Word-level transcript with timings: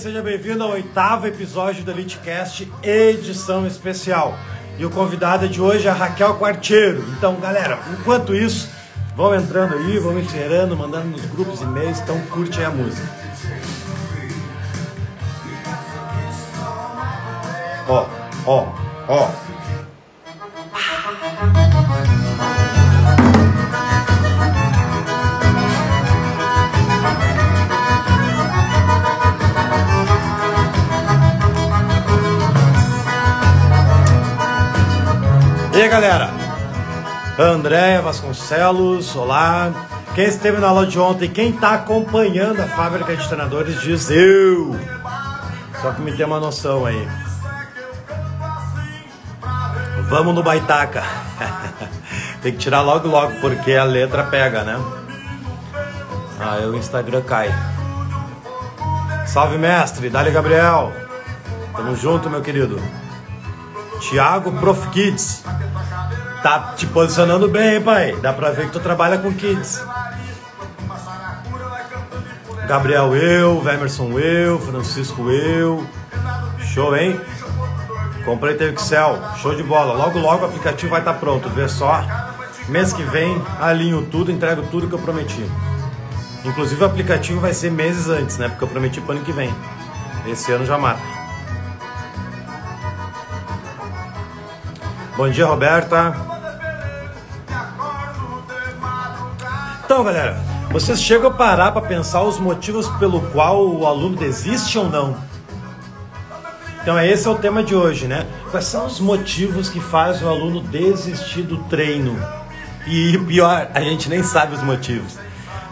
seja 0.00 0.22
bem-vindo 0.22 0.64
ao 0.64 0.70
oitavo 0.70 1.26
episódio 1.26 1.84
do 1.84 1.90
EliteCast, 1.90 2.66
edição 2.82 3.66
especial. 3.66 4.34
E 4.78 4.84
o 4.86 4.88
convidado 4.88 5.46
de 5.46 5.60
hoje 5.60 5.88
é 5.88 5.90
Raquel 5.90 6.36
Quartiero. 6.36 7.04
Então, 7.18 7.38
galera, 7.38 7.78
enquanto 7.92 8.34
isso, 8.34 8.70
vão 9.14 9.34
entrando 9.34 9.74
aí, 9.74 9.98
vão 9.98 10.18
encerrando, 10.18 10.74
mandando 10.74 11.08
nos 11.08 11.26
grupos 11.26 11.60
e-mails, 11.60 12.00
então 12.00 12.18
curte 12.30 12.58
aí 12.60 12.64
a 12.64 12.70
música. 12.70 13.06
Ó, 17.86 18.06
ó, 18.46 18.72
ó. 19.06 19.49
E 35.80 35.82
aí, 35.82 35.88
galera? 35.88 36.28
André 37.38 38.02
Vasconcelos, 38.02 39.16
olá. 39.16 39.72
Quem 40.14 40.26
esteve 40.26 40.58
na 40.58 40.68
aula 40.68 40.86
de 40.86 41.00
ontem, 41.00 41.26
quem 41.26 41.48
está 41.48 41.72
acompanhando 41.72 42.60
a 42.60 42.66
fábrica 42.66 43.16
de 43.16 43.26
treinadores 43.26 43.80
diz 43.80 44.10
eu. 44.10 44.78
Só 45.80 45.92
que 45.92 46.02
me 46.02 46.12
tem 46.12 46.26
uma 46.26 46.38
noção 46.38 46.84
aí. 46.84 47.08
Vamos 50.10 50.34
no 50.34 50.42
baitaca. 50.42 51.02
tem 52.42 52.52
que 52.52 52.58
tirar 52.58 52.82
logo 52.82 53.08
logo, 53.08 53.40
porque 53.40 53.72
a 53.72 53.84
letra 53.84 54.24
pega, 54.24 54.62
né? 54.62 54.78
Aí 56.38 56.66
o 56.66 56.76
Instagram 56.76 57.22
cai. 57.22 57.48
Salve 59.26 59.56
mestre, 59.56 60.10
Dali 60.10 60.30
Gabriel. 60.30 60.92
Tamo 61.74 61.96
junto, 61.96 62.28
meu 62.28 62.42
querido. 62.42 62.78
Thiago 64.00 64.52
Prof 64.52 64.88
Kids. 64.88 65.44
Tá 66.42 66.72
te 66.74 66.86
posicionando 66.86 67.48
bem, 67.48 67.74
hein, 67.74 67.82
pai? 67.82 68.16
Dá 68.16 68.32
pra 68.32 68.50
ver 68.50 68.66
que 68.66 68.72
tu 68.72 68.80
trabalha 68.80 69.18
com 69.18 69.32
kids. 69.32 69.84
Gabriel 72.66 73.14
eu, 73.14 73.62
Emerson 73.68 74.18
eu, 74.18 74.58
Francisco 74.58 75.30
eu. 75.30 75.86
Show, 76.72 76.96
hein? 76.96 77.20
Comprei 78.24 78.54
teu 78.54 78.70
Excel, 78.70 79.18
show 79.42 79.54
de 79.54 79.62
bola. 79.62 79.92
Logo, 79.92 80.18
logo 80.18 80.44
o 80.44 80.48
aplicativo 80.48 80.90
vai 80.90 81.00
estar 81.00 81.12
tá 81.12 81.18
pronto. 81.18 81.48
Vê 81.50 81.68
só. 81.68 82.02
Mês 82.68 82.92
que 82.92 83.02
vem 83.02 83.42
alinho 83.60 84.02
tudo, 84.06 84.30
entrego 84.32 84.62
tudo 84.70 84.88
que 84.88 84.94
eu 84.94 84.98
prometi. 84.98 85.44
Inclusive 86.44 86.82
o 86.82 86.86
aplicativo 86.86 87.40
vai 87.40 87.52
ser 87.52 87.70
meses 87.70 88.08
antes, 88.08 88.38
né? 88.38 88.48
Porque 88.48 88.64
eu 88.64 88.68
prometi 88.68 89.00
para 89.00 89.16
ano 89.16 89.24
que 89.24 89.32
vem. 89.32 89.54
Esse 90.26 90.52
ano 90.52 90.64
já 90.64 90.78
mata. 90.78 91.00
Bom 95.20 95.28
dia, 95.28 95.44
Roberta. 95.44 96.16
Então, 99.84 100.02
galera, 100.02 100.40
vocês 100.70 101.02
chegam 101.02 101.28
a 101.28 101.34
parar 101.34 101.72
para 101.72 101.82
pensar 101.82 102.22
os 102.22 102.40
motivos 102.40 102.88
pelo 102.92 103.20
qual 103.30 103.68
o 103.68 103.86
aluno 103.86 104.16
desiste 104.16 104.78
ou 104.78 104.88
não? 104.88 105.14
Então, 106.80 106.98
esse 106.98 107.28
é 107.28 107.30
o 107.30 107.34
tema 107.34 107.62
de 107.62 107.74
hoje, 107.74 108.06
né? 108.06 108.26
Quais 108.50 108.64
são 108.64 108.86
os 108.86 108.98
motivos 108.98 109.68
que 109.68 109.78
fazem 109.78 110.26
o 110.26 110.30
aluno 110.30 110.62
desistir 110.62 111.42
do 111.42 111.58
treino? 111.64 112.18
E 112.86 113.18
pior, 113.18 113.68
a 113.74 113.80
gente 113.82 114.08
nem 114.08 114.22
sabe 114.22 114.54
os 114.54 114.62
motivos. 114.62 115.18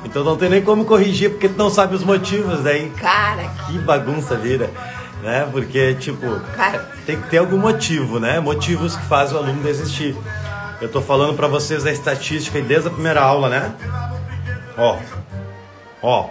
Então 0.04 0.22
não 0.22 0.36
tem 0.36 0.50
nem 0.50 0.60
como 0.60 0.84
corrigir 0.84 1.30
porque 1.30 1.48
tu 1.48 1.56
não 1.56 1.70
sabe 1.70 1.94
os 1.94 2.04
motivos 2.04 2.62
daí. 2.62 2.90
Cara, 2.90 3.48
que 3.66 3.78
bagunça 3.78 4.36
vira 4.36 4.70
né? 5.22 5.48
Porque, 5.50 5.94
tipo, 5.94 6.40
cara, 6.56 6.90
tem 7.06 7.20
que 7.20 7.28
ter 7.28 7.38
algum 7.38 7.58
motivo, 7.58 8.18
né? 8.18 8.40
Motivos 8.40 8.96
que 8.96 9.04
fazem 9.06 9.36
o 9.36 9.40
aluno 9.40 9.62
desistir. 9.62 10.16
Eu 10.80 10.88
tô 10.88 11.00
falando 11.00 11.34
para 11.34 11.48
vocês 11.48 11.82
da 11.84 11.90
estatística 11.90 12.60
desde 12.60 12.88
a 12.88 12.90
primeira 12.90 13.20
aula, 13.20 13.48
né? 13.48 13.74
Ó, 14.76 14.96
ó, 16.00 16.28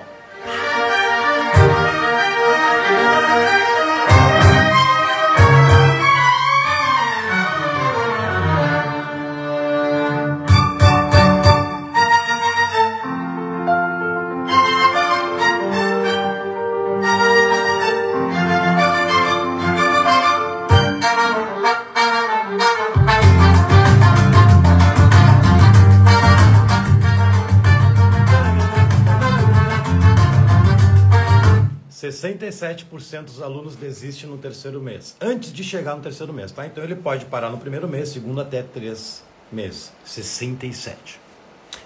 67% 32.18 33.24
dos 33.26 33.42
alunos 33.42 33.76
desistem 33.76 34.30
no 34.30 34.38
terceiro 34.38 34.82
mês, 34.82 35.16
antes 35.22 35.54
de 35.54 35.64
chegar 35.64 35.96
no 35.96 36.02
terceiro 36.02 36.34
mês, 36.34 36.52
tá? 36.52 36.66
Então 36.66 36.84
ele 36.84 36.96
pode 36.96 37.26
parar 37.26 37.50
no 37.50 37.58
primeiro 37.58 37.88
mês, 37.88 38.10
segundo 38.10 38.42
até 38.42 38.64
três 38.64 39.24
meses. 39.52 39.92
67. 40.04 41.20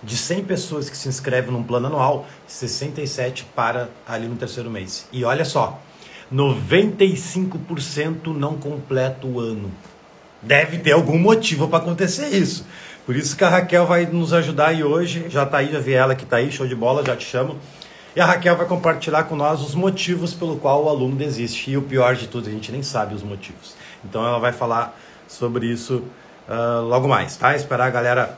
De 0.02 0.18
100 0.18 0.46
pessoas 0.46 0.90
que 0.90 0.98
se 0.98 1.10
inscrevem 1.10 1.52
num 1.52 1.64
plano 1.64 1.88
anual, 1.88 2.26
67 2.48 3.46
para 3.56 3.90
ali 4.08 4.28
no 4.28 4.36
terceiro 4.36 4.70
mês. 4.70 5.08
E 5.12 5.24
olha 5.24 5.46
só, 5.46 5.80
95% 6.34 8.28
não 8.28 8.58
completa 8.58 9.28
o 9.28 9.40
ano. 9.40 9.72
Deve 10.42 10.80
ter 10.80 10.94
algum 10.94 11.20
motivo 11.20 11.68
para 11.68 11.80
acontecer 11.80 12.30
isso. 12.30 12.66
Por 13.06 13.16
isso 13.16 13.36
que 13.36 13.44
a 13.44 13.50
Raquel 13.50 13.86
vai 13.86 14.06
nos 14.06 14.34
ajudar 14.34 14.70
aí 14.70 14.84
hoje. 14.84 15.26
Já 15.30 15.46
tá 15.46 15.58
aí, 15.58 15.72
já 15.72 15.80
vi 15.80 15.94
ela 15.94 16.16
que 16.16 16.26
tá 16.26 16.38
aí, 16.38 16.52
show 16.52 16.66
de 16.66 16.76
bola, 16.76 17.06
já 17.06 17.16
te 17.16 17.26
chamo. 17.26 17.58
E 18.16 18.20
a 18.20 18.26
Raquel 18.26 18.58
vai 18.58 18.66
compartilhar 18.66 19.24
com 19.24 19.36
nós 19.36 19.62
os 19.62 19.74
motivos 19.74 20.34
pelo 20.34 20.58
qual 20.58 20.84
o 20.84 20.90
aluno 20.90 21.16
desiste. 21.16 21.72
E 21.72 21.78
o 21.78 21.82
pior 21.82 22.16
de 22.16 22.28
tudo, 22.28 22.50
a 22.50 22.52
gente 22.52 22.72
nem 22.72 22.84
sabe 22.84 23.16
os 23.16 23.24
motivos. 23.24 23.76
Então 24.04 24.26
ela 24.26 24.38
vai 24.38 24.52
falar 24.52 25.00
sobre 25.28 25.68
isso 25.68 26.04
uh, 26.48 26.82
logo 26.82 27.08
mais, 27.08 27.38
tá? 27.38 27.56
Esperar 27.56 27.86
a 27.86 27.90
galera 27.90 28.38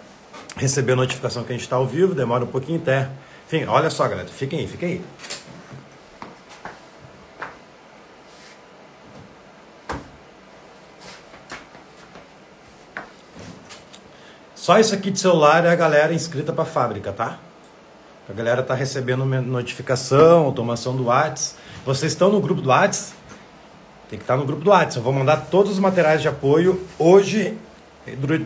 receber 0.55 0.93
a 0.93 0.95
notificação 0.95 1.43
que 1.43 1.51
a 1.51 1.55
gente 1.55 1.63
está 1.63 1.75
ao 1.75 1.87
vivo, 1.87 2.13
demora 2.13 2.43
um 2.43 2.47
pouquinho 2.47 2.79
até. 2.79 3.09
Enfim, 3.47 3.65
olha 3.65 3.89
só, 3.89 4.07
galera, 4.07 4.27
fiquem 4.27 4.59
aí, 4.59 4.67
fiquem 4.67 4.89
aí. 4.89 5.01
Só 14.55 14.79
isso 14.79 14.93
aqui 14.93 15.11
de 15.11 15.19
celular 15.19 15.65
é 15.65 15.69
a 15.69 15.75
galera 15.75 16.13
inscrita 16.13 16.53
para 16.53 16.63
a 16.63 16.65
fábrica, 16.65 17.11
tá? 17.11 17.37
A 18.27 18.31
galera 18.31 18.61
está 18.61 18.73
recebendo 18.73 19.25
notificação, 19.25 20.45
automação 20.45 20.95
do 20.95 21.07
Whats. 21.07 21.55
Vocês 21.85 22.13
estão 22.13 22.31
no 22.31 22.39
grupo 22.39 22.61
do 22.61 22.69
Whats? 22.69 23.13
Tem 24.09 24.17
que 24.17 24.23
estar 24.23 24.35
tá 24.35 24.39
no 24.39 24.45
grupo 24.45 24.63
do 24.63 24.69
Whats. 24.69 24.95
Eu 24.95 25.03
vou 25.03 25.11
mandar 25.11 25.47
todos 25.51 25.73
os 25.73 25.79
materiais 25.79 26.21
de 26.21 26.29
apoio 26.29 26.81
hoje, 26.97 27.57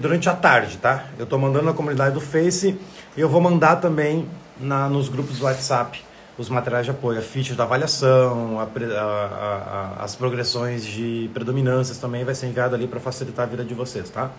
durante 0.02 0.28
a 0.30 0.34
tarde, 0.34 0.78
tá? 0.78 1.06
Eu 1.20 1.26
estou 1.26 1.38
mandando 1.38 1.66
na 1.66 1.74
comunidade 1.74 2.16
do 2.16 2.22
Face 2.22 2.76
e 3.16 3.22
eu 3.22 3.30
vou 3.30 3.40
mandar 3.40 3.76
também 3.76 4.28
na, 4.60 4.90
nos 4.90 5.10
grupos 5.10 5.38
do 5.38 5.46
WhatsApp 5.46 6.04
os 6.40 6.50
materiais 6.50 6.86
de 6.86 6.92
apoio, 6.92 7.20
a 7.20 7.22
ficha 7.22 7.54
da 7.54 7.64
avaliação, 7.64 8.60
a, 8.60 8.64
a, 8.64 9.96
a, 10.00 10.04
as 10.04 10.16
progressões 10.16 10.86
de 10.86 11.30
predominâncias 11.36 12.00
também 12.00 12.24
vai 12.26 12.34
ser 12.34 12.48
enviado 12.48 12.74
ali 12.74 12.88
para 12.88 13.00
facilitar 13.00 13.46
a 13.46 13.50
vida 13.50 13.64
de 13.64 13.76
vocês, 13.76 14.10
tá? 14.10 14.32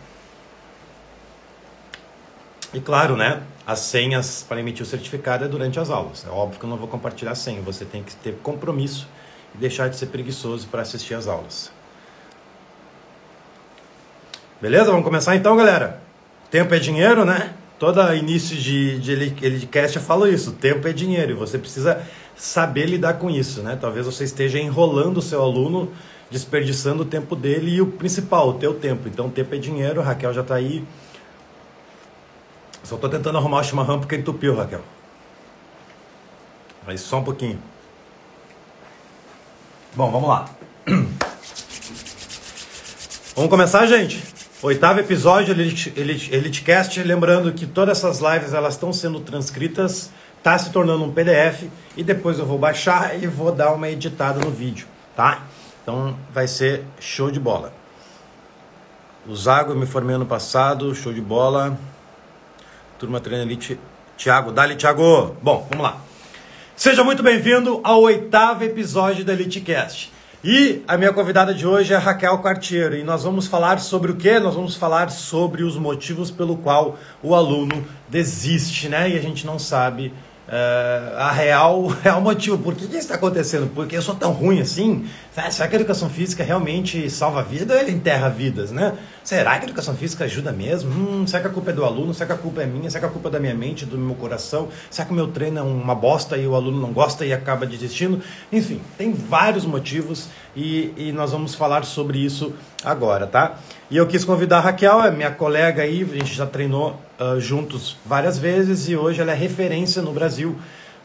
E 2.72 2.80
claro, 2.80 3.16
né? 3.16 3.42
As 3.66 3.80
senhas 3.80 4.44
para 4.46 4.60
emitir 4.60 4.82
o 4.82 4.86
certificado 4.86 5.44
é 5.44 5.48
durante 5.48 5.78
as 5.80 5.90
aulas. 5.90 6.24
É 6.26 6.30
óbvio 6.30 6.58
que 6.58 6.64
eu 6.64 6.70
não 6.70 6.76
vou 6.76 6.88
compartilhar 6.88 7.32
a 7.32 7.34
senha. 7.34 7.62
Você 7.62 7.84
tem 7.84 8.02
que 8.02 8.14
ter 8.16 8.34
compromisso 8.42 9.08
e 9.54 9.58
deixar 9.58 9.88
de 9.88 9.96
ser 9.96 10.06
preguiçoso 10.06 10.66
para 10.68 10.82
assistir 10.82 11.14
às 11.14 11.26
aulas. 11.26 11.70
Beleza? 14.60 14.86
Vamos 14.86 15.04
começar 15.04 15.36
então, 15.36 15.56
galera. 15.56 16.00
Tempo 16.50 16.74
é 16.74 16.78
dinheiro, 16.78 17.24
né? 17.24 17.54
Todo 17.78 18.00
início 18.12 18.56
de, 18.56 18.98
de 18.98 19.12
Elitcast 19.12 19.96
eu 19.96 20.02
falo 20.02 20.26
isso. 20.26 20.52
Tempo 20.52 20.88
é 20.88 20.92
dinheiro 20.92 21.32
e 21.32 21.34
você 21.34 21.58
precisa 21.58 22.02
saber 22.36 22.86
lidar 22.86 23.14
com 23.14 23.30
isso, 23.30 23.62
né? 23.62 23.78
Talvez 23.80 24.04
você 24.04 24.24
esteja 24.24 24.58
enrolando 24.58 25.18
o 25.18 25.22
seu 25.22 25.40
aluno, 25.42 25.92
desperdiçando 26.30 27.02
o 27.02 27.06
tempo 27.06 27.36
dele 27.36 27.76
e 27.76 27.80
o 27.80 27.86
principal, 27.86 28.48
o 28.48 28.54
teu 28.54 28.74
tempo. 28.74 29.08
Então, 29.08 29.30
tempo 29.30 29.54
é 29.54 29.58
dinheiro. 29.58 30.02
Raquel 30.02 30.34
já 30.34 30.40
está 30.40 30.56
aí 30.56 30.84
só 32.88 32.96
tô 32.96 33.08
tentando 33.08 33.38
arrumar 33.38 33.60
o 33.60 33.64
chimarrão 33.64 33.98
porque 34.00 34.16
entupiu, 34.16 34.56
Raquel. 34.56 34.80
Mas 36.86 37.00
só 37.00 37.18
um 37.18 37.24
pouquinho. 37.24 37.60
Bom, 39.94 40.10
vamos 40.10 40.28
lá. 40.28 40.48
Vamos 43.36 43.50
começar, 43.50 43.86
gente? 43.86 44.20
Oitavo 44.62 44.98
episódio 44.98 45.52
Elite, 45.52 45.92
Elite, 45.96 46.34
Elitecast. 46.34 47.00
Lembrando 47.04 47.52
que 47.52 47.66
todas 47.66 47.98
essas 47.98 48.18
lives 48.18 48.52
elas 48.52 48.74
estão 48.74 48.92
sendo 48.92 49.20
transcritas 49.20 50.10
Tá 50.42 50.56
se 50.56 50.70
tornando 50.70 51.04
um 51.04 51.12
PDF 51.12 51.68
e 51.96 52.04
depois 52.04 52.38
eu 52.38 52.46
vou 52.46 52.58
baixar 52.58 53.20
e 53.20 53.26
vou 53.26 53.50
dar 53.50 53.72
uma 53.72 53.88
editada 53.88 54.38
no 54.40 54.50
vídeo, 54.50 54.86
tá? 55.16 55.42
Então 55.82 56.16
vai 56.32 56.46
ser 56.46 56.84
show 57.00 57.30
de 57.30 57.40
bola. 57.40 57.72
O 59.26 59.34
Zago 59.34 59.72
eu 59.72 59.76
me 59.76 59.84
formei 59.84 60.14
ano 60.14 60.26
passado, 60.26 60.94
show 60.94 61.12
de 61.12 61.20
bola. 61.20 61.76
Turma 62.98 63.20
Treino 63.20 63.44
Elite, 63.44 63.78
Thiago, 64.16 64.50
dali 64.50 64.74
Thiago. 64.74 65.36
Bom, 65.40 65.64
vamos 65.70 65.84
lá. 65.84 65.98
Seja 66.74 67.04
muito 67.04 67.22
bem-vindo 67.22 67.80
ao 67.84 68.02
oitavo 68.02 68.64
episódio 68.64 69.24
da 69.24 69.32
EliteCast. 69.32 70.12
E 70.42 70.82
a 70.86 70.96
minha 70.96 71.12
convidada 71.12 71.54
de 71.54 71.64
hoje 71.64 71.94
é 71.94 71.96
Raquel 71.96 72.36
Cartier 72.38 72.94
e 72.94 73.04
nós 73.04 73.22
vamos 73.22 73.46
falar 73.46 73.78
sobre 73.78 74.10
o 74.10 74.16
quê? 74.16 74.40
Nós 74.40 74.56
vamos 74.56 74.74
falar 74.74 75.10
sobre 75.10 75.62
os 75.62 75.76
motivos 75.76 76.32
pelo 76.32 76.56
qual 76.56 76.98
o 77.22 77.36
aluno 77.36 77.86
desiste, 78.08 78.88
né? 78.88 79.10
E 79.10 79.16
a 79.16 79.22
gente 79.22 79.46
não 79.46 79.60
sabe 79.60 80.12
Uh, 80.48 81.14
a 81.18 81.30
real, 81.30 81.88
real 82.02 82.22
motivo. 82.22 82.56
Por 82.56 82.74
que, 82.74 82.86
que 82.86 82.92
isso 82.92 83.00
está 83.00 83.16
acontecendo? 83.16 83.70
Porque 83.74 83.94
eu 83.94 84.00
sou 84.00 84.14
tão 84.14 84.32
ruim 84.32 84.62
assim? 84.62 85.06
Será 85.50 85.68
que 85.68 85.76
a 85.76 85.78
educação 85.78 86.08
física 86.08 86.42
realmente 86.42 87.10
salva 87.10 87.42
vida 87.42 87.74
ou 87.74 87.80
ele 87.80 87.92
enterra 87.92 88.30
vidas, 88.30 88.70
né? 88.72 88.96
Será 89.22 89.58
que 89.58 89.66
a 89.66 89.68
educação 89.68 89.94
física 89.94 90.24
ajuda 90.24 90.50
mesmo? 90.50 90.90
Hum, 90.90 91.26
será 91.26 91.42
que 91.42 91.48
a 91.48 91.50
culpa 91.50 91.70
é 91.70 91.74
do 91.74 91.84
aluno? 91.84 92.14
Será 92.14 92.28
que 92.28 92.32
a 92.32 92.36
culpa 92.36 92.62
é 92.62 92.66
minha? 92.66 92.88
Será 92.88 93.00
que 93.00 93.06
a 93.06 93.10
culpa 93.10 93.28
é 93.28 93.32
da 93.32 93.38
minha 93.38 93.54
mente, 93.54 93.84
do 93.84 93.98
meu 93.98 94.14
coração? 94.14 94.68
Será 94.90 95.04
que 95.04 95.12
o 95.12 95.14
meu 95.14 95.28
treino 95.28 95.58
é 95.58 95.62
uma 95.62 95.94
bosta 95.94 96.34
e 96.38 96.46
o 96.46 96.54
aluno 96.54 96.80
não 96.80 96.94
gosta 96.94 97.26
e 97.26 97.32
acaba 97.32 97.66
desistindo? 97.66 98.22
Enfim, 98.50 98.80
tem 98.96 99.12
vários 99.12 99.66
motivos 99.66 100.28
e, 100.56 100.94
e 100.96 101.12
nós 101.12 101.30
vamos 101.30 101.54
falar 101.54 101.84
sobre 101.84 102.18
isso 102.18 102.54
agora, 102.82 103.26
tá? 103.26 103.58
E 103.90 103.98
eu 103.98 104.06
quis 104.06 104.24
convidar 104.24 104.58
a 104.58 104.60
Raquel, 104.60 105.02
é 105.02 105.10
minha 105.10 105.30
colega 105.30 105.82
aí, 105.82 106.08
a 106.10 106.16
gente 106.16 106.32
já 106.34 106.46
treinou 106.46 106.98
uh, 107.18 107.40
juntos 107.40 107.96
várias 108.04 108.38
vezes 108.38 108.88
e 108.88 108.96
hoje 108.96 109.20
ela 109.20 109.32
é 109.32 109.34
referência 109.34 110.00
no 110.00 110.12
Brasil, 110.12 110.58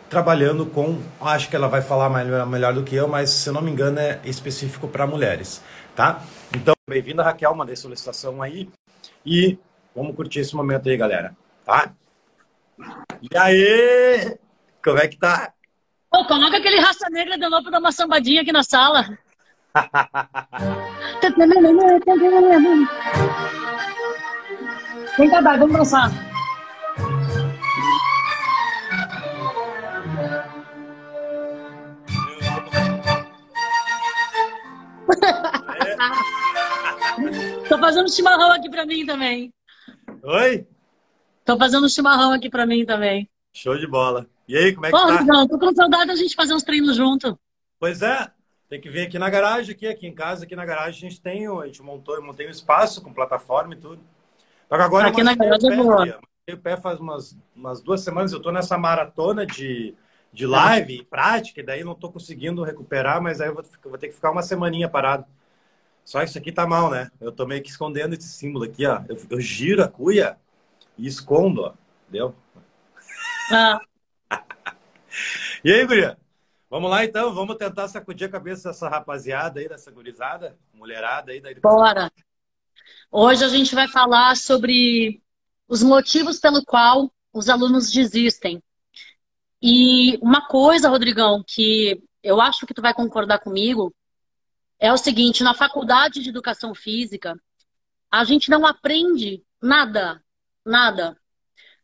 trabalhando 0.10 0.66
com, 0.66 1.02
acho 1.22 1.50
que 1.50 1.56
ela 1.56 1.68
vai 1.68 1.82
falar 1.82 2.10
melhor, 2.10 2.46
melhor 2.46 2.74
do 2.74 2.84
que 2.84 2.96
eu, 2.96 3.08
mas 3.08 3.30
se 3.30 3.50
eu 3.50 3.54
não 3.54 3.62
me 3.62 3.72
engano 3.72 4.00
é 4.00 4.20
específico 4.24 4.88
para 4.88 5.08
mulheres, 5.08 5.64
tá? 5.96 6.22
Então, 6.56 6.76
bem-vinda 6.88 7.24
Raquel, 7.24 7.56
mandei 7.56 7.76
solicitação 7.76 8.42
aí 8.42 8.70
e 9.26 9.58
vamos 9.96 10.16
curtir 10.16 10.40
esse 10.40 10.56
momento 10.56 10.88
aí, 10.88 10.98
galera, 10.98 11.36
tá? 11.66 11.92
E 13.22 13.38
aí, 13.38 14.38
como 14.84 15.00
é 15.00 15.08
que 15.08 15.18
tá? 15.18 15.52
Pô, 16.12 16.26
coloca 16.26 16.58
aquele 16.58 16.80
raça 16.80 17.10
negra 17.10 17.38
de 17.38 17.50
novo 17.50 17.64
pra 17.64 17.72
dar 17.72 17.80
uma 17.80 17.92
sambadinha 17.92 18.42
aqui 18.42 18.52
na 18.52 18.64
sala. 18.64 19.18
Vem 25.18 25.30
cá, 25.30 25.42
Dai, 25.42 25.60
vamos 25.60 25.78
dançar. 25.78 26.10
Tô 37.70 37.78
fazendo 37.78 38.12
chimarrão 38.12 38.52
aqui 38.52 38.70
pra 38.70 38.86
mim 38.86 39.06
também. 39.06 39.54
Oi? 40.24 40.68
Tô 41.46 41.58
fazendo 41.58 41.90
chimarrão 41.90 42.32
aqui 42.32 42.50
pra 42.50 42.66
mim 42.66 42.86
também. 42.86 43.30
Show 43.54 43.78
de 43.78 43.86
bola. 43.86 44.28
E 44.48 44.58
aí, 44.58 44.74
como 44.74 44.88
é 44.88 44.92
que 44.92 44.98
Pô, 44.98 45.08
tá? 45.08 45.24
Não, 45.24 45.48
tô 45.48 45.60
com 45.60 45.74
saudade 45.76 46.08
da 46.08 46.16
gente 46.16 46.36
fazer 46.36 46.56
uns 46.56 46.64
treinos 46.64 46.96
junto. 46.96 47.38
Pois 47.80 48.02
é, 48.02 48.32
tem 48.68 48.82
que 48.82 48.90
vir 48.90 49.08
aqui 49.08 49.20
na 49.20 49.30
garagem, 49.30 49.76
aqui, 49.76 49.88
aqui 49.88 50.08
em 50.08 50.14
casa, 50.14 50.46
aqui 50.46 50.56
na 50.56 50.66
garagem 50.66 51.08
a 51.08 51.10
gente 51.10 51.22
tem, 51.22 51.48
a 51.48 51.66
gente 51.66 51.84
montou, 51.84 52.16
eu 52.16 52.24
montei 52.24 52.48
um 52.48 52.52
espaço 52.52 53.02
com 53.02 53.14
plataforma 53.14 53.76
e 53.76 53.78
tudo. 53.78 54.02
Só 54.74 54.78
que 54.78 54.84
agora 54.84 55.08
aqui 55.10 55.22
na 55.22 55.36
garagem 55.36 55.72
é 55.72 55.76
boa. 55.76 56.20
o 56.52 56.58
pé 56.58 56.76
faz 56.76 57.00
umas, 57.00 57.38
umas 57.56 57.80
duas 57.80 58.02
semanas, 58.02 58.34
eu 58.34 58.42
tô 58.42 58.52
nessa 58.52 58.76
maratona 58.76 59.46
de, 59.46 59.94
de 60.32 60.48
live 60.48 60.96
e 60.96 61.04
prática, 61.04 61.62
e 61.62 61.64
daí 61.64 61.84
não 61.84 61.94
tô 61.94 62.10
conseguindo 62.12 62.64
recuperar, 62.64 63.22
mas 63.22 63.40
aí 63.40 63.50
eu 63.50 63.54
vou, 63.54 63.64
vou 63.84 64.00
ter 64.00 64.08
que 64.08 64.16
ficar 64.16 64.32
uma 64.32 64.42
semaninha 64.42 64.90
parado. 64.90 65.26
Só 66.04 66.24
isso 66.24 66.40
aqui 66.40 66.52
tá 66.52 66.66
mal, 66.66 66.90
né? 66.90 67.12
Eu 67.22 67.32
tô 67.32 67.46
meio 67.46 67.62
que 67.62 67.70
escondendo 67.70 68.16
esse 68.16 68.28
símbolo 68.28 68.66
aqui, 68.66 68.84
ó. 68.88 69.04
Eu, 69.08 69.16
eu 69.30 69.40
giro 69.40 69.84
a 69.84 69.88
cuia 69.88 70.38
e 70.98 71.06
escondo, 71.06 71.62
ó. 71.62 71.74
Deu? 72.10 72.34
Ah. 73.52 73.80
e 75.64 75.72
aí, 75.72 75.86
guria? 75.86 76.18
Vamos 76.68 76.90
lá 76.90 77.06
então, 77.06 77.32
vamos 77.32 77.58
tentar 77.58 77.88
sacudir 77.90 78.28
a 78.28 78.32
cabeça 78.32 78.70
dessa 78.70 78.90
rapaziada 78.90 79.60
aí, 79.60 79.70
dessa 79.70 79.92
gurizada, 79.92 80.58
mulherada 80.74 81.32
aí 81.32 81.40
da 81.40 81.52
educação. 81.52 81.78
Bora! 81.78 82.12
Hoje 83.16 83.46
a 83.46 83.48
gente 83.48 83.76
vai 83.76 83.88
falar 83.88 84.36
sobre 84.36 85.22
os 85.68 85.84
motivos 85.84 86.40
pelo 86.40 86.66
qual 86.66 87.14
os 87.32 87.48
alunos 87.48 87.92
desistem. 87.92 88.60
E 89.62 90.18
uma 90.18 90.48
coisa, 90.48 90.90
Rodrigão, 90.90 91.44
que 91.46 92.04
eu 92.24 92.42
acho 92.42 92.66
que 92.66 92.74
tu 92.74 92.82
vai 92.82 92.92
concordar 92.92 93.38
comigo, 93.38 93.94
é 94.80 94.92
o 94.92 94.98
seguinte, 94.98 95.44
na 95.44 95.54
faculdade 95.54 96.24
de 96.24 96.30
educação 96.30 96.74
física, 96.74 97.40
a 98.10 98.24
gente 98.24 98.50
não 98.50 98.66
aprende 98.66 99.44
nada, 99.62 100.20
nada 100.66 101.16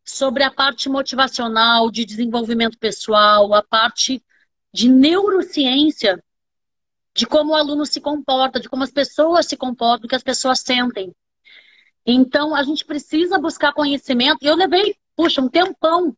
sobre 0.04 0.42
a 0.42 0.50
parte 0.50 0.90
motivacional, 0.90 1.92
de 1.92 2.06
desenvolvimento 2.06 2.80
pessoal, 2.80 3.54
a 3.54 3.62
parte 3.62 4.20
de 4.74 4.90
neurociência 4.90 6.24
de 7.20 7.28
como 7.28 7.52
o 7.52 7.56
aluno 7.56 7.86
se 7.86 8.00
comporta, 8.00 8.62
de 8.62 8.70
como 8.70 8.82
as 8.82 8.92
pessoas 8.92 9.46
se 9.46 9.58
comportam, 9.58 10.04
do 10.04 10.08
que 10.08 10.16
as 10.16 10.24
pessoas 10.24 10.62
sentem. 10.62 11.14
Então, 12.06 12.56
a 12.56 12.64
gente 12.64 12.86
precisa 12.86 13.38
buscar 13.38 13.74
conhecimento. 13.74 14.38
Eu 14.42 14.56
levei, 14.56 14.96
puxa, 15.18 15.42
um 15.42 15.50
tempão 15.50 16.16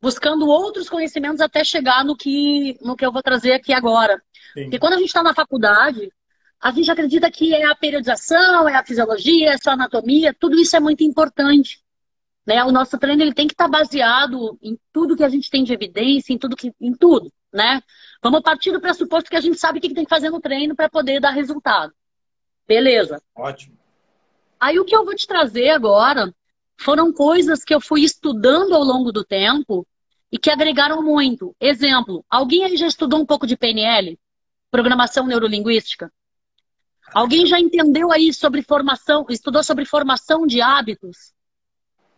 buscando 0.00 0.46
outros 0.46 0.88
conhecimentos 0.88 1.40
até 1.40 1.64
chegar 1.64 2.04
no 2.04 2.16
que, 2.16 2.78
no 2.80 2.94
que 2.94 3.04
eu 3.04 3.10
vou 3.10 3.24
trazer 3.24 3.54
aqui 3.54 3.72
agora. 3.72 4.22
Sim. 4.54 4.62
Porque 4.62 4.78
quando 4.78 4.92
a 4.92 4.98
gente 4.98 5.08
está 5.08 5.20
na 5.20 5.34
faculdade, 5.34 6.12
a 6.60 6.70
gente 6.70 6.88
acredita 6.92 7.28
que 7.28 7.52
é 7.52 7.64
a 7.64 7.74
periodização, 7.74 8.68
é 8.68 8.76
a 8.76 8.86
fisiologia, 8.86 9.50
é 9.50 9.56
a 9.66 9.72
anatomia, 9.72 10.32
tudo 10.32 10.56
isso 10.60 10.76
é 10.76 10.80
muito 10.80 11.02
importante. 11.02 11.80
Né? 12.46 12.62
O 12.64 12.70
nosso 12.70 12.96
treino 12.98 13.22
ele 13.22 13.34
tem 13.34 13.46
que 13.46 13.54
estar 13.54 13.68
tá 13.68 13.78
baseado 13.78 14.56
em 14.62 14.78
tudo 14.92 15.16
que 15.16 15.24
a 15.24 15.28
gente 15.28 15.50
tem 15.50 15.64
de 15.64 15.72
evidência, 15.72 16.32
em 16.32 16.38
tudo 16.38 16.56
que, 16.56 16.72
em 16.80 16.94
tudo 16.94 17.32
né? 17.56 17.82
Vamos 18.22 18.42
partir 18.42 18.70
do 18.70 18.80
pressuposto 18.80 19.30
que 19.30 19.36
a 19.36 19.40
gente 19.40 19.58
sabe 19.58 19.78
o 19.78 19.82
que 19.82 19.92
tem 19.92 20.04
que 20.04 20.10
fazer 20.10 20.30
no 20.30 20.40
treino 20.40 20.76
para 20.76 20.90
poder 20.90 21.20
dar 21.20 21.30
resultado. 21.30 21.92
Beleza. 22.68 23.20
Ótimo. 23.34 23.76
Aí 24.60 24.78
o 24.78 24.84
que 24.84 24.94
eu 24.94 25.04
vou 25.04 25.14
te 25.14 25.26
trazer 25.26 25.70
agora 25.70 26.32
foram 26.78 27.12
coisas 27.12 27.64
que 27.64 27.74
eu 27.74 27.80
fui 27.80 28.02
estudando 28.02 28.74
ao 28.74 28.84
longo 28.84 29.10
do 29.10 29.24
tempo 29.24 29.86
e 30.30 30.38
que 30.38 30.50
agregaram 30.50 31.02
muito. 31.02 31.56
Exemplo, 31.58 32.24
alguém 32.28 32.64
aí 32.64 32.76
já 32.76 32.86
estudou 32.86 33.20
um 33.20 33.26
pouco 33.26 33.46
de 33.46 33.56
PNL? 33.56 34.18
Programação 34.70 35.26
Neurolinguística? 35.26 36.12
Alguém 37.14 37.46
já 37.46 37.58
entendeu 37.58 38.12
aí 38.12 38.34
sobre 38.34 38.62
formação, 38.62 39.24
estudou 39.30 39.62
sobre 39.62 39.86
formação 39.86 40.46
de 40.46 40.60
hábitos? 40.60 41.32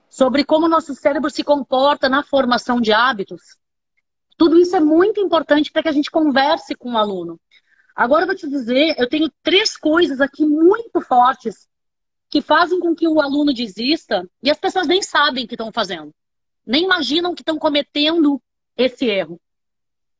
Sobre 0.09 0.45
como 0.45 0.67
o 0.67 0.69
nosso 0.69 0.95
cérebro 0.95 1.31
se 1.31 1.45
comporta 1.45 2.09
na 2.09 2.23
formação 2.23 2.81
de 2.81 2.93
hábitos? 2.93 3.59
Tudo 4.37 4.59
isso 4.59 4.75
é 4.77 4.81
muito 4.81 5.21
importante 5.21 5.71
para 5.71 5.83
que 5.83 5.89
a 5.89 5.93
gente 5.93 6.11
converse 6.11 6.75
com 6.75 6.93
o 6.93 6.99
aluno. 6.99 7.41
Agora 7.95 8.23
eu 8.23 8.27
vou 8.27 8.37
te 8.37 8.49
dizer, 8.49 8.95
eu 8.97 9.09
tenho 9.09 9.31
três 9.43 9.77
coisas 9.77 10.21
aqui 10.21 10.47
muito 10.47 11.01
fortes 11.01 11.69
que 12.31 12.41
fazem 12.41 12.79
com 12.79 12.95
que 12.95 13.09
o 13.09 13.21
aluno 13.21 13.53
desista 13.53 14.29
e 14.43 14.51
as 14.51 14.59
pessoas 14.59 14.87
nem 14.87 15.03
sabem 15.03 15.47
que 15.47 15.55
estão 15.55 15.73
fazendo. 15.73 16.15
Nem 16.65 16.85
imaginam 16.85 17.35
que 17.35 17.43
estão 17.43 17.59
cometendo 17.59 18.41
esse 18.77 19.07
erro. 19.07 19.41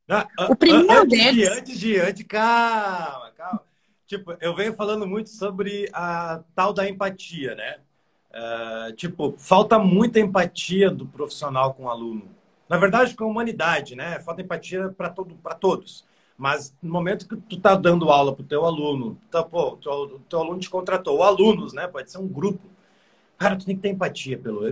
Ah, 0.09 0.27
o 0.49 0.57
primeiro 0.57 1.03
antes 1.03 1.19
deles. 1.19 1.35
De, 1.35 1.47
antes 1.47 1.79
de, 1.79 2.01
antes, 2.01 2.27
calma, 2.27 3.31
calma. 3.37 3.63
Tipo, 4.07 4.37
eu 4.41 4.57
venho 4.57 4.73
falando 4.73 5.07
muito 5.07 5.29
sobre 5.29 5.89
a 5.93 6.43
tal 6.55 6.73
da 6.73 6.89
empatia, 6.89 7.55
né? 7.55 7.79
Uh, 8.39 8.93
tipo, 8.93 9.35
falta 9.37 9.81
muita 9.81 10.21
empatia 10.21 10.91
do 10.91 11.05
profissional 11.07 11.75
com 11.75 11.85
o 11.85 11.91
aluno. 11.91 12.29
Na 12.69 12.77
verdade, 12.77 13.17
com 13.17 13.25
a 13.25 13.27
humanidade, 13.27 13.97
né? 13.97 14.21
Falta 14.21 14.43
empatia 14.43 14.91
para 14.91 15.11
todo, 15.11 15.37
todos. 15.59 16.07
Mas 16.37 16.73
no 16.81 16.93
momento 16.93 17.27
que 17.27 17.37
tu 17.37 17.59
tá 17.59 17.75
dando 17.75 18.11
aula 18.11 18.33
pro 18.33 18.45
teu 18.45 18.65
aluno, 18.65 19.19
tá, 19.29 19.43
pô, 19.43 19.73
o 19.73 20.21
teu 20.29 20.39
aluno 20.39 20.61
te 20.61 20.71
contratou, 20.71 21.17
ou 21.17 21.25
alunos, 21.25 21.73
né? 21.73 21.89
Pode 21.89 22.13
ser 22.13 22.19
um 22.19 22.29
grupo. 22.29 22.69
Cara, 23.37 23.57
tu 23.57 23.67
tem 23.67 23.75
que 23.75 23.83
ter 23.83 23.89
empatia 23.89 24.39
pelo 24.39 24.63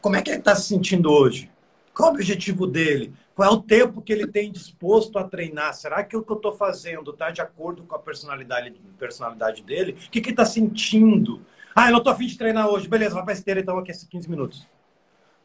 Como 0.00 0.16
é 0.16 0.22
que 0.22 0.30
ele 0.30 0.38
está 0.38 0.54
se 0.54 0.68
sentindo 0.68 1.12
hoje? 1.12 1.50
Qual 1.92 2.10
o 2.10 2.14
objetivo 2.14 2.66
dele? 2.66 3.12
Qual 3.34 3.50
é 3.50 3.52
o 3.52 3.60
tempo 3.60 4.00
que 4.00 4.12
ele 4.12 4.26
tem 4.26 4.50
disposto 4.50 5.18
a 5.18 5.24
treinar? 5.24 5.74
Será 5.74 6.02
que 6.02 6.16
o 6.16 6.22
que 6.22 6.32
eu 6.32 6.36
estou 6.36 6.52
fazendo 6.52 7.10
está 7.10 7.30
de 7.30 7.42
acordo 7.42 7.84
com 7.84 7.94
a 7.94 7.98
personalidade, 7.98 8.72
personalidade 8.98 9.62
dele? 9.62 9.92
O 9.92 10.10
que, 10.10 10.20
que 10.20 10.28
ele 10.28 10.32
está 10.32 10.46
sentindo? 10.46 11.42
Ah, 11.74 11.86
eu 11.86 11.92
não 11.92 11.98
estou 11.98 12.12
afim 12.12 12.26
de 12.26 12.36
treinar 12.36 12.68
hoje. 12.68 12.88
Beleza, 12.88 13.14
vai 13.14 13.24
para 13.24 13.32
esteira 13.32 13.60
então 13.60 13.78
aqui 13.78 13.92
15 13.92 14.28
minutos. 14.28 14.66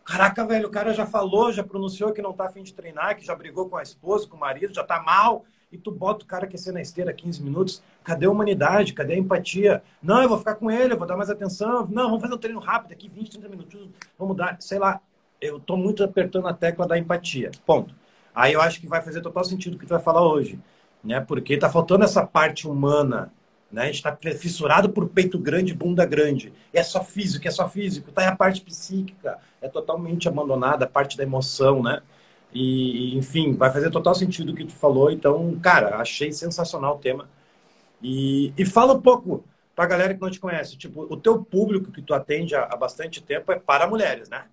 Caraca, 0.03 0.45
velho, 0.45 0.67
o 0.67 0.71
cara 0.71 0.93
já 0.93 1.05
falou, 1.05 1.51
já 1.51 1.63
pronunciou 1.63 2.13
que 2.13 2.21
não 2.21 2.31
tá 2.31 2.45
afim 2.45 2.61
de 2.61 2.73
treinar, 2.73 3.17
que 3.17 3.25
já 3.25 3.35
brigou 3.35 3.67
com 3.67 3.75
a 3.75 3.81
esposa, 3.81 4.27
com 4.27 4.37
o 4.37 4.39
marido, 4.39 4.73
já 4.73 4.83
tá 4.83 5.01
mal, 5.01 5.45
e 5.71 5.79
tu 5.79 5.91
bota 5.91 6.23
o 6.23 6.27
cara 6.27 6.45
aquecer 6.45 6.71
na 6.71 6.79
esteira 6.79 7.11
15 7.11 7.41
minutos. 7.41 7.83
Cadê 8.03 8.27
a 8.27 8.29
humanidade? 8.29 8.93
Cadê 8.93 9.13
a 9.13 9.17
empatia? 9.17 9.81
Não, 10.01 10.21
eu 10.21 10.29
vou 10.29 10.37
ficar 10.37 10.55
com 10.55 10.69
ele, 10.69 10.93
eu 10.93 10.97
vou 10.97 11.07
dar 11.07 11.17
mais 11.17 11.29
atenção. 11.31 11.87
Não, 11.89 12.05
vamos 12.05 12.21
fazer 12.21 12.35
um 12.35 12.37
treino 12.37 12.59
rápido 12.59 12.91
aqui, 12.91 13.09
20, 13.09 13.31
30 13.31 13.49
minutos. 13.49 13.89
Vamos 14.17 14.37
dar, 14.37 14.57
sei 14.61 14.77
lá. 14.77 15.01
eu 15.41 15.57
estou 15.57 15.75
muito 15.75 16.03
apertando 16.03 16.47
a 16.47 16.53
tecla 16.53 16.87
da 16.87 16.97
empatia. 16.99 17.49
Ponto. 17.65 17.95
Aí 18.33 18.53
eu 18.53 18.61
acho 18.61 18.79
que 18.79 18.87
vai 18.87 19.01
fazer 19.01 19.21
total 19.21 19.43
sentido 19.43 19.75
o 19.75 19.79
que 19.79 19.85
tu 19.85 19.89
vai 19.89 20.01
falar 20.01 20.27
hoje, 20.27 20.59
né? 21.03 21.19
Porque 21.19 21.53
está 21.53 21.69
faltando 21.69 22.03
essa 22.03 22.25
parte 22.25 22.67
humana, 22.67 23.33
né? 23.71 23.83
A 23.83 23.85
gente 23.85 23.95
está 23.95 24.15
fissurado 24.37 24.89
por 24.89 25.07
peito 25.09 25.37
grande, 25.37 25.73
bunda 25.73 26.05
grande. 26.05 26.53
É 26.73 26.83
só 26.83 27.03
físico, 27.03 27.47
é 27.47 27.51
só 27.51 27.67
físico. 27.67 28.11
Tá 28.11 28.27
a 28.27 28.35
parte 28.35 28.61
psíquica, 28.61 29.39
é 29.61 29.67
totalmente 29.67 30.27
abandonada, 30.27 30.85
a 30.85 30.89
parte 30.89 31.17
da 31.17 31.23
emoção, 31.23 31.83
né? 31.83 32.01
E, 32.53 33.17
enfim, 33.17 33.53
vai 33.53 33.71
fazer 33.71 33.91
total 33.91 34.15
sentido 34.15 34.53
o 34.53 34.55
que 34.55 34.65
tu 34.65 34.71
falou. 34.71 35.11
Então, 35.11 35.59
cara, 35.59 35.97
achei 35.97 36.31
sensacional 36.31 36.95
o 36.95 36.99
tema. 36.99 37.27
E, 38.01 38.53
e 38.57 38.65
fala 38.65 38.93
um 38.93 39.01
pouco 39.01 39.43
para 39.75 39.83
a 39.85 39.87
galera 39.87 40.13
que 40.13 40.21
não 40.21 40.31
te 40.31 40.39
conhece. 40.39 40.77
Tipo, 40.77 41.01
o 41.01 41.17
teu 41.17 41.43
público 41.43 41.91
que 41.91 42.01
tu 42.01 42.13
atende 42.13 42.55
há, 42.55 42.63
há 42.63 42.77
bastante 42.77 43.21
tempo 43.21 43.51
é 43.51 43.59
para 43.59 43.87
mulheres, 43.87 44.29
né? 44.29 44.45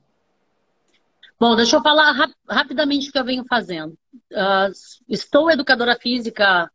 Bom, 1.38 1.54
deixa 1.54 1.76
eu 1.76 1.82
falar 1.82 2.12
rap 2.12 2.32
rapidamente 2.48 3.08
o 3.08 3.12
que 3.12 3.18
eu 3.18 3.24
venho 3.24 3.44
fazendo. 3.48 3.92
Uh, 4.32 4.72
estou 5.08 5.50
educadora 5.50 5.96
física 6.00 6.70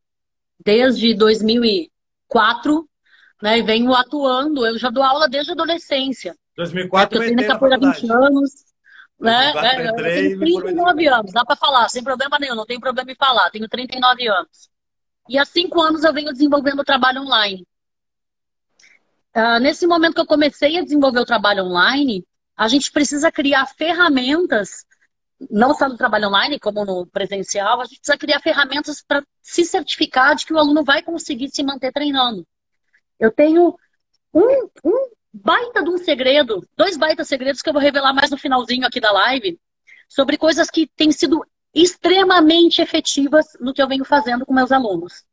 desde 0.63 1.13
2004, 2.29 2.87
né? 3.41 3.59
E 3.59 3.63
venho 3.63 3.93
atuando. 3.93 4.65
Eu 4.65 4.77
já 4.77 4.89
dou 4.89 5.03
aula 5.03 5.27
desde 5.27 5.51
a 5.51 5.53
adolescência. 5.53 6.35
2004 6.55 7.23
eu 7.23 7.35
tenho 7.35 7.47
capoeira 7.47 7.75
há 7.75 7.79
20 7.79 8.11
anos. 8.11 8.67
Né? 9.19 9.51
É, 9.55 9.87
eu 9.87 9.95
tenho 9.95 10.39
39 10.39 11.07
anos, 11.07 11.33
dá 11.33 11.43
para 11.43 11.55
falar, 11.55 11.89
sem 11.89 12.03
problema 12.03 12.37
nenhum, 12.39 12.53
não 12.53 12.67
tem 12.67 12.79
problema 12.79 13.11
em 13.11 13.15
falar. 13.15 13.49
Tenho 13.49 13.67
39 13.67 14.27
anos. 14.27 14.69
E 15.27 15.37
há 15.39 15.45
cinco 15.45 15.81
anos 15.81 16.03
eu 16.03 16.13
venho 16.13 16.31
desenvolvendo 16.31 16.81
o 16.81 16.85
trabalho 16.85 17.21
online. 17.21 17.65
Uh, 19.35 19.59
nesse 19.59 19.85
momento 19.87 20.15
que 20.15 20.21
eu 20.21 20.25
comecei 20.25 20.77
a 20.77 20.83
desenvolver 20.83 21.19
o 21.19 21.25
trabalho 21.25 21.63
online, 21.63 22.25
a 22.55 22.67
gente 22.67 22.91
precisa 22.91 23.31
criar 23.31 23.65
ferramentas, 23.65 24.85
não 25.51 25.73
só 25.73 25.87
no 25.87 25.97
trabalho 25.97 26.27
online, 26.27 26.59
como 26.59 26.83
no 26.83 27.05
presencial, 27.05 27.79
a 27.79 27.85
gente 27.85 27.99
precisa 27.99 28.17
criar 28.17 28.39
ferramentas 28.39 29.01
para 29.01 29.23
se 29.41 29.63
certificar 29.65 30.35
de 30.35 30.45
que 30.45 30.53
o 30.53 30.57
aluno 30.57 30.83
vai 30.83 31.03
conseguir 31.03 31.49
se 31.49 31.63
manter 31.63 31.91
treinando. 31.91 32.45
Eu 33.19 33.31
tenho 33.31 33.77
um, 34.33 34.69
um 34.83 35.09
baita 35.31 35.83
de 35.83 35.89
um 35.89 35.97
segredo, 35.97 36.67
dois 36.75 36.97
baita 36.97 37.23
segredos 37.23 37.61
que 37.61 37.69
eu 37.69 37.73
vou 37.73 37.81
revelar 37.81 38.13
mais 38.13 38.31
no 38.31 38.37
finalzinho 38.37 38.85
aqui 38.85 38.99
da 38.99 39.11
live, 39.11 39.59
sobre 40.09 40.37
coisas 40.37 40.69
que 40.69 40.87
têm 40.95 41.11
sido 41.11 41.45
extremamente 41.73 42.81
efetivas 42.81 43.45
no 43.59 43.73
que 43.73 43.81
eu 43.81 43.87
venho 43.87 44.05
fazendo 44.05 44.45
com 44.45 44.53
meus 44.53 44.71
alunos. 44.71 45.23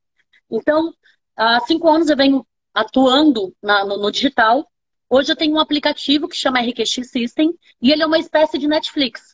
Então, 0.51 0.93
há 1.37 1.61
cinco 1.61 1.89
anos 1.89 2.11
eu 2.11 2.17
venho 2.17 2.47
atuando 2.75 3.55
na, 3.63 3.85
no, 3.85 3.97
no 3.97 4.11
digital 4.11 4.69
Hoje 5.09 5.31
eu 5.31 5.37
tenho 5.37 5.55
um 5.55 5.61
aplicativo 5.61 6.27
que 6.27 6.35
chama 6.35 6.61
RQX 6.61 7.09
System 7.09 7.57
e 7.81 7.93
ele 7.93 8.03
é 8.03 8.07
uma 8.07 8.19
espécie 8.19 8.59
de 8.59 8.67
Netflix 8.67 9.34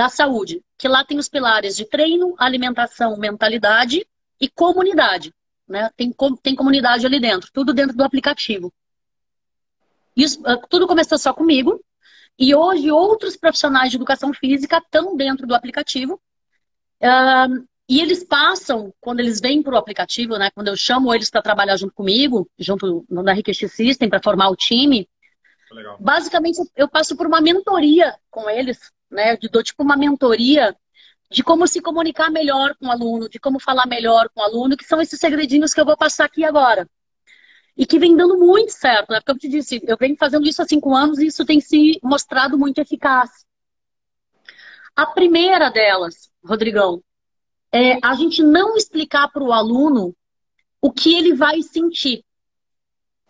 da 0.00 0.08
saúde, 0.08 0.64
que 0.78 0.88
lá 0.88 1.04
tem 1.04 1.18
os 1.18 1.28
pilares 1.28 1.76
de 1.76 1.84
treino, 1.84 2.34
alimentação, 2.38 3.18
mentalidade 3.18 4.06
e 4.40 4.48
comunidade. 4.48 5.30
Né? 5.68 5.90
Tem, 5.94 6.10
tem 6.42 6.56
comunidade 6.56 7.04
ali 7.04 7.20
dentro, 7.20 7.50
tudo 7.52 7.74
dentro 7.74 7.94
do 7.94 8.02
aplicativo. 8.02 8.72
Isso, 10.16 10.40
ah, 10.46 10.56
tudo 10.56 10.86
começou 10.86 11.18
só 11.18 11.34
comigo. 11.34 11.84
E 12.38 12.54
hoje 12.54 12.90
outros 12.90 13.36
profissionais 13.36 13.90
de 13.90 13.98
educação 13.98 14.32
física 14.32 14.78
estão 14.78 15.14
dentro 15.14 15.46
do 15.46 15.54
aplicativo. 15.54 16.18
Uh, 17.02 17.62
e 17.86 18.00
eles 18.00 18.24
passam, 18.24 18.94
quando 19.02 19.20
eles 19.20 19.38
vêm 19.38 19.62
para 19.62 19.74
o 19.74 19.78
aplicativo, 19.78 20.38
né, 20.38 20.50
quando 20.54 20.68
eu 20.68 20.76
chamo 20.76 21.12
eles 21.12 21.28
para 21.28 21.42
trabalhar 21.42 21.76
junto 21.76 21.92
comigo, 21.92 22.48
junto 22.58 23.04
no 23.10 23.20
RQX 23.20 23.70
System, 23.70 24.08
para 24.08 24.22
formar 24.22 24.48
o 24.48 24.56
time, 24.56 25.06
Legal. 25.70 25.96
Basicamente, 26.00 26.58
eu 26.74 26.88
passo 26.88 27.16
por 27.16 27.26
uma 27.26 27.40
mentoria 27.40 28.16
com 28.28 28.50
eles, 28.50 28.90
né? 29.10 29.34
Eu 29.34 29.50
dou 29.50 29.62
tipo 29.62 29.82
uma 29.82 29.96
mentoria 29.96 30.76
de 31.30 31.44
como 31.44 31.66
se 31.66 31.80
comunicar 31.80 32.30
melhor 32.30 32.74
com 32.76 32.86
o 32.86 32.90
aluno, 32.90 33.28
de 33.28 33.38
como 33.38 33.60
falar 33.60 33.86
melhor 33.86 34.28
com 34.34 34.40
o 34.40 34.44
aluno, 34.44 34.76
que 34.76 34.84
são 34.84 35.00
esses 35.00 35.18
segredinhos 35.18 35.72
que 35.72 35.80
eu 35.80 35.84
vou 35.84 35.96
passar 35.96 36.24
aqui 36.24 36.44
agora. 36.44 36.88
E 37.76 37.86
que 37.86 37.98
vem 37.98 38.16
dando 38.16 38.36
muito 38.36 38.72
certo, 38.72 39.10
né? 39.10 39.20
Porque 39.20 39.30
eu 39.32 39.38
te 39.38 39.48
disse, 39.48 39.80
eu 39.86 39.96
venho 39.96 40.16
fazendo 40.16 40.46
isso 40.46 40.60
há 40.60 40.66
cinco 40.66 40.94
anos 40.94 41.18
e 41.18 41.26
isso 41.26 41.44
tem 41.44 41.60
se 41.60 41.98
mostrado 42.02 42.58
muito 42.58 42.80
eficaz. 42.80 43.46
A 44.94 45.06
primeira 45.06 45.70
delas, 45.70 46.30
Rodrigão, 46.44 47.02
é 47.72 47.98
a 48.04 48.14
gente 48.14 48.42
não 48.42 48.76
explicar 48.76 49.28
para 49.28 49.42
o 49.42 49.52
aluno 49.52 50.14
o 50.82 50.90
que 50.90 51.14
ele 51.14 51.34
vai 51.34 51.62
sentir. 51.62 52.24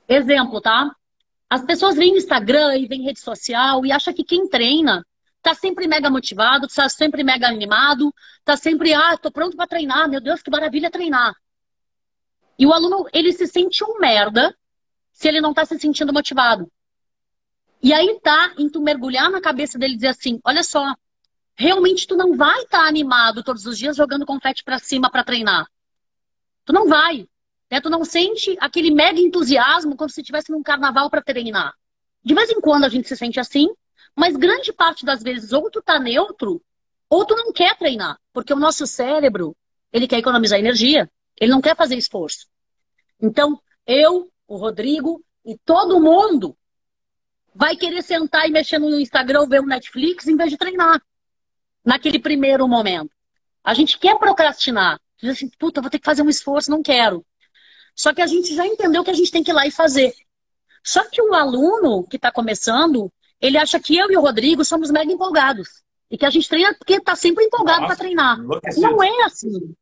Exemplo, 0.08 0.60
tá? 0.60 0.90
As 1.48 1.64
pessoas 1.64 1.96
vêm 1.96 2.12
no 2.12 2.18
Instagram 2.18 2.76
e 2.76 2.86
vêm 2.86 3.02
rede 3.02 3.20
social 3.20 3.84
e 3.84 3.92
acham 3.92 4.14
que 4.14 4.24
quem 4.24 4.48
treina 4.48 5.04
tá 5.42 5.54
sempre 5.54 5.86
mega 5.86 6.10
motivado, 6.10 6.66
tá 6.68 6.88
sempre 6.88 7.24
mega 7.24 7.48
animado, 7.48 8.14
tá 8.44 8.56
sempre, 8.56 8.92
ah, 8.92 9.16
tô 9.16 9.30
pronto 9.30 9.56
para 9.56 9.66
treinar, 9.66 10.08
meu 10.08 10.20
Deus, 10.20 10.42
que 10.42 10.50
maravilha 10.50 10.90
treinar. 10.90 11.34
E 12.58 12.66
o 12.66 12.72
aluno, 12.72 13.06
ele 13.12 13.32
se 13.32 13.46
sente 13.46 13.82
um 13.82 13.98
merda 13.98 14.54
se 15.12 15.28
ele 15.28 15.40
não 15.40 15.54
tá 15.54 15.64
se 15.64 15.78
sentindo 15.78 16.12
motivado. 16.12 16.70
E 17.82 17.92
aí 17.94 18.20
tá 18.22 18.52
em 18.58 18.68
tu 18.68 18.80
mergulhar 18.80 19.30
na 19.30 19.40
cabeça 19.40 19.78
dele 19.78 19.94
e 19.94 19.96
dizer 19.96 20.08
assim, 20.08 20.38
olha 20.44 20.62
só, 20.62 20.94
realmente 21.54 22.06
tu 22.06 22.14
não 22.14 22.36
vai 22.36 22.62
estar 22.62 22.80
tá 22.80 22.86
animado 22.86 23.42
todos 23.42 23.64
os 23.64 23.78
dias 23.78 23.96
jogando 23.96 24.26
confete 24.26 24.62
para 24.62 24.78
cima 24.78 25.10
para 25.10 25.24
treinar. 25.24 25.66
Tu 26.66 26.72
não 26.72 26.86
vai. 26.86 27.26
Né? 27.70 27.80
Tu 27.80 27.88
não 27.88 28.04
sente 28.04 28.56
aquele 28.60 28.90
mega 28.90 29.18
entusiasmo 29.18 29.96
como 29.96 30.10
se 30.10 30.20
estivesse 30.20 30.52
num 30.52 30.62
carnaval 30.62 31.08
para 31.08 31.22
treinar. 31.22 31.74
De 32.22 32.34
vez 32.34 32.50
em 32.50 32.60
quando 32.60 32.84
a 32.84 32.88
gente 32.90 33.08
se 33.08 33.16
sente 33.16 33.40
assim, 33.40 33.68
mas 34.16 34.36
grande 34.36 34.72
parte 34.72 35.04
das 35.04 35.22
vezes 35.22 35.52
ou 35.52 35.70
tu 35.70 35.80
tá 35.82 35.98
neutro, 35.98 36.62
ou 37.08 37.24
tu 37.24 37.34
não 37.34 37.52
quer 37.52 37.76
treinar. 37.76 38.18
Porque 38.32 38.52
o 38.52 38.58
nosso 38.58 38.86
cérebro, 38.86 39.56
ele 39.92 40.06
quer 40.06 40.18
economizar 40.18 40.58
energia, 40.58 41.10
ele 41.40 41.50
não 41.50 41.60
quer 41.60 41.76
fazer 41.76 41.96
esforço. 41.96 42.46
Então, 43.20 43.60
eu, 43.86 44.30
o 44.46 44.56
Rodrigo 44.56 45.24
e 45.44 45.56
todo 45.58 46.00
mundo 46.00 46.56
vai 47.54 47.76
querer 47.76 48.02
sentar 48.02 48.48
e 48.48 48.52
mexer 48.52 48.78
no 48.78 49.00
Instagram 49.00 49.46
ver 49.48 49.60
um 49.60 49.66
Netflix 49.66 50.26
em 50.26 50.36
vez 50.36 50.50
de 50.50 50.56
treinar. 50.56 51.02
Naquele 51.84 52.18
primeiro 52.18 52.68
momento. 52.68 53.10
A 53.64 53.74
gente 53.74 53.98
quer 53.98 54.18
procrastinar. 54.18 55.00
Diz 55.18 55.30
assim, 55.30 55.50
puta, 55.58 55.80
vou 55.80 55.90
ter 55.90 55.98
que 55.98 56.04
fazer 56.04 56.22
um 56.22 56.28
esforço, 56.28 56.70
não 56.70 56.82
quero. 56.82 57.24
Só 57.94 58.14
que 58.14 58.22
a 58.22 58.26
gente 58.26 58.54
já 58.54 58.66
entendeu 58.66 59.04
que 59.04 59.10
a 59.10 59.14
gente 59.14 59.30
tem 59.30 59.42
que 59.42 59.50
ir 59.50 59.54
lá 59.54 59.66
e 59.66 59.70
fazer. 59.70 60.14
Só 60.82 61.04
que 61.08 61.20
o 61.20 61.34
aluno 61.34 62.06
que 62.06 62.16
está 62.16 62.32
começando, 62.32 63.12
ele 63.40 63.56
acha 63.56 63.80
que 63.80 63.96
eu 63.96 64.10
e 64.10 64.16
o 64.16 64.20
Rodrigo 64.20 64.64
somos 64.64 64.90
mega 64.90 65.10
empolgados. 65.10 65.82
E 66.10 66.18
que 66.18 66.26
a 66.26 66.30
gente 66.30 66.48
treina 66.48 66.74
porque 66.74 66.94
está 66.94 67.14
sempre 67.14 67.44
empolgado 67.44 67.86
para 67.86 67.96
treinar. 67.96 68.38
Não 68.76 69.02
é 69.02 69.22
assim. 69.24 69.74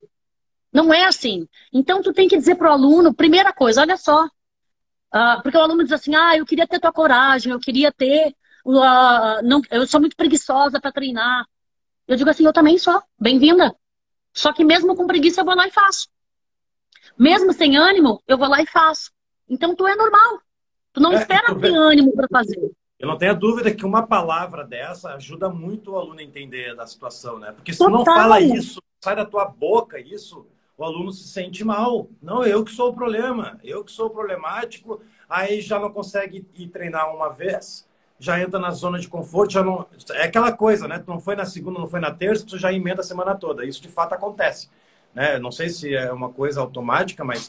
Não 0.73 0.93
é 0.93 1.05
assim. 1.07 1.49
Então, 1.73 2.03
tu 2.03 2.13
tem 2.13 2.29
que 2.29 2.37
dizer 2.37 2.57
para 2.57 2.69
o 2.71 2.73
aluno, 2.73 3.15
primeira 3.15 3.53
coisa, 3.53 3.81
olha 3.81 3.97
só. 3.97 4.27
Uh, 4.27 5.43
porque 5.43 5.57
o 5.57 5.61
aluno 5.61 5.83
diz 5.83 5.93
assim, 5.93 6.15
ah, 6.15 6.37
eu 6.37 6.45
queria 6.45 6.67
ter 6.67 6.79
tua 6.79 6.93
coragem, 6.93 7.53
eu 7.53 7.59
queria 7.59 7.91
ter... 7.91 8.35
Uh, 8.65 9.43
não, 9.43 9.63
eu 9.71 9.87
sou 9.87 9.99
muito 9.99 10.15
preguiçosa 10.15 10.79
para 10.79 10.93
treinar. 10.93 11.47
Eu 12.07 12.17
digo 12.17 12.29
assim, 12.29 12.45
eu 12.45 12.53
também 12.53 12.77
sou. 12.79 13.03
Bem-vinda. 13.19 13.75
Só 14.35 14.53
que 14.53 14.63
mesmo 14.63 14.95
com 14.95 15.07
preguiça, 15.07 15.41
eu 15.41 15.45
vou 15.47 15.57
lá 15.57 15.67
e 15.67 15.71
faço. 15.71 16.09
Mesmo 17.19 17.53
sem 17.55 17.77
ânimo, 17.77 18.23
eu 18.29 18.37
vou 18.37 18.49
lá 18.49 18.63
e 18.63 18.67
faço. 18.67 19.11
Então 19.49 19.75
tu 19.75 19.87
é 19.87 19.97
normal. 19.97 20.41
Tu 20.93 21.01
não 21.01 21.13
é, 21.13 21.17
espera 21.17 21.59
ter 21.59 21.75
ânimo 21.75 22.13
para 22.13 22.29
fazer. 22.29 22.71
Eu 22.99 23.07
não 23.07 23.17
tenho 23.17 23.39
dúvida 23.39 23.73
que 23.73 23.87
uma 23.87 24.07
palavra 24.07 24.65
dessa 24.65 25.15
ajuda 25.15 25.49
muito 25.49 25.93
o 25.93 25.97
aluno 25.97 26.19
a 26.19 26.23
entender 26.23 26.75
da 26.75 26.85
situação, 26.85 27.39
né? 27.39 27.53
Porque 27.53 27.73
se 27.73 27.79
tu 27.79 27.89
não 27.89 28.05
fala 28.05 28.41
isso, 28.41 28.83
sai 29.03 29.15
da 29.15 29.25
tua 29.25 29.45
boca 29.45 30.01
isso, 30.01 30.47
o 30.77 30.85
aluno 30.85 31.13
se 31.13 31.29
sente 31.29 31.63
mal. 31.65 32.09
Não, 32.21 32.45
eu 32.45 32.65
que 32.65 32.73
sou 32.73 32.91
o 32.91 32.95
problema, 32.95 33.59
eu 33.63 33.85
que 33.85 33.93
sou 33.93 34.07
o 34.07 34.11
problemático, 34.11 35.01
aí 35.29 35.61
já 35.61 35.79
não 35.79 35.93
consegue 35.93 36.45
ir 36.57 36.69
treinar 36.69 37.15
uma 37.15 37.29
vez, 37.29 37.87
já 38.19 38.41
entra 38.41 38.59
na 38.59 38.73
zona 38.73 38.99
de 38.99 39.07
conforto, 39.07 39.53
já 39.53 39.63
não. 39.63 39.87
É 40.15 40.25
aquela 40.25 40.51
coisa, 40.51 40.89
né? 40.89 40.99
Tu 40.99 41.09
não 41.09 41.21
foi 41.21 41.37
na 41.37 41.45
segunda, 41.45 41.79
não 41.79 41.87
foi 41.87 42.01
na 42.01 42.11
terça, 42.11 42.45
tu 42.45 42.59
já 42.59 42.73
emenda 42.73 43.01
a 43.01 43.05
semana 43.05 43.37
toda. 43.37 43.65
Isso 43.65 43.81
de 43.81 43.89
fato 43.89 44.13
acontece. 44.13 44.69
Né? 45.15 45.39
Não 45.39 45.53
sei 45.53 45.69
se 45.69 45.95
é 45.95 46.13
uma 46.13 46.31
coisa 46.31 46.61
automática, 46.61 47.25
mas 47.25 47.49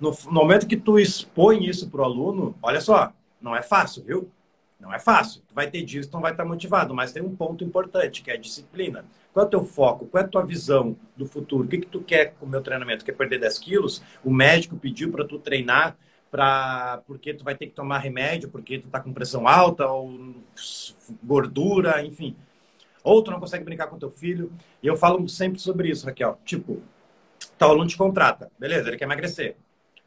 no, 0.00 0.10
no 0.24 0.32
momento 0.32 0.66
que 0.66 0.76
tu 0.76 0.98
expõe 0.98 1.66
isso 1.66 1.90
para 1.90 2.00
o 2.00 2.04
aluno, 2.04 2.54
olha 2.62 2.80
só, 2.80 3.12
não 3.40 3.54
é 3.54 3.60
fácil, 3.60 4.02
viu? 4.02 4.30
Não 4.78 4.92
é 4.92 4.98
fácil. 4.98 5.42
Vai 5.52 5.70
ter 5.70 5.82
dias 5.82 6.06
que 6.06 6.12
não 6.12 6.20
vai 6.20 6.32
estar 6.32 6.44
motivado, 6.44 6.94
mas 6.94 7.12
tem 7.12 7.22
um 7.22 7.34
ponto 7.34 7.64
importante, 7.64 8.22
que 8.22 8.30
é 8.30 8.34
a 8.34 8.38
disciplina. 8.38 9.04
Qual 9.32 9.44
é 9.44 9.46
o 9.46 9.50
teu 9.50 9.64
foco? 9.64 10.06
Qual 10.06 10.22
é 10.22 10.26
a 10.26 10.28
tua 10.28 10.44
visão 10.44 10.96
do 11.16 11.26
futuro? 11.26 11.64
O 11.64 11.68
que, 11.68 11.78
que 11.78 11.86
tu 11.86 12.00
quer 12.00 12.34
com 12.34 12.46
o 12.46 12.48
meu 12.48 12.60
treinamento? 12.60 13.04
Quer 13.04 13.12
perder 13.12 13.38
10 13.38 13.58
quilos? 13.58 14.02
O 14.24 14.30
médico 14.30 14.76
pediu 14.76 15.10
para 15.10 15.24
tu 15.24 15.38
treinar 15.38 15.96
pra... 16.30 17.02
porque 17.06 17.32
tu 17.32 17.44
vai 17.44 17.54
ter 17.54 17.66
que 17.66 17.72
tomar 17.72 17.98
remédio, 17.98 18.48
porque 18.50 18.78
tu 18.78 18.88
tá 18.88 19.00
com 19.00 19.12
pressão 19.12 19.48
alta 19.48 19.86
ou 19.86 20.34
gordura, 21.22 22.04
enfim. 22.04 22.36
Ou 23.02 23.22
tu 23.22 23.30
não 23.30 23.40
consegue 23.40 23.64
brincar 23.64 23.86
com 23.86 23.98
teu 23.98 24.10
filho. 24.10 24.52
E 24.82 24.86
eu 24.86 24.96
falo 24.96 25.26
sempre 25.28 25.58
sobre 25.58 25.88
isso, 25.88 26.06
Raquel. 26.06 26.38
Tipo, 26.44 26.82
Tá, 27.58 27.66
o 27.66 27.70
aluno 27.70 27.88
te 27.88 27.96
contrata. 27.96 28.50
Beleza, 28.58 28.88
ele 28.88 28.96
quer 28.96 29.04
emagrecer. 29.04 29.56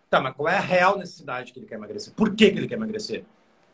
Tá, 0.10 0.20
mas 0.20 0.36
qual 0.36 0.50
é 0.50 0.58
a 0.58 0.62
real 0.62 0.98
necessidade 0.98 1.52
que 1.52 1.60
ele 1.60 1.66
quer 1.66 1.76
emagrecer? 1.76 2.14
Por 2.14 2.36
que, 2.36 2.52
que 2.52 2.58
ele 2.58 2.68
quer 2.68 2.76
emagrecer? 2.76 3.24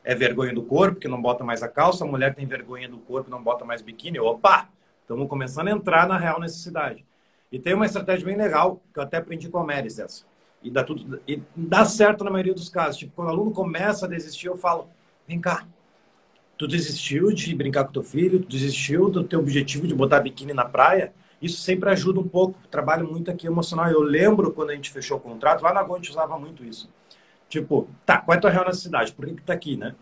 É 0.05 0.13
vergonha 0.13 0.53
do 0.53 0.61
corpo, 0.61 0.99
que 0.99 1.07
não 1.07 1.19
bota 1.19 1.43
mais 1.43 1.63
a 1.63 1.67
calça, 1.67 2.05
a 2.05 2.07
mulher 2.07 2.35
tem 2.35 2.45
vergonha 2.45 2.87
do 2.87 2.99
corpo, 2.99 3.29
não 3.29 3.43
bota 3.43 3.65
mais 3.65 3.81
biquíni. 3.81 4.19
Opa! 4.19 4.69
Estamos 5.01 5.27
começando 5.27 5.67
a 5.67 5.71
entrar 5.71 6.07
na 6.07 6.17
real 6.17 6.39
necessidade. 6.39 7.03
E 7.51 7.59
tem 7.59 7.73
uma 7.73 7.87
estratégia 7.87 8.25
bem 8.25 8.37
legal, 8.37 8.81
que 8.93 8.99
eu 8.99 9.03
até 9.03 9.17
aprendi 9.17 9.49
com 9.49 9.57
a 9.57 9.65
Meris 9.65 9.97
essa. 9.97 10.23
E 10.61 10.69
dá, 10.69 10.83
tudo, 10.83 11.19
e 11.27 11.41
dá 11.55 11.85
certo 11.85 12.23
na 12.23 12.29
maioria 12.29 12.53
dos 12.53 12.69
casos. 12.69 12.97
Tipo, 12.97 13.13
quando 13.15 13.29
o 13.29 13.31
aluno 13.31 13.51
começa 13.51 14.05
a 14.05 14.09
desistir, 14.09 14.47
eu 14.47 14.57
falo, 14.57 14.89
vem 15.27 15.41
cá, 15.41 15.65
tu 16.55 16.67
desistiu 16.67 17.31
de 17.31 17.53
brincar 17.55 17.85
com 17.85 17.91
teu 17.91 18.03
filho, 18.03 18.39
tu 18.39 18.47
desistiu 18.47 19.09
do 19.09 19.23
teu 19.23 19.39
objetivo 19.39 19.87
de 19.87 19.93
botar 19.93 20.19
biquíni 20.19 20.53
na 20.53 20.65
praia, 20.65 21.13
isso 21.41 21.61
sempre 21.61 21.89
ajuda 21.89 22.19
um 22.19 22.27
pouco. 22.27 22.57
Trabalho 22.69 23.07
muito 23.07 23.29
aqui 23.29 23.47
emocional. 23.47 23.89
Eu 23.89 24.01
lembro 24.01 24.51
quando 24.51 24.69
a 24.69 24.75
gente 24.75 24.91
fechou 24.91 25.17
o 25.17 25.19
contrato, 25.19 25.63
lá 25.63 25.73
na 25.73 25.83
Gon 25.83 25.95
a 25.95 25.97
gente 25.97 26.11
usava 26.11 26.37
muito 26.39 26.63
isso. 26.63 26.89
Tipo, 27.49 27.87
tá, 28.05 28.17
qual 28.17 28.35
é 28.35 28.37
a 28.37 28.41
tua 28.41 28.49
real 28.49 28.65
necessidade? 28.65 29.13
Por 29.13 29.25
que, 29.25 29.35
que 29.35 29.41
tá 29.43 29.53
aqui, 29.53 29.77
né? 29.77 29.95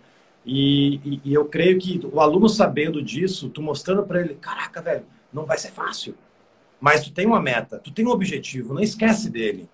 E, 0.46 0.96
e, 1.06 1.22
e, 1.26 1.34
eu 1.34 1.46
creio 1.46 1.80
que 1.80 2.02
o 2.12 2.20
aluno 2.20 2.50
sabendo 2.50 3.02
disso, 3.02 3.50
tu 3.50 3.62
mostrando 3.62 4.04
para 4.04 4.20
ele, 4.22 4.36
caraca, 4.36 4.82
velho, 4.82 5.06
não 5.32 5.46
vai 5.46 5.58
ser 5.58 5.72
fácil. 5.72 6.16
Mas 6.82 7.04
tu 7.04 7.14
tem 7.14 7.26
uma 7.26 7.42
meta, 7.42 7.80
tu 7.80 7.92
tem 7.92 8.06
um 8.06 8.12
objetivo, 8.12 8.74
não 8.74 8.82
esquece 8.82 9.30
dele. 9.30 9.70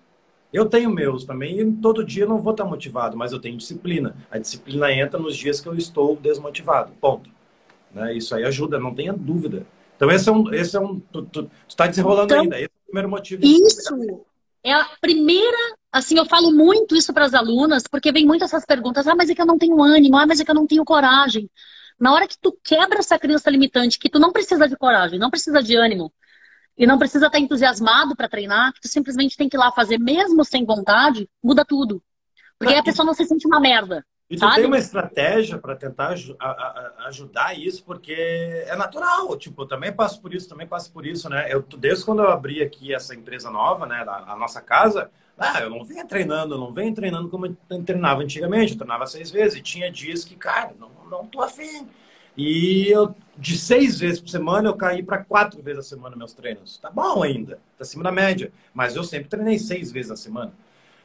Eu 0.52 0.66
tenho 0.66 0.90
meus 0.90 1.24
também 1.24 1.60
e 1.60 1.72
todo 1.72 2.04
dia 2.04 2.24
eu 2.24 2.28
não 2.28 2.38
vou 2.38 2.52
estar 2.52 2.64
motivado, 2.64 3.16
mas 3.16 3.32
eu 3.32 3.40
tenho 3.40 3.56
disciplina. 3.56 4.16
A 4.30 4.38
disciplina 4.38 4.92
entra 4.92 5.18
nos 5.18 5.36
dias 5.36 5.60
que 5.60 5.68
eu 5.68 5.74
estou 5.74 6.16
desmotivado. 6.16 6.92
Ponto. 7.00 7.30
Né? 7.92 8.14
Isso 8.14 8.34
aí 8.34 8.44
ajuda, 8.44 8.78
não 8.78 8.94
tenha 8.94 9.12
dúvida. 9.12 9.66
Então 9.96 10.10
esse 10.10 10.28
é 10.28 10.32
um, 10.32 10.52
esse 10.54 10.76
é 10.76 10.80
um, 10.80 10.98
tu, 10.98 11.22
tu, 11.22 11.50
tu 11.68 11.76
tá 11.76 11.86
desenrolando 11.86 12.32
então, 12.32 12.42
ainda. 12.42 12.56
Esse 12.56 12.64
é 12.64 12.68
o 12.68 12.86
primeiro 12.86 13.08
motivo. 13.08 13.42
Isso 13.44 14.24
é 14.64 14.72
a 14.72 14.88
primeira, 15.00 15.76
assim, 15.92 16.16
eu 16.16 16.24
falo 16.26 16.52
muito 16.52 16.96
isso 16.96 17.12
para 17.12 17.24
as 17.24 17.34
alunas, 17.34 17.84
porque 17.90 18.12
vem 18.12 18.26
muitas 18.26 18.50
essas 18.50 18.64
perguntas. 18.64 19.06
Ah, 19.06 19.14
mas 19.14 19.30
é 19.30 19.34
que 19.34 19.42
eu 19.42 19.46
não 19.46 19.58
tenho 19.58 19.82
ânimo. 19.82 20.16
Ah, 20.16 20.26
mas 20.26 20.40
é 20.40 20.44
que 20.44 20.50
eu 20.50 20.54
não 20.54 20.66
tenho 20.66 20.84
coragem. 20.84 21.50
Na 21.98 22.12
hora 22.14 22.26
que 22.26 22.38
tu 22.40 22.56
quebra 22.64 23.00
essa 23.00 23.18
crença 23.18 23.50
limitante, 23.50 23.98
que 23.98 24.08
tu 24.08 24.18
não 24.18 24.32
precisa 24.32 24.68
de 24.68 24.76
coragem, 24.76 25.18
não 25.18 25.30
precisa 25.30 25.62
de 25.62 25.76
ânimo, 25.76 26.12
e 26.76 26.86
não 26.86 26.98
precisa 26.98 27.26
estar 27.26 27.38
entusiasmado 27.38 28.16
para 28.16 28.28
treinar, 28.28 28.72
que 28.72 28.80
tu 28.80 28.88
simplesmente 28.88 29.36
tem 29.36 29.50
que 29.50 29.56
ir 29.56 29.58
lá 29.58 29.70
fazer 29.70 29.98
mesmo 29.98 30.42
sem 30.44 30.64
vontade, 30.64 31.28
muda 31.42 31.62
tudo. 31.62 32.02
Porque 32.58 32.72
aí 32.72 32.80
a 32.80 32.82
pessoa 32.82 33.04
não 33.04 33.12
se 33.12 33.26
sente 33.26 33.46
uma 33.46 33.60
merda. 33.60 34.04
E 34.30 34.36
tu 34.36 34.40
sabe? 34.40 34.56
tem 34.56 34.66
uma 34.66 34.78
estratégia 34.78 35.58
para 35.58 35.74
tentar 35.74 36.14
ajudar 37.06 37.58
isso, 37.58 37.84
porque 37.84 38.12
é 38.14 38.76
natural. 38.76 39.36
Tipo, 39.36 39.62
eu 39.62 39.66
também 39.66 39.92
passo 39.92 40.22
por 40.22 40.32
isso, 40.32 40.48
também 40.48 40.66
passo 40.66 40.92
por 40.92 41.04
isso, 41.04 41.28
né? 41.28 41.52
Eu, 41.52 41.62
desde 41.62 42.04
quando 42.04 42.22
eu 42.22 42.30
abri 42.30 42.62
aqui 42.62 42.94
essa 42.94 43.14
empresa 43.14 43.50
nova, 43.50 43.86
né, 43.86 44.04
a 44.06 44.36
nossa 44.36 44.60
casa, 44.60 45.10
ah, 45.40 45.60
eu 45.62 45.70
não 45.70 45.82
venho 45.82 46.06
treinando, 46.06 46.54
eu 46.54 46.58
não 46.58 46.70
venho 46.70 46.94
treinando 46.94 47.30
como 47.30 47.46
eu 47.46 47.82
treinava 47.82 48.22
antigamente. 48.22 48.72
Eu 48.72 48.78
treinava 48.78 49.06
seis 49.06 49.30
vezes 49.30 49.58
e 49.58 49.62
tinha 49.62 49.90
dias 49.90 50.22
que, 50.22 50.36
cara, 50.36 50.74
não, 50.78 50.90
não 51.10 51.26
tô 51.26 51.40
afim. 51.40 51.88
E 52.36 52.88
eu, 52.88 53.14
de 53.38 53.58
seis 53.58 53.98
vezes 53.98 54.20
por 54.20 54.28
semana, 54.28 54.68
eu 54.68 54.76
caí 54.76 55.02
para 55.02 55.24
quatro 55.24 55.60
vezes 55.62 55.86
a 55.86 55.88
semana 55.88 56.14
meus 56.14 56.34
treinos. 56.34 56.76
Tá 56.76 56.90
bom 56.90 57.22
ainda, 57.22 57.56
tá 57.78 57.82
acima 57.82 58.04
da 58.04 58.12
média. 58.12 58.52
Mas 58.74 58.94
eu 58.94 59.02
sempre 59.02 59.30
treinei 59.30 59.58
seis 59.58 59.90
vezes 59.90 60.10
a 60.10 60.16
semana. 60.16 60.52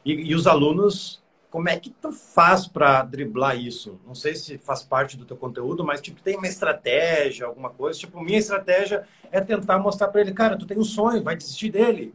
E, 0.04 0.12
e 0.12 0.34
os 0.34 0.46
alunos, 0.46 1.22
como 1.50 1.70
é 1.70 1.78
que 1.78 1.88
tu 1.88 2.12
faz 2.12 2.66
para 2.68 3.02
driblar 3.04 3.58
isso? 3.58 3.98
Não 4.06 4.14
sei 4.14 4.34
se 4.34 4.58
faz 4.58 4.82
parte 4.82 5.16
do 5.16 5.24
teu 5.24 5.36
conteúdo, 5.36 5.82
mas 5.82 6.02
tipo, 6.02 6.20
tem 6.20 6.36
uma 6.36 6.46
estratégia, 6.46 7.46
alguma 7.46 7.70
coisa. 7.70 7.98
Tipo, 7.98 8.20
minha 8.20 8.38
estratégia 8.38 9.08
é 9.32 9.40
tentar 9.40 9.78
mostrar 9.78 10.08
para 10.08 10.20
ele, 10.20 10.34
cara, 10.34 10.58
tu 10.58 10.66
tem 10.66 10.78
um 10.78 10.84
sonho, 10.84 11.22
vai 11.22 11.34
desistir 11.36 11.70
dele. 11.70 12.14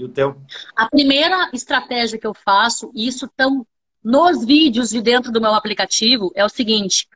E 0.00 0.04
o 0.04 0.08
teu? 0.08 0.40
A 0.74 0.88
primeira 0.88 1.50
estratégia 1.52 2.18
que 2.18 2.26
eu 2.26 2.34
faço, 2.34 2.90
e 2.94 3.06
isso 3.06 3.26
estão 3.26 3.66
nos 4.02 4.44
vídeos 4.44 4.90
de 4.90 5.00
dentro 5.00 5.30
do 5.30 5.40
meu 5.40 5.54
aplicativo, 5.54 6.32
é 6.34 6.44
o 6.44 6.48
seguinte 6.48 7.06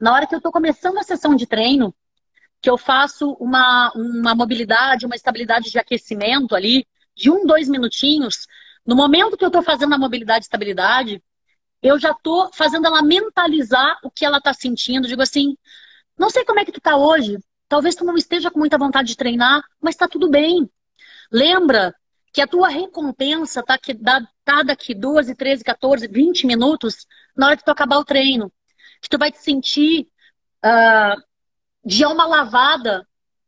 na 0.00 0.12
hora 0.12 0.26
que 0.26 0.34
eu 0.34 0.38
estou 0.38 0.52
começando 0.52 0.98
a 0.98 1.02
sessão 1.02 1.34
de 1.34 1.46
treino, 1.46 1.94
que 2.60 2.70
eu 2.70 2.78
faço 2.78 3.32
uma, 3.40 3.92
uma 3.94 4.34
mobilidade, 4.34 5.06
uma 5.06 5.16
estabilidade 5.16 5.70
de 5.70 5.78
aquecimento 5.78 6.54
ali, 6.54 6.86
de 7.14 7.30
um, 7.30 7.44
dois 7.44 7.68
minutinhos, 7.68 8.46
no 8.86 8.94
momento 8.94 9.36
que 9.36 9.44
eu 9.44 9.48
estou 9.48 9.62
fazendo 9.62 9.94
a 9.94 9.98
mobilidade 9.98 10.44
e 10.44 10.46
estabilidade, 10.46 11.22
eu 11.82 11.98
já 11.98 12.10
estou 12.12 12.50
fazendo 12.52 12.86
ela 12.86 13.02
mentalizar 13.02 13.98
o 14.02 14.10
que 14.10 14.24
ela 14.24 14.38
está 14.38 14.52
sentindo. 14.52 15.06
Digo 15.06 15.22
assim, 15.22 15.56
não 16.16 16.30
sei 16.30 16.44
como 16.44 16.58
é 16.60 16.64
que 16.64 16.72
tu 16.72 16.78
está 16.78 16.96
hoje, 16.96 17.38
talvez 17.68 17.94
tu 17.94 18.04
não 18.04 18.16
esteja 18.16 18.50
com 18.50 18.58
muita 18.58 18.78
vontade 18.78 19.08
de 19.08 19.16
treinar, 19.16 19.62
mas 19.80 19.94
está 19.94 20.08
tudo 20.08 20.28
bem. 20.28 20.68
Lembra 21.30 21.94
que 22.32 22.40
a 22.40 22.46
tua 22.46 22.68
recompensa 22.68 23.60
está 23.60 23.78
tá 24.44 24.62
daqui 24.62 24.94
12, 24.94 25.34
13, 25.34 25.64
14, 25.64 26.08
20 26.08 26.46
minutos 26.46 27.06
na 27.36 27.46
hora 27.46 27.56
que 27.56 27.64
tu 27.64 27.70
acabar 27.70 27.98
o 27.98 28.04
treino 28.04 28.52
que 29.00 29.08
tu 29.08 29.18
vai 29.18 29.30
te 29.30 29.38
sentir 29.38 30.08
uh, 30.64 31.22
de 31.84 32.04
alma 32.04 32.26
lavada 32.26 33.06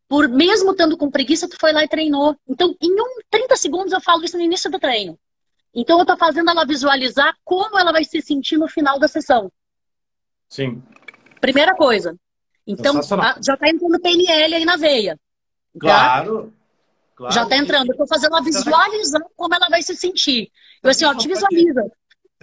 por 0.08 0.28
mesmo 0.28 0.72
estando 0.72 0.96
com 0.96 1.10
preguiça, 1.10 1.48
tu 1.48 1.56
foi 1.58 1.72
lá 1.72 1.84
e 1.84 1.88
treinou. 1.88 2.36
Então, 2.48 2.74
em 2.80 2.92
um 2.92 3.20
30 3.30 3.56
segundos 3.56 3.92
eu 3.92 4.00
falo 4.00 4.24
isso 4.24 4.36
no 4.36 4.42
início 4.42 4.70
do 4.70 4.78
treino. 4.78 5.18
Então, 5.72 5.98
eu 5.98 6.02
estou 6.02 6.16
fazendo 6.16 6.50
ela 6.50 6.64
visualizar 6.64 7.36
como 7.44 7.78
ela 7.78 7.92
vai 7.92 8.02
se 8.02 8.20
sentir 8.20 8.58
no 8.58 8.66
final 8.66 8.98
da 8.98 9.06
sessão. 9.06 9.52
Sim. 10.48 10.82
Primeira 11.40 11.76
coisa. 11.76 12.16
Então, 12.66 12.98
a, 12.98 13.36
já 13.40 13.54
está 13.54 13.68
entrando 13.68 14.00
PNL 14.00 14.54
aí 14.56 14.64
na 14.64 14.76
veia. 14.76 15.16
Tá? 15.80 16.24
Claro. 17.20 17.34
Já 17.34 17.42
está 17.42 17.56
entrando. 17.58 17.88
Eu 17.88 17.92
estou 17.92 18.06
fazendo 18.06 18.32
ela 18.32 18.42
visualizar 18.42 19.20
como 19.36 19.54
ela 19.54 19.68
vai 19.68 19.82
se 19.82 19.94
sentir. 19.94 20.50
Eu 20.82 20.88
assim, 20.88 21.04
ó, 21.04 21.14
te 21.14 21.28
visualiza. 21.28 21.84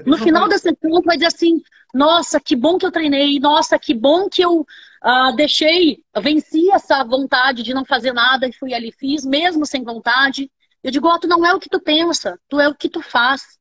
No 0.06 0.20
final 0.20 0.48
da 0.48 0.60
sessão, 0.60 1.02
vai 1.04 1.18
dizer 1.18 1.34
assim: 1.34 1.64
nossa, 1.92 2.40
que 2.40 2.56
bom 2.56 2.78
que 2.78 2.86
eu 2.86 2.92
treinei, 2.92 3.40
nossa, 3.40 3.80
que 3.80 3.92
bom 3.92 4.30
que 4.30 4.40
eu 4.40 4.60
uh, 4.62 5.36
deixei, 5.36 6.04
venci 6.22 6.70
essa 6.72 7.04
vontade 7.04 7.64
de 7.64 7.74
não 7.74 7.84
fazer 7.84 8.14
nada 8.14 8.48
e 8.48 8.54
fui 8.54 8.72
ali, 8.72 8.92
fiz, 8.92 9.26
mesmo 9.26 9.66
sem 9.66 9.84
vontade. 9.84 10.52
Eu 10.84 10.92
digo, 10.92 11.08
oh, 11.08 11.18
tu 11.18 11.28
não 11.28 11.44
é 11.44 11.52
o 11.56 11.60
que 11.60 11.70
tu 11.70 11.80
pensa, 11.80 12.40
tu 12.48 12.60
é 12.60 12.68
o 12.68 12.76
que 12.76 12.88
tu 12.88 13.02
faz. 13.02 13.58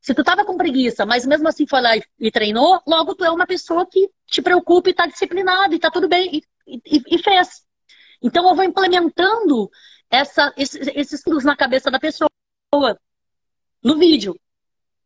Se 0.00 0.12
tu 0.12 0.24
tava 0.24 0.44
com 0.44 0.56
preguiça, 0.56 1.06
mas 1.06 1.24
mesmo 1.24 1.46
assim 1.46 1.68
foi 1.68 1.80
lá 1.80 1.96
e, 1.96 2.02
e 2.18 2.32
treinou, 2.32 2.82
logo 2.84 3.14
tu 3.14 3.24
é 3.24 3.30
uma 3.30 3.46
pessoa 3.46 3.86
que 3.86 4.10
te 4.26 4.42
preocupa 4.42 4.90
e 4.90 4.94
tá 4.94 5.06
disciplinada 5.06 5.72
e 5.72 5.78
tá 5.78 5.88
tudo 5.88 6.08
bem, 6.08 6.42
e, 6.66 6.80
e, 6.84 7.14
e 7.14 7.18
fez. 7.18 7.64
Então 8.20 8.48
eu 8.48 8.56
vou 8.56 8.64
implementando 8.64 9.70
essa, 10.10 10.52
esses, 10.56 10.88
esses 10.94 11.22
na 11.44 11.56
cabeça 11.56 11.90
da 11.90 11.98
pessoa 11.98 12.30
no 13.82 13.98
vídeo. 13.98 14.38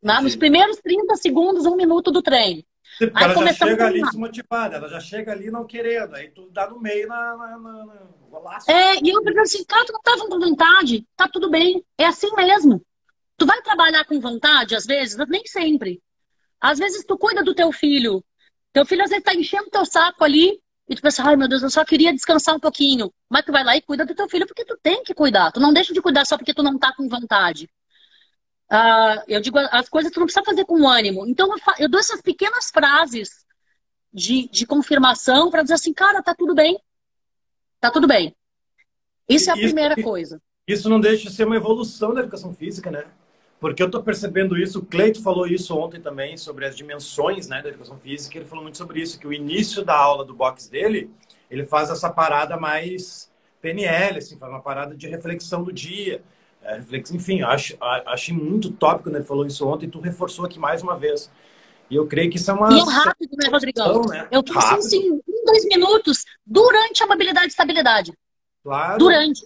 Né? 0.02 0.20
Nos 0.20 0.36
primeiros 0.36 0.78
30 0.78 1.16
segundos, 1.16 1.66
um 1.66 1.76
minuto 1.76 2.10
do 2.10 2.22
treino. 2.22 2.64
Aí 3.14 3.24
ela 3.24 3.46
já 3.46 3.52
chega 3.52 3.86
ali 3.86 4.02
desmotivada, 4.02 4.76
ela 4.76 4.88
já 4.88 5.00
chega 5.00 5.32
ali 5.32 5.50
não 5.50 5.64
querendo, 5.64 6.14
aí 6.16 6.28
tu 6.30 6.50
dá 6.50 6.68
no 6.68 6.80
meio 6.80 7.06
na, 7.06 7.36
na, 7.36 7.58
na, 7.58 7.86
na 7.86 8.58
É, 8.68 8.96
e 8.96 9.10
eu 9.10 9.22
pergunto 9.22 9.42
assim, 9.42 9.64
cara, 9.64 9.84
tu 9.84 9.92
não 9.92 10.00
tá 10.00 10.16
com 10.18 10.40
vontade? 10.40 11.06
Tá 11.16 11.28
tudo 11.28 11.48
bem, 11.48 11.84
é 11.96 12.06
assim 12.06 12.30
mesmo. 12.34 12.84
Tu 13.36 13.46
vai 13.46 13.62
trabalhar 13.62 14.04
com 14.04 14.20
vontade, 14.20 14.74
às 14.74 14.84
vezes? 14.84 15.16
Nem 15.28 15.46
sempre. 15.46 16.02
Às 16.60 16.78
vezes 16.78 17.04
tu 17.04 17.16
cuida 17.16 17.42
do 17.42 17.54
teu 17.54 17.72
filho. 17.72 18.22
Teu 18.72 18.84
filho 18.84 19.02
às 19.02 19.10
vezes 19.10 19.24
tá 19.24 19.34
enchendo 19.34 19.70
teu 19.70 19.86
saco 19.86 20.24
ali 20.24 20.60
e 20.90 20.96
tu 20.96 21.02
pensa, 21.02 21.22
ai 21.22 21.36
meu 21.36 21.46
Deus, 21.46 21.62
eu 21.62 21.70
só 21.70 21.84
queria 21.84 22.12
descansar 22.12 22.56
um 22.56 22.58
pouquinho. 22.58 23.12
Mas 23.30 23.44
tu 23.44 23.52
vai 23.52 23.62
lá 23.62 23.76
e 23.76 23.80
cuida 23.80 24.04
do 24.04 24.12
teu 24.12 24.28
filho 24.28 24.44
porque 24.44 24.64
tu 24.64 24.76
tem 24.82 25.04
que 25.04 25.14
cuidar. 25.14 25.52
Tu 25.52 25.60
não 25.60 25.72
deixa 25.72 25.94
de 25.94 26.02
cuidar 26.02 26.24
só 26.24 26.36
porque 26.36 26.52
tu 26.52 26.64
não 26.64 26.76
tá 26.76 26.92
com 26.92 27.08
vontade. 27.08 27.70
Uh, 28.68 29.22
eu 29.28 29.40
digo, 29.40 29.56
as 29.70 29.88
coisas 29.88 30.10
tu 30.10 30.18
não 30.18 30.26
precisa 30.26 30.44
fazer 30.44 30.64
com 30.64 30.88
ânimo. 30.88 31.24
Então, 31.28 31.48
eu, 31.52 31.58
eu 31.78 31.88
dou 31.88 32.00
essas 32.00 32.20
pequenas 32.20 32.70
frases 32.70 33.46
de, 34.12 34.48
de 34.48 34.66
confirmação 34.66 35.48
para 35.48 35.62
dizer 35.62 35.74
assim, 35.74 35.94
cara, 35.94 36.24
tá 36.24 36.34
tudo 36.34 36.56
bem. 36.56 36.76
Tá 37.78 37.92
tudo 37.92 38.08
bem. 38.08 38.34
Isso 39.28 39.48
é 39.48 39.52
a 39.52 39.56
isso, 39.56 39.66
primeira 39.66 39.94
coisa. 40.02 40.42
Isso 40.66 40.90
não 40.90 40.98
deixa 40.98 41.30
de 41.30 41.36
ser 41.36 41.46
uma 41.46 41.54
evolução 41.54 42.12
da 42.12 42.20
educação 42.20 42.52
física, 42.52 42.90
né? 42.90 43.06
Porque 43.60 43.82
eu 43.82 43.86
estou 43.86 44.02
percebendo 44.02 44.56
isso, 44.56 44.78
o 44.78 44.84
Cleito 44.84 45.22
falou 45.22 45.46
isso 45.46 45.76
ontem 45.76 46.00
também, 46.00 46.36
sobre 46.38 46.64
as 46.64 46.74
dimensões 46.74 47.46
né, 47.46 47.60
da 47.60 47.68
educação 47.68 47.98
física, 47.98 48.38
ele 48.38 48.46
falou 48.46 48.64
muito 48.64 48.78
sobre 48.78 49.02
isso, 49.02 49.20
que 49.20 49.26
o 49.26 49.32
início 49.32 49.84
da 49.84 49.94
aula 49.94 50.24
do 50.24 50.34
box 50.34 50.66
dele, 50.68 51.10
ele 51.50 51.66
faz 51.66 51.90
essa 51.90 52.08
parada 52.08 52.56
mais 52.56 53.30
PNL, 53.60 54.16
assim, 54.16 54.38
faz 54.38 54.50
uma 54.50 54.62
parada 54.62 54.96
de 54.96 55.06
reflexão 55.06 55.62
do 55.62 55.70
dia. 55.70 56.22
É, 56.62 56.80
enfim, 57.12 57.42
acho, 57.42 57.76
achei 58.06 58.34
muito 58.34 58.70
top 58.70 59.02
quando 59.02 59.16
ele 59.16 59.24
falou 59.24 59.46
isso 59.46 59.66
ontem 59.66 59.86
e 59.86 59.90
tu 59.90 60.00
reforçou 60.00 60.46
aqui 60.46 60.58
mais 60.58 60.82
uma 60.82 60.96
vez. 60.96 61.30
E 61.90 61.96
eu 61.96 62.06
creio 62.06 62.30
que 62.30 62.36
isso 62.36 62.50
é 62.50 62.54
uma. 62.54 62.72
E 62.72 62.80
rápido, 62.80 63.36
né, 63.42 63.50
Rodrigão? 63.50 64.02
Né? 64.02 64.28
Eu 64.30 64.42
faço 64.46 64.74
assim, 64.76 65.20
em 65.28 65.44
dois 65.44 65.64
minutos, 65.66 66.24
durante 66.46 67.02
a 67.02 67.06
mobilidade 67.06 67.46
e 67.46 67.48
estabilidade. 67.48 68.12
Claro. 68.62 68.98
Durante. 68.98 69.44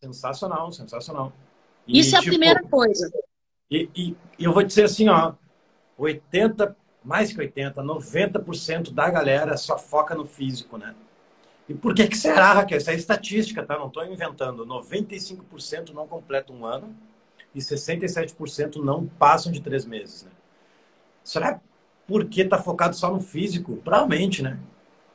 Sensacional, 0.00 0.70
sensacional. 0.72 1.32
E, 1.86 2.00
isso 2.00 2.14
é 2.14 2.18
a 2.18 2.20
tipo, 2.20 2.30
primeira 2.30 2.62
coisa. 2.62 3.10
E, 3.70 3.90
e, 3.94 4.16
eu 4.38 4.52
vou 4.52 4.62
dizer 4.62 4.84
assim, 4.84 5.08
ó, 5.08 5.34
80, 5.98 6.76
mais 7.04 7.32
que 7.32 7.40
80, 7.40 7.82
90% 7.82 8.92
da 8.92 9.10
galera 9.10 9.56
só 9.56 9.78
foca 9.78 10.14
no 10.14 10.24
físico, 10.24 10.76
né? 10.76 10.94
E 11.68 11.74
por 11.74 11.94
que, 11.94 12.06
que 12.06 12.16
será, 12.16 12.52
Raquel? 12.52 12.76
Essa 12.76 12.92
é 12.92 12.94
estatística, 12.94 13.64
tá? 13.64 13.76
Não 13.76 13.88
estou 13.88 14.04
inventando. 14.04 14.64
95% 14.64 15.92
não 15.92 16.06
completam 16.06 16.54
um 16.54 16.64
ano 16.64 16.94
e 17.54 17.58
67% 17.58 18.76
não 18.76 19.04
passam 19.06 19.50
de 19.50 19.60
três 19.60 19.84
meses. 19.84 20.24
Né? 20.24 20.30
Será? 21.24 21.60
porque 22.06 22.44
tá 22.44 22.58
focado 22.58 22.94
só 22.94 23.12
no 23.12 23.20
físico, 23.20 23.76
provavelmente, 23.78 24.42
né? 24.42 24.58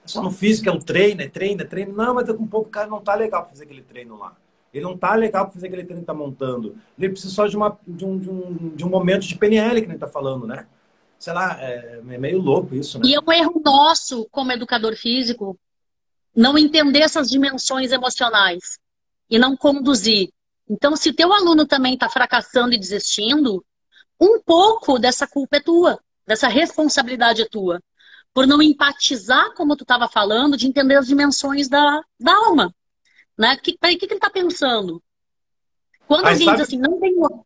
Só 0.03 0.21
no 0.21 0.31
físico, 0.31 0.67
é 0.67 0.71
um 0.71 0.79
treino, 0.79 1.21
é 1.21 1.29
treino, 1.29 1.61
é 1.61 1.65
treino. 1.65 1.93
Não, 1.93 2.15
mas 2.15 2.25
daqui 2.25 2.41
um 2.41 2.47
pouco 2.47 2.67
o 2.67 2.71
cara 2.71 2.87
não 2.87 2.99
tá 2.99 3.15
legal 3.15 3.43
para 3.43 3.51
fazer 3.51 3.63
aquele 3.63 3.83
treino 3.83 4.17
lá. 4.17 4.35
Ele 4.73 4.83
não 4.83 4.97
tá 4.97 5.15
legal 5.15 5.45
para 5.45 5.53
fazer 5.53 5.67
aquele 5.67 5.83
treino 5.83 6.01
que 6.01 6.07
tá 6.07 6.13
montando. 6.13 6.77
Ele 6.97 7.09
precisa 7.09 7.33
só 7.33 7.47
de, 7.47 7.57
uma, 7.57 7.77
de, 7.85 8.05
um, 8.05 8.17
de, 8.17 8.29
um, 8.29 8.69
de 8.75 8.85
um 8.85 8.89
momento 8.89 9.27
de 9.27 9.35
PNL 9.35 9.81
que 9.81 9.87
ele 9.87 9.97
tá 9.97 10.07
falando, 10.07 10.47
né? 10.47 10.65
Sei 11.19 11.33
lá, 11.33 11.57
é, 11.61 12.01
é 12.09 12.17
meio 12.17 12.39
louco 12.39 12.73
isso, 12.73 12.97
né? 12.97 13.05
E 13.07 13.13
é 13.13 13.19
um 13.19 13.31
erro 13.31 13.61
nosso, 13.63 14.27
como 14.31 14.51
educador 14.51 14.95
físico, 14.95 15.59
não 16.35 16.57
entender 16.57 16.99
essas 16.99 17.29
dimensões 17.29 17.91
emocionais 17.91 18.79
e 19.29 19.37
não 19.37 19.55
conduzir. 19.57 20.29
Então, 20.69 20.95
se 20.95 21.11
teu 21.11 21.33
aluno 21.33 21.65
também 21.65 21.95
está 21.95 22.09
fracassando 22.09 22.73
e 22.73 22.79
desistindo, 22.79 23.63
um 24.19 24.41
pouco 24.41 24.97
dessa 24.97 25.27
culpa 25.27 25.57
é 25.57 25.59
tua, 25.59 25.99
dessa 26.25 26.47
responsabilidade 26.47 27.41
é 27.41 27.45
tua. 27.45 27.81
Por 28.33 28.47
não 28.47 28.61
empatizar, 28.61 29.53
como 29.55 29.75
tu 29.75 29.83
estava 29.83 30.07
falando, 30.07 30.55
de 30.55 30.67
entender 30.67 30.95
as 30.95 31.07
dimensões 31.07 31.67
da, 31.67 32.01
da 32.17 32.33
alma. 32.33 32.73
Né? 33.37 33.55
Que, 33.57 33.77
peraí, 33.77 33.95
o 33.95 33.99
que, 33.99 34.07
que 34.07 34.13
ele 34.13 34.17
está 34.17 34.29
pensando? 34.29 35.01
Quando 36.07 36.25
alguém 36.25 36.45
sabe... 36.45 36.57
diz 36.57 36.67
assim, 36.67 36.77
não 36.77 36.99
tenho, 36.99 37.45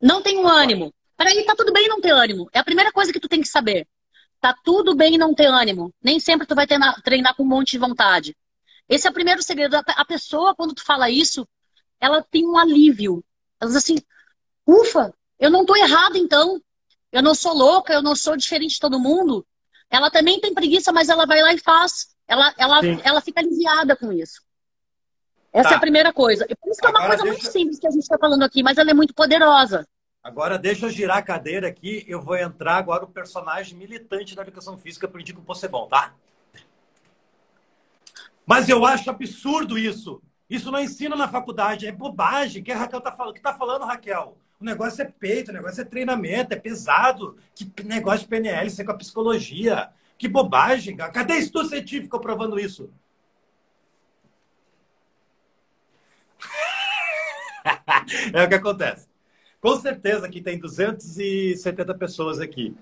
não 0.00 0.22
tenho 0.22 0.46
ânimo. 0.46 0.92
Peraí, 1.16 1.44
tá 1.44 1.54
tudo 1.54 1.72
bem 1.72 1.88
não 1.88 2.00
ter 2.00 2.10
ânimo. 2.10 2.48
É 2.52 2.58
a 2.58 2.64
primeira 2.64 2.92
coisa 2.92 3.12
que 3.12 3.20
tu 3.20 3.28
tem 3.28 3.40
que 3.40 3.48
saber. 3.48 3.86
Tá 4.40 4.54
tudo 4.64 4.94
bem 4.94 5.16
não 5.18 5.34
ter 5.34 5.46
ânimo. 5.46 5.92
Nem 6.02 6.20
sempre 6.20 6.46
tu 6.46 6.54
vai 6.54 6.66
treinar, 6.66 7.00
treinar 7.02 7.34
com 7.34 7.42
um 7.42 7.46
monte 7.46 7.72
de 7.72 7.78
vontade. 7.78 8.36
Esse 8.88 9.06
é 9.06 9.10
o 9.10 9.14
primeiro 9.14 9.42
segredo. 9.42 9.76
A 9.76 10.04
pessoa, 10.04 10.54
quando 10.54 10.74
tu 10.74 10.84
fala 10.84 11.10
isso, 11.10 11.46
ela 12.00 12.22
tem 12.22 12.46
um 12.46 12.56
alívio. 12.56 13.24
Ela 13.60 13.70
diz 13.70 13.76
assim, 13.76 13.96
ufa, 14.66 15.12
eu 15.38 15.50
não 15.50 15.64
tô 15.64 15.74
errada 15.74 16.18
então. 16.18 16.60
Eu 17.10 17.22
não 17.22 17.34
sou 17.34 17.54
louca, 17.54 17.92
eu 17.92 18.02
não 18.02 18.14
sou 18.14 18.36
diferente 18.36 18.74
de 18.74 18.80
todo 18.80 19.00
mundo. 19.00 19.46
Ela 19.90 20.10
também 20.10 20.40
tem 20.40 20.52
preguiça, 20.52 20.92
mas 20.92 21.08
ela 21.08 21.26
vai 21.26 21.42
lá 21.42 21.54
e 21.54 21.58
faz. 21.58 22.14
Ela, 22.28 22.54
ela, 22.58 22.80
ela 23.04 23.20
fica 23.20 23.40
aliviada 23.40 23.96
com 23.96 24.12
isso. 24.12 24.42
Essa 25.56 25.70
tá. 25.70 25.74
é 25.74 25.78
a 25.78 25.80
primeira 25.80 26.12
coisa. 26.12 26.46
Por 26.46 26.70
isso 26.70 26.80
que 26.80 26.86
Agora 26.86 27.04
é 27.04 27.06
uma 27.06 27.16
coisa 27.16 27.22
deixa... 27.22 27.38
muito 27.38 27.52
simples 27.52 27.78
que 27.78 27.86
a 27.86 27.90
gente 27.90 28.02
está 28.02 28.18
falando 28.18 28.42
aqui, 28.42 28.62
mas 28.62 28.76
ela 28.76 28.90
é 28.90 28.94
muito 28.94 29.14
poderosa. 29.14 29.88
Agora 30.22 30.58
deixa 30.58 30.84
eu 30.84 30.90
girar 30.90 31.16
a 31.16 31.22
cadeira 31.22 31.66
aqui, 31.66 32.04
eu 32.06 32.20
vou 32.20 32.36
entrar 32.36 32.76
agora 32.76 33.04
o 33.04 33.08
personagem 33.08 33.78
militante 33.78 34.34
da 34.34 34.42
educação 34.42 34.76
física 34.76 35.08
para 35.08 35.20
indicar 35.20 35.40
o 35.40 35.68
bom, 35.68 35.86
tá? 35.86 36.12
Mas 38.44 38.68
eu 38.68 38.84
acho 38.84 39.08
absurdo 39.08 39.78
isso. 39.78 40.20
Isso 40.50 40.70
não 40.70 40.78
ensina 40.78 41.16
na 41.16 41.26
faculdade, 41.26 41.86
é 41.86 41.92
bobagem. 41.92 42.62
Que 42.62 42.70
a 42.70 42.76
Raquel 42.76 43.00
tá 43.00 43.12
falando? 43.12 43.30
O 43.30 43.34
que 43.34 43.40
tá 43.40 43.54
falando, 43.54 43.86
Raquel? 43.86 44.36
O 44.60 44.64
negócio 44.64 45.00
é 45.00 45.04
peito, 45.06 45.50
o 45.50 45.54
negócio 45.54 45.80
é 45.80 45.84
treinamento, 45.84 46.52
é 46.52 46.56
pesado. 46.56 47.36
Que 47.54 47.72
negócio 47.82 48.20
de 48.20 48.28
PNL, 48.28 48.66
isso 48.66 48.82
é 48.82 48.84
com 48.84 48.92
a 48.92 48.96
psicologia. 48.96 49.88
Que 50.18 50.28
bobagem. 50.28 50.96
Cadê 50.96 51.36
estudo 51.38 51.68
científico 51.68 52.20
provando 52.20 52.58
isso? 52.58 52.90
É 58.32 58.42
o 58.42 58.48
que 58.48 58.54
acontece. 58.54 59.06
Com 59.60 59.76
certeza 59.80 60.28
que 60.28 60.40
tem 60.40 60.58
270 60.58 61.94
pessoas 61.94 62.40
aqui. 62.40 62.76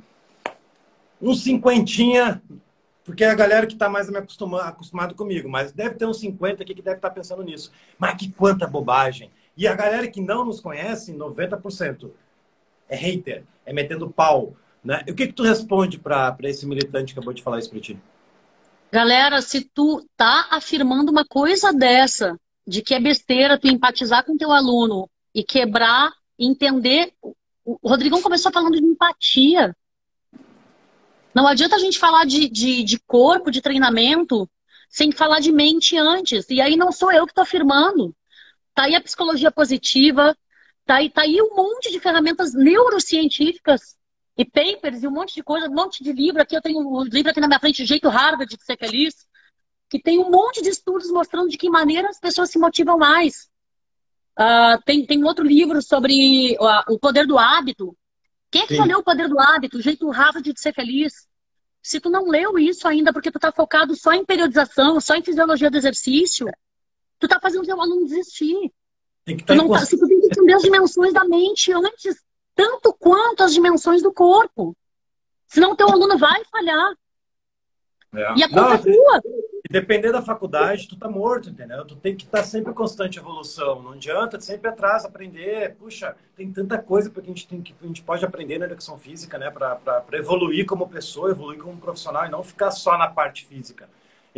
Uns 1.21 1.43
cinquentinha, 1.43 2.43
porque 3.05 3.25
é 3.25 3.31
a 3.31 3.35
galera 3.35 3.67
que 3.67 3.73
está 3.75 3.89
mais 3.89 4.11
me 4.11 4.19
acostumado, 4.19 4.69
acostumado 4.69 5.15
comigo, 5.15 5.49
mas 5.49 5.73
deve 5.73 5.95
ter 5.95 6.07
uns 6.07 6.19
50 6.21 6.63
aqui 6.63 6.75
que 6.75 6.83
deve 6.83 6.97
estar 6.97 7.09
tá 7.09 7.15
pensando 7.15 7.43
nisso. 7.43 7.73
Mas 7.99 8.17
que 8.17 8.31
quanta 8.31 8.67
bobagem! 8.67 9.31
E 9.57 9.69
a 9.69 9.75
galera 9.75 10.09
que 10.09 10.21
não 10.21 10.45
nos 10.45 10.61
conhece, 10.61 11.13
90%, 11.15 12.11
é 12.89 12.97
hater, 12.97 13.45
é 13.65 13.73
metendo 13.73 14.11
pau. 14.11 14.57
Né? 14.83 15.03
E 15.07 15.13
o 15.13 15.15
que, 15.15 15.29
que 15.29 15.33
tu 15.33 15.43
responde 15.43 15.99
para 15.99 16.37
esse 16.43 16.67
militante 16.67 17.15
que 17.15 17.19
acabou 17.19 17.33
de 17.33 17.43
falar 17.43 17.59
isso 17.59 17.71
para 17.71 17.81
ti? 17.81 17.99
Galera, 18.93 19.41
se 19.41 19.63
tu 19.63 20.07
tá 20.17 20.49
afirmando 20.51 21.11
uma 21.11 21.25
coisa 21.25 21.73
dessa, 21.73 22.39
de 22.67 22.83
que 22.83 22.95
é 22.95 23.01
besteira 23.01 23.59
tu 23.59 23.69
empatizar 23.69 24.25
com 24.25 24.37
teu 24.37 24.53
aluno 24.53 25.09
e 25.35 25.43
quebrar 25.43 26.13
entender. 26.39 27.13
O 27.65 27.89
Rodrigão 27.89 28.23
começou 28.23 28.53
falando 28.53 28.79
de 28.79 28.85
empatia. 28.85 29.77
Não 31.35 31.47
adianta 31.47 31.77
a 31.77 31.79
gente 31.79 31.99
falar 31.99 32.25
de, 32.25 32.49
de, 32.49 32.85
de 32.85 32.99
corpo, 33.01 33.51
de 33.51 33.61
treinamento, 33.61 34.49
sem 34.89 35.11
falar 35.11 35.41
de 35.41 35.51
mente 35.51 35.99
antes. 35.99 36.49
E 36.49 36.61
aí 36.61 36.77
não 36.77 36.93
sou 36.93 37.11
eu 37.11 37.27
que 37.27 37.33
estou 37.33 37.43
afirmando. 37.43 38.15
Tá 38.75 38.85
aí 38.85 38.95
a 38.95 39.01
psicologia 39.01 39.51
positiva, 39.51 40.37
tá 40.85 40.97
aí, 40.97 41.11
tá 41.11 41.23
aí 41.23 41.41
um 41.41 41.55
monte 41.57 41.91
de 41.91 41.99
ferramentas 41.99 42.55
neurocientíficas 42.55 43.97
e 44.37 44.45
papers 44.45 45.03
e 45.03 45.07
um 45.07 45.11
monte 45.11 45.35
de 45.35 45.43
coisa, 45.43 45.69
um 45.69 45.75
monte 45.75 46.03
de 46.03 46.13
livro. 46.13 46.43
Aqui 46.43 46.57
eu 46.57 46.63
tenho 46.63 46.79
um 46.79 47.03
livro 47.03 47.31
aqui 47.31 47.41
na 47.41 47.49
minha 47.49 47.61
frente, 47.61 47.85
Jeito 47.85 48.09
Harvard 48.09 48.57
de 48.57 48.65
Ser 48.65 48.77
Feliz, 48.77 49.27
que 49.89 50.01
tem 50.01 50.19
um 50.19 50.31
monte 50.31 50.63
de 50.63 50.69
estudos 50.69 51.11
mostrando 51.11 51.49
de 51.49 51.57
que 51.57 51.71
maneira 51.71 52.09
as 52.09 52.21
pessoas 52.21 52.51
se 52.51 52.59
motivam 52.59 52.99
mais. 52.99 53.49
Uh, 54.39 54.83
tem, 54.85 55.07
tem 55.07 55.25
outro 55.25 55.47
livro 55.47 55.81
sobre 55.81 56.57
uh, 56.61 56.93
o 56.93 56.99
poder 56.99 57.27
do 57.27 57.39
hábito. 57.39 57.97
Quem 58.51 58.63
é 58.63 58.67
que 58.67 58.77
já 58.77 58.85
leu 58.85 58.99
o 58.99 59.03
poder 59.03 59.29
do 59.29 59.39
hábito? 59.39 59.79
O 59.79 59.83
jeito 59.83 60.09
Harvard 60.11 60.53
de 60.53 60.61
ser 60.61 60.73
feliz. 60.73 61.29
Se 61.83 62.01
tu 62.01 62.09
não 62.09 62.29
leu 62.29 62.59
isso 62.59 62.89
ainda 62.89 63.13
porque 63.13 63.31
tu 63.31 63.39
tá 63.39 63.53
focado 63.53 63.95
só 63.95 64.13
em 64.13 64.25
periodização, 64.25 65.01
só 65.01 65.15
em 65.15 65.23
fisiologia 65.23 65.71
do 65.71 65.77
exercício, 65.77 66.49
tu 67.19 67.29
tá 67.29 67.39
fazendo 67.41 67.63
o 67.63 67.67
teu 67.67 67.81
aluno 67.81 68.07
desistir. 68.07 68.73
Tem 69.25 69.37
que 69.37 69.45
tu 69.45 69.55
não 69.55 69.69
tá, 69.69 69.85
se 69.85 69.99
tu 69.99 70.07
tem 70.07 70.21
que 70.21 70.27
entender 70.27 70.55
as 70.55 70.63
dimensões 70.63 71.13
da 71.13 71.25
mente 71.25 71.73
antes, 71.73 72.23
tanto 72.55 72.93
quanto 72.93 73.43
as 73.43 73.53
dimensões 73.53 74.03
do 74.03 74.13
corpo. 74.13 74.77
Senão 75.47 75.73
o 75.73 75.77
teu 75.77 75.89
aluno 75.89 76.17
vai 76.19 76.45
falhar. 76.47 76.95
É. 78.15 78.35
E 78.37 78.43
a 78.43 78.49
culpa 78.49 78.63
não, 78.63 78.73
é 78.73 78.79
tua. 78.79 79.23
Depender 79.75 80.13
da 80.13 80.23
faculdade, 80.23 80.87
tu 80.87 80.95
tá 80.95 81.09
morto, 81.09 81.51
entendeu? 81.51 81.85
Tu 81.85 81.97
tem 81.97 82.15
que 82.15 82.23
estar 82.23 82.39
tá 82.39 82.45
sempre 82.45 82.71
em 82.71 82.75
constante 82.75 83.19
evolução. 83.19 83.83
Não 83.83 83.91
adianta 83.95 84.41
sempre 84.41 84.69
atrás 84.69 85.05
aprender. 85.05 85.75
Puxa, 85.75 86.15
tem 86.37 86.49
tanta 86.53 86.79
coisa 86.79 87.11
que 87.11 87.19
a 87.19 87.23
gente 87.25 87.49
tem 87.49 87.61
que 87.61 87.75
a 87.83 87.85
gente 87.89 88.01
pode 88.01 88.25
aprender 88.25 88.57
na 88.57 88.67
educação 88.67 88.97
física, 88.97 89.37
né? 89.37 89.51
Para 89.51 90.05
evoluir 90.13 90.65
como 90.65 90.89
pessoa, 90.89 91.33
evoluir 91.33 91.59
como 91.59 91.77
profissional 91.77 92.25
e 92.25 92.31
não 92.31 92.41
ficar 92.41 92.71
só 92.71 92.97
na 92.97 93.09
parte 93.09 93.45
física. 93.47 93.89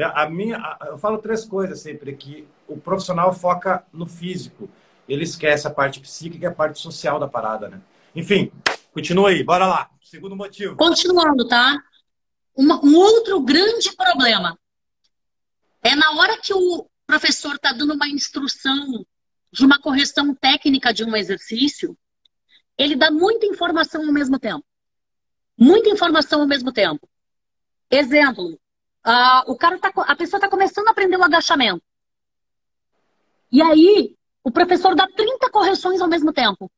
A, 0.00 0.26
minha, 0.26 0.78
eu 0.86 0.96
falo 0.96 1.18
três 1.18 1.44
coisas 1.44 1.80
sempre 1.80 2.16
que 2.16 2.48
o 2.66 2.78
profissional 2.78 3.30
foca 3.30 3.84
no 3.92 4.06
físico. 4.06 4.70
Ele 5.06 5.24
esquece 5.24 5.66
a 5.66 5.70
parte 5.70 6.00
psíquica 6.00 6.46
e 6.46 6.48
a 6.48 6.54
parte 6.54 6.78
social 6.78 7.20
da 7.20 7.28
parada, 7.28 7.68
né? 7.68 7.78
Enfim, 8.14 8.50
continua 8.90 9.28
aí, 9.28 9.44
bora 9.44 9.66
lá. 9.66 9.90
Segundo 10.00 10.34
motivo. 10.34 10.76
Continuando, 10.76 11.46
tá? 11.46 11.78
Uma, 12.56 12.82
um 12.82 12.96
outro 12.96 13.38
grande 13.42 13.94
problema 13.94 14.56
é 15.86 15.94
na 15.94 16.10
hora 16.12 16.36
que 16.38 16.52
o 16.52 16.88
professor 17.06 17.54
está 17.54 17.72
dando 17.72 17.94
uma 17.94 18.08
instrução 18.08 19.06
de 19.52 19.64
uma 19.64 19.80
correção 19.80 20.34
técnica 20.34 20.92
de 20.92 21.04
um 21.04 21.14
exercício, 21.14 21.96
ele 22.76 22.96
dá 22.96 23.08
muita 23.10 23.46
informação 23.46 24.04
ao 24.04 24.12
mesmo 24.12 24.36
tempo. 24.36 24.64
Muita 25.56 25.88
informação 25.88 26.40
ao 26.40 26.46
mesmo 26.46 26.72
tempo. 26.72 27.08
Exemplo, 27.88 28.48
uh, 29.06 29.50
o 29.50 29.56
cara 29.56 29.78
tá, 29.78 29.92
a 29.96 30.16
pessoa 30.16 30.38
está 30.38 30.48
começando 30.48 30.88
a 30.88 30.90
aprender 30.90 31.16
o 31.16 31.22
agachamento. 31.22 31.82
E 33.52 33.62
aí, 33.62 34.16
o 34.42 34.50
professor 34.50 34.96
dá 34.96 35.06
30 35.06 35.48
correções 35.50 36.00
ao 36.00 36.08
mesmo 36.08 36.32
tempo. 36.32 36.70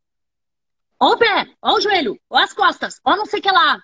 Ó 1.01 1.15
o 1.15 1.17
pé, 1.17 1.51
ó 1.63 1.77
o 1.77 1.81
joelho, 1.81 2.21
ó 2.29 2.37
as 2.37 2.53
costas, 2.53 3.01
ó 3.03 3.17
não 3.17 3.25
sei 3.25 3.41
o 3.41 3.43
que 3.43 3.51
lá. 3.51 3.83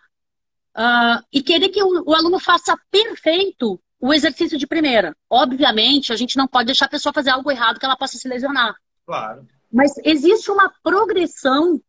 Uh, 0.76 1.24
e 1.32 1.42
querer 1.42 1.70
que 1.70 1.82
o, 1.82 2.10
o 2.10 2.14
aluno 2.14 2.38
faça 2.38 2.76
perfeito 2.90 3.80
o 4.04 4.12
exercício 4.12 4.58
de 4.58 4.66
primeira. 4.66 5.16
Obviamente, 5.30 6.12
a 6.12 6.16
gente 6.16 6.36
não 6.36 6.46
pode 6.46 6.66
deixar 6.66 6.84
a 6.84 6.90
pessoa 6.90 7.10
fazer 7.10 7.30
algo 7.30 7.50
errado 7.50 7.80
que 7.80 7.86
ela 7.86 7.96
possa 7.96 8.18
se 8.18 8.28
lesionar. 8.28 8.76
Claro. 9.06 9.48
Mas 9.72 9.94
existe 10.04 10.50
uma 10.50 10.70
progressão 10.82 11.80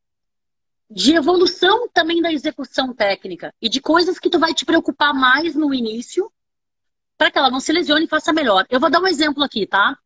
de 0.90 1.14
evolução 1.14 1.90
também 1.90 2.22
da 2.22 2.32
execução 2.32 2.94
técnica 2.94 3.54
e 3.62 3.68
de 3.68 3.82
coisas 3.82 4.18
que 4.18 4.30
tu 4.30 4.40
vai 4.40 4.54
te 4.54 4.64
preocupar 4.64 5.14
mais 5.14 5.56
no 5.56 5.74
início 5.74 6.32
para 7.18 7.30
que 7.30 7.38
ela 7.38 7.52
não 7.52 7.60
se 7.60 7.74
lesione 7.74 8.06
e 8.06 8.10
faça 8.10 8.32
melhor. 8.32 8.66
Eu 8.70 8.80
vou 8.80 8.90
dar 8.90 9.02
um 9.02 9.08
exemplo 9.08 9.44
aqui, 9.44 9.68
tá? 9.68 9.98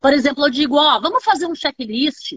Por 0.00 0.14
exemplo, 0.14 0.46
eu 0.46 0.50
digo, 0.50 0.76
ó, 0.76 1.00
vamos 1.00 1.22
fazer 1.22 1.44
um 1.44 1.54
checklist, 1.54 2.32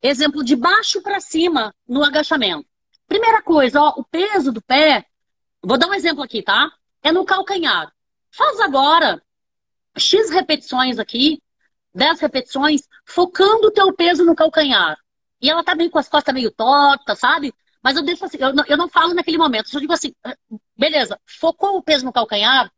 exemplo 0.00 0.42
de 0.42 0.56
baixo 0.56 1.02
para 1.02 1.20
cima 1.20 1.74
no 1.86 2.02
agachamento. 2.02 2.66
Primeira 3.06 3.42
coisa, 3.42 3.82
ó, 3.82 3.92
o 3.98 4.04
peso 4.04 4.50
do 4.50 4.62
pé, 4.62 5.04
vou 5.62 5.76
dar 5.76 5.88
um 5.88 5.94
exemplo 5.94 6.22
aqui, 6.22 6.42
tá? 6.42 6.72
É 7.02 7.12
no 7.12 7.26
calcanhar. 7.26 7.92
Faz 8.30 8.60
agora 8.60 9.22
X 9.96 10.30
repetições 10.30 10.98
aqui, 10.98 11.42
10 11.94 12.20
repetições, 12.20 12.82
focando 13.04 13.68
o 13.68 13.70
teu 13.70 13.92
peso 13.92 14.24
no 14.24 14.34
calcanhar. 14.34 14.96
E 15.40 15.50
ela 15.50 15.64
tá 15.64 15.74
meio 15.74 15.90
com 15.90 15.98
as 15.98 16.08
costas 16.08 16.34
meio 16.34 16.50
tortas, 16.50 17.18
sabe? 17.18 17.52
Mas 17.82 17.96
eu 17.96 18.02
deixo 18.02 18.24
assim, 18.24 18.38
eu 18.38 18.52
não, 18.54 18.64
eu 18.66 18.76
não 18.76 18.88
falo 18.88 19.14
naquele 19.14 19.38
momento, 19.38 19.66
eu 19.66 19.72
só 19.72 19.80
digo 19.80 19.92
assim, 19.92 20.14
ah, 20.22 20.36
beleza, 20.76 21.18
focou 21.26 21.76
o 21.76 21.82
peso 21.82 22.04
no 22.04 22.12
calcanhar? 22.12 22.70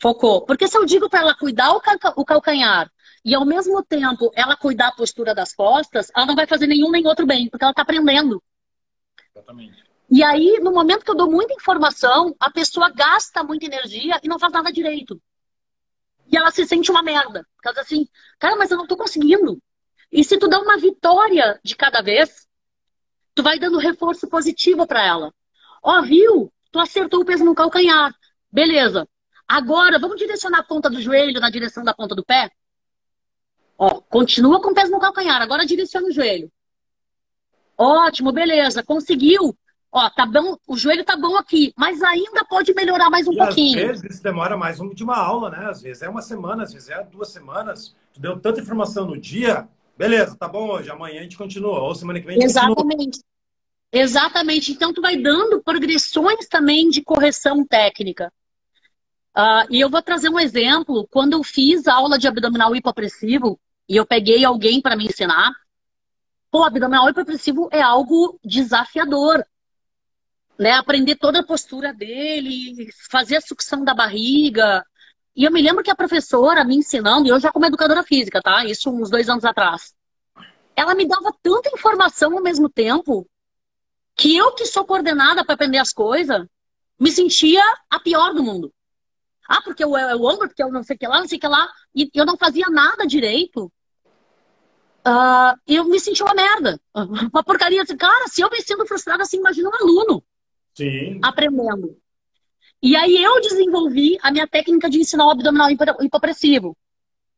Focou. 0.00 0.44
Porque 0.44 0.66
se 0.66 0.76
eu 0.76 0.84
digo 0.84 1.08
para 1.08 1.20
ela 1.20 1.34
cuidar 1.34 1.72
o, 1.72 1.80
cal 1.80 1.96
o 2.16 2.24
calcanhar 2.24 2.90
e 3.24 3.34
ao 3.34 3.44
mesmo 3.44 3.82
tempo 3.84 4.30
ela 4.34 4.56
cuidar 4.56 4.88
a 4.88 4.94
postura 4.94 5.34
das 5.34 5.54
costas, 5.54 6.10
ela 6.14 6.26
não 6.26 6.34
vai 6.34 6.46
fazer 6.46 6.66
nenhum 6.66 6.90
nem 6.90 7.06
outro 7.06 7.24
bem, 7.24 7.48
porque 7.48 7.64
ela 7.64 7.72
tá 7.72 7.82
aprendendo. 7.82 8.42
Exatamente. 9.34 9.83
E 10.10 10.22
aí, 10.22 10.60
no 10.60 10.72
momento 10.72 11.04
que 11.04 11.10
eu 11.10 11.16
dou 11.16 11.30
muita 11.30 11.54
informação, 11.54 12.34
a 12.38 12.50
pessoa 12.50 12.90
gasta 12.90 13.42
muita 13.42 13.66
energia 13.66 14.20
e 14.22 14.28
não 14.28 14.38
faz 14.38 14.52
nada 14.52 14.72
direito. 14.72 15.20
E 16.30 16.36
ela 16.36 16.50
se 16.50 16.66
sente 16.66 16.90
uma 16.90 17.02
merda. 17.02 17.46
Causa 17.62 17.80
assim, 17.80 18.06
cara, 18.38 18.56
mas 18.56 18.70
eu 18.70 18.76
não 18.76 18.86
tô 18.86 18.96
conseguindo. 18.96 19.60
E 20.10 20.22
se 20.22 20.38
tu 20.38 20.48
dá 20.48 20.60
uma 20.60 20.76
vitória 20.78 21.58
de 21.64 21.74
cada 21.74 22.02
vez, 22.02 22.46
tu 23.34 23.42
vai 23.42 23.58
dando 23.58 23.78
reforço 23.78 24.28
positivo 24.28 24.86
para 24.86 25.04
ela. 25.04 25.34
Ó, 25.82 26.00
viu? 26.02 26.52
Tu 26.70 26.78
acertou 26.78 27.20
o 27.20 27.24
peso 27.24 27.44
no 27.44 27.54
calcanhar. 27.54 28.14
Beleza. 28.50 29.08
Agora, 29.46 29.98
vamos 29.98 30.16
direcionar 30.16 30.60
a 30.60 30.64
ponta 30.64 30.88
do 30.88 31.00
joelho 31.00 31.40
na 31.40 31.50
direção 31.50 31.84
da 31.84 31.94
ponta 31.94 32.14
do 32.14 32.24
pé? 32.24 32.50
Ó, 33.76 34.00
continua 34.02 34.60
com 34.62 34.70
o 34.70 34.74
peso 34.74 34.90
no 34.90 35.00
calcanhar. 35.00 35.42
Agora 35.42 35.66
direciona 35.66 36.08
o 36.08 36.12
joelho. 36.12 36.50
Ótimo, 37.76 38.32
beleza. 38.32 38.82
Conseguiu. 38.82 39.56
Ó, 39.96 40.10
tá 40.10 40.26
bom, 40.26 40.56
o 40.66 40.76
joelho 40.76 41.04
tá 41.04 41.16
bom 41.16 41.36
aqui, 41.36 41.72
mas 41.76 42.02
ainda 42.02 42.44
pode 42.44 42.74
melhorar 42.74 43.08
mais 43.08 43.28
um 43.28 43.32
e 43.32 43.36
pouquinho. 43.36 43.92
Às 43.92 44.02
vezes 44.02 44.18
demora 44.18 44.56
mais 44.56 44.80
um 44.80 44.92
de 44.92 45.04
uma 45.04 45.16
aula, 45.16 45.50
né? 45.50 45.70
Às 45.70 45.82
vezes 45.82 46.02
é 46.02 46.08
uma 46.08 46.20
semana, 46.20 46.64
às 46.64 46.72
vezes 46.72 46.88
é 46.88 47.00
duas 47.04 47.28
semanas. 47.28 47.94
Tu 48.12 48.20
deu 48.20 48.40
tanta 48.40 48.60
informação 48.60 49.06
no 49.06 49.16
dia, 49.16 49.68
beleza, 49.96 50.34
tá 50.34 50.48
bom 50.48 50.68
hoje, 50.68 50.90
amanhã 50.90 51.20
a 51.20 51.22
gente 51.22 51.38
continua, 51.38 51.78
ou 51.78 51.94
semana 51.94 52.18
que 52.18 52.26
vem 52.26 52.36
a 52.36 52.40
gente 52.40 52.50
Exatamente. 52.50 52.82
Continua. 52.82 53.24
Exatamente. 53.92 54.72
Então 54.72 54.92
tu 54.92 55.00
vai 55.00 55.16
dando 55.16 55.62
progressões 55.62 56.48
também 56.48 56.90
de 56.90 57.00
correção 57.00 57.64
técnica. 57.64 58.32
Uh, 59.36 59.70
e 59.70 59.80
eu 59.80 59.88
vou 59.88 60.02
trazer 60.02 60.28
um 60.28 60.40
exemplo. 60.40 61.06
Quando 61.08 61.34
eu 61.34 61.44
fiz 61.44 61.86
a 61.86 61.94
aula 61.94 62.18
de 62.18 62.26
abdominal 62.26 62.74
hipopressivo 62.74 63.60
e 63.88 63.94
eu 63.94 64.04
peguei 64.04 64.44
alguém 64.44 64.80
para 64.80 64.96
me 64.96 65.06
ensinar, 65.06 65.52
pô, 66.50 66.64
abdominal 66.64 67.08
hipopressivo 67.08 67.68
é 67.70 67.80
algo 67.80 68.40
desafiador 68.44 69.44
né, 70.58 70.72
aprender 70.72 71.16
toda 71.16 71.40
a 71.40 71.46
postura 71.46 71.92
dele, 71.92 72.88
fazer 73.10 73.36
a 73.36 73.40
sucção 73.40 73.84
da 73.84 73.94
barriga. 73.94 74.84
E 75.34 75.44
eu 75.44 75.50
me 75.50 75.60
lembro 75.60 75.82
que 75.82 75.90
a 75.90 75.96
professora 75.96 76.64
me 76.64 76.76
ensinando, 76.76 77.26
e 77.26 77.30
eu 77.30 77.40
já 77.40 77.50
como 77.50 77.66
educadora 77.66 78.02
física, 78.02 78.40
tá? 78.40 78.64
Isso 78.64 78.90
uns 78.90 79.10
dois 79.10 79.28
anos 79.28 79.44
atrás. 79.44 79.94
Ela 80.76 80.94
me 80.94 81.06
dava 81.06 81.32
tanta 81.42 81.70
informação 81.70 82.36
ao 82.36 82.42
mesmo 82.42 82.68
tempo 82.68 83.28
que 84.16 84.36
eu 84.36 84.52
que 84.52 84.66
sou 84.66 84.84
coordenada 84.84 85.44
para 85.44 85.54
aprender 85.54 85.78
as 85.78 85.92
coisas, 85.92 86.46
me 86.98 87.10
sentia 87.10 87.62
a 87.90 87.98
pior 87.98 88.32
do 88.32 88.42
mundo. 88.42 88.72
Ah, 89.48 89.60
porque 89.62 89.84
eu, 89.84 89.96
é 89.96 90.14
o 90.14 90.24
ombro, 90.24 90.48
porque 90.48 90.62
eu 90.62 90.70
não 90.70 90.82
sei 90.82 90.96
o 90.96 90.98
que 90.98 91.06
lá, 91.06 91.20
não 91.20 91.28
sei 91.28 91.38
o 91.38 91.40
que 91.40 91.48
lá. 91.48 91.68
E 91.94 92.10
eu 92.14 92.24
não 92.24 92.36
fazia 92.36 92.66
nada 92.70 93.06
direito. 93.06 93.70
Uh, 95.06 95.58
eu 95.66 95.84
me 95.84 96.00
sentia 96.00 96.24
uma 96.24 96.34
merda. 96.34 96.80
Uma 97.32 97.44
porcaria. 97.44 97.84
Cara, 97.84 98.26
se 98.28 98.40
eu 98.40 98.48
me 98.48 98.62
sinto 98.62 98.86
frustrada 98.86 99.22
assim, 99.22 99.36
imagina 99.36 99.68
um 99.68 99.74
aluno. 99.74 100.24
Sim. 100.74 101.20
aprendendo. 101.22 101.96
E 102.82 102.96
aí 102.96 103.22
eu 103.22 103.40
desenvolvi 103.40 104.18
a 104.22 104.30
minha 104.30 104.46
técnica 104.46 104.90
de 104.90 104.98
ensinar 104.98 105.26
o 105.26 105.30
abdominal 105.30 105.70
hipopressivo. 105.70 106.76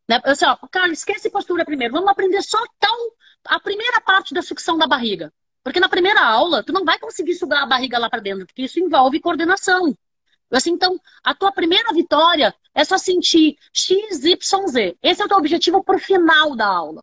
Né? 0.09 0.21
Eu 0.25 0.33
disse, 0.33 0.45
ó, 0.45 0.57
cara, 0.71 0.93
esquece 0.93 1.31
postura 1.31 1.65
primeiro. 1.65 1.95
Vamos 1.95 2.09
aprender 2.09 2.43
só 2.43 2.59
tal 2.79 2.97
a 3.45 3.61
primeira 3.61 4.01
parte 4.01 4.35
da 4.35 4.43
sucção 4.43 4.77
da 4.77 4.87
barriga. 4.87 5.33
Porque 5.63 5.81
na 5.81 5.89
primeira 5.89 6.25
aula, 6.25 6.63
tu 6.63 6.73
não 6.73 6.85
vai 6.85 6.99
conseguir 6.99 7.35
sugar 7.35 7.63
a 7.63 7.67
barriga 7.67 7.99
lá 7.99 8.09
para 8.09 8.21
dentro, 8.21 8.47
porque 8.47 8.63
isso 8.63 8.79
envolve 8.79 9.21
coordenação. 9.21 9.97
Assim, 10.51 10.71
então, 10.71 11.01
a 11.25 11.35
tua 11.35 11.51
primeira 11.51 11.93
vitória 11.93 12.55
é 12.73 12.85
só 12.85 12.97
sentir 12.97 13.57
X, 13.73 14.25
Y, 14.25 14.67
Z. 14.69 14.97
Esse 15.03 15.23
é 15.23 15.25
o 15.25 15.29
teu 15.29 15.39
objetivo 15.39 15.83
pro 15.83 15.99
final 15.99 16.55
da 16.55 16.67
aula. 16.67 17.03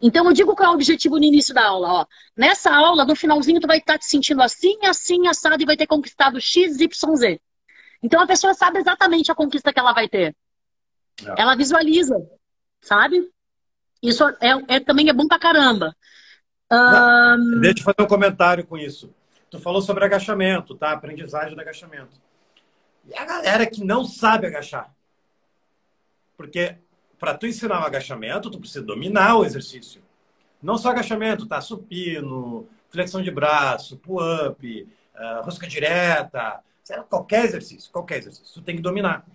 Então 0.00 0.26
eu 0.26 0.32
digo 0.32 0.54
qual 0.54 0.68
é 0.68 0.70
o 0.70 0.74
objetivo 0.74 1.18
no 1.18 1.24
início 1.24 1.52
da 1.52 1.66
aula, 1.66 1.88
ó. 1.88 2.06
Nessa 2.36 2.72
aula, 2.72 3.04
no 3.04 3.16
finalzinho, 3.16 3.60
tu 3.60 3.66
vai 3.66 3.78
estar 3.78 3.98
te 3.98 4.06
sentindo 4.06 4.40
assim, 4.42 4.78
assim, 4.84 5.26
assado 5.26 5.60
e 5.60 5.66
vai 5.66 5.76
ter 5.76 5.86
conquistado 5.86 6.40
X, 6.40 6.80
Y, 6.80 7.16
Z. 7.16 7.40
Então 8.02 8.20
a 8.20 8.26
pessoa 8.26 8.54
sabe 8.54 8.78
exatamente 8.78 9.30
a 9.30 9.34
conquista 9.34 9.72
que 9.72 9.80
ela 9.80 9.92
vai 9.92 10.08
ter. 10.08 10.36
É. 11.24 11.42
Ela 11.42 11.56
visualiza, 11.56 12.14
sabe? 12.80 13.28
Isso 14.00 14.24
é, 14.40 14.76
é, 14.76 14.80
também 14.80 15.08
é 15.08 15.12
bom 15.12 15.26
pra 15.26 15.38
caramba. 15.38 15.96
Um... 16.70 17.60
Deixa 17.60 17.80
eu 17.80 17.84
fazer 17.84 18.02
um 18.02 18.06
comentário 18.06 18.64
com 18.64 18.78
isso. 18.78 19.12
Tu 19.50 19.58
falou 19.58 19.80
sobre 19.80 20.04
agachamento, 20.04 20.76
tá? 20.76 20.92
Aprendizagem 20.92 21.54
do 21.54 21.60
agachamento. 21.60 22.20
E 23.06 23.16
a 23.16 23.24
galera 23.24 23.66
que 23.66 23.82
não 23.82 24.04
sabe 24.04 24.46
agachar. 24.46 24.94
Porque 26.36 26.76
para 27.18 27.34
tu 27.34 27.46
ensinar 27.46 27.82
o 27.82 27.86
agachamento, 27.86 28.50
tu 28.50 28.58
precisa 28.58 28.84
dominar 28.84 29.36
o 29.36 29.44
exercício. 29.44 30.02
Não 30.62 30.76
só 30.76 30.90
agachamento, 30.90 31.46
tá? 31.46 31.60
Supino, 31.60 32.68
flexão 32.90 33.22
de 33.22 33.30
braço, 33.30 33.96
pull-up, 33.96 34.88
uh, 35.14 35.44
rosca 35.44 35.66
direta, 35.66 36.60
qualquer 37.08 37.44
exercício, 37.44 37.90
qualquer 37.92 38.18
exercício, 38.18 38.54
tu 38.54 38.62
tem 38.62 38.76
que 38.76 38.82
dominar. 38.82 39.26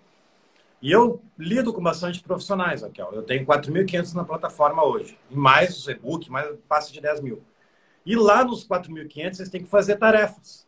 E 0.82 0.92
eu 0.92 1.22
lido 1.38 1.72
com 1.72 1.82
bastante 1.82 2.22
profissionais, 2.22 2.82
Raquel. 2.82 3.10
Eu 3.14 3.22
tenho 3.22 3.46
4.500 3.46 4.12
na 4.12 4.22
plataforma 4.22 4.84
hoje. 4.84 5.18
Mais 5.30 5.78
os 5.78 5.88
e-book, 5.88 6.30
mais 6.30 6.54
passa 6.68 6.92
de 6.92 7.00
10 7.00 7.22
mil. 7.22 7.42
E 8.04 8.14
lá 8.14 8.44
nos 8.44 8.68
4.500 8.68 9.34
vocês 9.34 9.48
têm 9.48 9.62
que 9.62 9.70
fazer 9.70 9.96
tarefas. 9.96 10.66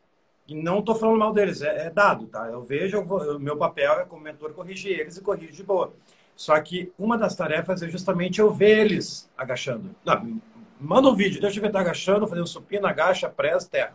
E 0.48 0.54
não 0.54 0.78
estou 0.78 0.94
falando 0.94 1.18
mal 1.18 1.34
deles, 1.34 1.60
é, 1.60 1.86
é, 1.86 1.90
dado, 1.90 2.28
tá? 2.28 2.46
Eu 2.46 2.62
vejo, 2.62 2.98
o 2.98 3.38
meu 3.38 3.58
papel 3.58 3.92
é 3.94 4.04
como 4.04 4.22
mentor 4.22 4.54
corrigir 4.54 4.98
eles 4.98 5.16
e 5.18 5.20
corrigir 5.20 5.52
de 5.52 5.62
boa. 5.62 5.92
Só 6.36 6.60
que 6.60 6.92
uma 6.98 7.16
das 7.16 7.34
tarefas 7.34 7.82
é 7.82 7.88
justamente 7.88 8.40
eu 8.40 8.52
ver 8.52 8.78
eles 8.80 9.28
agachando. 9.36 9.96
Não, 10.04 10.40
manda 10.78 11.08
um 11.08 11.14
vídeo, 11.14 11.40
deixa 11.40 11.58
eu 11.58 11.62
ver 11.62 11.70
tá 11.70 11.80
agachando, 11.80 12.28
fazendo 12.28 12.46
supino, 12.46 12.86
agacha, 12.86 13.28
pressa, 13.28 13.68
terra. 13.70 13.94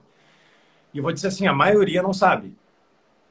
E 0.92 0.98
eu 0.98 1.04
vou 1.04 1.14
dizer 1.14 1.28
assim, 1.28 1.46
a 1.46 1.54
maioria 1.54 2.02
não 2.02 2.12
sabe. 2.12 2.56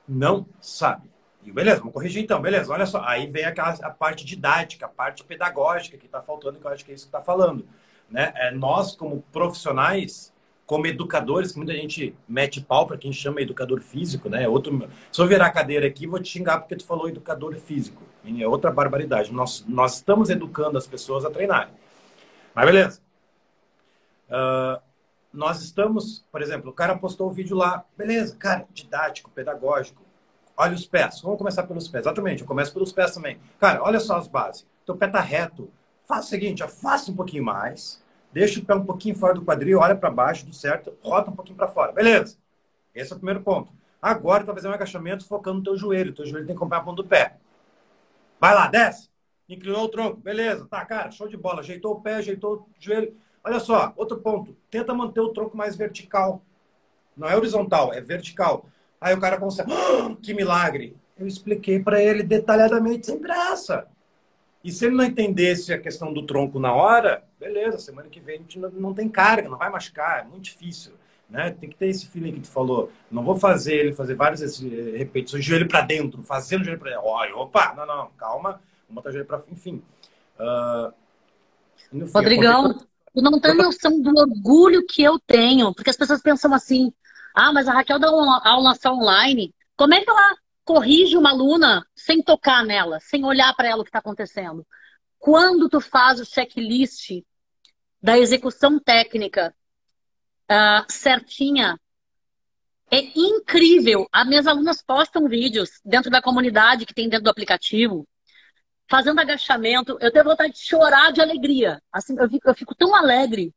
Não 0.08 0.46
sabe. 0.60 1.10
E 1.42 1.50
beleza, 1.50 1.78
vamos 1.78 1.92
corrigir 1.92 2.22
então, 2.22 2.40
beleza, 2.40 2.72
olha 2.72 2.86
só. 2.86 3.02
Aí 3.04 3.26
vem 3.26 3.44
aquela, 3.44 3.70
a 3.70 3.90
parte 3.90 4.24
didática, 4.24 4.86
a 4.86 4.88
parte 4.88 5.24
pedagógica 5.24 5.98
que 5.98 6.06
está 6.06 6.22
faltando, 6.22 6.60
que 6.60 6.66
eu 6.66 6.70
acho 6.70 6.84
que 6.84 6.92
é 6.92 6.94
isso 6.94 7.04
que 7.04 7.08
está 7.08 7.20
falando. 7.20 7.66
Né? 8.08 8.32
É, 8.36 8.52
nós, 8.52 8.94
como 8.94 9.24
profissionais, 9.32 10.32
como 10.70 10.86
educadores, 10.86 11.50
que 11.50 11.58
muita 11.58 11.72
gente 11.72 12.14
mete 12.28 12.60
pau 12.60 12.86
para 12.86 12.96
quem 12.96 13.12
chama 13.12 13.40
educador 13.40 13.80
físico, 13.80 14.28
né? 14.28 14.46
Outro, 14.46 14.88
se 15.10 15.20
eu 15.20 15.26
virar 15.26 15.46
a 15.46 15.50
cadeira 15.50 15.84
aqui, 15.84 16.06
vou 16.06 16.20
te 16.20 16.28
xingar 16.28 16.60
porque 16.60 16.76
tu 16.76 16.84
falou 16.84 17.08
educador 17.08 17.56
físico. 17.56 18.04
É 18.38 18.46
outra 18.46 18.70
barbaridade. 18.70 19.32
Nós, 19.32 19.64
nós 19.66 19.96
estamos 19.96 20.30
educando 20.30 20.78
as 20.78 20.86
pessoas 20.86 21.24
a 21.24 21.30
treinarem. 21.30 21.74
Mas 22.54 22.66
beleza. 22.66 23.00
Uh, 24.28 24.80
nós 25.32 25.60
estamos, 25.60 26.24
por 26.30 26.40
exemplo, 26.40 26.70
o 26.70 26.72
cara 26.72 26.96
postou 26.96 27.26
o 27.26 27.32
vídeo 27.32 27.56
lá, 27.56 27.84
beleza, 27.98 28.36
cara, 28.36 28.64
didático, 28.72 29.28
pedagógico. 29.28 30.04
Olha 30.56 30.76
os 30.76 30.86
pés. 30.86 31.20
Vamos 31.20 31.38
começar 31.38 31.64
pelos 31.64 31.88
pés. 31.88 32.04
Exatamente, 32.04 32.42
eu 32.42 32.46
começo 32.46 32.72
pelos 32.72 32.92
pés 32.92 33.12
também. 33.12 33.40
Cara, 33.58 33.82
olha 33.82 33.98
só 33.98 34.18
as 34.18 34.28
bases. 34.28 34.64
Teu 34.86 34.94
pé 34.94 35.08
tá 35.08 35.20
reto. 35.20 35.68
Faça 36.06 36.28
o 36.28 36.30
seguinte, 36.30 36.62
afasta 36.62 37.10
um 37.10 37.16
pouquinho 37.16 37.42
mais 37.42 38.00
deixa 38.32 38.60
o 38.60 38.64
pé 38.64 38.74
um 38.74 38.84
pouquinho 38.84 39.14
fora 39.14 39.34
do 39.34 39.44
quadril, 39.44 39.78
olha 39.78 39.96
para 39.96 40.10
baixo, 40.10 40.46
do 40.46 40.52
certo, 40.52 40.92
rota 41.02 41.30
um 41.30 41.34
pouquinho 41.34 41.56
para 41.56 41.68
fora. 41.68 41.92
Beleza. 41.92 42.36
Esse 42.94 43.12
é 43.12 43.16
o 43.16 43.18
primeiro 43.18 43.42
ponto. 43.42 43.72
Agora 44.00 44.42
tu 44.42 44.46
vai 44.46 44.56
fazer 44.56 44.68
um 44.68 44.72
agachamento 44.72 45.26
focando 45.26 45.58
no 45.58 45.64
teu 45.64 45.76
joelho. 45.76 46.14
Teu 46.14 46.26
joelho 46.26 46.46
tem 46.46 46.54
que 46.54 46.60
acompanhar 46.60 46.80
a 46.80 46.84
ponta 46.84 47.02
do 47.02 47.08
pé. 47.08 47.36
Vai 48.40 48.54
lá, 48.54 48.66
desce. 48.66 49.10
Inclinou 49.48 49.84
o 49.84 49.88
tronco. 49.88 50.16
Beleza. 50.16 50.66
Tá, 50.66 50.84
cara, 50.84 51.10
show 51.10 51.28
de 51.28 51.36
bola. 51.36 51.60
Ajeitou 51.60 51.92
o 51.92 52.00
pé, 52.00 52.14
ajeitou 52.16 52.54
o 52.54 52.66
joelho. 52.78 53.14
Olha 53.44 53.60
só, 53.60 53.92
outro 53.96 54.18
ponto. 54.18 54.56
Tenta 54.70 54.94
manter 54.94 55.20
o 55.20 55.32
tronco 55.32 55.56
mais 55.56 55.76
vertical. 55.76 56.42
Não 57.16 57.28
é 57.28 57.36
horizontal, 57.36 57.92
é 57.92 58.00
vertical. 58.00 58.66
Aí 59.00 59.14
o 59.14 59.20
cara 59.20 59.38
consegue. 59.38 59.70
Oh, 59.72 60.16
que 60.22 60.32
milagre! 60.32 60.96
Eu 61.18 61.26
expliquei 61.26 61.78
para 61.78 62.02
ele 62.02 62.22
detalhadamente, 62.22 63.06
sem 63.06 63.20
graça. 63.20 63.86
E 64.62 64.70
se 64.70 64.84
ele 64.84 64.94
não 64.94 65.04
entendesse 65.04 65.72
a 65.72 65.78
questão 65.78 66.12
do 66.12 66.26
tronco 66.26 66.58
na 66.58 66.72
hora, 66.72 67.24
beleza, 67.38 67.78
semana 67.78 68.08
que 68.08 68.20
vem 68.20 68.36
a 68.36 68.38
gente 68.38 68.58
não, 68.58 68.70
não 68.70 68.94
tem 68.94 69.08
carga, 69.08 69.48
não 69.48 69.56
vai 69.56 69.70
machucar, 69.70 70.20
é 70.20 70.24
muito 70.24 70.44
difícil. 70.44 70.92
Né? 71.30 71.50
Tem 71.58 71.70
que 71.70 71.76
ter 71.76 71.88
esse 71.88 72.06
feeling 72.06 72.32
que 72.32 72.40
tu 72.40 72.48
falou. 72.48 72.90
Não 73.10 73.22
vou 73.22 73.36
fazer 73.36 73.74
ele 73.74 73.92
fazer 73.92 74.14
várias 74.14 74.60
repetições, 74.60 75.44
joelho 75.44 75.68
para 75.68 75.82
dentro, 75.82 76.22
fazendo 76.22 76.64
joelho 76.64 76.78
para 76.78 76.90
dentro. 76.90 77.06
Olha, 77.06 77.36
opa, 77.36 77.72
não, 77.74 77.86
não, 77.86 78.10
calma, 78.18 78.60
vamos 78.88 78.96
botar 78.96 79.12
joelho 79.12 79.26
para 79.26 79.42
enfim. 79.50 79.82
Uh, 80.38 80.92
enfim 81.92 82.10
Rodrigão, 82.12 82.74
tu 82.74 83.22
não 83.22 83.40
tem 83.40 83.54
noção 83.54 84.00
do 84.02 84.10
orgulho 84.18 84.84
que 84.86 85.02
eu 85.02 85.18
tenho, 85.20 85.72
porque 85.72 85.90
as 85.90 85.96
pessoas 85.96 86.20
pensam 86.20 86.52
assim: 86.52 86.92
ah, 87.34 87.52
mas 87.52 87.68
a 87.68 87.72
Raquel 87.72 87.98
dá 87.98 88.12
uma 88.12 88.42
aula 88.44 88.74
só 88.74 88.92
online. 88.92 89.54
Como 89.76 89.94
é 89.94 90.00
que 90.00 90.10
ela 90.10 90.36
corrige 90.64 91.16
uma 91.16 91.30
aluna 91.30 91.84
sem 91.94 92.22
tocar 92.22 92.64
nela, 92.64 93.00
sem 93.00 93.24
olhar 93.24 93.54
para 93.54 93.68
ela 93.68 93.80
o 93.80 93.84
que 93.84 93.90
está 93.90 93.98
acontecendo. 93.98 94.66
Quando 95.18 95.68
tu 95.68 95.80
faz 95.80 96.20
o 96.20 96.24
checklist 96.24 97.22
da 98.02 98.18
execução 98.18 98.78
técnica 98.78 99.54
uh, 100.50 100.90
certinha, 100.90 101.78
é 102.90 102.98
incrível. 103.14 104.08
As 104.10 104.26
minhas 104.26 104.46
alunas 104.46 104.82
postam 104.82 105.28
vídeos 105.28 105.80
dentro 105.84 106.10
da 106.10 106.20
comunidade 106.20 106.86
que 106.86 106.94
tem 106.94 107.08
dentro 107.08 107.24
do 107.24 107.30
aplicativo, 107.30 108.06
fazendo 108.88 109.20
agachamento. 109.20 109.96
Eu 110.00 110.10
tenho 110.10 110.24
vontade 110.24 110.54
de 110.54 110.60
chorar 110.60 111.12
de 111.12 111.20
alegria. 111.20 111.80
Assim, 111.92 112.16
eu 112.18 112.28
fico, 112.28 112.48
eu 112.48 112.54
fico 112.54 112.74
tão 112.74 112.94
alegre. 112.94 113.54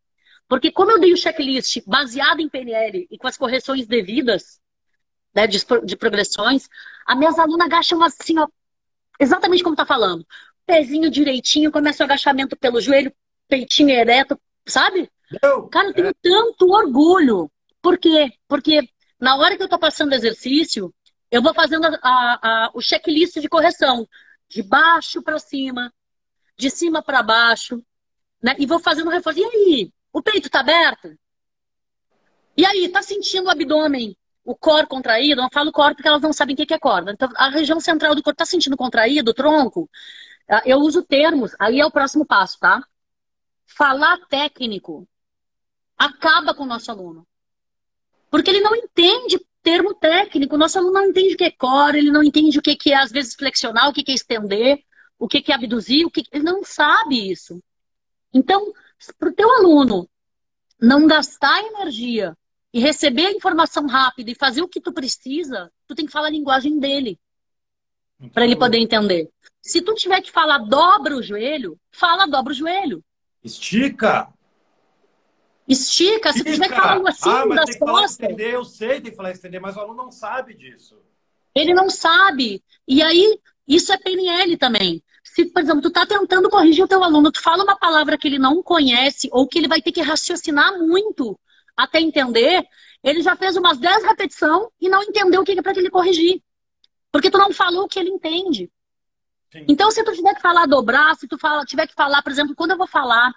Porque 0.48 0.72
como 0.72 0.92
eu 0.92 1.00
dei 1.00 1.14
o 1.14 1.18
checklist 1.18 1.82
baseado 1.88 2.42
em 2.42 2.50
PNL 2.50 3.08
e 3.10 3.18
com 3.18 3.28
as 3.28 3.38
correções 3.38 3.88
devidas, 3.88 4.60
né, 5.34 5.48
de, 5.48 5.60
de 5.84 5.96
progressões, 5.96 6.68
as 7.06 7.18
minhas 7.18 7.40
alunas 7.40 7.66
agacham 7.66 8.02
assim, 8.04 8.38
ó, 8.40 8.48
exatamente 9.20 9.64
como 9.64 9.76
tá 9.76 9.86
falando. 9.86 10.26
Pezinho 10.66 11.10
direitinho, 11.10 11.72
começa 11.72 12.04
o 12.04 12.06
agachamento 12.06 12.56
pelo 12.56 12.80
joelho, 12.80 13.14
peitinho 13.48 13.90
ereto, 13.90 14.40
sabe? 14.66 15.12
Não, 15.42 15.68
Cara, 15.70 15.88
eu 15.88 15.94
tenho 15.94 16.08
é... 16.08 16.14
tanto 16.22 16.72
orgulho. 16.72 17.52
Por 17.82 17.98
quê? 17.98 18.32
Porque 18.48 18.88
na 19.20 19.36
hora 19.36 19.58
que 19.58 19.64
eu 19.64 19.70
tô 19.70 19.78
passando 19.78 20.14
exercício, 20.14 20.94
eu 21.32 21.42
vou 21.42 21.54
fazendo 21.54 21.86
a, 21.86 22.00
a, 22.02 22.40
a, 22.68 22.72
o 22.74 22.82
checklist 22.82 23.40
de 23.40 23.50
correção. 23.50 24.08
De 24.48 24.62
baixo 24.62 25.22
para 25.24 25.40
cima, 25.40 25.92
de 26.56 26.70
cima 26.70 27.02
para 27.02 27.24
baixo, 27.24 27.84
né? 28.42 28.56
E 28.60 28.68
vou 28.68 28.80
fazendo 28.80 29.10
reforço. 29.10 29.40
E 29.40 29.44
aí? 29.44 29.94
O 30.12 30.22
peito 30.22 30.50
tá 30.50 30.60
aberto? 30.60 31.18
E 32.56 32.64
aí, 32.66 32.88
tá 32.90 33.02
sentindo 33.02 33.48
o 33.48 33.50
abdômen, 33.50 34.16
o 34.44 34.56
core 34.56 34.88
contraído? 34.88 35.42
Não 35.42 35.50
falo 35.52 35.72
core 35.72 35.96
porque 35.96 36.08
elas 36.08 36.22
não 36.22 36.34
sabem 36.34 36.54
o 36.54 36.58
que 36.58 36.74
é 36.74 36.80
corda. 36.80 37.12
Então, 37.12 37.30
a 37.36 37.50
região 37.50 37.80
central 37.80 38.16
do 38.16 38.24
corpo 38.24 38.38
tá 38.38 38.46
sentindo 38.46 38.78
contraído, 38.78 39.32
o 39.32 39.34
tronco? 39.34 39.90
Ah, 40.50 40.62
eu 40.66 40.80
uso 40.80 41.04
termos, 41.04 41.56
aí 41.60 41.80
é 41.80 41.86
o 41.86 41.92
próximo 41.92 42.26
passo, 42.26 42.60
tá? 42.60 42.84
Falar 43.66 44.18
técnico 44.28 45.08
acaba 45.98 46.54
com 46.54 46.64
o 46.64 46.68
nosso 46.68 46.92
aluno. 46.92 47.26
Porque 48.30 48.50
ele 48.50 48.62
não 48.62 48.76
entende 48.76 49.40
termo 49.62 49.94
técnico. 49.94 50.56
O 50.56 50.58
nosso 50.58 50.78
aluno 50.78 50.94
não 50.94 51.06
entende 51.08 51.36
o 51.36 51.38
que 51.38 51.46
é 51.46 51.52
core, 51.52 51.98
ele 51.98 52.12
não 52.12 52.22
entende 52.22 52.60
o 52.60 52.62
que 52.62 52.92
é, 52.92 52.96
às 52.96 53.12
vezes, 53.12 53.36
flexionar, 53.36 53.90
o 53.90 53.94
que 53.94 54.12
é 54.12 54.14
estender, 54.14 54.84
o 55.18 55.28
que 55.28 55.44
é 55.50 55.56
abduzir, 55.56 56.06
o 56.06 56.12
que... 56.12 56.24
ele 56.32 56.44
não 56.44 56.64
sabe 56.64 57.32
isso. 57.32 57.64
Então, 58.34 58.74
para 59.18 59.30
o 59.30 59.34
teu 59.34 59.50
aluno 59.56 60.10
não 60.80 61.08
gastar 61.08 61.64
energia 61.64 62.38
e 62.74 62.80
receber 62.80 63.28
a 63.28 63.32
informação 63.32 63.86
rápida 63.86 64.32
e 64.32 64.36
fazer 64.36 64.64
o 64.64 64.68
que 64.68 64.82
tu 64.82 64.92
precisa, 64.92 65.72
tu 65.88 65.94
tem 65.94 66.06
que 66.06 66.12
falar 66.12 66.28
a 66.28 66.32
linguagem 66.32 66.80
dele 66.80 67.20
para 68.34 68.46
ele 68.46 68.56
poder 68.56 68.80
entender. 68.80 69.30
Se 69.62 69.82
tu 69.82 69.94
tiver 69.94 70.22
que 70.22 70.32
falar 70.32 70.58
dobra 70.58 71.16
o 71.16 71.22
joelho, 71.22 71.78
fala 71.92 72.26
dobra 72.26 72.52
o 72.52 72.56
joelho. 72.56 73.04
Estica. 73.44 74.34
Estica. 75.68 76.34
Se 76.34 76.44
tu 76.44 76.52
tiver 76.52 76.70
que 76.70 76.76
falar 76.76 77.10
assim 77.10 77.30
ah, 77.30 77.46
das 77.46 77.70
tem 77.70 77.80
costas. 77.80 78.16
Que 78.18 78.24
estender, 78.24 78.54
eu 78.54 78.66
sei, 78.66 79.02
tem 79.02 79.12
que 79.12 79.18
falar 79.18 79.32
estender, 79.32 79.62
mas 79.62 79.76
o 79.76 79.80
aluno 79.80 80.04
não 80.04 80.12
sabe 80.12 80.56
disso. 80.56 80.98
Ele 81.54 81.74
não 81.74 81.90
sabe. 81.90 82.64
E 82.88 83.04
aí, 83.04 83.40
isso 83.68 83.94
é 83.94 83.98
PNL 83.98 84.58
também. 84.58 85.04
Se, 85.24 85.46
por 85.46 85.62
exemplo, 85.62 85.82
tu 85.82 85.92
tá 85.92 86.06
tentando 86.06 86.50
corrigir 86.50 86.84
o 86.84 86.88
teu 86.88 87.04
aluno, 87.04 87.32
tu 87.32 87.42
fala 87.42 87.64
uma 87.64 87.78
palavra 87.78 88.18
que 88.18 88.28
ele 88.28 88.40
não 88.40 88.64
conhece 88.64 89.30
ou 89.32 89.48
que 89.48 89.60
ele 89.60 89.68
vai 89.68 89.82
ter 89.82 89.92
que 89.92 90.02
raciocinar 90.02 90.78
muito 90.80 91.40
até 91.76 92.00
entender, 92.00 92.68
ele 93.04 93.22
já 93.22 93.36
fez 93.36 93.56
umas 93.58 93.78
10 93.78 94.04
repetições 94.04 94.68
e 94.80 94.90
não 94.90 95.04
entendeu 95.04 95.42
o 95.42 95.44
que 95.44 95.52
é 95.52 95.62
para 95.62 95.78
ele 95.78 95.90
corrigir. 95.90 96.42
Porque 97.12 97.30
tu 97.30 97.38
não 97.38 97.52
falou 97.52 97.84
o 97.86 97.88
que 97.88 98.00
ele 98.00 98.10
entende. 98.10 98.72
Sim. 99.52 99.66
Então, 99.68 99.92
se 99.92 100.04
tu 100.04 100.12
tiver 100.14 100.34
que 100.34 100.42
falar 100.42 100.66
dobrar, 100.66 101.16
se 101.16 101.28
tu 101.28 101.38
fala, 101.38 101.64
tiver 101.66 101.86
que 101.88 101.94
falar, 101.94 102.22
por 102.24 102.32
exemplo, 102.32 102.56
quando 102.56 102.72
eu 102.72 102.78
vou 102.78 102.88
falar 102.88 103.32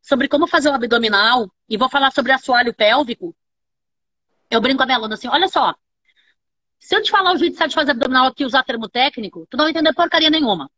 sobre 0.00 0.28
como 0.28 0.46
fazer 0.46 0.70
o 0.70 0.74
abdominal 0.74 1.50
e 1.68 1.76
vou 1.76 1.90
falar 1.90 2.10
sobre 2.10 2.32
assoalho 2.32 2.72
pélvico, 2.72 3.36
eu 4.50 4.60
brinco 4.60 4.78
com 4.78 4.84
a 4.84 4.86
minha 4.86 4.96
aluna 4.96 5.14
assim, 5.14 5.28
olha 5.28 5.48
só, 5.48 5.74
se 6.78 6.96
eu 6.96 7.02
te 7.02 7.10
falar 7.10 7.34
o 7.34 7.36
jeito 7.36 7.56
certo 7.56 7.70
de 7.70 7.74
fazer 7.74 7.90
abdominal 7.90 8.28
aqui 8.28 8.44
usar 8.44 8.62
termo 8.64 8.88
técnico, 8.88 9.46
tu 9.50 9.56
não 9.56 9.64
vai 9.64 9.72
entender 9.72 9.92
porcaria 9.92 10.30
nenhuma. 10.30 10.70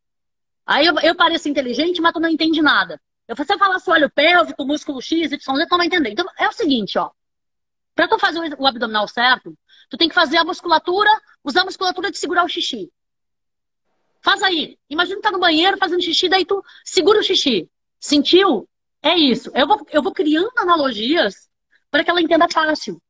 Aí 0.66 0.86
eu, 0.86 0.98
eu 1.00 1.14
pareço 1.14 1.48
inteligente, 1.48 2.00
mas 2.00 2.12
tu 2.12 2.20
não 2.20 2.28
entende 2.28 2.60
nada. 2.62 3.00
Eu 3.30 3.36
se 3.36 3.52
eu 3.52 3.58
falar 3.58 3.76
assoalho 3.76 4.10
pélvico, 4.10 4.66
músculo 4.66 5.00
X, 5.00 5.30
Y, 5.30 5.38
tu 5.38 5.52
não 5.52 5.78
vai 5.78 5.86
entender. 5.86 6.10
Então 6.10 6.26
é 6.36 6.48
o 6.48 6.52
seguinte, 6.52 6.98
ó. 6.98 7.12
Pra 7.94 8.08
tu 8.08 8.18
fazer 8.18 8.40
o 8.58 8.66
abdominal 8.66 9.06
certo, 9.06 9.56
tu 9.88 9.96
tem 9.96 10.08
que 10.08 10.14
fazer 10.16 10.36
a 10.36 10.44
musculatura, 10.44 11.08
usar 11.44 11.60
a 11.60 11.64
musculatura 11.64 12.10
de 12.10 12.18
segurar 12.18 12.44
o 12.44 12.48
xixi. 12.48 12.90
Faz 14.20 14.42
aí. 14.42 14.76
Imagina 14.88 15.18
que 15.18 15.22
tá 15.22 15.30
no 15.30 15.38
banheiro 15.38 15.78
fazendo 15.78 16.02
xixi, 16.02 16.28
daí 16.28 16.44
tu 16.44 16.60
segura 16.84 17.20
o 17.20 17.22
xixi. 17.22 17.70
Sentiu? 18.00 18.68
É 19.00 19.16
isso. 19.16 19.48
Eu 19.54 19.68
vou, 19.68 19.86
eu 19.92 20.02
vou 20.02 20.12
criando 20.12 20.50
analogias 20.56 21.48
para 21.88 22.02
que 22.02 22.10
ela 22.10 22.20
entenda 22.20 22.48
fácil. 22.52 23.00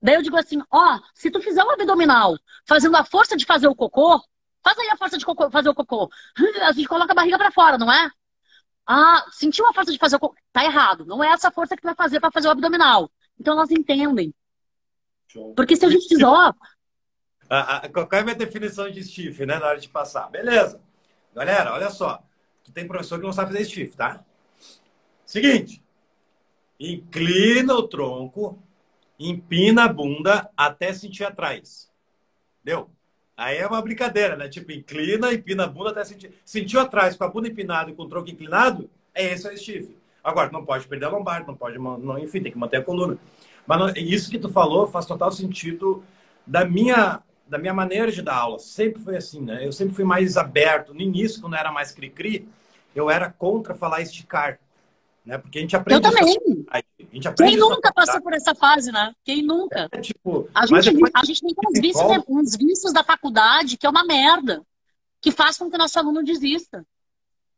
Daí 0.00 0.14
eu 0.14 0.22
digo 0.22 0.36
assim, 0.36 0.62
ó, 0.70 1.00
se 1.12 1.28
tu 1.28 1.42
fizer 1.42 1.64
um 1.64 1.72
abdominal 1.72 2.38
fazendo 2.64 2.96
a 2.96 3.04
força 3.04 3.36
de 3.36 3.44
fazer 3.44 3.66
o 3.66 3.74
cocô, 3.74 4.22
faz 4.62 4.78
aí 4.78 4.90
a 4.90 4.96
força 4.96 5.18
de 5.18 5.26
cocô, 5.26 5.50
fazer 5.50 5.70
o 5.70 5.74
cocô. 5.74 6.08
A 6.62 6.70
gente 6.70 6.86
coloca 6.86 7.10
a 7.10 7.16
barriga 7.16 7.36
para 7.36 7.50
fora, 7.50 7.76
não 7.76 7.92
é? 7.92 8.12
Ah, 8.92 9.24
sentiu 9.30 9.68
a 9.68 9.72
força 9.72 9.92
de 9.92 9.98
fazer 9.98 10.16
o. 10.20 10.34
Tá 10.52 10.64
errado. 10.64 11.04
Não 11.04 11.22
é 11.22 11.28
essa 11.28 11.50
força 11.50 11.76
que 11.76 11.82
tu 11.82 11.86
vai 11.86 11.94
fazer 11.94 12.18
para 12.18 12.32
fazer 12.32 12.48
o 12.48 12.50
abdominal. 12.50 13.08
Então 13.38 13.54
elas 13.54 13.70
entendem. 13.70 14.34
Show. 15.28 15.54
Porque 15.54 15.76
se 15.76 15.86
a 15.86 15.88
gente 15.88 16.08
diz, 16.08 16.20
ó. 16.24 16.52
Qual 17.92 18.08
é 18.10 18.18
a 18.18 18.24
minha 18.24 18.34
definição 18.34 18.90
de 18.90 19.04
stiff, 19.04 19.46
né? 19.46 19.58
Na 19.60 19.66
hora 19.68 19.78
de 19.78 19.88
passar. 19.88 20.28
Beleza. 20.28 20.82
Galera, 21.32 21.72
olha 21.72 21.90
só. 21.90 22.20
Tem 22.74 22.86
professor 22.86 23.20
que 23.20 23.26
não 23.26 23.32
sabe 23.32 23.52
fazer 23.52 23.64
stiff, 23.64 23.96
tá? 23.96 24.24
Seguinte. 25.24 25.80
Inclina 26.80 27.74
o 27.74 27.86
tronco 27.86 28.60
empina 29.20 29.84
a 29.84 29.92
bunda 29.92 30.50
até 30.56 30.92
sentir 30.94 31.24
atrás. 31.24 31.90
Deu? 32.64 32.90
Aí 33.40 33.56
é 33.56 33.66
uma 33.66 33.80
brincadeira, 33.80 34.36
né? 34.36 34.50
Tipo, 34.50 34.70
inclina, 34.70 35.32
empina 35.32 35.64
a 35.64 35.66
bunda 35.66 35.90
até 35.90 36.04
sentir. 36.04 36.30
Sentiu 36.44 36.78
atrás 36.78 37.16
com 37.16 37.24
a 37.24 37.28
bunda 37.28 37.48
empinada 37.48 37.90
e 37.90 37.94
com 37.94 38.02
o 38.02 38.08
tronco 38.08 38.28
inclinado, 38.28 38.90
é 39.14 39.32
esse 39.32 39.48
é 39.48 39.52
o 39.52 39.56
stiff. 39.56 39.96
Agora, 40.22 40.50
não 40.52 40.62
pode 40.62 40.86
perder 40.86 41.06
a 41.06 41.08
lombar, 41.08 41.46
não 41.46 41.56
pode, 41.56 41.78
não, 41.78 42.18
enfim, 42.18 42.42
tem 42.42 42.52
que 42.52 42.58
manter 42.58 42.76
a 42.76 42.82
coluna. 42.82 43.16
Mas 43.66 43.78
não, 43.78 43.88
isso 43.96 44.30
que 44.30 44.38
tu 44.38 44.50
falou 44.50 44.86
faz 44.86 45.06
total 45.06 45.32
sentido 45.32 46.04
da 46.46 46.66
minha, 46.66 47.22
da 47.48 47.56
minha 47.56 47.72
maneira 47.72 48.12
de 48.12 48.20
dar 48.20 48.34
aula. 48.34 48.58
Sempre 48.58 49.00
foi 49.02 49.16
assim, 49.16 49.40
né? 49.40 49.66
Eu 49.66 49.72
sempre 49.72 49.94
fui 49.94 50.04
mais 50.04 50.36
aberto. 50.36 50.92
No 50.92 51.00
início, 51.00 51.40
quando 51.40 51.56
era 51.56 51.72
mais 51.72 51.92
cri-cri, 51.92 52.46
eu 52.94 53.10
era 53.10 53.30
contra 53.30 53.74
falar 53.74 54.02
esticar. 54.02 54.58
Né? 55.30 55.38
Porque 55.38 55.58
a 55.58 55.62
gente 55.62 55.76
aprende. 55.76 56.04
Eu 56.04 56.12
também. 56.12 56.36
Aprende 56.68 57.34
Quem 57.36 57.56
nunca 57.56 57.92
passou 57.92 58.20
por 58.20 58.34
essa 58.34 58.52
fase, 58.52 58.90
né? 58.90 59.14
Quem 59.24 59.42
nunca? 59.42 59.88
É, 59.92 60.00
tipo, 60.00 60.48
a, 60.52 60.66
gente, 60.66 60.92
depois... 60.92 61.12
a 61.14 61.24
gente 61.24 61.40
tem 61.40 61.54
uns 61.68 61.80
vícios, 61.80 62.08
né? 62.08 62.22
uns 62.28 62.56
vícios 62.56 62.92
da 62.92 63.04
faculdade 63.04 63.76
que 63.76 63.86
é 63.86 63.88
uma 63.88 64.04
merda. 64.04 64.60
Que 65.22 65.30
faz 65.30 65.56
com 65.56 65.70
que 65.70 65.76
o 65.76 65.78
nosso 65.78 65.96
aluno 65.98 66.24
desista. 66.24 66.84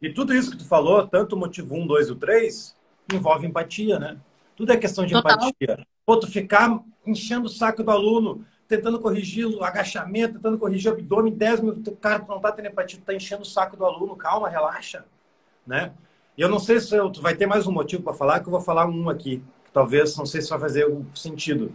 E 0.02 0.12
tudo 0.12 0.34
isso 0.34 0.50
que 0.50 0.58
tu 0.58 0.66
falou, 0.66 1.06
tanto 1.06 1.34
o 1.34 1.38
motivo 1.38 1.74
1, 1.74 1.86
2 1.86 2.08
e 2.08 2.12
o 2.12 2.16
3, 2.16 2.76
envolve 3.14 3.46
empatia, 3.46 3.98
né? 3.98 4.18
Tudo 4.54 4.72
é 4.72 4.76
questão 4.76 5.06
de 5.06 5.14
Total. 5.14 5.32
empatia. 5.32 5.86
Pô, 6.04 6.18
tu 6.18 6.26
ficar 6.26 6.78
enchendo 7.06 7.46
o 7.46 7.48
saco 7.48 7.82
do 7.82 7.90
aluno, 7.90 8.44
tentando 8.68 9.00
corrigir 9.00 9.46
o 9.46 9.64
agachamento, 9.64 10.34
tentando 10.34 10.58
corrigir 10.58 10.90
o 10.90 10.94
abdômen, 10.94 11.32
10 11.32 11.60
minutos, 11.60 11.94
cara, 12.00 12.18
tu 12.18 12.28
não 12.28 12.40
tá 12.40 12.52
tendo 12.52 12.66
empatia, 12.66 12.98
tu 12.98 13.04
tá 13.04 13.14
enchendo 13.14 13.42
o 13.42 13.46
saco 13.46 13.76
do 13.76 13.86
aluno, 13.86 14.16
calma, 14.16 14.48
relaxa, 14.48 15.06
né? 15.66 15.92
E 16.36 16.40
eu 16.40 16.48
não 16.48 16.58
sei 16.58 16.80
se 16.80 16.94
eu, 16.94 17.12
vai 17.20 17.34
ter 17.34 17.46
mais 17.46 17.66
um 17.66 17.72
motivo 17.72 18.02
para 18.02 18.14
falar, 18.14 18.40
que 18.40 18.46
eu 18.46 18.50
vou 18.50 18.60
falar 18.60 18.86
um 18.86 19.08
aqui. 19.08 19.42
Talvez, 19.72 20.16
não 20.16 20.26
sei 20.26 20.40
se 20.40 20.50
vai 20.50 20.58
fazer 20.58 20.86
sentido. 21.14 21.72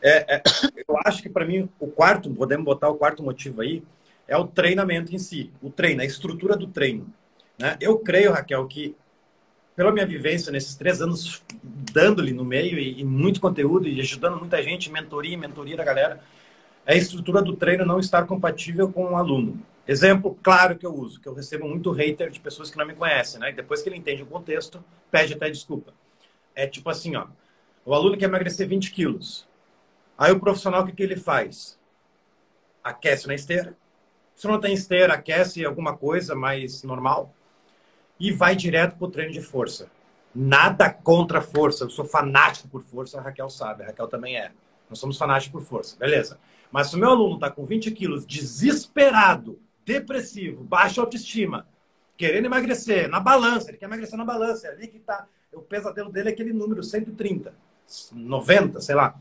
É, 0.00 0.36
é, 0.36 0.42
eu 0.88 0.96
acho 1.04 1.22
que 1.22 1.28
para 1.28 1.44
mim, 1.44 1.68
o 1.78 1.86
quarto, 1.86 2.30
podemos 2.30 2.64
botar 2.64 2.88
o 2.88 2.96
quarto 2.96 3.22
motivo 3.22 3.62
aí, 3.62 3.82
é 4.26 4.36
o 4.36 4.46
treinamento 4.46 5.14
em 5.14 5.18
si. 5.18 5.52
O 5.62 5.70
treino, 5.70 6.02
a 6.02 6.04
estrutura 6.04 6.56
do 6.56 6.66
treino. 6.66 7.06
Né? 7.58 7.76
Eu 7.80 7.98
creio, 7.98 8.32
Raquel, 8.32 8.66
que 8.66 8.96
pela 9.76 9.92
minha 9.92 10.06
vivência 10.06 10.52
nesses 10.52 10.74
três 10.74 11.00
anos 11.00 11.42
dando-lhe 11.62 12.32
no 12.32 12.44
meio 12.44 12.78
e, 12.78 13.00
e, 13.00 13.04
muito 13.04 13.40
conteúdo 13.40 13.88
e 13.88 14.00
ajudando 14.00 14.38
muita 14.38 14.62
gente, 14.62 14.90
mentoria, 14.90 15.38
mentoria 15.38 15.76
da 15.76 15.84
galera, 15.84 16.20
é 16.86 16.94
a 16.94 16.96
estrutura 16.96 17.42
do 17.42 17.56
treino 17.56 17.84
não 17.84 17.98
estar 17.98 18.26
compatível 18.26 18.90
com 18.92 19.12
o 19.12 19.16
aluno. 19.16 19.60
Exemplo 19.86 20.38
claro 20.42 20.76
que 20.76 20.86
eu 20.86 20.94
uso, 20.94 21.20
que 21.20 21.28
eu 21.28 21.34
recebo 21.34 21.68
muito 21.68 21.90
hater 21.90 22.30
de 22.30 22.40
pessoas 22.40 22.70
que 22.70 22.78
não 22.78 22.86
me 22.86 22.94
conhecem, 22.94 23.40
né? 23.40 23.50
E 23.50 23.52
depois 23.52 23.82
que 23.82 23.88
ele 23.88 23.96
entende 23.96 24.22
o 24.22 24.26
contexto, 24.26 24.82
pede 25.10 25.34
até 25.34 25.50
desculpa. 25.50 25.92
É 26.54 26.66
tipo 26.66 26.88
assim, 26.88 27.16
ó. 27.16 27.26
O 27.84 27.94
aluno 27.94 28.16
quer 28.16 28.26
emagrecer 28.26 28.68
20 28.68 28.92
quilos. 28.92 29.48
Aí 30.16 30.30
o 30.30 30.38
profissional, 30.38 30.82
o 30.82 30.86
que, 30.86 30.92
que 30.92 31.02
ele 31.02 31.16
faz? 31.16 31.78
Aquece 32.82 33.26
na 33.26 33.34
esteira. 33.34 33.76
Se 34.36 34.46
não 34.46 34.60
tem 34.60 34.72
esteira, 34.72 35.14
aquece 35.14 35.64
alguma 35.64 35.96
coisa 35.96 36.34
mais 36.34 36.82
normal. 36.84 37.34
E 38.20 38.30
vai 38.30 38.54
direto 38.54 38.96
para 38.96 39.06
o 39.06 39.10
treino 39.10 39.32
de 39.32 39.40
força. 39.40 39.90
Nada 40.34 40.90
contra 40.90 41.38
a 41.38 41.42
força. 41.42 41.84
Eu 41.84 41.90
sou 41.90 42.04
fanático 42.04 42.68
por 42.68 42.82
força, 42.82 43.18
a 43.18 43.22
Raquel 43.22 43.50
sabe. 43.50 43.82
A 43.82 43.86
Raquel 43.86 44.06
também 44.06 44.36
é. 44.36 44.52
Nós 44.88 44.98
somos 44.98 45.18
fanáticos 45.18 45.60
por 45.60 45.68
força. 45.68 45.96
Beleza. 45.96 46.38
Mas 46.72 46.88
se 46.88 46.96
o 46.96 46.98
meu 46.98 47.10
aluno 47.10 47.34
está 47.34 47.50
com 47.50 47.64
20 47.64 47.90
quilos, 47.90 48.24
desesperado, 48.24 49.60
depressivo, 49.84 50.64
baixa 50.64 51.00
autoestima, 51.02 51.68
querendo 52.16 52.46
emagrecer 52.46 53.08
na 53.08 53.20
balança, 53.20 53.70
ele 53.70 53.76
quer 53.76 53.84
emagrecer 53.84 54.16
na 54.16 54.24
balança, 54.24 54.66
é 54.66 54.70
ali 54.70 54.88
que 54.88 54.96
está. 54.96 55.26
O 55.52 55.60
pesadelo 55.60 56.10
dele 56.10 56.30
é 56.30 56.32
aquele 56.32 56.52
número 56.52 56.82
130, 56.82 57.54
90, 58.12 58.80
sei 58.80 58.94
lá. 58.94 59.14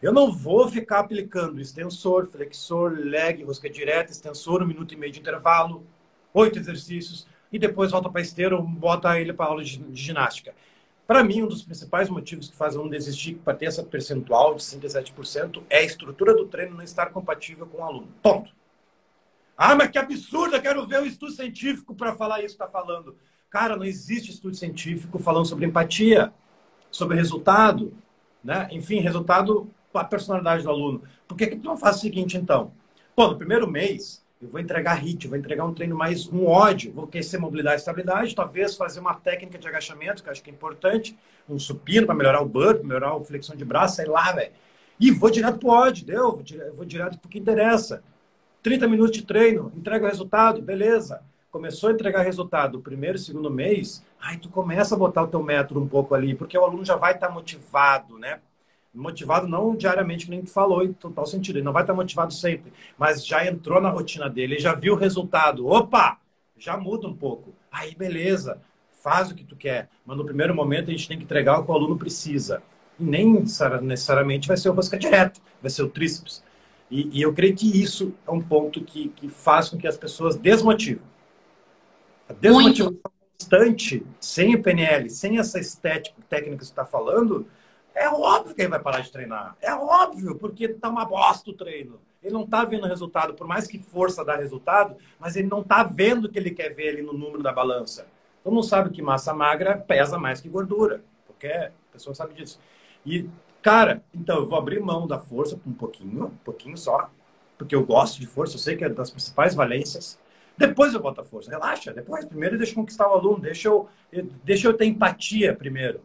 Eu 0.00 0.12
não 0.12 0.32
vou 0.32 0.68
ficar 0.68 1.00
aplicando 1.00 1.60
extensor, 1.60 2.26
flexor, 2.26 2.92
leg, 2.92 3.42
rosca 3.42 3.68
direta, 3.68 4.12
extensor, 4.12 4.62
um 4.62 4.66
minuto 4.66 4.94
e 4.94 4.96
meio 4.96 5.12
de 5.12 5.18
intervalo, 5.18 5.84
oito 6.32 6.58
exercícios, 6.58 7.26
e 7.52 7.58
depois 7.58 7.90
volta 7.90 8.08
para 8.08 8.20
esteira 8.20 8.56
ou 8.56 8.62
bota 8.62 9.18
ele 9.18 9.32
para 9.32 9.46
aula 9.46 9.64
de, 9.64 9.84
ginástica. 9.92 10.54
Para 11.10 11.24
mim, 11.24 11.42
um 11.42 11.48
dos 11.48 11.64
principais 11.64 12.08
motivos 12.08 12.48
que 12.48 12.56
faz 12.56 12.76
um 12.76 12.88
desistir 12.88 13.34
para 13.34 13.52
ter 13.52 13.66
essa 13.66 13.82
percentual 13.82 14.54
de 14.54 14.62
57% 14.62 15.60
é 15.68 15.78
a 15.78 15.82
estrutura 15.82 16.36
do 16.36 16.46
treino 16.46 16.76
não 16.76 16.84
estar 16.84 17.06
compatível 17.06 17.66
com 17.66 17.78
o 17.78 17.82
aluno. 17.82 18.06
Ponto. 18.22 18.52
Ah, 19.58 19.74
mas 19.74 19.90
que 19.90 19.98
absurdo, 19.98 20.54
eu 20.54 20.62
quero 20.62 20.86
ver 20.86 21.02
o 21.02 21.04
estudo 21.04 21.32
científico 21.32 21.96
para 21.96 22.14
falar 22.14 22.44
isso 22.44 22.56
que 22.56 22.62
está 22.62 22.68
falando. 22.68 23.16
Cara, 23.50 23.74
não 23.74 23.84
existe 23.84 24.30
estudo 24.30 24.54
científico 24.54 25.18
falando 25.18 25.46
sobre 25.46 25.66
empatia, 25.66 26.32
sobre 26.92 27.16
resultado, 27.16 27.92
né? 28.44 28.68
Enfim, 28.70 29.00
resultado 29.00 29.68
a 29.92 30.04
personalidade 30.04 30.62
do 30.62 30.70
aluno. 30.70 31.02
Por 31.26 31.36
que, 31.36 31.48
que 31.48 31.56
tu 31.56 31.64
não 31.64 31.76
faz 31.76 31.96
o 31.96 32.00
seguinte, 32.02 32.36
então? 32.36 32.70
Pô, 33.16 33.26
no 33.26 33.36
primeiro 33.36 33.68
mês, 33.68 34.19
eu 34.40 34.48
vou 34.48 34.58
entregar 34.58 34.94
HIT, 34.94 35.28
vou 35.28 35.36
entregar 35.36 35.66
um 35.66 35.74
treino 35.74 35.94
mais 35.94 36.26
um 36.26 36.46
ódio, 36.46 36.92
vou 36.92 37.04
aquecer 37.04 37.38
mobilidade 37.38 37.76
e 37.76 37.78
estabilidade, 37.80 38.34
talvez 38.34 38.74
fazer 38.74 38.98
uma 38.98 39.14
técnica 39.14 39.58
de 39.58 39.68
agachamento, 39.68 40.24
que 40.24 40.30
acho 40.30 40.42
que 40.42 40.48
é 40.50 40.52
importante, 40.52 41.16
um 41.46 41.58
supino 41.58 42.06
para 42.06 42.14
melhorar 42.14 42.40
o 42.40 42.46
burp, 42.46 42.82
melhorar 42.82 43.14
a 43.14 43.20
flexão 43.20 43.54
de 43.54 43.64
braço, 43.66 43.96
sei 43.96 44.06
lá, 44.06 44.32
velho. 44.32 44.52
E 44.98 45.10
vou 45.10 45.30
direto 45.30 45.58
pro 45.58 45.68
ódio, 45.68 46.06
deu? 46.06 46.42
Vou 46.74 46.86
direto 46.86 47.18
pro 47.18 47.28
que 47.28 47.38
interessa. 47.38 48.02
30 48.62 48.88
minutos 48.88 49.12
de 49.12 49.24
treino, 49.24 49.72
entrega 49.76 50.06
o 50.06 50.08
resultado, 50.08 50.62
beleza. 50.62 51.22
Começou 51.50 51.90
a 51.90 51.92
entregar 51.92 52.22
resultado 52.22 52.78
o 52.78 52.82
primeiro 52.82 53.16
e 53.16 53.20
segundo 53.20 53.50
mês, 53.50 54.02
aí 54.20 54.38
tu 54.38 54.48
começa 54.48 54.94
a 54.94 54.98
botar 54.98 55.22
o 55.22 55.28
teu 55.28 55.42
método 55.42 55.80
um 55.80 55.88
pouco 55.88 56.14
ali, 56.14 56.34
porque 56.34 56.56
o 56.56 56.64
aluno 56.64 56.84
já 56.84 56.96
vai 56.96 57.12
estar 57.12 57.28
tá 57.28 57.32
motivado, 57.32 58.18
né? 58.18 58.40
Motivado 58.92 59.46
não 59.46 59.76
diariamente, 59.76 60.26
que 60.26 60.30
nem 60.30 60.44
falou, 60.44 60.84
em 60.84 60.92
total 60.92 61.26
sentido. 61.26 61.56
Ele 61.56 61.64
não 61.64 61.72
vai 61.72 61.82
estar 61.82 61.94
motivado 61.94 62.32
sempre, 62.32 62.72
mas 62.98 63.24
já 63.24 63.46
entrou 63.46 63.80
na 63.80 63.90
rotina 63.90 64.28
dele, 64.28 64.58
já 64.58 64.74
viu 64.74 64.94
o 64.94 64.98
resultado. 64.98 65.66
Opa! 65.66 66.18
Já 66.58 66.76
muda 66.76 67.06
um 67.06 67.16
pouco. 67.16 67.54
Aí, 67.72 67.94
beleza, 67.94 68.60
faz 69.02 69.30
o 69.30 69.34
que 69.34 69.44
tu 69.44 69.56
quer. 69.56 69.88
Mas 70.04 70.16
no 70.16 70.24
primeiro 70.24 70.54
momento 70.54 70.88
a 70.88 70.92
gente 70.92 71.08
tem 71.08 71.16
que 71.16 71.24
entregar 71.24 71.58
o 71.58 71.64
que 71.64 71.70
o 71.70 71.74
aluno 71.74 71.96
precisa. 71.96 72.62
E 72.98 73.04
nem 73.04 73.44
necessariamente 73.82 74.46
vai 74.46 74.56
ser 74.56 74.68
o 74.68 74.74
rosca 74.74 74.98
direto, 74.98 75.40
vai 75.62 75.70
ser 75.70 75.82
o 75.82 75.88
tríceps. 75.88 76.42
E, 76.90 77.18
e, 77.18 77.22
eu 77.22 77.32
creio 77.32 77.54
que 77.54 77.80
isso 77.80 78.12
é 78.26 78.30
um 78.30 78.42
ponto 78.42 78.82
que, 78.82 79.10
que 79.10 79.28
faz 79.28 79.68
com 79.68 79.78
que 79.78 79.86
as 79.86 79.96
pessoas 79.96 80.36
desmotivem. 80.36 81.02
A 82.28 82.32
desmotivação 82.32 82.92
Muito. 82.92 83.12
constante, 83.38 84.04
sem 84.18 84.56
o 84.56 84.62
PNL, 84.62 85.08
sem 85.08 85.38
essa 85.38 85.60
estética 85.60 86.16
técnica 86.28 86.58
que 86.58 86.64
você 86.64 86.72
está 86.72 86.84
falando, 86.84 87.46
é 87.94 88.08
óbvio 88.08 88.54
que 88.54 88.62
ele 88.62 88.68
vai 88.68 88.80
parar 88.80 89.00
de 89.00 89.10
treinar. 89.10 89.56
É 89.60 89.74
óbvio, 89.74 90.36
porque 90.36 90.68
tá 90.68 90.88
uma 90.88 91.04
bosta 91.04 91.50
o 91.50 91.54
treino. 91.54 92.00
Ele 92.22 92.34
não 92.34 92.46
tá 92.46 92.64
vendo 92.64 92.86
resultado, 92.86 93.34
por 93.34 93.46
mais 93.46 93.66
que 93.66 93.78
força 93.78 94.24
dá 94.24 94.36
resultado, 94.36 94.96
mas 95.18 95.36
ele 95.36 95.48
não 95.48 95.62
tá 95.62 95.82
vendo 95.82 96.26
o 96.26 96.28
que 96.28 96.38
ele 96.38 96.50
quer 96.50 96.70
ver 96.70 96.90
ali 96.90 97.02
no 97.02 97.12
número 97.12 97.42
da 97.42 97.52
balança. 97.52 98.06
Todo 98.44 98.52
mundo 98.52 98.66
sabe 98.66 98.90
que 98.90 99.02
massa 99.02 99.32
magra 99.34 99.76
pesa 99.76 100.18
mais 100.18 100.40
que 100.40 100.48
gordura. 100.48 101.02
Qualquer 101.26 101.72
pessoa 101.92 102.14
sabe 102.14 102.34
disso. 102.34 102.60
E, 103.04 103.28
cara, 103.62 104.02
então 104.14 104.36
eu 104.36 104.46
vou 104.46 104.58
abrir 104.58 104.80
mão 104.80 105.06
da 105.06 105.18
força 105.18 105.58
um 105.66 105.72
pouquinho, 105.72 106.26
um 106.26 106.44
pouquinho 106.44 106.76
só, 106.76 107.10
porque 107.56 107.74
eu 107.74 107.84
gosto 107.84 108.20
de 108.20 108.26
força, 108.26 108.54
eu 108.54 108.60
sei 108.60 108.76
que 108.76 108.84
é 108.84 108.88
das 108.88 109.10
principais 109.10 109.54
valências. 109.54 110.18
Depois 110.56 110.92
eu 110.92 111.00
boto 111.00 111.22
a 111.22 111.24
força. 111.24 111.50
Relaxa, 111.50 111.92
depois. 111.92 112.26
Primeiro 112.26 112.58
deixa 112.58 112.72
eu 112.72 112.76
conquistar 112.76 113.08
o 113.08 113.14
aluno, 113.14 113.40
deixa 113.40 113.68
eu, 113.68 113.88
deixa 114.44 114.68
eu 114.68 114.74
ter 114.74 114.84
empatia 114.84 115.54
primeiro. 115.56 116.02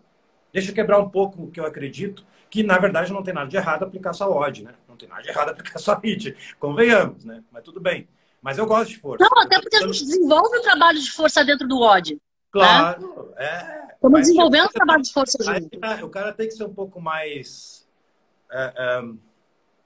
Deixa 0.56 0.72
eu 0.72 0.76
quebrar 0.76 1.00
um 1.00 1.10
pouco 1.10 1.44
o 1.44 1.52
que 1.52 1.60
eu 1.60 1.66
acredito, 1.66 2.26
que 2.50 2.64
na 2.64 2.78
verdade 2.78 3.12
não 3.12 3.22
tem 3.22 3.34
nada 3.34 3.50
de 3.50 3.58
errado 3.58 3.84
aplicar 3.84 4.14
só 4.14 4.32
odd, 4.32 4.64
né? 4.64 4.72
Não 4.88 4.96
tem 4.96 5.10
nada 5.10 5.22
de 5.22 5.28
errado 5.28 5.50
aplicar 5.52 5.78
só 5.80 6.00
HIT. 6.02 6.34
Convenhamos, 6.58 7.26
né? 7.26 7.44
Mas 7.52 7.62
tudo 7.62 7.82
bem. 7.82 8.08
Mas 8.42 8.58
eu 8.58 8.66
gosto 8.66 8.92
de 8.92 8.98
força. 8.98 9.28
Não, 9.30 9.44
até 9.44 9.60
porque 9.60 9.76
a 9.76 9.82
gente 9.82 10.06
desenvolve 10.06 10.58
o 10.58 10.62
trabalho 10.62 10.98
de 10.98 11.12
força 11.12 11.44
dentro 11.44 11.68
do 11.68 11.82
odd. 11.82 12.14
Né? 12.14 12.20
Claro, 12.52 13.34
né? 13.36 13.46
é. 13.46 13.96
Estamos 13.96 14.22
desenvolvendo 14.22 14.68
o 14.68 14.72
trabalho 14.72 15.02
de 15.02 15.12
força 15.12 15.38
junto. 15.44 15.78
Tá, 15.78 16.06
o 16.06 16.10
cara 16.10 16.32
tem 16.32 16.48
que 16.48 16.54
ser 16.54 16.64
um 16.64 16.74
pouco 16.74 17.02
mais. 17.02 17.86
É, 18.50 18.74
é, 18.78 19.04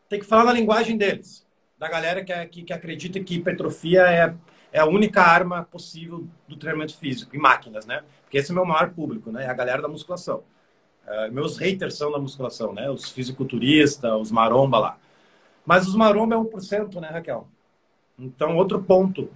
tem 0.08 0.20
que 0.20 0.26
falar 0.28 0.44
na 0.44 0.54
linguagem 0.54 0.96
deles. 0.96 1.44
Da 1.80 1.90
galera 1.90 2.24
que, 2.24 2.46
que, 2.46 2.62
que 2.62 2.74
acredita 2.74 3.20
que 3.20 3.38
hipertrofia 3.38 4.04
é, 4.04 4.36
é 4.72 4.80
a 4.80 4.86
única 4.86 5.24
arma 5.24 5.64
possível 5.64 6.28
do 6.48 6.56
treinamento 6.56 6.96
físico, 6.96 7.36
em 7.36 7.40
máquinas, 7.40 7.88
né? 7.88 8.04
Porque 8.22 8.38
esse 8.38 8.52
é 8.52 8.54
o 8.54 8.56
meu 8.56 8.66
maior 8.66 8.92
público, 8.92 9.32
né? 9.32 9.46
É 9.46 9.50
a 9.50 9.54
galera 9.54 9.82
da 9.82 9.88
musculação. 9.88 10.44
Uh, 11.10 11.32
meus 11.34 11.58
haters 11.58 11.96
são 11.96 12.12
da 12.12 12.20
musculação, 12.20 12.72
né? 12.72 12.88
Os 12.90 13.10
fisiculturistas, 13.10 14.12
os 14.14 14.32
maromba 14.32 14.78
lá. 14.78 14.98
Mas 15.66 15.88
os 15.88 15.96
maromba 15.96 16.36
é 16.36 16.38
1%, 16.38 17.02
né, 17.02 17.10
Raquel? 17.10 17.48
Então, 18.18 18.56
outro 18.56 18.82
ponto. 18.82 19.30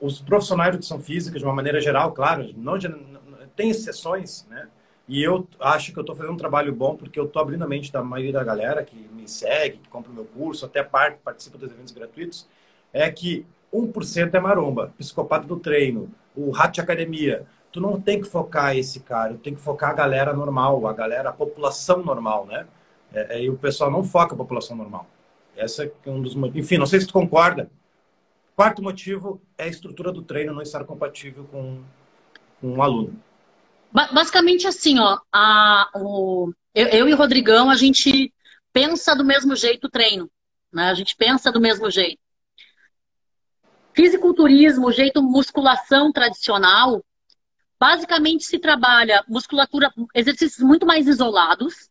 Os 0.00 0.20
profissionais 0.20 0.72
de 0.72 0.76
educação 0.78 1.00
física, 1.00 1.38
de 1.38 1.44
uma 1.44 1.54
maneira 1.54 1.80
geral, 1.80 2.12
claro, 2.12 2.52
não 2.56 2.76
tem 3.54 3.70
exceções, 3.70 4.44
né? 4.50 4.68
E 5.08 5.22
eu 5.22 5.46
acho 5.60 5.92
que 5.92 5.98
eu 5.98 6.02
estou 6.02 6.16
fazendo 6.16 6.34
um 6.34 6.36
trabalho 6.36 6.74
bom 6.74 6.96
porque 6.96 7.18
eu 7.18 7.26
estou 7.26 7.40
abrindo 7.40 7.62
a 7.62 7.68
mente 7.68 7.92
da 7.92 8.02
maioria 8.02 8.32
da 8.32 8.42
galera 8.44 8.82
que 8.82 8.96
me 8.96 9.28
segue, 9.28 9.78
que 9.78 9.88
compra 9.88 10.10
o 10.10 10.14
meu 10.14 10.24
curso, 10.24 10.66
até 10.66 10.82
parte, 10.82 11.18
participa 11.22 11.56
dos 11.56 11.70
eventos 11.70 11.92
gratuitos, 11.92 12.48
é 12.92 13.08
que 13.10 13.46
1% 13.72 14.34
é 14.34 14.40
maromba, 14.40 14.92
psicopata 14.98 15.46
do 15.46 15.58
treino, 15.58 16.10
o 16.34 16.50
rato 16.50 16.74
de 16.74 16.80
academia, 16.80 17.46
tu 17.76 17.80
não 17.80 18.00
tem 18.00 18.22
que 18.22 18.26
focar 18.26 18.74
esse 18.74 19.00
cara, 19.00 19.34
tu 19.34 19.40
tem 19.40 19.54
que 19.54 19.60
focar 19.60 19.90
a 19.90 19.92
galera 19.92 20.32
normal, 20.32 20.86
a 20.86 20.94
galera, 20.94 21.28
a 21.28 21.32
população 21.32 22.02
normal, 22.02 22.46
né? 22.46 22.66
É, 23.12 23.36
é, 23.36 23.42
e 23.42 23.50
o 23.50 23.58
pessoal 23.58 23.90
não 23.90 24.02
foca 24.02 24.34
a 24.34 24.36
população 24.36 24.74
normal. 24.74 25.06
Essa 25.54 25.84
é 25.84 26.10
um 26.10 26.22
dos 26.22 26.34
motivos. 26.34 26.64
Enfim, 26.64 26.78
não 26.78 26.86
sei 26.86 27.00
se 27.00 27.06
tu 27.06 27.12
concorda. 27.12 27.70
Quarto 28.54 28.82
motivo 28.82 29.42
é 29.58 29.64
a 29.64 29.68
estrutura 29.68 30.10
do 30.10 30.22
treino 30.22 30.54
não 30.54 30.62
estar 30.62 30.84
compatível 30.84 31.44
com, 31.44 31.82
com 32.62 32.68
um 32.68 32.82
aluno. 32.82 33.14
Basicamente 33.92 34.66
assim, 34.66 34.98
ó, 34.98 35.18
a, 35.30 35.90
o, 35.96 36.50
eu, 36.74 36.86
eu, 36.88 37.08
e 37.10 37.12
o 37.12 37.16
Rodrigão, 37.16 37.68
a 37.68 37.76
gente 37.76 38.32
pensa 38.72 39.14
do 39.14 39.24
mesmo 39.24 39.54
jeito 39.54 39.86
o 39.86 39.90
treino. 39.90 40.30
Né? 40.72 40.84
A 40.88 40.94
gente 40.94 41.14
pensa 41.14 41.52
do 41.52 41.60
mesmo 41.60 41.90
jeito. 41.90 42.18
Fisiculturismo, 43.92 44.86
o 44.86 44.92
jeito 44.92 45.22
musculação 45.22 46.10
tradicional, 46.10 47.02
Basicamente 47.78 48.44
se 48.44 48.58
trabalha 48.58 49.24
musculatura, 49.28 49.92
exercícios 50.14 50.66
muito 50.66 50.86
mais 50.86 51.06
isolados, 51.06 51.90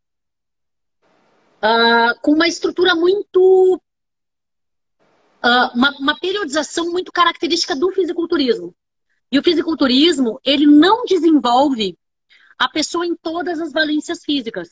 uh, 1.58 2.20
com 2.22 2.32
uma 2.32 2.48
estrutura 2.48 2.96
muito. 2.96 3.82
Uh, 5.44 5.70
uma, 5.76 5.92
uma 6.00 6.20
periodização 6.20 6.92
muito 6.92 7.12
característica 7.12 7.76
do 7.76 7.92
fisiculturismo. 7.92 8.76
E 9.32 9.38
o 9.38 9.44
fisiculturismo, 9.44 10.40
ele 10.44 10.66
não 10.66 11.06
desenvolve 11.06 11.98
a 12.58 12.68
pessoa 12.70 13.06
em 13.06 13.16
todas 13.16 13.60
as 13.60 13.72
valências 13.72 14.24
físicas. 14.24 14.70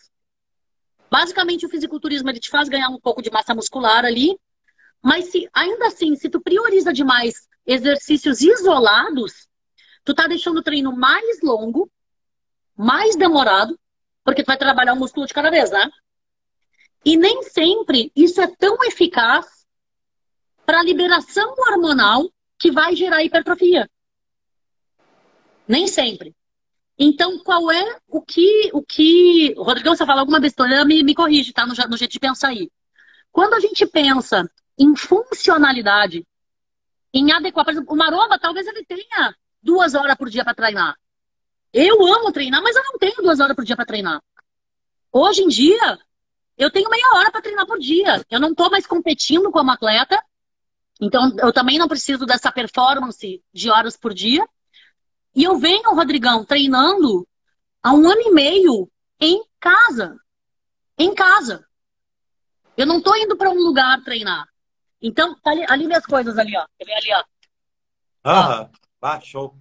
Basicamente, 1.12 1.66
o 1.66 1.70
fisiculturismo 1.70 2.30
ele 2.30 2.40
te 2.40 2.50
faz 2.50 2.68
ganhar 2.70 2.90
um 2.90 3.00
pouco 3.00 3.22
de 3.22 3.30
massa 3.30 3.54
muscular 3.54 4.04
ali, 4.04 4.36
mas 5.00 5.26
se 5.26 5.48
ainda 5.54 5.88
assim, 5.88 6.16
se 6.16 6.28
tu 6.28 6.42
prioriza 6.42 6.92
demais 6.92 7.48
exercícios 7.68 8.42
isolados, 8.42 9.48
tu 10.04 10.14
tá 10.14 10.28
deixando 10.28 10.58
o 10.58 10.64
treino 10.64 10.96
mais 10.96 11.42
longo, 11.42 11.90
mais 12.76 13.16
demorado, 13.16 13.80
porque 14.24 14.44
tu 14.44 14.48
vai 14.48 14.58
trabalhar 14.58 14.94
o 14.94 15.00
músculo 15.00 15.26
de 15.26 15.34
cada 15.34 15.50
vez, 15.50 15.72
né? 15.72 15.90
E 17.06 17.18
nem 17.18 17.44
sempre 17.44 18.12
isso 18.16 18.42
é 18.42 18.48
tão 18.48 18.78
eficaz 18.84 19.66
para 20.66 20.80
a 20.80 20.84
liberação 20.84 21.54
hormonal 21.58 22.30
que 22.58 22.72
vai 22.72 22.96
gerar 22.96 23.24
hipertrofia. 23.24 23.90
Nem 25.68 25.88
sempre. 25.88 26.34
Então, 26.98 27.40
qual 27.40 27.72
é 27.72 28.00
o 28.08 28.22
que. 28.22 28.70
O 28.74 28.84
que... 28.84 29.54
Rodrigão, 29.58 29.96
você 29.96 30.06
fala 30.06 30.22
alguma 30.22 30.40
besteira, 30.40 30.86
me, 30.86 31.04
me 31.04 31.16
corrige, 31.16 31.52
tá? 31.52 31.66
No, 31.66 31.74
no 31.74 31.98
jeito 31.98 32.12
de 32.12 32.20
pensar 32.20 32.50
aí. 32.50 32.70
Quando 33.32 33.56
a 33.56 33.60
gente 33.60 33.86
pensa 33.86 34.50
em 34.78 34.96
funcionalidade, 34.96 36.26
em 37.14 37.32
adequar, 37.32 37.66
por 37.66 37.72
exemplo, 37.72 37.94
o 37.94 37.98
maromba 37.98 38.40
talvez 38.40 38.68
ele 38.68 38.86
tenha 38.86 39.36
duas 39.64 39.96
horas 39.96 40.16
por 40.16 40.30
dia 40.30 40.44
para 40.44 40.54
treinar. 40.54 40.96
Eu 41.72 42.06
amo 42.06 42.32
treinar, 42.32 42.62
mas 42.62 42.76
eu 42.76 42.84
não 42.84 43.00
tenho 43.00 43.16
duas 43.16 43.40
horas 43.40 43.56
por 43.56 43.66
dia 43.66 43.76
para 43.76 43.86
treinar. 43.86 44.22
Hoje 45.12 45.42
em 45.42 45.48
dia, 45.48 46.00
eu 46.58 46.70
tenho 46.70 46.90
meia 46.90 47.16
hora 47.16 47.32
para 47.32 47.42
treinar 47.42 47.66
por 47.66 47.80
dia. 47.80 48.24
Eu 48.30 48.40
não 48.40 48.52
estou 48.52 48.70
mais 48.70 48.86
competindo 48.86 49.52
como 49.52 49.72
atleta, 49.72 50.24
então 51.02 51.36
eu 51.40 51.52
também 51.52 51.78
não 51.78 51.88
preciso 51.88 52.26
dessa 52.26 52.52
performance 52.52 53.44
de 53.52 53.70
horas 53.72 53.98
por 53.98 54.14
dia. 54.14 54.48
E 55.36 55.44
eu 55.44 55.58
venho, 55.58 55.96
Rodrigão, 55.96 56.46
treinando 56.46 57.28
há 57.82 57.92
um 57.92 58.08
ano 58.08 58.22
e 58.22 58.32
meio 58.32 58.92
em 59.20 59.44
casa. 59.60 60.16
Em 60.98 61.14
casa. 61.16 61.66
Eu 62.78 62.86
não 62.86 62.98
estou 62.98 63.16
indo 63.18 63.36
para 63.36 63.50
um 63.50 63.58
lugar 63.58 64.04
treinar. 64.04 64.48
Então, 65.02 65.36
tá 65.40 65.52
ali, 65.52 65.66
ali 65.68 65.88
minhas 65.88 66.06
coisas 66.06 66.38
ali, 66.38 66.56
ó. 66.56 66.66
Ver 66.84 66.94
ali, 66.94 67.14
ó. 67.14 67.24
Aham. 68.26 68.70
Ah, 69.06 69.20
show. 69.20 69.54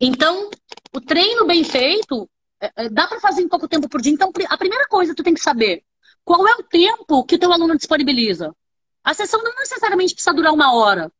Então, 0.00 0.50
o 0.92 1.00
treino 1.00 1.46
bem 1.46 1.62
feito, 1.62 2.28
é, 2.60 2.72
é, 2.74 2.88
dá 2.88 3.06
para 3.06 3.20
fazer 3.20 3.42
em 3.42 3.48
pouco 3.48 3.68
tempo 3.68 3.88
por 3.88 4.00
dia. 4.00 4.12
Então, 4.12 4.32
a 4.48 4.58
primeira 4.58 4.84
coisa 4.88 5.12
que 5.12 5.16
tu 5.16 5.22
tem 5.22 5.32
que 5.32 5.40
saber, 5.40 5.84
qual 6.24 6.44
é 6.48 6.56
o 6.56 6.64
tempo 6.64 7.24
que 7.24 7.36
o 7.36 7.38
teu 7.38 7.52
aluno 7.52 7.76
disponibiliza? 7.76 8.52
A 9.04 9.14
sessão 9.14 9.40
não 9.44 9.54
necessariamente 9.54 10.12
precisa 10.12 10.34
durar 10.34 10.52
uma 10.52 10.74
hora. 10.74 11.12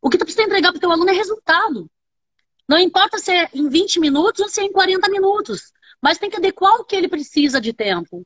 O 0.00 0.08
que 0.08 0.16
tu 0.16 0.24
precisa 0.24 0.44
entregar 0.44 0.70
para 0.70 0.78
o 0.78 0.80
teu 0.80 0.92
aluno 0.92 1.10
é 1.10 1.14
resultado. 1.14 1.90
Não 2.68 2.78
importa 2.78 3.18
se 3.18 3.32
é 3.32 3.50
em 3.52 3.68
20 3.68 3.98
minutos 3.98 4.40
ou 4.40 4.48
se 4.48 4.60
é 4.60 4.64
em 4.64 4.72
40 4.72 5.08
minutos. 5.08 5.72
Mas 6.00 6.16
tem 6.16 6.30
que 6.30 6.36
adequar 6.36 6.74
o 6.76 6.84
que 6.84 6.94
ele 6.94 7.08
precisa 7.08 7.60
de 7.60 7.72
tempo. 7.72 8.24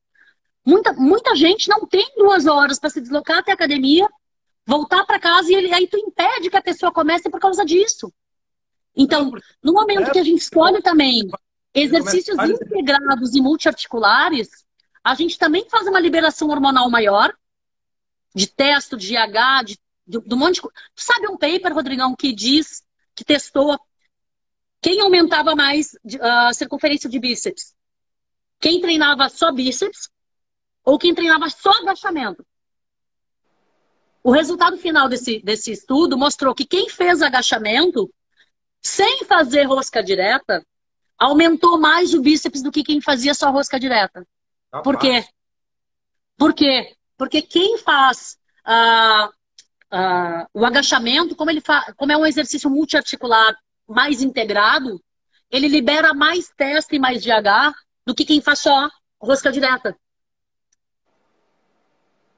Muita, 0.62 0.92
muita 0.92 1.34
gente 1.34 1.70
não 1.70 1.86
tem 1.86 2.06
duas 2.18 2.44
horas 2.44 2.78
para 2.78 2.90
se 2.90 3.00
deslocar 3.00 3.38
até 3.38 3.52
a 3.52 3.54
academia, 3.54 4.06
voltar 4.66 5.04
para 5.04 5.20
casa 5.20 5.50
e 5.50 5.72
aí 5.72 5.86
tu 5.86 5.96
impede 5.96 6.50
que 6.50 6.56
a 6.56 6.62
pessoa 6.62 6.92
comece 6.92 7.30
por 7.30 7.40
causa 7.40 7.64
disso. 7.64 8.12
Então, 8.94 9.30
no 9.62 9.72
momento 9.72 10.10
que 10.10 10.18
a 10.18 10.24
gente 10.24 10.40
escolhe 10.40 10.82
também 10.82 11.28
exercícios 11.72 12.36
integrados 12.38 13.34
e 13.34 13.40
multiarticulares, 13.40 14.48
a 15.04 15.14
gente 15.14 15.38
também 15.38 15.68
faz 15.68 15.86
uma 15.86 16.00
liberação 16.00 16.48
hormonal 16.48 16.90
maior, 16.90 17.32
de 18.34 18.46
testo, 18.46 18.96
de 18.96 19.14
GH, 19.14 19.64
de, 19.64 19.78
de, 20.06 20.34
um 20.34 20.36
monte 20.36 20.54
de 20.54 20.62
coisa. 20.62 20.76
Sabe 20.94 21.28
um 21.28 21.36
paper, 21.36 21.72
Rodrigão, 21.72 22.16
que 22.16 22.32
diz, 22.32 22.82
que 23.14 23.24
testou 23.24 23.78
quem 24.80 25.00
aumentava 25.00 25.54
mais 25.54 25.96
a 26.20 26.50
uh, 26.50 26.54
circunferência 26.54 27.08
de 27.08 27.18
bíceps? 27.18 27.74
Quem 28.60 28.80
treinava 28.80 29.28
só 29.28 29.52
bíceps 29.52 30.08
ou 30.84 30.98
quem 30.98 31.14
treinava 31.14 31.48
só 31.50 31.70
agachamento? 31.70 32.46
O 34.26 34.32
resultado 34.32 34.76
final 34.76 35.08
desse, 35.08 35.38
desse 35.38 35.70
estudo 35.70 36.18
mostrou 36.18 36.52
que 36.52 36.64
quem 36.64 36.90
fez 36.90 37.22
agachamento 37.22 38.12
sem 38.82 39.24
fazer 39.24 39.62
rosca 39.62 40.02
direta 40.02 40.66
aumentou 41.16 41.78
mais 41.78 42.12
o 42.12 42.20
bíceps 42.20 42.60
do 42.60 42.72
que 42.72 42.82
quem 42.82 43.00
fazia 43.00 43.34
só 43.34 43.52
rosca 43.52 43.78
direta. 43.78 44.26
Rapaz. 44.72 44.82
Por 44.82 44.98
quê? 44.98 45.24
Por 46.36 46.54
quê? 46.54 46.96
Porque 47.16 47.40
quem 47.40 47.78
faz 47.78 48.36
uh, 48.66 49.28
uh, 49.94 50.46
o 50.52 50.66
agachamento, 50.66 51.36
como, 51.36 51.52
ele 51.52 51.62
como 51.96 52.10
é 52.10 52.16
um 52.16 52.26
exercício 52.26 52.68
multiarticular 52.68 53.56
mais 53.86 54.22
integrado, 54.22 55.00
ele 55.48 55.68
libera 55.68 56.12
mais 56.12 56.48
testa 56.56 56.96
e 56.96 56.98
mais 56.98 57.24
GH 57.24 57.72
do 58.04 58.12
que 58.12 58.24
quem 58.24 58.40
faz 58.40 58.58
só 58.58 58.90
rosca 59.20 59.52
direta. 59.52 59.96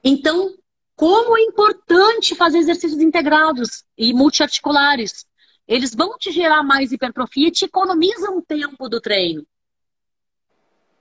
Então, 0.03 0.55
como 0.99 1.37
é 1.37 1.43
importante 1.43 2.35
fazer 2.35 2.57
exercícios 2.57 2.99
integrados 2.99 3.85
e 3.97 4.13
multiarticulares. 4.13 5.25
Eles 5.65 5.95
vão 5.95 6.17
te 6.17 6.29
gerar 6.29 6.61
mais 6.61 6.91
hipertrofia 6.91 7.47
e 7.47 7.51
te 7.51 7.63
economizam 7.63 8.41
tempo 8.41 8.89
do 8.89 8.99
treino. 8.99 9.47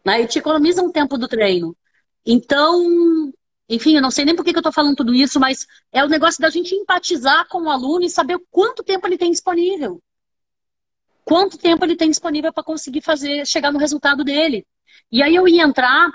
Né? 0.07 0.23
E 0.23 0.29
te 0.29 0.39
economizam 0.39 0.93
tempo 0.93 1.19
do 1.19 1.27
treino. 1.27 1.77
Então, 2.25 3.33
enfim, 3.69 3.97
eu 3.97 4.01
não 4.01 4.13
sei 4.13 4.25
nem 4.25 4.37
por 4.37 4.45
que, 4.45 4.53
eu 4.55 4.59
estou 4.59 4.71
falando 4.71 4.95
tudo 4.95 5.13
isso, 5.13 5.41
mas 5.41 5.67
é 5.91 6.05
o 6.05 6.09
negócio 6.09 6.41
da 6.41 6.49
gente 6.49 6.77
empatizar 6.77 7.49
com 7.49 7.63
o 7.63 7.69
aluno 7.69 8.05
e 8.05 8.09
saber 8.09 8.39
quanto 8.53 8.85
tempo 8.85 9.05
ele 9.05 9.19
tem 9.19 9.33
disponível. 9.33 10.01
Quanto 11.25 11.59
tempo 11.59 11.85
ele 11.85 11.97
tem 11.97 12.09
disponível 12.09 12.53
para 12.53 12.63
conseguir 12.63 13.01
fazer, 13.01 13.45
chegar 13.45 13.73
no 13.73 13.81
resultado 13.81 14.23
dele. 14.23 14.65
E 15.11 15.25
aí 15.25 15.35
eu 15.35 15.49
ia 15.49 15.65
entrar 15.65 16.09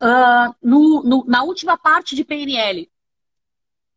uh, 0.00 0.54
no, 0.62 1.02
no, 1.02 1.24
na 1.26 1.42
última 1.42 1.76
parte 1.76 2.16
de 2.16 2.24
PNL. 2.24 2.90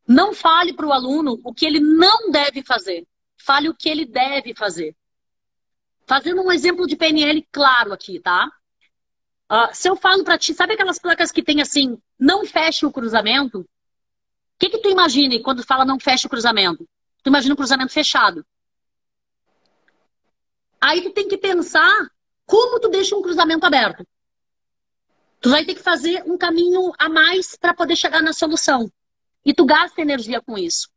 Não 0.07 0.33
fale 0.33 0.73
para 0.73 0.85
o 0.85 0.91
aluno 0.91 1.39
o 1.43 1.53
que 1.53 1.65
ele 1.65 1.79
não 1.79 2.29
deve 2.29 2.61
fazer. 2.61 3.07
Fale 3.37 3.69
o 3.69 3.75
que 3.75 3.89
ele 3.89 4.05
deve 4.05 4.53
fazer. 4.53 4.95
Fazendo 6.05 6.41
um 6.41 6.51
exemplo 6.51 6.85
de 6.85 6.95
PNL 6.95 7.47
claro 7.51 7.93
aqui, 7.93 8.19
tá? 8.19 8.51
Uh, 9.49 9.73
se 9.73 9.89
eu 9.89 9.95
falo 9.95 10.23
para 10.23 10.37
ti, 10.37 10.53
sabe 10.53 10.73
aquelas 10.73 10.99
placas 10.99 11.31
que 11.31 11.43
tem 11.43 11.61
assim, 11.61 11.97
não 12.19 12.45
feche 12.45 12.85
o 12.85 12.91
cruzamento? 12.91 13.61
O 13.61 13.67
que, 14.59 14.69
que 14.69 14.77
tu 14.79 14.89
imagina 14.89 15.39
quando 15.41 15.65
fala 15.65 15.85
não 15.85 15.99
feche 15.99 16.27
o 16.27 16.29
cruzamento? 16.29 16.87
Tu 17.23 17.29
imagina 17.29 17.53
o 17.53 17.57
cruzamento 17.57 17.93
fechado. 17.93 18.45
Aí 20.81 21.01
tu 21.01 21.11
tem 21.11 21.27
que 21.27 21.37
pensar 21.37 22.09
como 22.45 22.79
tu 22.79 22.89
deixa 22.89 23.15
um 23.15 23.21
cruzamento 23.21 23.65
aberto. 23.65 24.05
Tu 25.43 25.49
vai 25.49 25.65
ter 25.65 25.75
que 25.75 25.83
fazer 25.83 26.23
um 26.25 26.37
caminho 26.37 26.93
a 26.97 27.09
mais 27.09 27.57
para 27.57 27.73
poder 27.73 27.97
chegar 27.97 28.21
na 28.21 28.31
solução. 28.31 28.89
E 29.43 29.53
tu 29.53 29.65
gasta 29.65 30.01
energia 30.01 30.41
com 30.41 30.57
isso. 30.57 30.89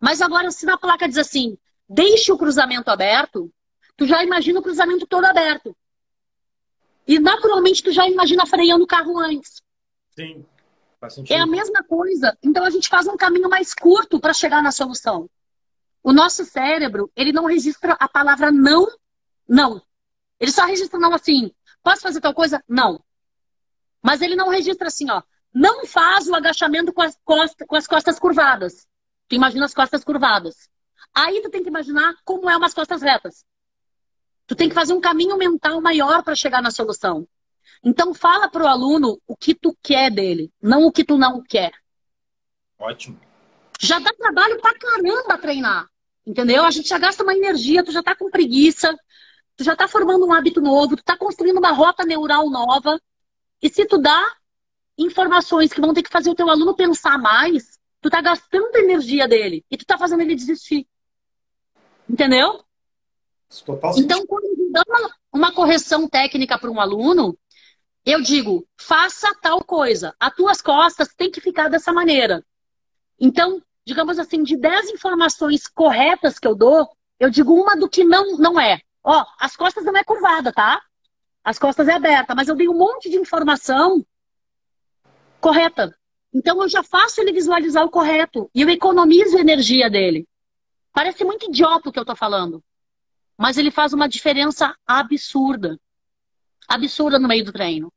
Mas 0.00 0.22
agora, 0.22 0.50
se 0.50 0.64
na 0.64 0.78
placa 0.78 1.06
diz 1.06 1.18
assim, 1.18 1.58
deixe 1.86 2.32
o 2.32 2.38
cruzamento 2.38 2.90
aberto, 2.90 3.52
tu 3.94 4.06
já 4.06 4.24
imagina 4.24 4.58
o 4.58 4.62
cruzamento 4.62 5.06
todo 5.06 5.26
aberto. 5.26 5.76
E 7.06 7.18
naturalmente 7.18 7.82
tu 7.82 7.92
já 7.92 8.08
imagina 8.08 8.46
freando 8.46 8.84
o 8.84 8.86
carro 8.86 9.18
antes. 9.18 9.60
Sim. 10.16 10.46
É 11.28 11.38
a 11.38 11.46
mesma 11.46 11.84
coisa. 11.84 12.38
Então 12.42 12.64
a 12.64 12.70
gente 12.70 12.88
faz 12.88 13.06
um 13.06 13.18
caminho 13.18 13.50
mais 13.50 13.74
curto 13.74 14.18
para 14.18 14.32
chegar 14.32 14.62
na 14.62 14.72
solução. 14.72 15.28
O 16.02 16.10
nosso 16.10 16.42
cérebro, 16.46 17.12
ele 17.14 17.32
não 17.32 17.44
registra 17.44 17.92
a 18.00 18.08
palavra 18.08 18.50
não, 18.50 18.88
não. 19.46 19.82
Ele 20.40 20.52
só 20.52 20.64
registra 20.64 20.98
não 20.98 21.12
assim. 21.12 21.52
Posso 21.82 22.00
fazer 22.00 22.22
tal 22.22 22.32
coisa? 22.32 22.64
Não. 22.66 23.04
Mas 24.08 24.22
ele 24.22 24.34
não 24.34 24.48
registra 24.48 24.88
assim, 24.88 25.10
ó. 25.10 25.22
Não 25.52 25.84
faz 25.84 26.28
o 26.28 26.34
agachamento 26.34 26.94
com 26.94 27.02
as, 27.02 27.14
costas, 27.22 27.66
com 27.66 27.76
as 27.76 27.86
costas 27.86 28.18
curvadas. 28.18 28.88
Tu 29.28 29.34
imagina 29.34 29.66
as 29.66 29.74
costas 29.74 30.02
curvadas. 30.02 30.70
Aí 31.14 31.42
tu 31.42 31.50
tem 31.50 31.62
que 31.62 31.68
imaginar 31.68 32.14
como 32.24 32.48
é 32.48 32.56
umas 32.56 32.72
costas 32.72 33.02
retas. 33.02 33.44
Tu 34.46 34.56
tem 34.56 34.66
que 34.66 34.74
fazer 34.74 34.94
um 34.94 35.00
caminho 35.02 35.36
mental 35.36 35.78
maior 35.82 36.22
para 36.22 36.34
chegar 36.34 36.62
na 36.62 36.70
solução. 36.70 37.28
Então 37.84 38.14
fala 38.14 38.48
para 38.48 38.64
o 38.64 38.66
aluno 38.66 39.20
o 39.26 39.36
que 39.36 39.54
tu 39.54 39.76
quer 39.82 40.10
dele, 40.10 40.50
não 40.58 40.86
o 40.86 40.90
que 40.90 41.04
tu 41.04 41.18
não 41.18 41.42
quer. 41.42 41.72
Ótimo. 42.78 43.20
Já 43.78 43.98
dá 43.98 44.10
trabalho 44.14 44.58
pra 44.58 44.72
caramba 44.78 45.36
treinar. 45.36 45.86
Entendeu? 46.26 46.64
A 46.64 46.70
gente 46.70 46.88
já 46.88 46.96
gasta 46.98 47.22
uma 47.22 47.34
energia, 47.34 47.84
tu 47.84 47.92
já 47.92 48.02
tá 48.02 48.16
com 48.16 48.30
preguiça, 48.30 48.98
tu 49.54 49.64
já 49.64 49.76
tá 49.76 49.86
formando 49.86 50.24
um 50.24 50.32
hábito 50.32 50.62
novo, 50.62 50.96
tu 50.96 51.04
tá 51.04 51.14
construindo 51.14 51.58
uma 51.58 51.72
rota 51.72 52.06
neural 52.06 52.48
nova. 52.48 52.98
E 53.62 53.68
se 53.68 53.86
tu 53.86 53.98
dá 53.98 54.36
informações 54.96 55.72
que 55.72 55.80
vão 55.80 55.94
ter 55.94 56.02
que 56.02 56.10
fazer 56.10 56.30
o 56.30 56.34
teu 56.34 56.48
aluno 56.48 56.74
pensar 56.74 57.18
mais, 57.18 57.78
tu 58.00 58.10
tá 58.10 58.20
gastando 58.20 58.74
a 58.74 58.80
energia 58.80 59.28
dele 59.28 59.64
e 59.70 59.76
tu 59.76 59.84
tá 59.84 59.96
fazendo 59.98 60.20
ele 60.22 60.34
desistir. 60.34 60.86
Entendeu? 62.08 62.64
Total 63.64 63.92
então, 63.96 64.26
quando 64.26 64.44
eu 64.44 64.72
dou 64.72 64.84
uma, 64.88 65.10
uma 65.32 65.52
correção 65.52 66.08
técnica 66.08 66.58
para 66.58 66.70
um 66.70 66.80
aluno, 66.80 67.38
eu 68.04 68.20
digo, 68.20 68.66
faça 68.78 69.34
tal 69.40 69.64
coisa. 69.64 70.14
As 70.18 70.34
tuas 70.34 70.60
costas 70.60 71.08
têm 71.14 71.30
que 71.30 71.40
ficar 71.40 71.68
dessa 71.68 71.92
maneira. 71.92 72.44
Então, 73.18 73.62
digamos 73.84 74.18
assim, 74.18 74.42
de 74.42 74.56
10 74.56 74.90
informações 74.90 75.66
corretas 75.66 76.38
que 76.38 76.46
eu 76.46 76.54
dou, 76.54 76.88
eu 77.18 77.30
digo 77.30 77.54
uma 77.54 77.76
do 77.76 77.88
que 77.88 78.04
não, 78.04 78.36
não 78.36 78.60
é. 78.60 78.80
Ó, 79.02 79.24
as 79.40 79.56
costas 79.56 79.84
não 79.84 79.96
é 79.96 80.04
curvada, 80.04 80.52
tá? 80.52 80.80
As 81.48 81.58
costas 81.58 81.88
é 81.88 81.92
aberta, 81.92 82.34
mas 82.34 82.48
eu 82.48 82.54
dei 82.54 82.68
um 82.68 82.76
monte 82.76 83.08
de 83.08 83.16
informação 83.16 84.04
correta. 85.40 85.96
Então 86.34 86.62
eu 86.62 86.68
já 86.68 86.82
faço 86.82 87.20
ele 87.20 87.32
visualizar 87.32 87.84
o 87.84 87.90
correto 87.90 88.50
e 88.54 88.62
eu 88.62 88.68
economizo 88.68 89.36
a 89.36 89.40
energia 89.40 89.88
dele. 89.88 90.26
Parece 90.92 91.24
muito 91.24 91.46
idiota 91.46 91.88
o 91.88 91.92
que 91.92 91.98
eu 91.98 92.04
tô 92.04 92.14
falando 92.14 92.62
mas 93.38 93.56
ele 93.56 93.70
faz 93.70 93.92
uma 93.92 94.08
diferença 94.08 94.74
absurda. 94.84 95.78
Absurda 96.68 97.20
no 97.20 97.28
meio 97.28 97.44
do 97.44 97.52
treino. 97.52 97.92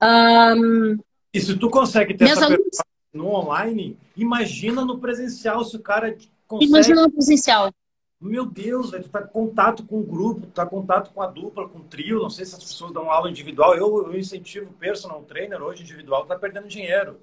Um, 0.00 0.96
e 1.34 1.40
se 1.40 1.58
tu 1.58 1.68
consegue 1.68 2.14
ter 2.14 2.26
essa 2.26 2.44
alunos... 2.44 2.78
no 3.12 3.26
online, 3.26 3.98
imagina 4.16 4.84
no 4.84 5.00
presencial 5.00 5.64
se 5.64 5.76
o 5.76 5.80
cara 5.80 6.16
consegue... 6.46 6.70
Imagina 6.70 7.02
no 7.02 7.10
presencial. 7.10 7.74
Meu 8.20 8.44
Deus, 8.44 8.90
tu 8.90 9.08
tá 9.08 9.22
em 9.22 9.26
contato 9.28 9.84
com 9.84 10.00
o 10.00 10.04
grupo, 10.04 10.46
tá 10.48 10.64
em 10.64 10.68
contato 10.68 11.12
com 11.12 11.22
a 11.22 11.26
dupla, 11.26 11.68
com 11.68 11.78
o 11.78 11.84
trio. 11.84 12.20
Não 12.20 12.30
sei 12.30 12.44
se 12.44 12.54
as 12.56 12.64
pessoas 12.64 12.92
dão 12.92 13.10
aula 13.10 13.30
individual. 13.30 13.76
Eu, 13.76 14.06
eu 14.06 14.18
incentivo 14.18 14.72
personal 14.72 15.22
trainer 15.22 15.62
hoje 15.62 15.82
individual, 15.82 16.26
tá 16.26 16.36
perdendo 16.36 16.68
dinheiro 16.68 17.18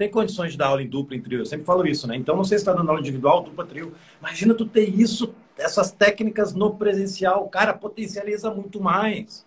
tem 0.00 0.10
condições 0.10 0.52
de 0.52 0.56
dar 0.56 0.68
aula 0.68 0.82
em 0.82 0.88
dupla, 0.88 1.14
em 1.14 1.20
trio. 1.20 1.40
Eu 1.40 1.44
sempre 1.44 1.66
falo 1.66 1.86
isso, 1.86 2.06
né? 2.06 2.16
Então, 2.16 2.34
não 2.34 2.42
sei 2.42 2.56
se 2.56 2.62
está 2.62 2.72
dando 2.72 2.88
aula 2.88 3.02
individual, 3.02 3.42
dupla, 3.42 3.66
trio. 3.66 3.92
Imagina 4.18 4.54
tu 4.54 4.64
ter 4.64 4.88
isso, 4.88 5.34
essas 5.58 5.92
técnicas 5.92 6.54
no 6.54 6.74
presencial. 6.74 7.46
Cara, 7.50 7.74
potencializa 7.74 8.50
muito 8.50 8.80
mais, 8.80 9.46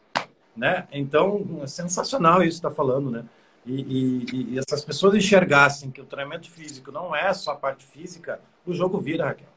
né? 0.56 0.88
Então, 0.92 1.60
é 1.64 1.66
sensacional 1.66 2.44
isso 2.44 2.62
que 2.62 2.68
está 2.68 2.70
falando, 2.70 3.10
né? 3.10 3.26
E, 3.66 3.82
e, 3.82 4.54
e, 4.54 4.60
essas 4.60 4.86
pessoas 4.86 5.16
enxergassem 5.16 5.90
que 5.90 6.02
o 6.02 6.06
treinamento 6.06 6.48
físico 6.52 6.92
não 6.92 7.16
é 7.16 7.34
só 7.34 7.54
a 7.54 7.56
parte 7.56 7.84
física, 7.84 8.40
o 8.64 8.76
jogo 8.76 9.00
vira, 9.00 9.26
Raquel. 9.26 9.53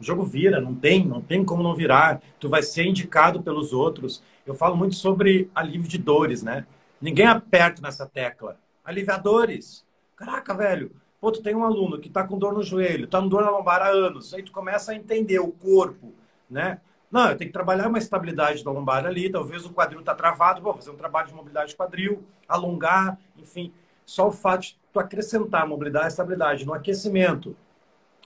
O 0.00 0.04
jogo 0.04 0.24
vira, 0.24 0.60
não 0.60 0.74
tem, 0.74 1.06
não 1.06 1.20
tem 1.20 1.44
como 1.44 1.62
não 1.62 1.74
virar. 1.74 2.20
Tu 2.40 2.48
vai 2.48 2.62
ser 2.62 2.84
indicado 2.84 3.42
pelos 3.42 3.72
outros. 3.72 4.22
Eu 4.46 4.54
falo 4.54 4.76
muito 4.76 4.94
sobre 4.94 5.50
alívio 5.54 5.88
de 5.88 5.98
dores, 5.98 6.42
né? 6.42 6.66
Ninguém 7.00 7.26
aperta 7.26 7.80
nessa 7.80 8.06
tecla. 8.06 8.58
Aliviadores. 8.84 9.84
Caraca, 10.16 10.54
velho. 10.54 10.90
Pô, 11.20 11.32
tu 11.32 11.42
tem 11.42 11.54
um 11.54 11.64
aluno 11.64 11.98
que 11.98 12.10
tá 12.10 12.22
com 12.24 12.38
dor 12.38 12.52
no 12.52 12.62
joelho, 12.62 13.06
tá 13.06 13.20
com 13.20 13.28
dor 13.28 13.42
na 13.42 13.50
lombar 13.50 13.80
há 13.80 13.88
anos. 13.88 14.34
Aí 14.34 14.42
tu 14.42 14.52
começa 14.52 14.92
a 14.92 14.94
entender 14.94 15.38
o 15.38 15.48
corpo, 15.48 16.12
né? 16.50 16.80
Não, 17.10 17.30
eu 17.30 17.36
tenho 17.36 17.48
que 17.48 17.52
trabalhar 17.52 17.88
uma 17.88 17.98
estabilidade 17.98 18.64
da 18.64 18.70
lombar 18.70 19.06
ali. 19.06 19.30
Talvez 19.30 19.64
o 19.64 19.72
quadril 19.72 20.02
tá 20.02 20.14
travado. 20.14 20.60
Vou 20.60 20.74
fazer 20.74 20.90
um 20.90 20.96
trabalho 20.96 21.28
de 21.28 21.34
mobilidade 21.34 21.70
de 21.70 21.76
quadril, 21.76 22.22
alongar, 22.48 23.18
enfim. 23.38 23.72
Só 24.04 24.28
o 24.28 24.32
fato 24.32 24.62
de 24.62 24.78
tu 24.92 25.00
acrescentar 25.00 25.66
mobilidade 25.66 26.06
e 26.06 26.08
estabilidade 26.08 26.66
no 26.66 26.74
aquecimento, 26.74 27.56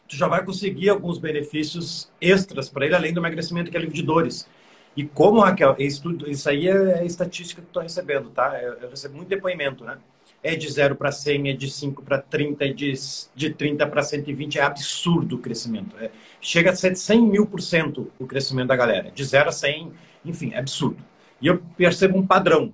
tu 0.09 0.17
já 0.17 0.27
vai 0.27 0.45
conseguir 0.45 0.89
alguns 0.89 1.19
benefícios 1.19 2.11
extras 2.21 2.69
para 2.69 2.87
ele, 2.87 2.95
além 2.95 3.13
do 3.13 3.21
emagrecimento, 3.21 3.71
que 3.71 3.77
é 3.77 3.81
livre 3.81 3.95
de 3.95 4.03
dores. 4.03 4.49
E 4.97 5.05
como, 5.05 5.41
Raquel, 5.41 5.77
isso, 5.79 6.03
isso 6.27 6.49
aí 6.49 6.67
é 6.67 7.05
estatística 7.05 7.61
que 7.61 7.69
tu 7.69 7.75
tá 7.75 7.83
recebendo, 7.83 8.31
tá? 8.31 8.61
Eu, 8.61 8.75
eu 8.75 8.91
recebo 8.91 9.17
muito 9.17 9.29
depoimento, 9.29 9.85
né? 9.85 9.99
É 10.43 10.57
de 10.57 10.69
0 10.71 10.97
para 10.97 11.13
100, 11.13 11.51
é 11.51 11.53
de 11.53 11.71
5 11.71 12.03
para 12.03 12.19
30, 12.19 12.65
é 12.65 12.69
de, 12.73 12.93
de 13.35 13.51
30 13.51 13.87
para 13.87 14.03
120. 14.03 14.59
É 14.59 14.63
absurdo 14.63 15.37
o 15.37 15.39
crescimento. 15.39 15.97
É, 15.99 16.11
chega 16.41 16.71
a 16.71 16.77
ser 16.77 16.97
100 16.97 17.23
mil 17.23 17.47
por 17.47 17.61
cento 17.61 18.11
o 18.19 18.27
crescimento 18.27 18.69
da 18.69 18.77
galera. 18.77 19.11
De 19.11 19.25
0 19.25 19.49
a 19.49 19.53
100, 19.53 19.93
enfim, 20.25 20.53
é 20.53 20.59
absurdo. 20.59 20.99
E 21.41 21.47
eu 21.47 21.63
percebo 21.77 22.19
um 22.19 22.27
padrão. 22.27 22.73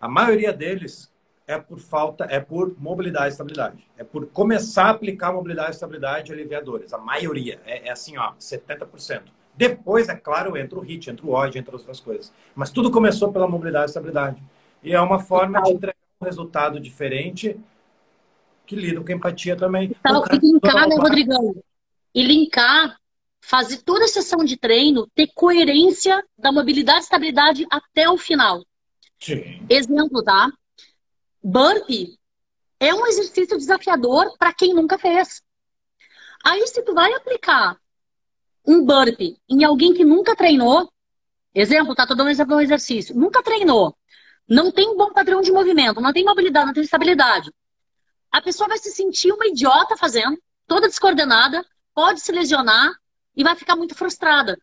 A 0.00 0.08
maioria 0.08 0.52
deles 0.52 1.10
é 1.46 1.58
por 1.58 1.78
falta, 1.78 2.24
é 2.24 2.40
por 2.40 2.74
mobilidade 2.78 3.26
e 3.26 3.30
estabilidade. 3.30 3.86
É 3.96 4.02
por 4.02 4.26
começar 4.26 4.86
a 4.86 4.90
aplicar 4.90 5.32
mobilidade 5.32 5.70
e 5.70 5.74
estabilidade 5.74 6.32
aliviadores. 6.32 6.92
A 6.92 6.98
maioria. 6.98 7.60
É, 7.64 7.88
é 7.88 7.92
assim, 7.92 8.18
ó, 8.18 8.32
70%. 8.32 9.22
Depois, 9.54 10.08
é 10.08 10.16
claro, 10.16 10.56
entra 10.56 10.78
o 10.78 10.82
HIT, 10.82 11.10
entra 11.10 11.26
o 11.26 11.32
OD, 11.32 11.58
entra 11.58 11.76
outras 11.76 12.00
coisas. 12.00 12.32
Mas 12.54 12.70
tudo 12.70 12.90
começou 12.90 13.32
pela 13.32 13.48
mobilidade 13.48 13.86
e 13.86 13.90
estabilidade. 13.90 14.42
E 14.82 14.92
é 14.92 15.00
uma 15.00 15.18
forma 15.18 15.62
de 15.62 15.72
entregar 15.72 15.96
um 16.20 16.24
resultado 16.24 16.80
diferente 16.80 17.58
que 18.66 18.74
lida 18.74 19.00
com 19.00 19.12
empatia 19.12 19.56
também. 19.56 19.96
Então, 19.98 20.24
e 20.32 20.38
linkar, 20.38 20.88
né, 20.88 20.96
Rodrigão? 20.96 21.54
E 22.12 22.22
linkar, 22.22 22.98
fazer 23.40 23.78
toda 23.78 24.04
a 24.04 24.08
sessão 24.08 24.44
de 24.44 24.56
treino, 24.56 25.06
ter 25.14 25.28
coerência 25.34 26.22
da 26.36 26.50
mobilidade 26.50 26.98
e 26.98 27.02
estabilidade 27.02 27.66
até 27.70 28.10
o 28.10 28.18
final. 28.18 28.64
Sim. 29.20 29.64
Exemplo, 29.70 30.22
tá? 30.22 30.50
Burpee 31.42 32.18
é 32.78 32.94
um 32.94 33.06
exercício 33.06 33.56
desafiador 33.56 34.36
para 34.38 34.52
quem 34.52 34.74
nunca 34.74 34.98
fez. 34.98 35.42
Aí, 36.44 36.66
se 36.66 36.82
tu 36.82 36.94
vai 36.94 37.12
aplicar 37.12 37.76
um 38.66 38.84
burpee 38.84 39.40
em 39.48 39.64
alguém 39.64 39.94
que 39.94 40.04
nunca 40.04 40.34
treinou, 40.34 40.92
exemplo, 41.54 41.94
tá? 41.94 42.06
Tô 42.06 42.14
dando 42.14 42.26
um 42.26 42.30
exemplo 42.30 42.56
um 42.56 42.60
exercício, 42.60 43.14
nunca 43.14 43.42
treinou, 43.42 43.96
não 44.48 44.70
tem 44.70 44.88
um 44.88 44.96
bom 44.96 45.12
padrão 45.12 45.40
de 45.40 45.52
movimento, 45.52 46.00
não 46.00 46.12
tem 46.12 46.24
mobilidade, 46.24 46.66
não 46.66 46.74
tem 46.74 46.82
estabilidade. 46.82 47.50
A 48.30 48.40
pessoa 48.40 48.68
vai 48.68 48.78
se 48.78 48.90
sentir 48.90 49.32
uma 49.32 49.46
idiota 49.46 49.96
fazendo, 49.96 50.38
toda 50.66 50.88
descoordenada, 50.88 51.64
pode 51.94 52.20
se 52.20 52.32
lesionar 52.32 52.92
e 53.36 53.42
vai 53.42 53.54
ficar 53.54 53.76
muito 53.76 53.94
frustrada. 53.94 54.58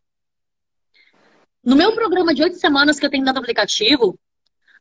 No 1.64 1.76
meu 1.76 1.94
programa 1.94 2.34
de 2.34 2.44
oito 2.44 2.58
semanas 2.58 3.00
que 3.00 3.06
eu 3.06 3.10
tenho 3.10 3.24
dentro 3.24 3.40
do 3.40 3.44
aplicativo, 3.44 4.20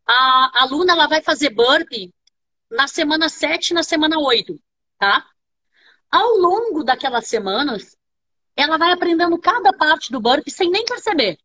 a 0.06 0.62
aluna 0.62 0.92
ela 0.92 1.06
vai 1.06 1.22
fazer 1.22 1.50
burpee 1.50 2.12
na 2.70 2.88
semana 2.88 3.28
7 3.28 3.70
e 3.70 3.74
na 3.74 3.82
semana 3.82 4.18
8, 4.18 4.58
tá? 4.98 5.26
Ao 6.10 6.36
longo 6.36 6.82
daquelas 6.84 7.26
semanas, 7.26 7.96
ela 8.56 8.76
vai 8.76 8.92
aprendendo 8.92 9.38
cada 9.38 9.72
parte 9.72 10.10
do 10.10 10.20
burpee 10.20 10.50
sem 10.50 10.70
nem 10.70 10.84
perceber. 10.84 11.38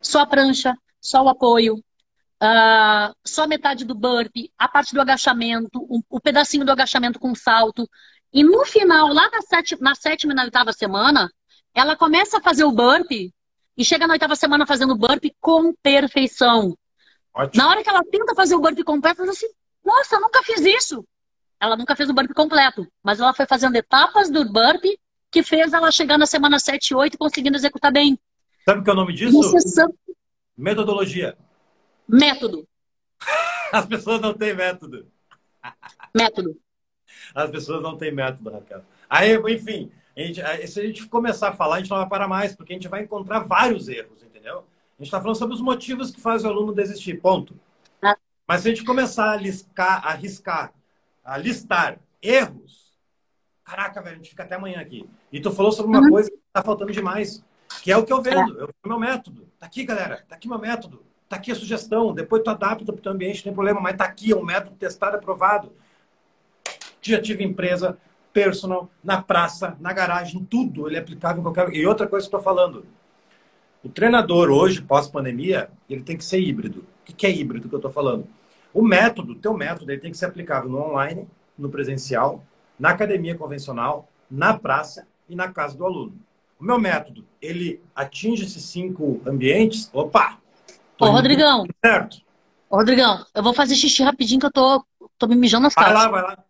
Só 0.00 0.20
a 0.20 0.26
prancha, 0.26 0.74
só 1.00 1.22
o 1.22 1.28
apoio, 1.28 1.76
uh, 1.76 3.14
só 3.24 3.46
metade 3.46 3.84
do 3.84 3.94
burpee, 3.94 4.50
a 4.58 4.68
parte 4.68 4.94
do 4.94 5.00
agachamento, 5.00 5.78
o, 5.78 6.02
o, 6.08 6.20
pedacinho 6.20 6.64
do 6.64 6.72
agachamento 6.72 7.18
com 7.18 7.34
salto. 7.34 7.88
E 8.32 8.42
no 8.42 8.64
final, 8.64 9.08
lá 9.08 9.28
na, 9.30 9.42
sete, 9.42 9.76
na 9.80 9.94
sétima 9.94 10.32
e 10.32 10.36
na 10.36 10.44
oitava 10.44 10.72
semana, 10.72 11.30
ela 11.74 11.96
começa 11.96 12.38
a 12.38 12.42
fazer 12.42 12.64
o 12.64 12.72
burpee 12.72 13.32
e 13.76 13.84
chega 13.84 14.06
na 14.06 14.14
oitava 14.14 14.36
semana 14.36 14.66
fazendo 14.66 14.96
burpee 14.96 15.36
com 15.40 15.74
perfeição. 15.82 16.76
Ótimo. 17.34 17.62
Na 17.62 17.70
hora 17.70 17.82
que 17.82 17.88
ela 17.88 18.02
tenta 18.04 18.34
fazer 18.34 18.54
o 18.54 18.60
burpee 18.60 18.84
completo, 18.84 19.22
ela 19.22 19.30
diz 19.30 19.42
assim, 19.42 19.52
nossa, 19.84 20.16
eu 20.16 20.20
nunca 20.20 20.42
fiz 20.42 20.60
isso. 20.60 21.04
Ela 21.60 21.76
nunca 21.76 21.94
fez 21.94 22.08
o 22.08 22.14
burpee 22.14 22.34
completo, 22.34 22.86
mas 23.02 23.20
ela 23.20 23.34
foi 23.34 23.46
fazendo 23.46 23.76
etapas 23.76 24.30
do 24.30 24.50
burpee 24.50 24.98
que 25.30 25.42
fez 25.42 25.72
ela 25.72 25.90
chegar 25.90 26.18
na 26.18 26.26
semana 26.26 26.58
7 26.58 26.88
e 26.88 26.94
8 26.94 27.18
conseguindo 27.18 27.56
executar 27.56 27.92
bem. 27.92 28.18
Sabe 28.64 28.80
o 28.80 28.84
que 28.84 28.90
é 28.90 28.92
o 28.92 28.96
nome 28.96 29.12
disso? 29.12 29.38
Metodologia. 30.56 31.36
Método. 32.08 32.66
As 33.72 33.86
pessoas 33.86 34.20
não 34.20 34.34
têm 34.34 34.54
método. 34.54 35.06
Método. 36.14 36.56
As 37.34 37.50
pessoas 37.50 37.82
não 37.82 37.96
têm 37.96 38.12
método, 38.12 38.50
Raquel. 38.50 38.84
Aí, 39.08 39.36
enfim, 39.54 39.92
a 40.16 40.20
gente, 40.20 40.68
se 40.68 40.80
a 40.80 40.84
gente 40.84 41.06
começar 41.06 41.50
a 41.50 41.52
falar, 41.52 41.76
a 41.76 41.78
gente 41.78 41.90
não 41.90 41.98
vai 41.98 42.08
parar 42.08 42.28
mais, 42.28 42.54
porque 42.54 42.72
a 42.72 42.76
gente 42.76 42.88
vai 42.88 43.02
encontrar 43.02 43.40
vários 43.40 43.88
erros, 43.88 44.22
entendeu? 44.22 44.64
A 45.00 45.02
gente 45.02 45.08
está 45.08 45.18
falando 45.18 45.38
sobre 45.38 45.54
os 45.54 45.62
motivos 45.62 46.10
que 46.10 46.20
fazem 46.20 46.46
o 46.46 46.52
aluno 46.52 46.74
desistir, 46.74 47.14
ponto. 47.22 47.58
Ah. 48.02 48.14
Mas 48.46 48.60
se 48.60 48.68
a 48.68 48.70
gente 48.70 48.84
começar 48.84 49.30
a, 49.30 49.36
liscar, 49.36 50.06
a 50.06 50.12
riscar, 50.12 50.74
a 51.24 51.38
listar 51.38 51.98
erros, 52.20 52.92
caraca, 53.64 54.02
velho, 54.02 54.16
a 54.16 54.18
gente 54.18 54.28
fica 54.28 54.42
até 54.42 54.56
amanhã 54.56 54.78
aqui. 54.78 55.08
E 55.32 55.40
tu 55.40 55.50
falou 55.52 55.72
sobre 55.72 55.90
uma 55.90 56.04
uhum. 56.04 56.10
coisa 56.10 56.30
que 56.30 56.36
está 56.36 56.62
faltando 56.62 56.92
demais, 56.92 57.42
que 57.82 57.90
é 57.90 57.96
o 57.96 58.04
que 58.04 58.12
eu 58.12 58.20
vendo, 58.20 58.60
é. 58.60 58.64
o 58.64 58.88
meu 58.88 58.98
método. 58.98 59.48
Tá 59.58 59.64
aqui, 59.64 59.84
galera, 59.84 60.22
tá 60.28 60.34
aqui 60.34 60.46
meu 60.46 60.58
método. 60.58 61.02
Tá 61.30 61.36
aqui 61.36 61.50
a 61.50 61.54
sugestão, 61.54 62.12
depois 62.12 62.42
tu 62.42 62.50
adapta 62.50 62.84
para 62.84 62.98
o 62.98 63.02
teu 63.02 63.12
ambiente, 63.12 63.38
não 63.38 63.44
tem 63.44 63.54
problema, 63.54 63.80
mas 63.80 63.96
tá 63.96 64.04
aqui, 64.04 64.32
é 64.32 64.36
um 64.36 64.44
método 64.44 64.76
testado, 64.76 65.16
aprovado. 65.16 65.72
Já 67.00 67.22
tive 67.22 67.42
empresa, 67.42 67.96
personal, 68.34 68.90
na 69.02 69.22
praça, 69.22 69.78
na 69.80 69.94
garagem, 69.94 70.44
tudo. 70.44 70.86
Ele 70.86 70.96
é 70.96 71.00
aplicável 71.00 71.40
em 71.40 71.42
qualquer 71.42 71.72
E 71.72 71.86
outra 71.86 72.06
coisa 72.06 72.28
que 72.28 72.34
eu 72.34 72.38
estou 72.38 72.54
falando. 72.54 72.84
O 73.82 73.88
treinador 73.88 74.50
hoje, 74.50 74.82
pós-pandemia, 74.82 75.70
ele 75.88 76.02
tem 76.02 76.16
que 76.16 76.24
ser 76.24 76.40
híbrido. 76.40 76.84
O 77.08 77.12
que 77.14 77.26
é 77.26 77.30
híbrido 77.30 77.68
que 77.68 77.74
eu 77.74 77.78
estou 77.78 77.90
falando? 77.90 78.26
O 78.72 78.82
método, 78.82 79.32
o 79.32 79.36
teu 79.36 79.54
método, 79.54 79.90
ele 79.90 80.00
tem 80.00 80.10
que 80.10 80.18
ser 80.18 80.26
aplicável 80.26 80.70
no 80.70 80.78
online, 80.78 81.26
no 81.58 81.68
presencial, 81.68 82.44
na 82.78 82.90
academia 82.90 83.34
convencional, 83.34 84.08
na 84.30 84.56
praça 84.56 85.06
e 85.28 85.34
na 85.34 85.48
casa 85.52 85.76
do 85.76 85.84
aluno. 85.84 86.14
O 86.58 86.64
meu 86.64 86.78
método, 86.78 87.24
ele 87.40 87.82
atinge 87.94 88.44
esses 88.44 88.64
cinco 88.64 89.20
ambientes. 89.26 89.90
Opa, 89.92 90.40
Ô, 91.00 91.10
Rodrigão. 91.10 91.64
Certo. 91.82 92.18
Ô, 92.68 92.76
Rodrigão, 92.76 93.24
eu 93.34 93.42
vou 93.42 93.54
fazer 93.54 93.74
xixi 93.74 94.02
rapidinho 94.02 94.38
que 94.38 94.46
eu 94.46 94.52
tô, 94.52 94.84
tô 95.18 95.26
me 95.26 95.34
mijando 95.34 95.64
nas 95.64 95.74
calças. 95.74 95.94
Vai 95.94 96.04
lá, 96.04 96.10
vai 96.10 96.22
lá. 96.22 96.44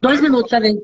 Dois 0.00 0.20
vai 0.20 0.30
minutos, 0.30 0.50
peraí. 0.50 0.74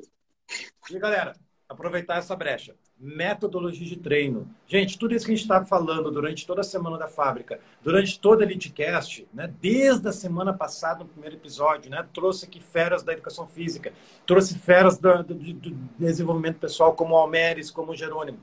E 0.91 0.99
galera, 0.99 1.35
aproveitar 1.69 2.19
essa 2.19 2.37
brecha. 2.37 2.75
Metodologia 2.99 3.87
de 3.87 3.97
treino. 3.97 4.49
Gente, 4.67 4.99
tudo 4.99 5.15
isso 5.15 5.27
que 5.27 5.33
a 5.33 5.35
gente 5.35 5.45
está 5.45 5.63
falando 5.63 6.11
durante 6.11 6.47
toda 6.47 6.63
a 6.63 6.65
semana 6.65 6.97
da 6.97 7.07
fábrica, 7.07 7.61
durante 7.83 8.19
toda 8.19 8.43
a 8.43 8.47
Elitecast, 8.47 9.29
né? 9.35 9.53
desde 9.61 10.09
a 10.09 10.13
semana 10.13 10.55
passada, 10.55 11.01
no 11.01 11.11
primeiro 11.11 11.37
episódio, 11.37 11.91
né? 11.91 12.07
trouxe 12.15 12.47
aqui 12.47 12.59
feras 12.59 13.03
da 13.03 13.13
educação 13.13 13.47
física, 13.47 13.93
trouxe 14.27 14.59
feras 14.59 14.97
do, 14.97 15.23
do, 15.23 15.35
do 15.35 15.71
desenvolvimento 15.99 16.59
pessoal, 16.59 16.95
como 16.95 17.15
o 17.15 17.19
Almeres, 17.19 17.71
como 17.71 17.93
o 17.93 17.97
Jerônimo. 17.97 18.39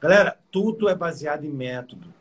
Galera, 0.00 0.36
tudo 0.50 0.88
é 0.88 0.94
baseado 0.94 1.44
em 1.44 1.52
método. 1.52 2.12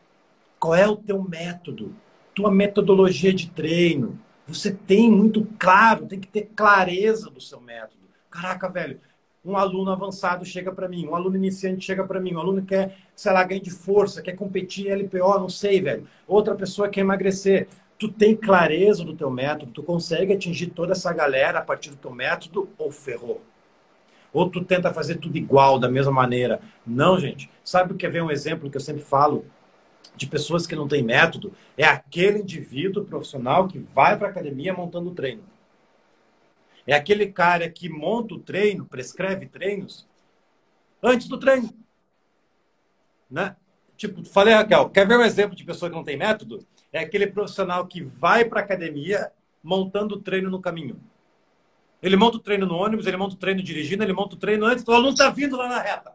Qual 0.60 0.76
é 0.76 0.88
o 0.88 0.96
teu 0.96 1.22
método? 1.22 1.96
Tua 2.34 2.52
metodologia 2.52 3.34
de 3.34 3.50
treino. 3.50 4.20
Você 4.48 4.72
tem 4.72 5.12
muito 5.12 5.48
claro, 5.58 6.06
tem 6.06 6.20
que 6.20 6.28
ter 6.28 6.52
clareza 6.56 7.30
do 7.30 7.42
seu 7.42 7.60
método. 7.60 8.04
Caraca, 8.30 8.70
velho, 8.70 9.00
um 9.46 9.56
aluno 9.56 9.92
avançado 9.92 10.44
chega 10.44 10.72
para 10.72 10.88
mim, 10.88 11.08
um 11.08 11.16
aluno 11.16 11.36
iniciante 11.36 11.86
chega 11.86 12.04
para 12.04 12.20
mim, 12.20 12.34
um 12.34 12.40
aluno 12.40 12.64
quer, 12.64 12.98
sei 13.16 13.32
lá, 13.32 13.44
ganhar 13.44 13.62
de 13.62 13.70
força, 13.70 14.22
quer 14.22 14.34
competir 14.36 14.92
LPO, 14.92 15.40
não 15.40 15.50
sei, 15.50 15.80
velho. 15.80 16.08
Outra 16.28 16.56
pessoa 16.56 16.90
quer 16.90 17.02
emagrecer. 17.02 17.68
Tu 17.98 18.10
tem 18.10 18.36
clareza 18.36 19.06
do 19.06 19.16
teu 19.16 19.30
método, 19.30 19.72
tu 19.72 19.84
consegue 19.84 20.34
atingir 20.34 20.68
toda 20.68 20.94
essa 20.94 21.14
galera 21.14 21.60
a 21.60 21.62
partir 21.62 21.92
do 21.92 21.96
teu 21.96 22.12
método 22.12 22.68
ou 22.78 22.92
ferrou? 22.92 23.42
Ou 24.34 24.50
tu 24.50 24.64
tenta 24.66 24.92
fazer 24.92 25.16
tudo 25.16 25.38
igual, 25.38 25.80
da 25.80 25.88
mesma 25.90 26.12
maneira? 26.12 26.60
Não, 26.86 27.18
gente. 27.18 27.50
Sabe 27.64 27.94
o 27.94 27.96
que 27.96 28.06
é 28.06 28.24
um 28.24 28.32
exemplo 28.32 28.70
que 28.70 28.76
eu 28.76 28.82
sempre 28.82 29.02
falo? 29.02 29.46
de 30.16 30.28
pessoas 30.28 30.66
que 30.66 30.76
não 30.76 30.88
têm 30.88 31.04
método 31.04 31.52
é 31.78 31.84
aquele 31.84 32.40
indivíduo 32.40 33.04
profissional 33.04 33.68
que 33.68 33.80
vai 33.94 34.18
para 34.18 34.30
academia 34.30 34.74
montando 34.74 35.12
treino. 35.12 35.44
É 36.88 36.94
aquele 36.94 37.28
cara 37.28 37.70
que 37.70 37.90
monta 37.90 38.36
o 38.36 38.40
treino, 38.40 38.86
prescreve 38.86 39.48
treinos 39.48 40.08
antes 41.02 41.28
do 41.28 41.40
treino. 41.40 41.74
Né? 43.30 43.56
Tipo, 43.98 44.24
falei, 44.24 44.54
Raquel, 44.54 44.90
quer 44.90 45.08
ver 45.08 45.18
um 45.18 45.24
exemplo 45.24 45.56
de 45.56 45.64
pessoa 45.64 45.90
que 45.90 45.96
não 45.96 46.04
tem 46.04 46.18
método? 46.18 46.66
É 46.92 47.00
aquele 47.00 47.28
profissional 47.28 47.88
que 47.88 48.02
vai 48.02 48.46
para 48.46 48.60
a 48.60 48.64
academia 48.64 49.32
montando 49.64 50.16
o 50.16 50.22
treino 50.22 50.50
no 50.50 50.62
caminho. 50.62 51.00
Ele 52.02 52.16
monta 52.16 52.38
o 52.38 52.40
treino 52.40 52.66
no 52.68 52.76
ônibus, 52.76 53.08
ele 53.08 53.18
monta 53.18 53.36
o 53.36 53.38
treino 53.38 53.64
dirigindo, 53.64 54.04
ele 54.04 54.14
monta 54.14 54.36
o 54.36 54.38
treino 54.38 54.66
antes, 54.66 54.88
o 54.88 54.92
aluno 54.92 55.10
está 55.10 55.30
vindo 55.30 55.58
lá 55.58 55.68
na 55.68 55.82
reta. 55.82 56.12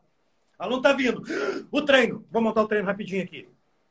O 0.58 0.62
aluno 0.62 0.78
está 0.78 0.92
vindo. 0.92 1.22
O 1.72 1.82
treino. 1.82 2.24
Vou 2.30 2.42
montar 2.42 2.62
o 2.62 2.68
treino 2.68 2.86
rapidinho 2.86 3.24
aqui. 3.24 3.48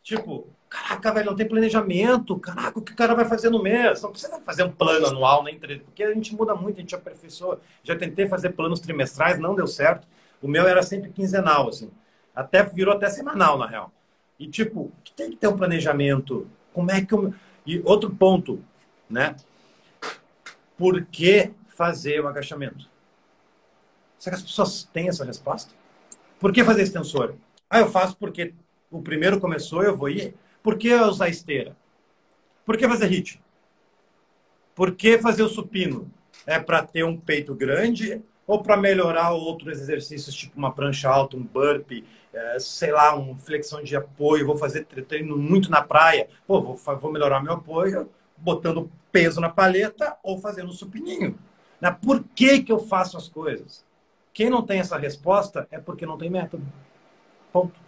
Tipo, 0.10 0.48
caraca, 0.68 1.14
velho, 1.14 1.28
não 1.28 1.36
tem 1.36 1.48
planejamento. 1.48 2.36
Caraca, 2.40 2.80
o 2.80 2.82
que 2.82 2.94
o 2.94 2.96
cara 2.96 3.14
vai 3.14 3.26
fazer 3.26 3.52
no 3.52 3.62
mês? 3.62 4.02
Não 4.02 4.10
precisa 4.10 4.40
fazer 4.40 4.64
um 4.64 4.72
plano 4.72 5.06
anual, 5.06 5.44
nem 5.44 5.60
porque 5.60 6.02
a 6.02 6.12
gente 6.12 6.36
muda 6.36 6.56
muito, 6.56 6.78
a 6.78 6.82
gente 6.82 6.96
aperfeiçoa. 6.96 7.62
Já 7.84 7.96
tentei 7.96 8.28
fazer 8.28 8.50
planos 8.54 8.80
trimestrais, 8.80 9.38
não 9.38 9.54
deu 9.54 9.68
certo. 9.68 10.08
O 10.42 10.48
meu 10.48 10.68
era 10.68 10.82
sempre 10.82 11.12
quinzenal, 11.12 11.70
assim. 11.70 11.92
Até 12.36 12.64
virou 12.64 12.96
até 12.96 13.08
semanal, 13.08 13.56
na 13.56 13.68
real. 13.68 13.92
E 14.40 14.48
tipo, 14.48 14.92
tem 15.16 15.30
que 15.30 15.38
ter 15.38 15.48
um 15.48 15.56
planejamento. 15.56 16.50
Como 16.74 16.90
é 16.90 17.06
que 17.06 17.14
eu... 17.14 17.32
E 17.64 17.80
outro 17.86 18.10
ponto, 18.10 18.64
né? 19.08 19.36
Por 20.76 21.06
que 21.06 21.52
fazer 21.68 22.20
o 22.20 22.28
agachamento? 22.28 22.90
Será 24.18 24.36
que 24.36 24.42
as 24.42 24.50
pessoas 24.50 24.90
têm 24.92 25.08
essa 25.08 25.24
resposta? 25.24 25.72
Por 26.40 26.52
que 26.52 26.64
fazer 26.64 26.82
extensor? 26.82 27.36
Ah, 27.70 27.78
eu 27.78 27.92
faço 27.92 28.18
porque 28.18 28.56
o 28.92 29.02
primeiro 29.02 29.40
começou, 29.40 29.84
eu 29.84 29.96
vou 29.96 30.10
ir. 30.10 30.36
Por 30.62 30.78
que 30.78 30.94
usar 30.94 31.30
esteira? 31.30 31.76
Por 32.66 32.78
que 32.78 32.88
fazer 32.88 33.08
hit? 33.08 33.42
Por 34.76 34.94
que 34.94 35.18
fazer 35.18 35.44
o 35.44 35.50
supino? 35.50 36.12
É 36.46 36.60
para 36.60 36.84
ter 36.84 37.04
um 37.04 37.18
peito 37.18 37.54
grande 37.54 38.22
ou 38.48 38.64
para 38.64 38.76
melhorar 38.76 39.32
outros 39.32 39.80
exercícios, 39.80 40.34
tipo 40.34 40.58
uma 40.58 40.72
prancha 40.72 41.10
alta, 41.10 41.38
um 41.38 41.44
burpee, 41.44 42.04
é, 42.34 42.60
sei 42.60 42.92
lá, 42.92 43.16
uma 43.16 43.38
flexão 43.38 43.84
de 43.84 43.96
apoio, 43.96 44.46
vou 44.46 44.58
fazer 44.58 44.86
treino 44.86 45.38
muito 45.38 45.70
na 45.70 45.82
praia, 45.82 46.28
pô, 46.48 46.62
vou, 46.62 46.76
vou 46.76 47.12
melhorar 47.12 47.44
meu 47.44 47.54
apoio 47.54 48.10
botando 48.38 48.90
peso 49.12 49.40
na 49.40 49.50
paleta 49.50 50.18
ou 50.24 50.40
fazendo 50.40 50.70
um 50.70 50.74
supininho. 50.74 51.38
Né? 51.80 51.92
Por 51.92 52.24
que, 52.36 52.64
que 52.64 52.72
eu 52.72 52.80
faço 52.80 53.18
as 53.18 53.28
coisas? 53.28 53.86
Quem 54.34 54.50
não 54.50 54.62
tem 54.62 54.80
essa 54.80 54.98
resposta 54.98 55.68
é 55.72 55.80
porque 55.80 56.06
não 56.06 56.18
tem 56.18 56.30
método. 56.30 56.66
Ponto. 57.52 57.80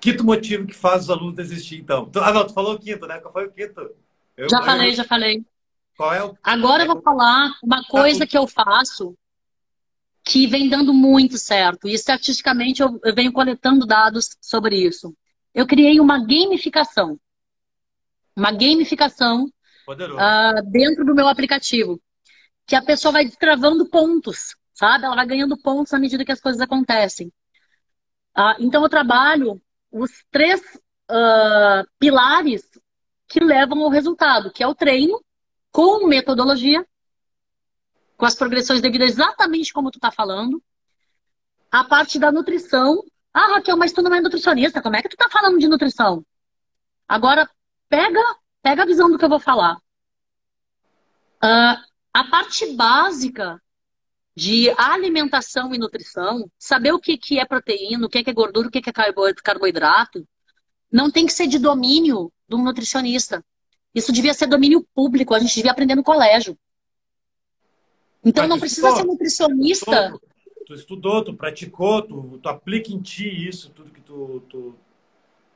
Quinto 0.00 0.24
motivo 0.24 0.66
que 0.66 0.74
faz 0.74 1.04
os 1.04 1.10
alunos 1.10 1.34
desistir, 1.34 1.80
então. 1.80 2.10
Ah, 2.16 2.32
não, 2.32 2.46
tu 2.46 2.52
falou 2.52 2.74
o 2.74 2.78
quinto, 2.78 3.06
né? 3.06 3.18
Qual 3.18 3.32
foi 3.32 3.46
o 3.46 3.52
quinto? 3.52 3.90
Eu, 4.36 4.48
já 4.48 4.62
falei, 4.62 4.90
eu... 4.90 4.94
já 4.94 5.04
falei. 5.04 5.44
Qual 5.96 6.14
é 6.14 6.24
o... 6.24 6.36
Agora 6.42 6.84
eu 6.84 6.86
vou 6.86 7.02
falar 7.02 7.52
uma 7.62 7.82
coisa 7.84 8.24
que 8.26 8.38
eu 8.38 8.46
faço 8.46 9.16
que 10.24 10.46
vem 10.46 10.68
dando 10.68 10.92
muito 10.92 11.36
certo. 11.38 11.88
E 11.88 11.94
estatisticamente 11.94 12.82
eu, 12.82 13.00
eu 13.02 13.14
venho 13.14 13.32
coletando 13.32 13.86
dados 13.86 14.28
sobre 14.40 14.76
isso. 14.76 15.12
Eu 15.52 15.66
criei 15.66 15.98
uma 15.98 16.18
gamificação. 16.18 17.18
Uma 18.36 18.52
gamificação 18.52 19.46
uh, 19.88 20.70
dentro 20.70 21.04
do 21.04 21.14
meu 21.14 21.26
aplicativo. 21.26 22.00
Que 22.64 22.76
a 22.76 22.82
pessoa 22.82 23.10
vai 23.10 23.24
destravando 23.24 23.88
pontos, 23.88 24.54
sabe? 24.74 25.04
Ela 25.04 25.16
vai 25.16 25.26
ganhando 25.26 25.56
pontos 25.56 25.92
à 25.92 25.98
medida 25.98 26.24
que 26.24 26.32
as 26.32 26.40
coisas 26.40 26.60
acontecem. 26.60 27.32
Uh, 28.36 28.54
então 28.60 28.82
eu 28.82 28.88
trabalho 28.88 29.60
os 29.90 30.24
três 30.30 30.60
uh, 31.10 31.86
pilares 31.98 32.62
que 33.26 33.40
levam 33.40 33.82
ao 33.82 33.90
resultado, 33.90 34.50
que 34.50 34.62
é 34.62 34.66
o 34.66 34.74
treino, 34.74 35.22
com 35.70 36.06
metodologia, 36.06 36.86
com 38.16 38.26
as 38.26 38.34
progressões 38.34 38.80
devidas 38.80 39.10
exatamente 39.10 39.72
como 39.72 39.90
tu 39.90 39.96
está 39.96 40.10
falando. 40.10 40.62
A 41.70 41.84
parte 41.84 42.18
da 42.18 42.32
nutrição. 42.32 43.04
Ah, 43.32 43.54
Raquel, 43.54 43.76
mas 43.76 43.92
tu 43.92 44.02
não 44.02 44.14
é 44.14 44.20
nutricionista, 44.20 44.82
como 44.82 44.96
é 44.96 45.02
que 45.02 45.08
tu 45.08 45.12
está 45.12 45.28
falando 45.28 45.58
de 45.58 45.68
nutrição? 45.68 46.24
Agora, 47.06 47.48
pega, 47.88 48.20
pega 48.62 48.82
a 48.82 48.86
visão 48.86 49.10
do 49.10 49.18
que 49.18 49.24
eu 49.24 49.28
vou 49.28 49.38
falar. 49.38 49.76
Uh, 51.36 51.78
a 52.12 52.24
parte 52.24 52.74
básica 52.74 53.62
de 54.38 54.70
alimentação 54.78 55.74
e 55.74 55.78
nutrição, 55.78 56.48
saber 56.56 56.92
o 56.92 57.00
que, 57.00 57.18
que 57.18 57.40
é 57.40 57.44
proteína, 57.44 58.06
o 58.06 58.08
que, 58.08 58.22
que 58.22 58.30
é 58.30 58.32
gordura, 58.32 58.68
o 58.68 58.70
que, 58.70 58.80
que 58.80 58.88
é 58.88 58.92
carboidrato, 59.42 60.24
não 60.92 61.10
tem 61.10 61.26
que 61.26 61.32
ser 61.32 61.48
de 61.48 61.58
domínio 61.58 62.32
de 62.48 62.54
um 62.54 62.62
nutricionista. 62.62 63.44
Isso 63.92 64.12
devia 64.12 64.32
ser 64.32 64.46
domínio 64.46 64.86
público, 64.94 65.34
a 65.34 65.40
gente 65.40 65.56
devia 65.56 65.72
aprender 65.72 65.96
no 65.96 66.04
colégio. 66.04 66.56
Então 68.24 68.44
Mas 68.44 68.50
não 68.50 68.60
precisa 68.60 68.86
estudou, 68.86 69.02
ser 69.02 69.08
nutricionista. 69.08 70.12
Tu, 70.12 70.64
tu, 70.66 70.74
estudou, 70.74 71.24
tu 71.24 71.34
praticou, 71.34 72.02
tu, 72.02 72.38
tu 72.40 72.48
aplica 72.48 72.92
em 72.92 73.00
ti 73.00 73.48
isso, 73.48 73.70
tudo 73.70 73.90
que 73.90 74.00
tu. 74.00 74.40
tu... 74.48 74.76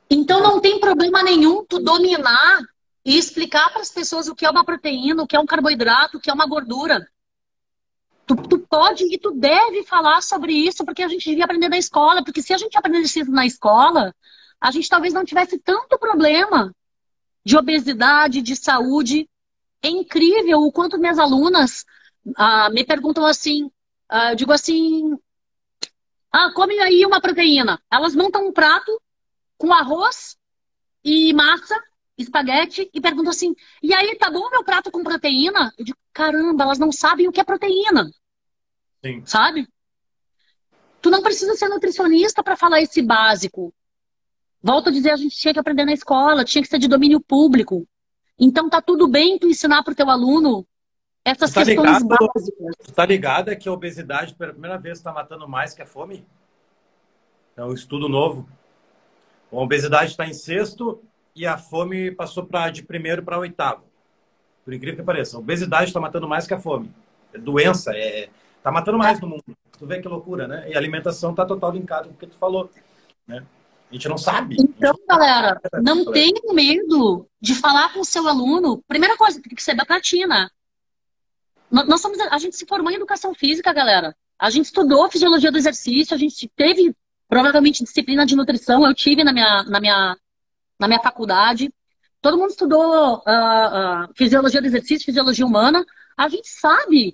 Então 0.09 0.41
não 0.41 0.59
tem 0.59 0.77
problema 0.77 1.23
nenhum 1.23 1.63
tu 1.63 1.79
dominar 1.79 2.59
e 3.05 3.17
explicar 3.17 3.71
para 3.71 3.81
as 3.81 3.91
pessoas 3.91 4.27
o 4.27 4.35
que 4.35 4.45
é 4.45 4.49
uma 4.49 4.65
proteína, 4.65 5.23
o 5.23 5.27
que 5.27 5.37
é 5.37 5.39
um 5.39 5.45
carboidrato, 5.45 6.17
o 6.17 6.19
que 6.19 6.29
é 6.29 6.33
uma 6.33 6.45
gordura. 6.45 7.07
Tu, 8.25 8.35
tu, 8.35 8.59
pode 8.59 9.03
e 9.13 9.17
tu 9.17 9.31
deve 9.31 9.83
falar 9.83 10.21
sobre 10.21 10.53
isso, 10.53 10.85
porque 10.85 11.03
a 11.03 11.07
gente 11.07 11.29
devia 11.29 11.43
aprender 11.43 11.67
na 11.69 11.77
escola. 11.77 12.23
Porque 12.23 12.41
se 12.41 12.53
a 12.53 12.57
gente 12.57 12.77
aprendesse 12.77 13.19
isso 13.19 13.31
na 13.31 13.45
escola, 13.45 14.15
a 14.59 14.71
gente 14.71 14.87
talvez 14.89 15.13
não 15.13 15.25
tivesse 15.25 15.59
tanto 15.59 15.99
problema 15.99 16.73
de 17.43 17.57
obesidade, 17.57 18.41
de 18.41 18.55
saúde. 18.55 19.29
É 19.81 19.89
incrível 19.89 20.61
o 20.61 20.71
quanto 20.71 20.97
minhas 20.97 21.19
alunas 21.19 21.85
ah, 22.37 22.69
me 22.69 22.85
perguntam 22.85 23.25
assim, 23.25 23.69
ah, 24.07 24.33
digo 24.33 24.53
assim, 24.53 25.17
ah, 26.31 26.51
come 26.53 26.79
aí 26.79 27.05
uma 27.05 27.21
proteína. 27.21 27.81
Elas 27.91 28.15
montam 28.15 28.47
um 28.47 28.53
prato 28.53 29.01
com 29.57 29.73
arroz 29.73 30.37
e 31.03 31.33
massa, 31.33 31.79
espaguete, 32.17 32.89
e 32.93 33.01
perguntam 33.01 33.31
assim, 33.31 33.55
e 33.81 33.93
aí, 33.93 34.15
tá 34.15 34.29
bom 34.29 34.49
meu 34.49 34.63
prato 34.63 34.91
com 34.91 35.03
proteína? 35.03 35.73
Eu 35.77 35.85
digo, 35.85 35.97
caramba, 36.11 36.63
elas 36.63 36.79
não 36.79 36.91
sabem 36.91 37.27
o 37.27 37.31
que 37.31 37.41
é 37.41 37.43
proteína. 37.43 38.11
Sim. 39.03 39.23
Sabe? 39.25 39.67
Tu 41.01 41.09
não 41.09 41.21
precisa 41.21 41.55
ser 41.55 41.67
nutricionista 41.67 42.43
para 42.43 42.55
falar 42.55 42.81
esse 42.81 43.01
básico. 43.01 43.73
Volto 44.61 44.87
a 44.89 44.91
dizer, 44.91 45.11
a 45.11 45.17
gente 45.17 45.35
tinha 45.35 45.53
que 45.53 45.59
aprender 45.59 45.85
na 45.85 45.93
escola, 45.93 46.45
tinha 46.45 46.61
que 46.61 46.69
ser 46.69 46.79
de 46.79 46.87
domínio 46.87 47.19
público. 47.19 47.85
Então 48.39 48.69
tá 48.69 48.81
tudo 48.81 49.07
bem 49.07 49.37
tu 49.37 49.47
ensinar 49.47 49.83
pro 49.83 49.95
teu 49.95 50.09
aluno 50.09 50.65
essas 51.25 51.51
tá 51.51 51.63
questões 51.63 52.01
ligado, 52.01 52.07
básicas. 52.07 52.75
Tu 52.83 52.91
tá 52.91 53.05
ligado 53.05 53.49
é 53.49 53.55
que 53.55 53.67
a 53.67 53.73
obesidade, 53.73 54.33
pela 54.35 54.51
primeira 54.51 54.77
vez, 54.77 54.97
está 54.97 55.11
matando 55.11 55.47
mais 55.47 55.73
que 55.73 55.81
a 55.81 55.85
fome? 55.85 56.25
É 57.55 57.63
um 57.63 57.73
estudo 57.73 58.07
novo. 58.07 58.47
A 59.51 59.55
obesidade 59.57 60.11
está 60.11 60.25
em 60.25 60.33
sexto 60.33 61.03
e 61.35 61.45
a 61.45 61.57
fome 61.57 62.11
passou 62.11 62.45
pra, 62.45 62.69
de 62.69 62.83
primeiro 62.83 63.23
para 63.23 63.39
oitavo. 63.39 63.83
Por 64.63 64.73
incrível 64.73 64.97
que 64.97 65.05
pareça. 65.05 65.37
A 65.37 65.39
obesidade 65.39 65.85
está 65.85 65.99
matando 65.99 66.27
mais 66.27 66.47
que 66.47 66.53
a 66.53 66.59
fome. 66.59 66.91
É 67.33 67.37
doença, 67.37 67.91
é... 67.95 68.29
Tá 68.61 68.71
matando 68.71 68.97
mais 68.97 69.19
no 69.19 69.27
mundo. 69.27 69.43
Tu 69.77 69.85
vê 69.85 70.01
que 70.01 70.07
loucura, 70.07 70.47
né? 70.47 70.69
E 70.69 70.75
a 70.75 70.77
alimentação 70.77 71.31
está 71.31 71.45
total 71.45 71.71
linkada 71.71 72.07
com 72.07 72.13
o 72.13 72.17
que 72.17 72.27
tu 72.27 72.35
falou, 72.37 72.69
né? 73.27 73.43
A 73.91 73.93
gente 73.93 74.07
não 74.07 74.17
sabe. 74.17 74.55
Então, 74.57 74.95
galera, 75.07 75.59
não 75.81 76.05
tenha 76.11 76.53
medo 76.53 77.27
de 77.41 77.53
falar 77.53 77.91
com 77.93 77.99
o 77.99 78.05
seu 78.05 78.27
aluno. 78.27 78.81
Primeira 78.87 79.17
coisa, 79.17 79.41
tem 79.41 79.53
que 79.53 79.61
ser 79.61 79.75
da 79.75 79.85
platina. 79.85 80.49
Nós 81.69 82.01
somos, 82.01 82.19
a 82.19 82.37
gente 82.37 82.55
se 82.55 82.65
formou 82.65 82.91
em 82.91 82.95
educação 82.95 83.33
física, 83.33 83.73
galera. 83.73 84.15
A 84.39 84.49
gente 84.49 84.65
estudou 84.65 85.09
fisiologia 85.11 85.51
do 85.51 85.57
exercício, 85.57 86.15
a 86.15 86.17
gente 86.17 86.49
teve 86.55 86.95
provavelmente 87.27 87.83
disciplina 87.83 88.25
de 88.25 88.35
nutrição, 88.35 88.85
eu 88.85 88.93
tive 88.93 89.23
na 89.23 89.33
minha, 89.33 89.63
na 89.63 89.79
minha, 89.79 90.17
na 90.83 90.87
minha 90.87 90.99
faculdade. 90.99 91.73
Todo 92.21 92.37
mundo 92.37 92.49
estudou 92.49 93.15
uh, 93.15 93.19
uh, 93.19 94.13
fisiologia 94.15 94.61
do 94.61 94.67
exercício, 94.67 95.05
fisiologia 95.05 95.45
humana. 95.45 95.85
A 96.17 96.27
gente 96.27 96.49
sabe 96.49 97.13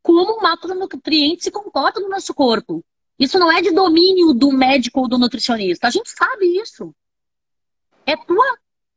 como 0.00 0.34
o 0.34 0.42
macronutriente 0.42 1.42
se 1.42 1.50
comporta 1.50 1.98
no 1.98 2.08
nosso 2.08 2.32
corpo. 2.32 2.84
Isso 3.18 3.36
não 3.38 3.50
é 3.50 3.60
de 3.60 3.72
domínio 3.72 4.32
do 4.32 4.52
médico 4.52 5.00
ou 5.00 5.08
do 5.08 5.18
nutricionista. 5.18 5.88
A 5.88 5.90
gente 5.90 6.08
sabe 6.10 6.46
isso. 6.60 6.94
É 8.06 8.16
tua, 8.16 8.46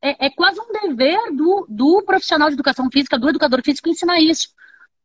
é, 0.04 0.28
é 0.28 0.30
quase 0.30 0.60
um 0.60 0.72
dever 0.72 1.20
do, 1.36 1.66
do 1.68 2.04
profissional 2.04 2.50
de 2.50 2.54
educação 2.54 2.88
física, 2.92 3.18
do 3.18 3.28
educador 3.28 3.64
físico, 3.64 3.90
ensinar 3.90 4.20
isso. 4.20 4.50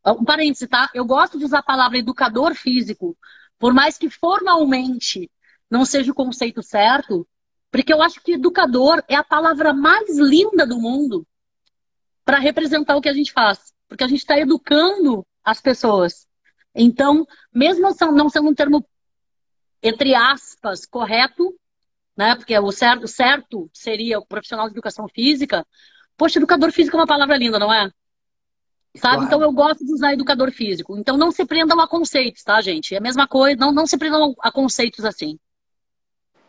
Ah, 0.05 0.13
um 0.13 0.25
parêntese, 0.25 0.69
tá? 0.69 0.91
Eu 0.93 1.07
gosto 1.07 1.39
de 1.39 1.47
usar 1.47 1.61
a 1.61 1.63
palavra 1.63 1.97
educador 1.97 2.55
físico, 2.55 3.17
por 3.59 3.73
mais 3.73 3.97
que 3.97 4.11
formalmente 4.11 5.31
não 5.71 5.87
seja 5.87 6.13
o 6.13 6.15
conceito 6.15 6.63
certo, 6.63 7.27
porque 7.71 7.93
eu 7.93 8.03
acho 8.03 8.21
que 8.23 8.33
educador 8.33 9.03
é 9.09 9.15
a 9.15 9.25
palavra 9.25 9.73
mais 9.73 10.19
linda 10.19 10.67
do 10.67 10.79
mundo 10.79 11.27
para 12.25 12.39
representar 12.39 12.97
o 12.97 13.01
que 13.01 13.09
a 13.09 13.13
gente 13.13 13.33
faz. 13.33 13.73
Porque 13.89 14.05
a 14.05 14.09
gente 14.09 14.19
está 14.21 14.39
educando 14.39 15.25
as 15.45 15.61
pessoas. 15.61 16.27
Então, 16.75 17.27
mesmo 17.53 17.83
não 18.13 18.29
sendo 18.29 18.49
um 18.49 18.55
termo, 18.55 18.87
entre 19.83 20.15
aspas, 20.15 20.85
correto, 20.85 21.55
né? 22.17 22.35
Porque 22.35 22.59
o 22.59 22.73
certo, 22.73 23.07
certo 23.07 23.71
seria 23.73 24.19
o 24.19 24.27
profissional 24.27 24.67
de 24.67 24.75
educação 24.75 25.07
física. 25.09 25.65
Poxa, 26.17 26.39
educador 26.39 26.73
físico 26.73 26.97
é 26.97 27.01
uma 27.01 27.07
palavra 27.07 27.37
linda, 27.37 27.59
não 27.59 27.73
é? 27.73 27.91
Sabe? 28.97 29.17
Claro. 29.17 29.23
Então 29.25 29.43
eu 29.43 29.53
gosto 29.53 29.85
de 29.85 29.93
usar 29.93 30.15
educador 30.15 30.51
físico. 30.51 30.97
Então 30.97 31.17
não 31.17 31.31
se 31.31 31.45
prendam 31.45 31.79
a 31.81 31.87
conceitos, 31.87 32.43
tá, 32.43 32.61
gente? 32.61 32.95
É 32.95 32.99
a 32.99 33.03
mesma 33.03 33.29
coisa, 33.29 33.59
não, 33.59 33.73
não 33.73 33.87
se 33.87 33.97
prendam 33.99 34.35
a 34.41 34.51
conceitos 34.51 35.05
assim. 35.05 35.39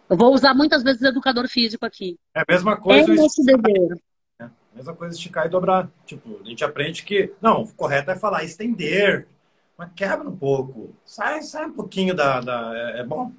Eu 0.10 0.16
vou 0.16 0.34
usar 0.34 0.53
muitas 0.53 0.84
vezes 0.84 1.01
educador 1.01 1.47
físico 1.47 1.86
aqui. 1.86 2.18
É 2.34 2.41
a 2.41 2.45
mesma 2.47 2.78
coisa. 2.78 3.12
É 3.12 3.16
nosso 3.16 3.43
dever. 3.43 4.01
É 4.39 4.45
a 4.45 4.51
mesma 4.74 4.93
coisa 4.93 5.16
esticar 5.16 5.45
e 5.45 5.49
dobrar. 5.49 5.89
Tipo, 6.05 6.39
a 6.43 6.47
gente 6.47 6.64
aprende 6.64 7.03
que. 7.03 7.34
Não, 7.41 7.64
o 7.64 7.74
correto 7.74 8.12
é 8.12 8.16
falar 8.16 8.43
estender. 8.43 9.28
Mas 9.78 9.91
quebra 9.95 10.28
um 10.28 10.36
pouco. 10.36 10.95
Sai, 11.05 11.41
sai 11.41 11.66
um 11.66 11.74
pouquinho 11.74 12.16
da. 12.16 12.39
da 12.39 12.72
é, 12.74 12.99
é 12.99 13.03
bom. 13.03 13.32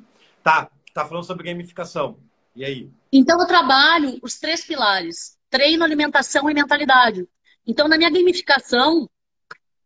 Tá, 0.43 0.71
tá 0.93 1.05
falando 1.05 1.25
sobre 1.25 1.45
gamificação. 1.45 2.19
E 2.55 2.65
aí? 2.65 2.91
Então 3.13 3.41
eu 3.41 3.47
trabalho 3.47 4.19
os 4.23 4.39
três 4.39 4.65
pilares: 4.65 5.39
treino, 5.49 5.85
alimentação 5.85 6.51
e 6.51 6.55
mentalidade. 6.55 7.27
Então, 7.67 7.87
na 7.87 7.99
minha 7.99 8.11
gamificação, 8.11 9.09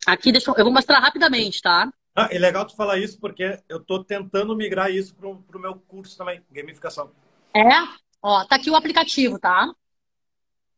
aqui 0.06 0.30
deixa 0.30 0.50
eu, 0.50 0.54
eu 0.56 0.64
vou 0.64 0.72
mostrar 0.72 1.00
rapidamente, 1.00 1.60
tá? 1.60 1.92
Ah, 2.14 2.28
é 2.30 2.38
legal 2.38 2.66
tu 2.66 2.76
falar 2.76 2.98
isso, 2.98 3.18
porque 3.18 3.58
eu 3.68 3.80
tô 3.80 4.04
tentando 4.04 4.54
migrar 4.54 4.90
isso 4.90 5.14
pro, 5.14 5.38
pro 5.42 5.58
meu 5.58 5.76
curso 5.76 6.16
também, 6.16 6.42
gamificação. 6.50 7.10
É? 7.54 7.70
Ó, 8.22 8.44
tá 8.44 8.56
aqui 8.56 8.70
o 8.70 8.76
aplicativo, 8.76 9.38
tá? 9.38 9.72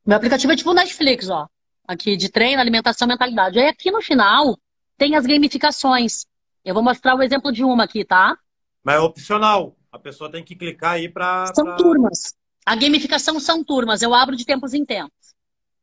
Meu 0.06 0.16
aplicativo 0.16 0.52
é 0.52 0.56
tipo 0.56 0.70
o 0.70 0.74
Netflix, 0.74 1.28
ó. 1.28 1.48
Aqui 1.86 2.16
de 2.16 2.30
treino, 2.30 2.60
alimentação, 2.60 3.08
mentalidade. 3.08 3.58
Aí 3.58 3.66
aqui 3.66 3.90
no 3.90 4.00
final, 4.00 4.56
tem 4.96 5.16
as 5.16 5.26
gamificações. 5.26 6.24
Eu 6.64 6.72
vou 6.72 6.82
mostrar 6.82 7.14
o 7.14 7.22
exemplo 7.22 7.52
de 7.52 7.64
uma 7.64 7.84
aqui, 7.84 8.04
tá? 8.04 8.38
Mas 8.82 8.96
é 8.96 9.00
opcional. 9.00 9.76
A 9.90 9.98
pessoa 9.98 10.30
tem 10.30 10.44
que 10.44 10.54
clicar 10.54 10.92
aí 10.92 11.08
para. 11.08 11.46
São 11.54 11.64
pra... 11.64 11.76
turmas. 11.76 12.34
A 12.64 12.74
gamificação 12.74 13.38
são 13.38 13.62
turmas. 13.62 14.02
Eu 14.02 14.14
abro 14.14 14.36
de 14.36 14.46
tempos 14.46 14.72
em 14.72 14.84
tempos. 14.84 15.34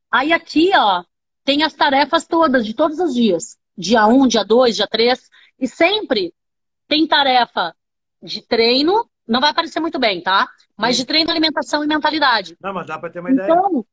Aí 0.09 0.33
aqui, 0.33 0.71
ó, 0.75 1.03
tem 1.43 1.63
as 1.63 1.73
tarefas 1.73 2.25
todas, 2.25 2.65
de 2.65 2.73
todos 2.73 2.99
os 2.99 3.13
dias. 3.13 3.57
Dia 3.77 4.05
1, 4.05 4.27
dia 4.27 4.43
2, 4.43 4.75
dia 4.75 4.87
3. 4.87 5.29
E 5.59 5.67
sempre 5.67 6.33
tem 6.87 7.07
tarefa 7.07 7.75
de 8.21 8.41
treino. 8.41 9.09
Não 9.27 9.39
vai 9.39 9.51
aparecer 9.51 9.79
muito 9.79 9.99
bem, 9.99 10.21
tá? 10.21 10.49
Mas 10.77 10.97
de 10.97 11.05
treino, 11.05 11.31
alimentação 11.31 11.83
e 11.83 11.87
mentalidade. 11.87 12.57
Não, 12.61 12.73
mas 12.73 12.87
dá 12.87 12.97
para 12.97 13.09
ter 13.09 13.19
uma 13.19 13.31
ideia. 13.31 13.45
Então, 13.45 13.85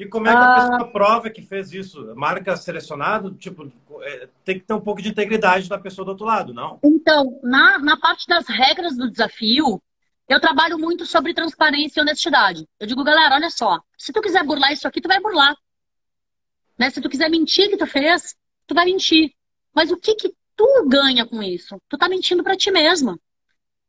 e 0.00 0.06
como 0.06 0.28
é 0.28 0.30
que 0.30 0.36
a 0.38 0.54
pessoa 0.54 0.80
ah. 0.80 0.92
prova 0.92 1.28
que 1.28 1.42
fez 1.42 1.72
isso? 1.72 2.14
Marca 2.16 2.56
selecionado? 2.56 3.34
Tipo, 3.34 3.70
é, 4.00 4.28
tem 4.44 4.58
que 4.58 4.64
ter 4.64 4.72
um 4.72 4.80
pouco 4.80 5.02
de 5.02 5.10
integridade 5.10 5.68
da 5.68 5.78
pessoa 5.78 6.06
do 6.06 6.12
outro 6.12 6.24
lado, 6.24 6.54
não? 6.54 6.78
Então, 6.82 7.38
na, 7.42 7.78
na 7.78 7.98
parte 7.98 8.26
das 8.26 8.46
regras 8.48 8.96
do 8.96 9.10
desafio, 9.10 9.82
eu 10.26 10.40
trabalho 10.40 10.78
muito 10.78 11.04
sobre 11.04 11.34
transparência 11.34 12.00
e 12.00 12.02
honestidade. 12.02 12.66
Eu 12.78 12.86
digo, 12.86 13.04
galera, 13.04 13.34
olha 13.34 13.50
só, 13.50 13.78
se 13.98 14.10
tu 14.10 14.22
quiser 14.22 14.42
burlar 14.42 14.72
isso 14.72 14.88
aqui, 14.88 15.02
tu 15.02 15.08
vai 15.08 15.20
burlar. 15.20 15.54
Né? 16.78 16.88
Se 16.88 17.02
tu 17.02 17.10
quiser 17.10 17.28
mentir 17.28 17.68
que 17.68 17.76
tu 17.76 17.86
fez, 17.86 18.34
tu 18.70 18.74
vai 18.74 18.84
mentir. 18.84 19.32
Mas 19.74 19.90
o 19.90 19.96
que 19.96 20.14
que 20.14 20.32
tu 20.56 20.88
ganha 20.88 21.26
com 21.26 21.42
isso? 21.42 21.80
Tu 21.88 21.98
tá 21.98 22.08
mentindo 22.08 22.42
para 22.42 22.56
ti 22.56 22.70
mesma. 22.70 23.18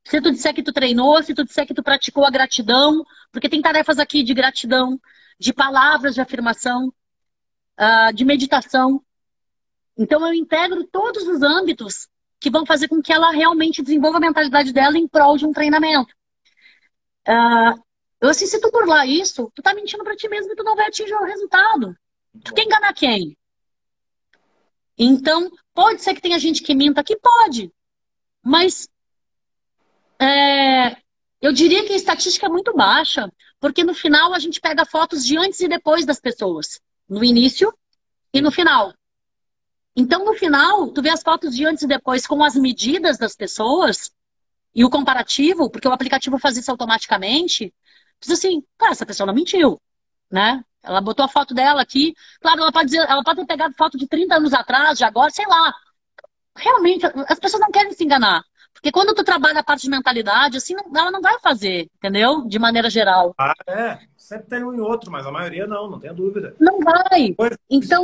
Se 0.03 0.19
tu 0.19 0.31
disser 0.31 0.53
que 0.53 0.63
tu 0.63 0.73
treinou, 0.73 1.21
se 1.21 1.35
tu 1.35 1.45
disser 1.45 1.67
que 1.67 1.73
tu 1.73 1.83
praticou 1.83 2.25
a 2.25 2.31
gratidão, 2.31 3.05
porque 3.31 3.47
tem 3.47 3.61
tarefas 3.61 3.99
aqui 3.99 4.23
de 4.23 4.33
gratidão, 4.33 4.99
de 5.39 5.53
palavras 5.53 6.15
de 6.15 6.21
afirmação, 6.21 6.91
uh, 7.79 8.13
de 8.13 8.25
meditação. 8.25 9.03
Então, 9.95 10.25
eu 10.25 10.33
integro 10.33 10.83
todos 10.87 11.27
os 11.27 11.43
âmbitos 11.43 12.09
que 12.39 12.49
vão 12.49 12.65
fazer 12.65 12.87
com 12.87 13.01
que 13.01 13.13
ela 13.13 13.29
realmente 13.29 13.83
desenvolva 13.83 14.17
a 14.17 14.21
mentalidade 14.21 14.73
dela 14.73 14.97
em 14.97 15.07
prol 15.07 15.37
de 15.37 15.45
um 15.45 15.51
treinamento. 15.51 16.11
Uh, 17.27 17.79
eu, 18.19 18.29
assim, 18.29 18.47
se 18.47 18.59
tu 18.59 18.71
burlar 18.71 19.07
isso, 19.07 19.51
tu 19.53 19.61
tá 19.61 19.75
mentindo 19.75 20.03
para 20.03 20.15
ti 20.15 20.27
mesmo 20.27 20.51
e 20.51 20.55
tu 20.55 20.63
não 20.63 20.75
vai 20.75 20.87
atingir 20.87 21.13
o 21.13 21.25
resultado. 21.25 21.95
Tu 22.43 22.53
quer 22.55 22.63
enganar 22.63 22.93
quem? 22.93 23.37
Então, 24.97 25.49
pode 25.73 26.01
ser 26.01 26.13
que 26.13 26.21
tenha 26.21 26.39
gente 26.39 26.61
que 26.61 26.75
minta 26.75 27.01
aqui? 27.01 27.15
Pode. 27.17 27.71
Mas 28.43 28.87
é, 30.19 30.97
eu 31.41 31.51
diria 31.51 31.85
que 31.85 31.93
a 31.93 31.95
estatística 31.95 32.45
é 32.45 32.49
muito 32.49 32.73
baixa, 32.73 33.31
porque 33.59 33.83
no 33.83 33.93
final 33.93 34.33
a 34.33 34.39
gente 34.39 34.61
pega 34.61 34.85
fotos 34.85 35.25
de 35.25 35.37
antes 35.37 35.59
e 35.59 35.67
depois 35.67 36.05
das 36.05 36.19
pessoas. 36.19 36.79
No 37.09 37.23
início 37.23 37.73
e 38.33 38.41
no 38.41 38.51
final. 38.51 38.93
Então, 39.95 40.23
no 40.23 40.33
final, 40.33 40.87
tu 40.89 41.01
vê 41.01 41.09
as 41.09 41.21
fotos 41.21 41.55
de 41.55 41.65
antes 41.65 41.83
e 41.83 41.87
depois 41.87 42.25
com 42.25 42.43
as 42.43 42.55
medidas 42.55 43.17
das 43.17 43.35
pessoas 43.35 44.11
e 44.73 44.85
o 44.85 44.89
comparativo, 44.89 45.69
porque 45.69 45.87
o 45.87 45.91
aplicativo 45.91 46.39
faz 46.39 46.55
isso 46.57 46.71
automaticamente. 46.71 47.73
Diz 48.21 48.31
assim, 48.31 48.63
cara, 48.77 48.93
essa 48.93 49.05
pessoa 49.05 49.27
não 49.27 49.33
mentiu, 49.33 49.81
né? 50.31 50.63
Ela 50.83 51.01
botou 51.01 51.25
a 51.25 51.29
foto 51.29 51.53
dela 51.53 51.81
aqui. 51.81 52.13
Claro, 52.41 52.61
ela 52.61 52.71
pode, 52.71 52.85
dizer, 52.85 52.99
ela 53.07 53.23
pode 53.23 53.39
ter 53.39 53.45
pegado 53.45 53.75
foto 53.75 53.97
de 53.97 54.07
30 54.07 54.35
anos 54.35 54.53
atrás, 54.53 54.97
de 54.97 55.03
agora, 55.03 55.29
sei 55.29 55.45
lá. 55.45 55.73
Realmente, 56.57 57.05
as 57.27 57.39
pessoas 57.39 57.61
não 57.61 57.71
querem 57.71 57.91
se 57.93 58.03
enganar. 58.03 58.43
Porque 58.73 58.91
quando 58.91 59.13
tu 59.13 59.23
trabalha 59.23 59.59
a 59.59 59.63
parte 59.63 59.83
de 59.83 59.89
mentalidade, 59.89 60.57
assim, 60.57 60.75
ela 60.95 61.11
não 61.11 61.21
vai 61.21 61.37
fazer, 61.39 61.87
entendeu? 61.97 62.47
De 62.47 62.57
maneira 62.57 62.89
geral. 62.89 63.35
Ah, 63.37 63.53
é. 63.67 63.99
Sempre 64.17 64.47
tem 64.47 64.63
um 64.63 64.73
e 64.73 64.79
outro, 64.79 65.11
mas 65.11 65.25
a 65.25 65.31
maioria 65.31 65.67
não, 65.67 65.89
não 65.89 65.99
tenha 65.99 66.13
dúvida. 66.13 66.55
Não 66.59 66.79
vai. 66.79 67.35
então. 67.69 68.03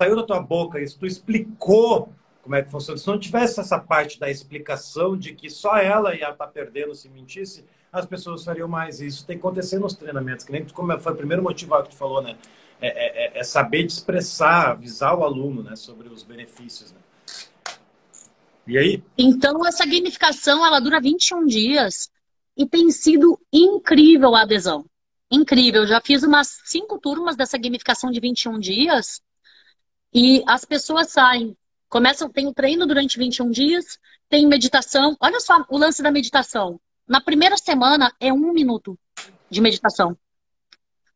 Saiu 0.00 0.16
da 0.16 0.22
tua 0.22 0.40
boca 0.40 0.80
isso, 0.80 0.98
tu 0.98 1.06
explicou 1.06 2.10
como 2.42 2.54
é 2.54 2.62
que 2.62 2.70
funciona. 2.70 2.98
Se 2.98 3.06
não 3.06 3.18
tivesse 3.18 3.60
essa 3.60 3.78
parte 3.78 4.18
da 4.18 4.30
explicação 4.30 5.16
de 5.16 5.34
que 5.34 5.50
só 5.50 5.76
ela 5.76 6.14
ia 6.14 6.30
estar 6.30 6.46
perdendo 6.46 6.94
se 6.94 7.08
mentisse, 7.08 7.66
as 7.92 8.06
pessoas 8.06 8.44
fariam 8.44 8.68
mais. 8.68 9.00
Isso 9.00 9.26
tem 9.26 9.36
que 9.36 9.40
acontecer 9.40 9.78
nos 9.78 9.94
treinamentos, 9.94 10.44
que 10.44 10.52
nem 10.52 10.64
como 10.68 10.98
foi 11.00 11.12
o 11.12 11.16
primeiro 11.16 11.42
motivo 11.42 11.82
que 11.82 11.90
tu 11.90 11.96
falou, 11.96 12.22
né? 12.22 12.36
É, 12.80 12.88
é, 12.88 13.26
é, 13.26 13.38
é 13.40 13.44
saber 13.44 13.84
expressar, 13.84 14.70
avisar 14.70 15.14
o 15.14 15.22
aluno 15.22 15.62
né, 15.62 15.76
sobre 15.76 16.08
os 16.08 16.22
benefícios. 16.22 16.92
Né? 16.92 16.98
E 18.66 18.78
aí? 18.78 19.02
Então, 19.18 19.66
essa 19.66 19.84
gamificação, 19.84 20.64
ela 20.64 20.80
dura 20.80 21.00
21 21.00 21.44
dias 21.44 22.10
e 22.56 22.66
tem 22.66 22.90
sido 22.90 23.38
incrível 23.52 24.34
a 24.34 24.42
adesão. 24.42 24.86
Incrível. 25.30 25.86
Já 25.86 26.00
fiz 26.00 26.22
umas 26.22 26.58
cinco 26.64 26.98
turmas 26.98 27.36
dessa 27.36 27.58
gamificação 27.58 28.10
de 28.10 28.18
21 28.18 28.58
dias 28.58 29.20
e 30.12 30.42
as 30.46 30.64
pessoas 30.64 31.10
saem. 31.10 31.56
Começam, 31.88 32.30
tem 32.30 32.46
o 32.46 32.54
treino 32.54 32.86
durante 32.86 33.18
21 33.18 33.50
dias, 33.50 33.98
tem 34.28 34.46
meditação. 34.46 35.16
Olha 35.20 35.40
só 35.40 35.64
o 35.68 35.76
lance 35.76 36.02
da 36.02 36.10
meditação. 36.10 36.80
Na 37.10 37.20
primeira 37.20 37.56
semana 37.56 38.14
é 38.20 38.32
um 38.32 38.52
minuto 38.52 38.96
de 39.50 39.60
meditação. 39.60 40.16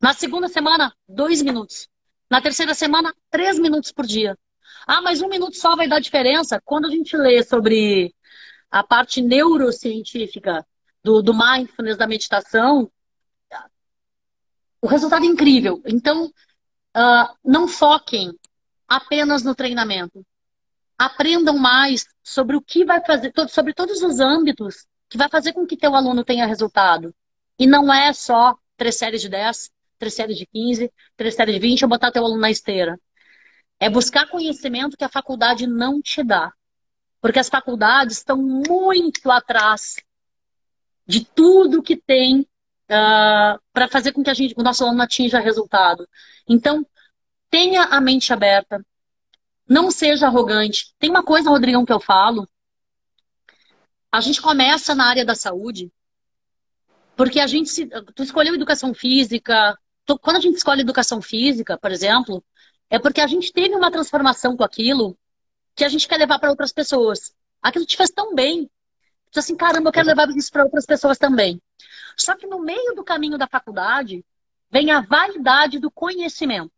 Na 0.03 0.13
segunda 0.13 0.49
semana, 0.49 0.93
dois 1.09 1.41
minutos. 1.41 1.89
Na 2.29 2.43
terceira 2.43 2.75
semana, 2.75 3.15
três 3.31 3.61
minutos 3.61 3.93
por 3.93 4.05
dia. 4.05 4.37
Ah, 4.89 5.01
mas 5.01 5.23
um 5.23 5.29
minuto 5.29 5.57
só 5.57 5.77
vai 5.77 5.87
dar 5.87 6.01
diferença? 6.01 6.61
Quando 6.65 6.87
a 6.87 6.91
gente 6.91 7.17
lê 7.17 7.45
sobre 7.45 8.13
a 8.73 8.83
parte 8.83 9.23
neurocientífica 9.23 10.67
do, 11.05 11.23
do 11.23 11.33
mindfulness, 11.33 11.97
da 11.97 12.09
meditação, 12.09 12.91
o 14.83 14.89
resultado 14.89 15.25
é 15.25 15.29
incrível. 15.29 15.81
Então, 15.87 16.25
uh, 16.27 17.37
não 17.45 17.69
foquem 17.69 18.37
apenas 18.89 19.45
no 19.45 19.55
treinamento. 19.55 20.27
Aprendam 20.99 21.57
mais 21.57 22.05
sobre 22.21 22.57
o 22.57 22.61
que 22.61 22.85
vai 22.85 23.01
fazer, 23.07 23.33
sobre 23.49 23.73
todos 23.73 24.03
os 24.03 24.19
âmbitos 24.19 24.89
que 25.15 25.19
vai 25.19 25.29
fazer 25.29 25.53
com 25.53 25.65
que 25.65 25.77
teu 25.77 25.95
aluno 25.95 26.25
tenha 26.25 26.45
resultado. 26.45 27.15
E 27.57 27.69
não 27.69 27.95
é 27.95 28.13
só 28.13 28.59
três 28.77 28.97
séries 28.97 29.23
de 29.23 29.29
10, 29.29 29.71
três 29.97 30.13
séries 30.13 30.37
de 30.37 30.45
15, 30.45 30.93
três 31.17 31.37
séries 31.37 31.55
de 31.55 31.61
20, 31.61 31.85
ou 31.85 31.89
botar 31.89 32.11
teu 32.11 32.25
aluno 32.25 32.41
na 32.41 32.51
esteira. 32.51 33.01
É 33.79 33.89
buscar 33.89 34.29
conhecimento 34.29 34.97
que 34.97 35.05
a 35.05 35.09
faculdade 35.09 35.69
não 35.69 36.03
te 36.03 36.25
dá. 36.25 36.53
Porque 37.21 37.39
as 37.39 37.49
faculdades 37.49 38.17
estão 38.17 38.37
muito 38.37 39.31
atrás 39.31 39.95
de 41.07 41.25
tudo 41.25 41.81
que 41.81 41.97
tem 41.97 42.41
uh, 42.41 42.47
ah, 42.91 43.61
para 43.73 43.87
fazer 43.87 44.11
com 44.11 44.25
que 44.25 44.31
a 44.31 44.35
gente, 44.35 44.53
o 44.59 44.65
nosso 44.65 44.85
aluno 44.85 45.01
atinja 45.01 45.39
resultado. 45.39 46.09
Então, 46.49 46.85
tenha 47.49 47.85
a 47.85 48.01
mente 48.01 48.33
aberta. 48.33 48.85
Não 49.69 49.93
seja 49.93 50.27
arrogante. 50.27 50.93
Tem 50.99 51.09
uma 51.09 51.23
coisa, 51.23 51.51
Rodrigão, 51.51 51.87
que 51.87 51.93
eu 51.93 52.01
falo. 52.01 52.49
A 54.15 54.21
gente 54.21 54.41
começa 54.41 54.95
na 54.95 55.09
área 55.09 55.25
da 55.25 55.35
saúde 55.35 55.91
porque 57.17 57.41
a 57.41 57.49
gente 57.49 57.69
se, 57.69 57.89
tu 58.15 58.23
escolheu 58.23 58.55
educação 58.55 58.95
física. 58.95 59.77
Tu, 60.07 60.17
quando 60.21 60.37
a 60.37 60.41
gente 60.41 60.55
escolhe 60.55 60.83
educação 60.83 61.21
física, 61.21 61.77
por 61.77 61.91
exemplo, 61.91 62.45
é 62.89 62.97
porque 62.97 63.21
a 63.21 63.27
gente 63.27 63.53
teve 63.53 63.75
uma 63.75 63.91
transformação 63.91 64.57
com 64.57 64.63
aquilo 64.63 65.19
que 65.75 65.85
a 65.85 65.89
gente 65.89 66.07
quer 66.07 66.17
levar 66.17 66.39
para 66.39 66.51
outras 66.51 66.73
pessoas. 66.73 67.35
Aquilo 67.61 67.85
te 67.85 67.97
fez 67.97 68.09
tão 68.09 68.37
bem. 68.37 68.71
Tu 69.33 69.41
assim, 69.41 69.57
caramba, 69.57 69.89
eu 69.89 69.93
quero 69.93 70.07
levar 70.07 70.29
isso 70.29 70.53
para 70.53 70.63
outras 70.63 70.87
pessoas 70.87 71.19
também. 71.19 71.61
Só 72.17 72.37
que 72.37 72.47
no 72.47 72.61
meio 72.61 72.95
do 72.95 73.03
caminho 73.03 73.37
da 73.37 73.49
faculdade 73.49 74.25
vem 74.71 74.93
a 74.93 75.01
vaidade 75.01 75.81
do 75.81 75.91
conhecimento. 75.91 76.71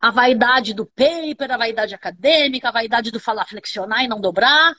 A 0.00 0.12
vaidade 0.12 0.74
do 0.74 0.86
paper, 0.86 1.50
a 1.50 1.56
vaidade 1.56 1.92
acadêmica, 1.92 2.68
a 2.68 2.72
vaidade 2.72 3.10
do 3.10 3.18
falar 3.18 3.46
flexionar 3.46 4.04
e 4.04 4.08
não 4.08 4.20
dobrar, 4.20 4.76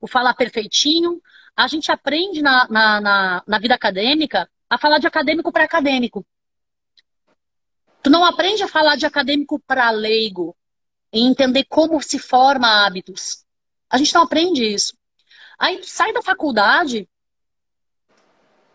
o 0.00 0.06
falar 0.06 0.34
perfeitinho. 0.34 1.20
A 1.56 1.66
gente 1.68 1.90
aprende 1.90 2.42
na, 2.42 2.66
na, 2.68 3.00
na, 3.00 3.42
na 3.46 3.58
vida 3.58 3.74
acadêmica 3.74 4.48
a 4.68 4.78
falar 4.78 4.98
de 4.98 5.06
acadêmico 5.06 5.52
para 5.52 5.64
acadêmico. 5.64 6.24
Tu 8.02 8.08
não 8.08 8.24
aprende 8.24 8.62
a 8.62 8.68
falar 8.68 8.96
de 8.96 9.04
acadêmico 9.04 9.60
para 9.60 9.90
leigo 9.90 10.56
e 11.12 11.20
entender 11.20 11.64
como 11.68 12.00
se 12.02 12.18
forma 12.18 12.86
hábitos. 12.86 13.44
A 13.90 13.98
gente 13.98 14.14
não 14.14 14.22
aprende 14.22 14.64
isso. 14.64 14.96
Aí 15.58 15.82
sai 15.82 16.12
da 16.12 16.22
faculdade 16.22 17.08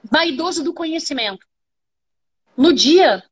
vaidoso 0.03 0.63
do 0.63 0.73
conhecimento. 0.73 1.47
No 2.55 2.71
dia, 2.73 3.23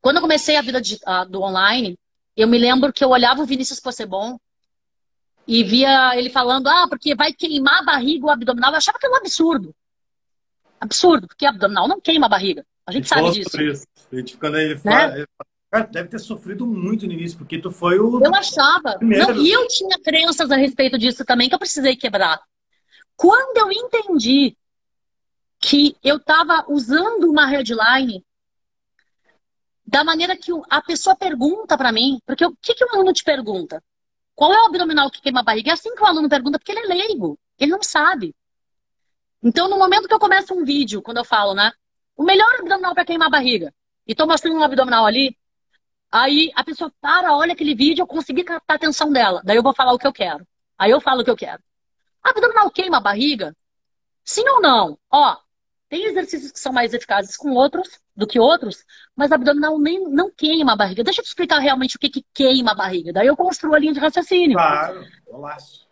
quando 0.00 0.16
eu 0.16 0.22
comecei 0.22 0.56
a 0.56 0.62
vida 0.62 0.80
de, 0.80 0.98
a, 1.06 1.24
do 1.24 1.42
online, 1.42 1.96
eu 2.36 2.48
me 2.48 2.58
lembro 2.58 2.92
que 2.92 3.04
eu 3.04 3.10
olhava 3.10 3.42
o 3.42 3.46
Vinícius 3.46 3.78
Possebon 3.78 4.38
e 5.46 5.62
via 5.62 6.16
ele 6.16 6.28
falando, 6.28 6.66
ah, 6.66 6.86
porque 6.88 7.14
vai 7.14 7.32
queimar 7.32 7.80
a 7.80 7.84
barriga 7.84 8.26
o 8.26 8.30
abdominal. 8.30 8.72
Eu 8.72 8.78
achava 8.78 8.98
que 8.98 9.06
era 9.06 9.14
um 9.14 9.18
absurdo. 9.18 9.74
Absurdo, 10.80 11.26
porque 11.26 11.46
abdominal 11.46 11.86
não 11.86 12.00
queima 12.00 12.26
a 12.26 12.28
barriga. 12.28 12.66
A 12.84 12.92
gente 12.92 13.08
sabe 13.08 13.30
disso. 13.30 13.60
Isso. 13.60 13.86
Tipo, 14.24 14.40
quando 14.40 14.58
ele 14.58 14.76
fala, 14.76 15.08
né? 15.08 15.18
ele 15.18 15.26
fala, 15.70 15.86
deve 15.86 16.08
ter 16.08 16.18
sofrido 16.18 16.66
muito 16.66 17.06
no 17.06 17.12
início, 17.12 17.38
porque 17.38 17.58
tu 17.58 17.70
foi 17.70 17.98
o. 17.98 18.24
Eu 18.24 18.34
achava. 18.34 18.98
Não, 19.00 19.36
e 19.36 19.50
eu 19.50 19.66
tinha 19.68 19.98
crenças 19.98 20.50
a 20.50 20.56
respeito 20.56 20.98
disso 20.98 21.24
também 21.24 21.48
que 21.48 21.54
eu 21.54 21.58
precisei 21.58 21.96
quebrar. 21.96 22.40
Quando 23.16 23.56
eu 23.56 23.72
entendi 23.72 24.56
que 25.58 25.96
eu 26.04 26.16
estava 26.16 26.64
usando 26.68 27.24
uma 27.24 27.46
headline 27.46 28.24
da 29.86 30.04
maneira 30.04 30.36
que 30.36 30.52
a 30.68 30.82
pessoa 30.82 31.16
pergunta 31.16 31.78
para 31.78 31.92
mim, 31.92 32.20
porque 32.26 32.44
o 32.44 32.54
que, 32.60 32.74
que 32.74 32.84
o 32.84 32.94
aluno 32.94 33.12
te 33.12 33.24
pergunta? 33.24 33.82
Qual 34.36 34.52
é 34.52 34.62
o 34.62 34.66
abdominal 34.66 35.10
que 35.10 35.22
queima 35.22 35.40
a 35.40 35.42
barriga? 35.42 35.70
É 35.70 35.72
assim 35.72 35.94
que 35.94 36.02
o 36.02 36.06
aluno 36.06 36.28
pergunta, 36.28 36.58
porque 36.58 36.70
ele 36.70 36.80
é 36.80 36.94
leigo, 36.94 37.38
ele 37.58 37.72
não 37.72 37.82
sabe. 37.82 38.36
Então, 39.42 39.66
no 39.68 39.78
momento 39.78 40.06
que 40.06 40.12
eu 40.12 40.18
começo 40.18 40.54
um 40.54 40.62
vídeo, 40.62 41.00
quando 41.00 41.16
eu 41.16 41.24
falo, 41.24 41.54
né? 41.54 41.72
O 42.14 42.22
melhor 42.22 42.54
abdominal 42.58 42.94
para 42.94 43.04
queimar 43.04 43.28
a 43.28 43.30
barriga, 43.30 43.74
e 44.06 44.14
tô 44.14 44.26
mostrando 44.26 44.58
um 44.58 44.62
abdominal 44.62 45.06
ali, 45.06 45.36
aí 46.12 46.52
a 46.54 46.62
pessoa 46.62 46.92
para, 47.00 47.34
olha 47.34 47.54
aquele 47.54 47.74
vídeo, 47.74 48.02
eu 48.02 48.06
consegui 48.06 48.44
captar 48.44 48.74
a 48.74 48.76
atenção 48.76 49.10
dela. 49.10 49.40
Daí 49.42 49.56
eu 49.56 49.62
vou 49.62 49.74
falar 49.74 49.94
o 49.94 49.98
que 49.98 50.06
eu 50.06 50.12
quero. 50.12 50.46
Aí 50.78 50.90
eu 50.90 51.00
falo 51.00 51.22
o 51.22 51.24
que 51.24 51.30
eu 51.30 51.36
quero. 51.36 51.62
Abdominal 52.22 52.70
queima 52.70 52.98
a 52.98 53.00
barriga? 53.00 53.56
Sim 54.22 54.46
ou 54.48 54.60
não? 54.60 54.98
Ó, 55.10 55.36
tem 55.88 56.04
exercícios 56.04 56.52
que 56.52 56.60
são 56.60 56.72
mais 56.72 56.92
eficazes 56.92 57.36
com 57.36 57.52
outros 57.52 57.98
do 58.16 58.26
que 58.26 58.40
outros, 58.40 58.84
mas 59.14 59.30
abdominal 59.30 59.78
nem, 59.78 60.08
não 60.08 60.30
queima 60.30 60.72
a 60.72 60.76
barriga. 60.76 61.04
Deixa 61.04 61.20
eu 61.20 61.24
te 61.24 61.28
explicar 61.28 61.58
realmente 61.58 61.96
o 61.96 61.98
que, 61.98 62.08
que 62.08 62.24
queima 62.32 62.72
a 62.72 62.74
barriga. 62.74 63.12
Daí 63.12 63.26
eu 63.26 63.36
construo 63.36 63.74
a 63.74 63.78
linha 63.78 63.92
de 63.92 64.00
raciocínio. 64.00 64.56
Claro, 64.56 65.04
laço. 65.28 65.86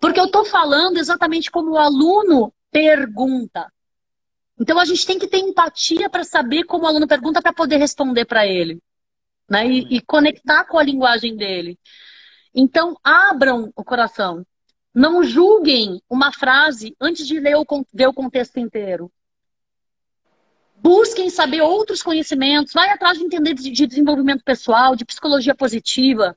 Porque 0.00 0.18
eu 0.18 0.26
estou 0.26 0.44
falando 0.44 0.98
exatamente 0.98 1.50
como 1.50 1.72
o 1.72 1.78
aluno 1.78 2.52
pergunta. 2.70 3.72
Então 4.60 4.78
a 4.78 4.84
gente 4.84 5.06
tem 5.06 5.18
que 5.18 5.28
ter 5.28 5.38
empatia 5.38 6.10
para 6.10 6.24
saber 6.24 6.64
como 6.64 6.84
o 6.84 6.86
aluno 6.86 7.06
pergunta 7.06 7.40
para 7.40 7.52
poder 7.52 7.76
responder 7.76 8.24
para 8.24 8.46
ele. 8.46 8.80
Né? 9.48 9.66
E, 9.66 9.96
e 9.96 10.00
conectar 10.00 10.64
com 10.64 10.78
a 10.78 10.82
linguagem 10.82 11.36
dele. 11.36 11.78
Então, 12.54 12.96
abram 13.02 13.72
o 13.74 13.84
coração. 13.84 14.46
Não 14.94 15.24
julguem 15.24 16.00
uma 16.08 16.32
frase 16.32 16.96
antes 17.00 17.26
de 17.26 17.40
ler 17.40 17.56
o, 17.56 17.66
ver 17.92 18.06
o 18.06 18.14
contexto 18.14 18.58
inteiro. 18.58 19.10
Busquem 20.84 21.30
saber 21.30 21.62
outros 21.62 22.02
conhecimentos. 22.02 22.74
Vai 22.74 22.90
atrás 22.90 23.16
de 23.16 23.24
entender 23.24 23.54
de 23.54 23.86
desenvolvimento 23.86 24.44
pessoal, 24.44 24.94
de 24.94 25.02
psicologia 25.02 25.54
positiva, 25.54 26.36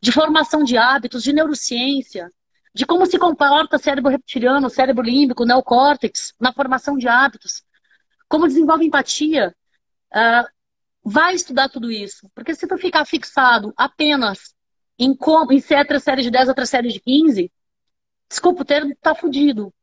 de 0.00 0.12
formação 0.12 0.62
de 0.62 0.78
hábitos, 0.78 1.24
de 1.24 1.32
neurociência, 1.32 2.30
de 2.72 2.86
como 2.86 3.04
se 3.06 3.18
comporta 3.18 3.78
cérebro 3.78 4.12
reptiliano, 4.12 4.70
cérebro 4.70 5.02
límbico, 5.02 5.44
neocórtex, 5.44 6.32
na 6.38 6.52
formação 6.52 6.96
de 6.96 7.08
hábitos. 7.08 7.64
Como 8.28 8.46
desenvolve 8.46 8.86
empatia. 8.86 9.52
Uh, 10.14 10.48
vai 11.02 11.34
estudar 11.34 11.68
tudo 11.68 11.90
isso. 11.90 12.30
Porque 12.36 12.54
se 12.54 12.68
tu 12.68 12.78
ficar 12.78 13.04
fixado 13.04 13.74
apenas 13.76 14.54
em, 14.96 15.12
como, 15.12 15.52
em 15.52 15.60
série 15.60 16.22
de 16.22 16.30
10, 16.30 16.48
outra 16.48 16.66
série 16.66 16.88
de 16.88 17.00
15, 17.00 17.50
Desculpa, 18.32 18.62
o 18.62 18.64
termo 18.64 18.96
tá 19.02 19.14
fudido. 19.14 19.74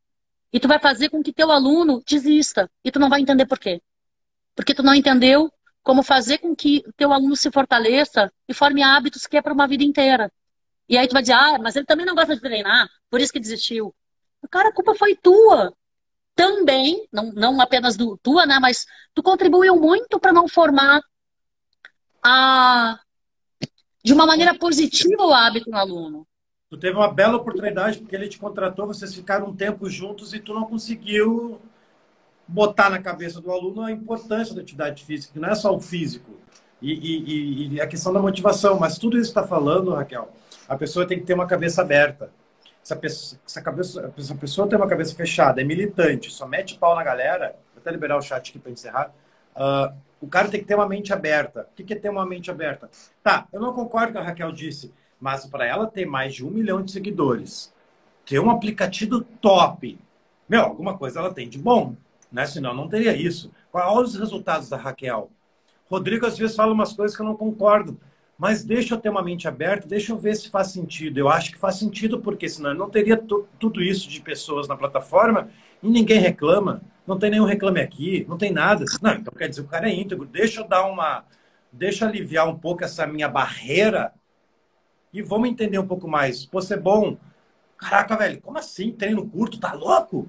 E 0.52 0.58
tu 0.58 0.66
vai 0.66 0.80
fazer 0.80 1.08
com 1.08 1.22
que 1.22 1.32
teu 1.32 1.52
aluno 1.52 2.02
desista. 2.04 2.68
E 2.84 2.90
tu 2.90 2.98
não 2.98 3.08
vai 3.08 3.20
entender 3.20 3.46
por 3.46 3.60
quê. 3.60 3.80
Porque 4.54 4.74
tu 4.74 4.82
não 4.82 4.94
entendeu 4.94 5.52
como 5.82 6.02
fazer 6.02 6.38
com 6.38 6.54
que 6.54 6.84
teu 6.96 7.12
aluno 7.12 7.34
se 7.34 7.50
fortaleça 7.50 8.32
e 8.48 8.54
forme 8.54 8.82
hábitos 8.82 9.26
que 9.26 9.36
é 9.36 9.42
para 9.42 9.54
uma 9.54 9.66
vida 9.66 9.82
inteira. 9.82 10.30
E 10.88 10.98
aí 10.98 11.06
tu 11.06 11.12
vai 11.12 11.22
dizer, 11.22 11.34
ah, 11.34 11.58
mas 11.58 11.76
ele 11.76 11.86
também 11.86 12.04
não 12.04 12.14
gosta 12.14 12.34
de 12.34 12.40
treinar, 12.40 12.88
por 13.08 13.20
isso 13.20 13.32
que 13.32 13.40
desistiu. 13.40 13.94
Cara, 14.50 14.70
a 14.70 14.72
culpa 14.72 14.94
foi 14.94 15.14
tua. 15.16 15.72
Também, 16.34 17.06
não, 17.12 17.32
não 17.32 17.60
apenas 17.60 17.96
do, 17.96 18.16
tua, 18.18 18.46
né? 18.46 18.58
Mas 18.58 18.86
tu 19.14 19.22
contribuiu 19.22 19.76
muito 19.76 20.18
para 20.18 20.32
não 20.32 20.48
formar 20.48 21.00
a, 22.22 22.98
de 24.02 24.12
uma 24.12 24.26
maneira 24.26 24.54
positiva 24.58 25.24
o 25.24 25.34
hábito 25.34 25.70
no 25.70 25.76
aluno. 25.76 26.26
Tu 26.70 26.78
teve 26.78 26.96
uma 26.96 27.12
bela 27.12 27.36
oportunidade 27.36 27.98
porque 27.98 28.14
ele 28.14 28.28
te 28.28 28.38
contratou, 28.38 28.86
vocês 28.86 29.14
ficaram 29.14 29.48
um 29.48 29.56
tempo 29.56 29.90
juntos 29.90 30.32
e 30.32 30.38
tu 30.38 30.54
não 30.54 30.64
conseguiu 30.64 31.60
botar 32.50 32.90
na 32.90 32.98
cabeça 33.00 33.40
do 33.40 33.50
aluno 33.50 33.82
a 33.82 33.92
importância 33.92 34.54
da 34.54 34.60
atividade 34.60 35.04
física, 35.04 35.32
que 35.32 35.38
não 35.38 35.48
é 35.48 35.54
só 35.54 35.74
o 35.74 35.80
físico 35.80 36.32
e, 36.82 36.92
e, 36.92 37.74
e 37.74 37.80
a 37.80 37.86
questão 37.86 38.12
da 38.12 38.20
motivação, 38.20 38.78
mas 38.78 38.98
tudo 38.98 39.16
isso 39.16 39.28
está 39.28 39.46
falando, 39.46 39.94
Raquel, 39.94 40.30
a 40.68 40.76
pessoa 40.76 41.06
tem 41.06 41.18
que 41.18 41.26
ter 41.26 41.34
uma 41.34 41.46
cabeça 41.46 41.82
aberta. 41.82 42.30
Se 42.82 42.92
a 42.92 42.96
pessoa, 42.96 43.40
se 43.46 43.58
a 43.58 43.62
cabeça, 43.62 44.12
se 44.16 44.32
a 44.32 44.36
pessoa 44.36 44.68
tem 44.68 44.78
uma 44.78 44.88
cabeça 44.88 45.14
fechada, 45.14 45.60
é 45.60 45.64
militante, 45.64 46.30
só 46.30 46.46
mete 46.46 46.78
pau 46.78 46.94
na 46.94 47.04
galera, 47.04 47.54
vou 47.74 47.80
até 47.80 47.90
liberar 47.90 48.16
o 48.16 48.22
chat 48.22 48.50
aqui 48.50 48.58
para 48.58 48.72
encerrar, 48.72 49.12
uh, 49.54 49.94
o 50.20 50.26
cara 50.26 50.48
tem 50.48 50.60
que 50.60 50.66
ter 50.66 50.74
uma 50.74 50.88
mente 50.88 51.12
aberta. 51.12 51.68
O 51.70 51.74
que 51.74 51.92
é 51.92 51.96
ter 51.96 52.08
uma 52.08 52.26
mente 52.26 52.50
aberta? 52.50 52.90
Tá, 53.22 53.46
eu 53.52 53.60
não 53.60 53.72
concordo 53.72 54.14
com 54.14 54.18
a 54.18 54.22
Raquel 54.22 54.52
disse. 54.52 54.92
Mas 55.20 55.44
para 55.44 55.66
ela 55.66 55.86
ter 55.86 56.06
mais 56.06 56.34
de 56.34 56.44
um 56.44 56.50
milhão 56.50 56.82
de 56.82 56.90
seguidores, 56.90 57.72
ter 58.24 58.40
um 58.40 58.50
aplicativo 58.50 59.20
top, 59.20 59.98
meu, 60.48 60.62
alguma 60.62 60.96
coisa 60.96 61.20
ela 61.20 61.32
tem 61.32 61.48
de 61.48 61.58
bom, 61.58 61.94
né? 62.30 62.46
Senão 62.46 62.74
não 62.74 62.88
teria 62.88 63.14
isso. 63.16 63.50
Quais 63.70 64.08
os 64.08 64.16
resultados 64.16 64.68
da 64.68 64.76
Raquel? 64.76 65.30
Rodrigo 65.90 66.26
às 66.26 66.38
vezes 66.38 66.56
fala 66.56 66.72
umas 66.72 66.92
coisas 66.92 67.16
que 67.16 67.22
eu 67.22 67.26
não 67.26 67.36
concordo, 67.36 67.98
mas 68.38 68.64
deixa 68.64 68.94
eu 68.94 68.98
ter 68.98 69.10
uma 69.10 69.22
mente 69.22 69.48
aberta, 69.48 69.86
deixa 69.86 70.12
eu 70.12 70.16
ver 70.16 70.34
se 70.36 70.48
faz 70.48 70.68
sentido. 70.68 71.18
Eu 71.18 71.28
acho 71.28 71.52
que 71.52 71.58
faz 71.58 71.76
sentido, 71.76 72.20
porque 72.20 72.48
senão 72.48 72.72
não 72.72 72.88
teria 72.88 73.16
tudo 73.16 73.82
isso 73.82 74.08
de 74.08 74.20
pessoas 74.20 74.66
na 74.66 74.76
plataforma 74.76 75.50
e 75.82 75.88
ninguém 75.88 76.20
reclama. 76.20 76.80
Não 77.06 77.18
tem 77.18 77.30
nenhum 77.30 77.44
reclame 77.44 77.80
aqui, 77.80 78.24
não 78.28 78.38
tem 78.38 78.52
nada. 78.52 78.84
Não, 79.02 79.12
então 79.12 79.34
quer 79.34 79.48
dizer, 79.48 79.62
o 79.62 79.66
cara 79.66 79.90
é 79.90 79.94
íntegro. 79.94 80.26
Deixa 80.26 80.60
eu 80.60 80.68
dar 80.68 80.86
uma. 80.86 81.24
Deixa 81.72 82.04
eu 82.04 82.08
aliviar 82.08 82.48
um 82.48 82.56
pouco 82.56 82.84
essa 82.84 83.06
minha 83.06 83.28
barreira 83.28 84.12
e 85.12 85.20
vamos 85.22 85.48
entender 85.48 85.78
um 85.78 85.86
pouco 85.86 86.08
mais. 86.08 86.44
Você 86.46 86.74
é 86.74 86.78
bom. 86.78 87.16
Caraca, 87.76 88.16
velho, 88.16 88.40
como 88.40 88.58
assim? 88.58 88.92
Treino 88.92 89.26
curto, 89.28 89.58
tá 89.58 89.72
louco? 89.72 90.28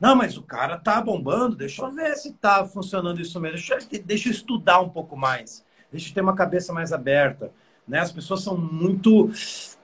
Não, 0.00 0.16
mas 0.16 0.36
o 0.38 0.42
cara 0.42 0.78
tá 0.78 1.00
bombando, 1.00 1.54
deixa 1.54 1.82
eu 1.82 1.90
ver 1.90 2.16
se 2.16 2.32
tá 2.32 2.64
funcionando 2.64 3.20
isso 3.20 3.38
mesmo. 3.38 3.58
Deixa, 3.58 3.78
deixa 4.02 4.28
eu 4.28 4.32
estudar 4.32 4.80
um 4.80 4.88
pouco 4.88 5.14
mais. 5.14 5.62
Deixa 5.92 6.08
eu 6.08 6.14
ter 6.14 6.22
uma 6.22 6.34
cabeça 6.34 6.72
mais 6.72 6.92
aberta. 6.92 7.52
Né? 7.86 7.98
As 7.98 8.10
pessoas 8.10 8.42
são 8.42 8.56
muito 8.56 9.30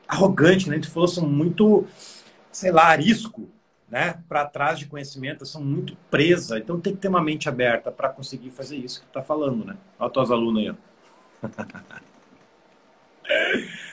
arrogantes, 0.09 0.67
né? 0.69 0.77
A 0.77 0.79
gente 0.79 0.89
falou, 0.89 1.09
são 1.09 1.29
muito, 1.29 1.87
sei 2.51 2.71
lá, 2.71 2.87
arisco, 2.87 3.47
né? 3.91 4.23
Para 4.29 4.47
trás 4.47 4.79
de 4.79 4.87
conhecimento, 4.87 5.45
são 5.45 5.63
muito 5.63 5.97
presa. 6.11 6.59
Então 6.59 6.81
tem 6.81 6.95
que 6.95 7.01
ter 7.01 7.09
uma 7.09 7.23
mente 7.23 7.49
aberta 7.49 7.91
para 7.93 8.09
conseguir 8.09 8.51
fazer 8.51 8.77
isso 8.77 9.01
que 9.01 9.07
tu 9.07 9.13
tá 9.13 9.23
falando, 9.23 9.65
né? 9.67 9.77
Olha 9.99 10.07
as 10.07 10.13
tuas 10.13 10.31
alunas 10.31 10.63
aí, 10.63 10.71
ó. 10.71 10.75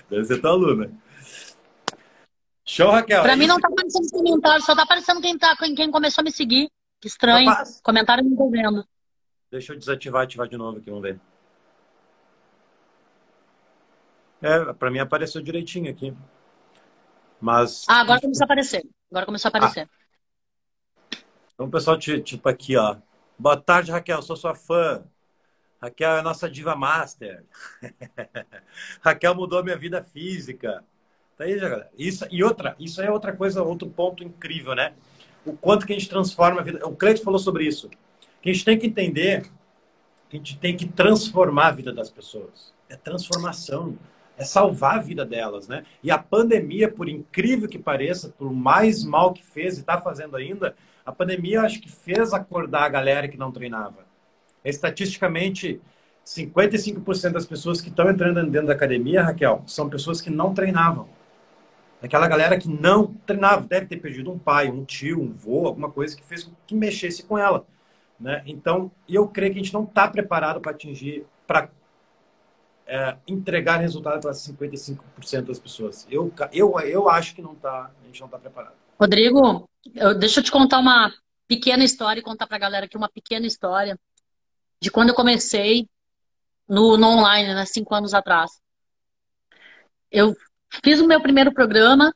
Deve 0.10 0.26
ser 0.26 0.40
tua 0.40 0.52
aluna. 0.52 0.90
Show, 2.66 2.92
Raquel. 2.92 3.22
Pra 3.22 3.36
mim 3.36 3.48
não 3.48 3.60
tá 3.60 3.68
aparecendo 3.68 4.04
os 4.04 4.12
comentários, 4.12 4.66
só 4.66 4.76
tá 4.76 4.84
aparecendo 4.84 5.22
quem, 5.22 5.38
tá, 5.38 5.56
quem 5.58 5.92
começou 5.92 6.22
a 6.22 6.26
me 6.26 6.32
seguir. 6.32 6.72
Que 7.00 7.08
estranho. 7.08 7.50
Rapaz. 7.50 7.82
Comentário 7.84 8.24
não 8.24 8.36
tô 8.36 8.50
vendo. 8.50 8.88
Deixa 9.52 9.74
eu 9.74 9.78
desativar 9.78 10.24
ativar 10.24 10.48
de 10.48 10.58
novo 10.58 10.78
aqui, 10.78 10.90
vamos 10.90 11.04
ver. 11.04 11.20
É, 14.42 14.74
pra 14.74 14.90
mim 14.90 15.00
apareceu 15.00 15.42
direitinho 15.42 15.92
aqui. 15.92 16.16
Mas. 17.40 17.86
Ah, 17.90 18.00
agora 18.00 18.22
começou 18.22 18.44
a 18.44 18.46
aparecer. 18.46 18.84
Agora 19.12 19.26
começou 19.26 19.50
a 19.50 19.50
aparecer. 19.50 19.90
Ah. 19.90 21.18
Então, 21.54 21.70
pessoal, 21.70 21.98
tipo 21.98 22.48
aqui, 22.48 22.78
ó. 22.78 22.98
Boa 23.38 23.58
tarde, 23.58 23.92
Raquel. 23.92 24.22
Sou 24.22 24.38
sua 24.38 24.56
fã. 24.56 25.04
Raquel 25.82 26.12
é 26.12 26.20
a 26.20 26.24
nossa 26.24 26.50
diva 26.50 26.76
master. 26.76 27.46
Raquel 29.04 29.36
mudou 29.36 29.60
a 29.60 29.64
minha 29.64 29.78
vida 29.78 30.02
física. 30.02 30.84
Tá 31.44 31.48
aí, 31.48 31.60
galera. 31.60 31.90
Isso, 31.98 32.26
e 32.32 32.42
outra, 32.42 32.74
isso 32.80 33.02
é 33.02 33.12
outra 33.12 33.36
coisa, 33.36 33.62
outro 33.62 33.90
ponto 33.90 34.24
incrível, 34.24 34.74
né? 34.74 34.94
O 35.46 35.52
quanto 35.52 35.86
que 35.86 35.92
a 35.92 35.96
gente 35.96 36.08
transforma 36.08 36.62
a 36.62 36.64
vida. 36.64 36.88
O 36.88 36.96
Cleito 36.96 37.22
falou 37.22 37.38
sobre 37.38 37.66
isso. 37.66 37.90
Que 38.42 38.50
a 38.50 38.54
gente 38.54 38.64
tem 38.64 38.80
que 38.80 38.88
entender 38.88 39.52
que 40.30 40.38
a 40.38 40.40
gente 40.40 40.58
tem 40.58 40.78
que 40.78 40.88
transformar 40.88 41.68
a 41.68 41.72
vida 41.72 41.92
das 41.92 42.10
pessoas. 42.10 42.74
É 42.88 42.96
transformação. 42.96 43.98
É 44.38 44.46
salvar 44.46 44.96
a 44.96 45.02
vida 45.02 45.26
delas, 45.26 45.68
né? 45.68 45.86
E 46.02 46.10
a 46.10 46.18
pandemia, 46.18 46.90
por 46.90 47.10
incrível 47.10 47.68
que 47.68 47.78
pareça, 47.78 48.30
por 48.30 48.52
mais 48.52 49.04
mal 49.04 49.34
que 49.34 49.44
fez 49.44 49.76
e 49.76 49.82
está 49.82 50.00
fazendo 50.00 50.38
ainda, 50.38 50.76
a 51.06 51.12
pandemia 51.12 51.62
acho 51.62 51.82
que 51.82 51.92
fez 51.92 52.34
acordar 52.34 52.84
a 52.84 52.90
galera 52.90 53.28
que 53.28 53.38
não 53.38 53.52
treinava 53.52 54.06
estatisticamente, 54.64 55.82
55% 56.26 57.34
das 57.34 57.46
pessoas 57.46 57.82
que 57.82 57.90
estão 57.90 58.10
entrando 58.10 58.50
dentro 58.50 58.68
da 58.68 58.74
academia, 58.74 59.22
Raquel, 59.22 59.62
são 59.68 59.90
pessoas 59.90 60.22
que 60.22 60.30
não 60.30 60.54
treinavam. 60.54 61.10
Aquela 62.04 62.28
galera 62.28 62.60
que 62.60 62.68
não 62.68 63.14
treinava, 63.26 63.66
deve 63.66 63.86
ter 63.86 63.96
perdido 63.96 64.30
um 64.30 64.38
pai, 64.38 64.70
um 64.70 64.84
tio, 64.84 65.22
um 65.22 65.32
vô, 65.32 65.68
alguma 65.68 65.90
coisa 65.90 66.14
que 66.14 66.22
fez 66.22 66.52
que 66.68 66.76
mexesse 66.76 67.24
com 67.24 67.38
ela. 67.38 67.66
Né? 68.20 68.44
Então, 68.46 68.92
eu 69.08 69.26
creio 69.30 69.54
que 69.54 69.60
a 69.60 69.64
gente 69.64 69.74
não 69.74 69.86
está 69.86 70.06
preparado 70.10 70.60
para 70.60 70.72
atingir, 70.72 71.26
para 71.48 71.70
é, 72.86 73.16
entregar 73.26 73.78
resultado 73.78 74.20
para 74.20 74.32
55% 74.32 75.44
das 75.44 75.60
pessoas. 75.60 76.06
Eu, 76.12 76.30
eu, 76.52 76.78
eu 76.82 77.10
acho 77.10 77.34
que 77.36 77.42
não 77.42 77.56
tá, 77.56 77.90
a 78.02 78.06
gente 78.06 78.20
não 78.20 78.28
está 78.28 78.38
preparado. 78.38 78.76
Rodrigo, 79.00 79.70
eu, 79.96 80.14
deixa 80.14 80.42
eu 80.42 80.44
te 80.44 80.52
contar 80.52 80.80
uma 80.80 81.10
pequena 81.48 81.86
história 81.86 82.20
e 82.20 82.24
contar 82.24 82.48
para 82.48 82.58
a 82.58 82.60
galera 82.60 82.86
aqui 82.86 82.98
uma 82.98 83.10
pequena 83.10 83.48
história 83.48 83.98
de 84.82 84.92
quando 84.92 85.10
eu 85.10 85.16
comecei 85.16 85.88
no, 86.68 86.98
no 86.98 87.08
online, 87.08 87.54
né, 87.54 87.66
cinco 87.66 87.96
anos 87.96 88.14
atrás. 88.14 88.52
Eu 90.12 90.36
fiz 90.84 91.00
o 91.00 91.08
meu 91.08 91.22
primeiro 91.22 91.54
programa 91.54 92.16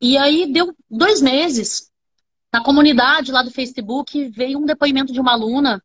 e 0.00 0.16
aí 0.16 0.50
deu 0.50 0.74
dois 0.90 1.20
meses. 1.20 1.90
Na 2.52 2.62
comunidade 2.62 3.32
lá 3.32 3.42
do 3.42 3.50
Facebook 3.50 4.28
veio 4.28 4.58
um 4.58 4.64
depoimento 4.64 5.12
de 5.12 5.20
uma 5.20 5.32
aluna 5.32 5.82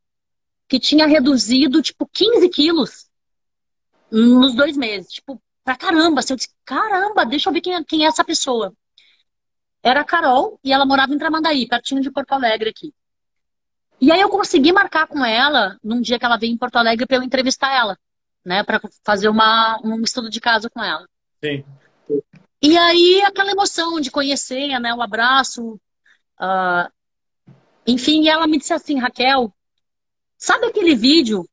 que 0.68 0.80
tinha 0.80 1.08
reduzido, 1.08 1.82
tipo, 1.82 2.08
15 2.08 2.48
quilos 2.50 3.10
nos 4.12 4.56
dois 4.56 4.78
meses. 4.78 5.12
Tipo, 5.12 5.42
pra 5.64 5.76
caramba. 5.76 6.20
Assim, 6.20 6.34
eu 6.34 6.38
disse, 6.38 6.50
caramba, 6.64 7.26
deixa 7.26 7.50
eu 7.50 7.54
ver 7.54 7.62
quem 7.62 7.74
é, 7.74 7.84
quem 7.84 8.06
é 8.06 8.08
essa 8.08 8.24
pessoa. 8.24 8.74
Era 9.82 10.02
a 10.02 10.06
Carol 10.06 10.60
e 10.64 10.72
ela 10.74 10.86
morava 10.86 11.14
em 11.14 11.18
Tramandaí, 11.18 11.68
pertinho 11.68 12.02
de 12.02 12.12
Porto 12.12 12.34
Alegre 12.34 12.70
aqui. 12.70 12.94
E 14.02 14.12
aí 14.12 14.22
eu 14.22 14.30
consegui 14.30 14.72
marcar 14.72 15.08
com 15.08 15.24
ela 15.26 15.78
num 15.84 16.02
dia 16.02 16.18
que 16.18 16.26
ela 16.26 16.38
veio 16.38 16.54
em 16.54 16.58
Porto 16.58 16.78
Alegre 16.78 17.06
para 17.06 17.18
eu 17.18 17.24
entrevistar 17.24 17.74
ela, 17.74 17.98
né, 18.46 18.64
para 18.64 18.80
fazer 19.04 19.28
uma, 19.28 19.80
um 19.84 20.02
estudo 20.02 20.30
de 20.30 20.40
caso 20.40 20.70
com 20.70 20.82
ela. 20.84 21.08
Sim. 21.44 21.66
E 22.62 22.78
aí 22.78 23.22
aquela 23.22 23.52
emoção 23.52 24.00
de 24.00 24.12
conhecer, 24.12 24.80
né, 24.80 24.94
o 24.94 25.02
abraço, 25.02 25.80
uh, 26.40 26.92
enfim, 27.88 28.28
ela 28.28 28.48
me 28.48 28.58
disse 28.58 28.74
assim, 28.74 29.00
Raquel, 29.00 29.54
sabe 30.38 30.68
aquele 30.68 30.96
vídeo 30.96 31.48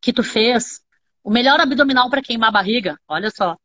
que 0.00 0.12
tu 0.12 0.22
fez, 0.22 0.80
o 1.22 1.30
melhor 1.30 1.60
abdominal 1.60 2.10
para 2.10 2.22
queimar 2.22 2.48
a 2.48 2.52
barriga? 2.52 2.98
Olha 3.06 3.30
só. 3.30 3.56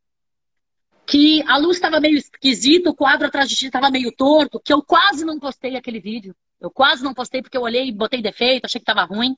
Que 1.06 1.44
a 1.48 1.58
luz 1.58 1.78
estava 1.78 2.00
meio 2.00 2.18
esquisita, 2.18 2.90
o 2.90 2.96
quadro 2.96 3.28
atrás 3.28 3.50
de 3.50 3.56
ti 3.56 3.66
estava 3.66 3.90
meio 3.90 4.12
torto, 4.16 4.60
que 4.60 4.72
eu 4.72 4.82
quase 4.82 5.26
não 5.26 5.40
postei 5.40 5.76
aquele 5.76 6.00
vídeo. 6.00 6.36
Eu 6.62 6.72
quase 6.72 7.04
não 7.04 7.14
postei 7.14 7.42
porque 7.42 7.58
eu 7.58 7.62
olhei 7.62 7.88
e 7.88 7.92
botei 7.92 8.22
defeito, 8.22 8.66
achei 8.66 8.80
que 8.80 8.90
estava 8.90 9.04
ruim. 9.04 9.36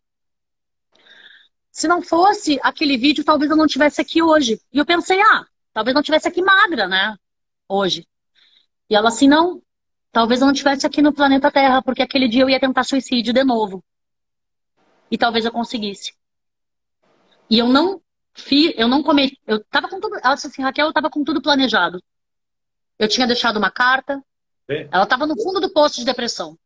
Se 1.72 1.88
não 1.88 2.02
fosse 2.02 2.60
aquele 2.62 2.98
vídeo, 2.98 3.24
talvez 3.24 3.50
eu 3.50 3.58
não 3.58 3.68
tivesse 3.68 4.00
aqui 4.00 4.22
hoje. 4.22 4.62
E 4.72 4.78
eu 4.78 4.86
pensei, 4.86 5.20
ah, 5.22 5.46
talvez 5.76 5.94
não 5.94 6.02
tivesse 6.02 6.26
aqui 6.26 6.42
magra, 6.42 6.88
né? 6.88 7.18
Hoje. 7.68 8.08
E 8.90 8.96
ela 8.96 9.10
assim, 9.10 9.28
não, 9.28 9.62
talvez 10.10 10.40
eu 10.40 10.48
não 10.48 10.54
tivesse 10.54 10.88
aqui 10.88 11.02
no 11.02 11.14
planeta 11.14 11.52
Terra, 11.52 11.82
porque 11.82 12.02
aquele 12.02 12.30
dia 12.30 12.44
eu 12.44 12.50
ia 12.50 12.60
tentar 12.60 12.86
suicídio 12.86 13.34
de 13.34 13.44
novo. 13.44 13.84
E 15.12 15.18
talvez 15.18 15.44
eu 15.44 15.52
conseguisse. 15.52 16.14
E 17.50 17.60
eu 17.60 17.68
não 17.68 18.02
fiz, 18.34 18.74
eu 18.78 18.88
não 18.88 19.04
cometi, 19.04 19.38
eu 19.46 19.62
tava 19.66 19.90
com 19.90 20.00
tudo, 20.00 20.18
ela 20.24 20.36
disse 20.36 20.48
assim, 20.48 20.62
Raquel, 20.62 20.88
eu 20.88 20.94
tava 20.94 21.10
com 21.10 21.26
tudo 21.26 21.42
planejado. 21.42 22.02
Eu 22.98 23.10
tinha 23.10 23.28
deixado 23.28 23.58
uma 23.58 23.70
carta, 23.70 24.24
é. 24.70 24.88
ela 24.90 25.06
tava 25.06 25.28
no 25.28 25.36
fundo 25.36 25.60
do 25.60 25.74
posto 25.74 25.98
de 25.98 26.06
depressão. 26.06 26.58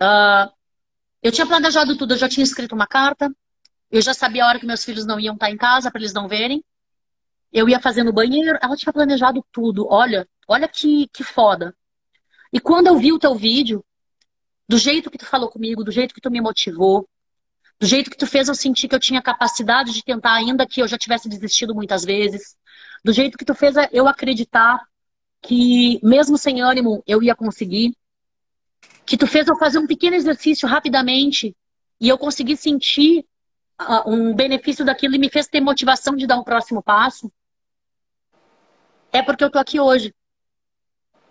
Uh, 0.00 0.50
eu 1.22 1.30
tinha 1.30 1.46
planejado 1.46 1.96
tudo, 1.98 2.14
eu 2.14 2.18
já 2.18 2.28
tinha 2.28 2.42
escrito 2.42 2.74
uma 2.74 2.86
carta, 2.86 3.30
eu 3.90 4.00
já 4.00 4.14
sabia 4.14 4.44
a 4.44 4.48
hora 4.48 4.58
que 4.58 4.66
meus 4.66 4.82
filhos 4.82 5.04
não 5.04 5.20
iam 5.20 5.34
estar 5.34 5.50
em 5.50 5.58
casa 5.58 5.90
para 5.90 6.00
eles 6.00 6.14
não 6.14 6.26
verem. 6.26 6.64
Eu 7.52 7.68
ia 7.68 7.80
fazer 7.80 8.02
no 8.02 8.12
banheiro, 8.12 8.58
ela 8.60 8.76
tinha 8.76 8.92
planejado 8.92 9.44
tudo. 9.50 9.86
Olha, 9.88 10.28
olha 10.46 10.68
que, 10.68 11.08
que 11.12 11.24
foda. 11.24 11.74
E 12.52 12.60
quando 12.60 12.86
eu 12.88 12.96
vi 12.96 13.12
o 13.12 13.18
teu 13.18 13.34
vídeo, 13.34 13.84
do 14.68 14.76
jeito 14.76 15.10
que 15.10 15.18
tu 15.18 15.26
falou 15.26 15.48
comigo, 15.48 15.82
do 15.82 15.90
jeito 15.90 16.14
que 16.14 16.20
tu 16.20 16.30
me 16.30 16.40
motivou, 16.40 17.08
do 17.80 17.86
jeito 17.86 18.10
que 18.10 18.16
tu 18.16 18.26
fez 18.26 18.48
eu 18.48 18.54
sentir 18.54 18.88
que 18.88 18.94
eu 18.94 19.00
tinha 19.00 19.22
capacidade 19.22 19.92
de 19.92 20.02
tentar, 20.02 20.34
ainda 20.34 20.66
que 20.66 20.82
eu 20.82 20.88
já 20.88 20.98
tivesse 20.98 21.28
desistido 21.28 21.74
muitas 21.74 22.04
vezes, 22.04 22.56
do 23.04 23.12
jeito 23.12 23.38
que 23.38 23.44
tu 23.44 23.54
fez 23.54 23.76
eu 23.92 24.06
acreditar 24.08 24.82
que, 25.40 26.00
mesmo 26.02 26.36
sem 26.36 26.60
ânimo, 26.60 27.02
eu 27.06 27.22
ia 27.22 27.34
conseguir 27.34 27.94
que 29.06 29.16
tu 29.16 29.26
fez 29.26 29.48
eu 29.48 29.56
fazer 29.56 29.78
um 29.78 29.86
pequeno 29.86 30.16
exercício 30.16 30.68
rapidamente 30.68 31.56
e 32.00 32.08
eu 32.08 32.18
consegui 32.18 32.56
sentir 32.56 33.24
uh, 33.80 34.10
um 34.10 34.34
benefício 34.34 34.84
daquilo 34.84 35.14
e 35.14 35.18
me 35.18 35.30
fez 35.30 35.46
ter 35.46 35.60
motivação 35.60 36.14
de 36.14 36.26
dar 36.26 36.38
um 36.38 36.44
próximo 36.44 36.82
passo, 36.82 37.32
é 39.12 39.22
porque 39.22 39.44
eu 39.44 39.50
tô 39.50 39.58
aqui 39.58 39.80
hoje. 39.80 40.14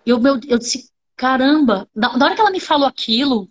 Eu, 0.05 0.19
meu, 0.19 0.39
eu 0.47 0.57
disse, 0.57 0.91
caramba, 1.15 1.89
na, 1.93 2.17
na 2.17 2.25
hora 2.25 2.35
que 2.35 2.41
ela 2.41 2.51
me 2.51 2.59
falou 2.59 2.87
aquilo, 2.87 3.49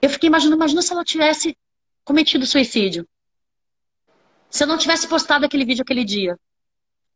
eu 0.00 0.08
fiquei 0.08 0.28
imaginando, 0.28 0.56
imagina 0.56 0.82
se 0.82 0.92
ela 0.92 1.04
tivesse 1.04 1.56
cometido 2.04 2.46
suicídio. 2.46 3.08
Se 4.48 4.64
eu 4.64 4.68
não 4.68 4.78
tivesse 4.78 5.06
postado 5.08 5.44
aquele 5.44 5.64
vídeo 5.64 5.82
aquele 5.82 6.04
dia. 6.04 6.38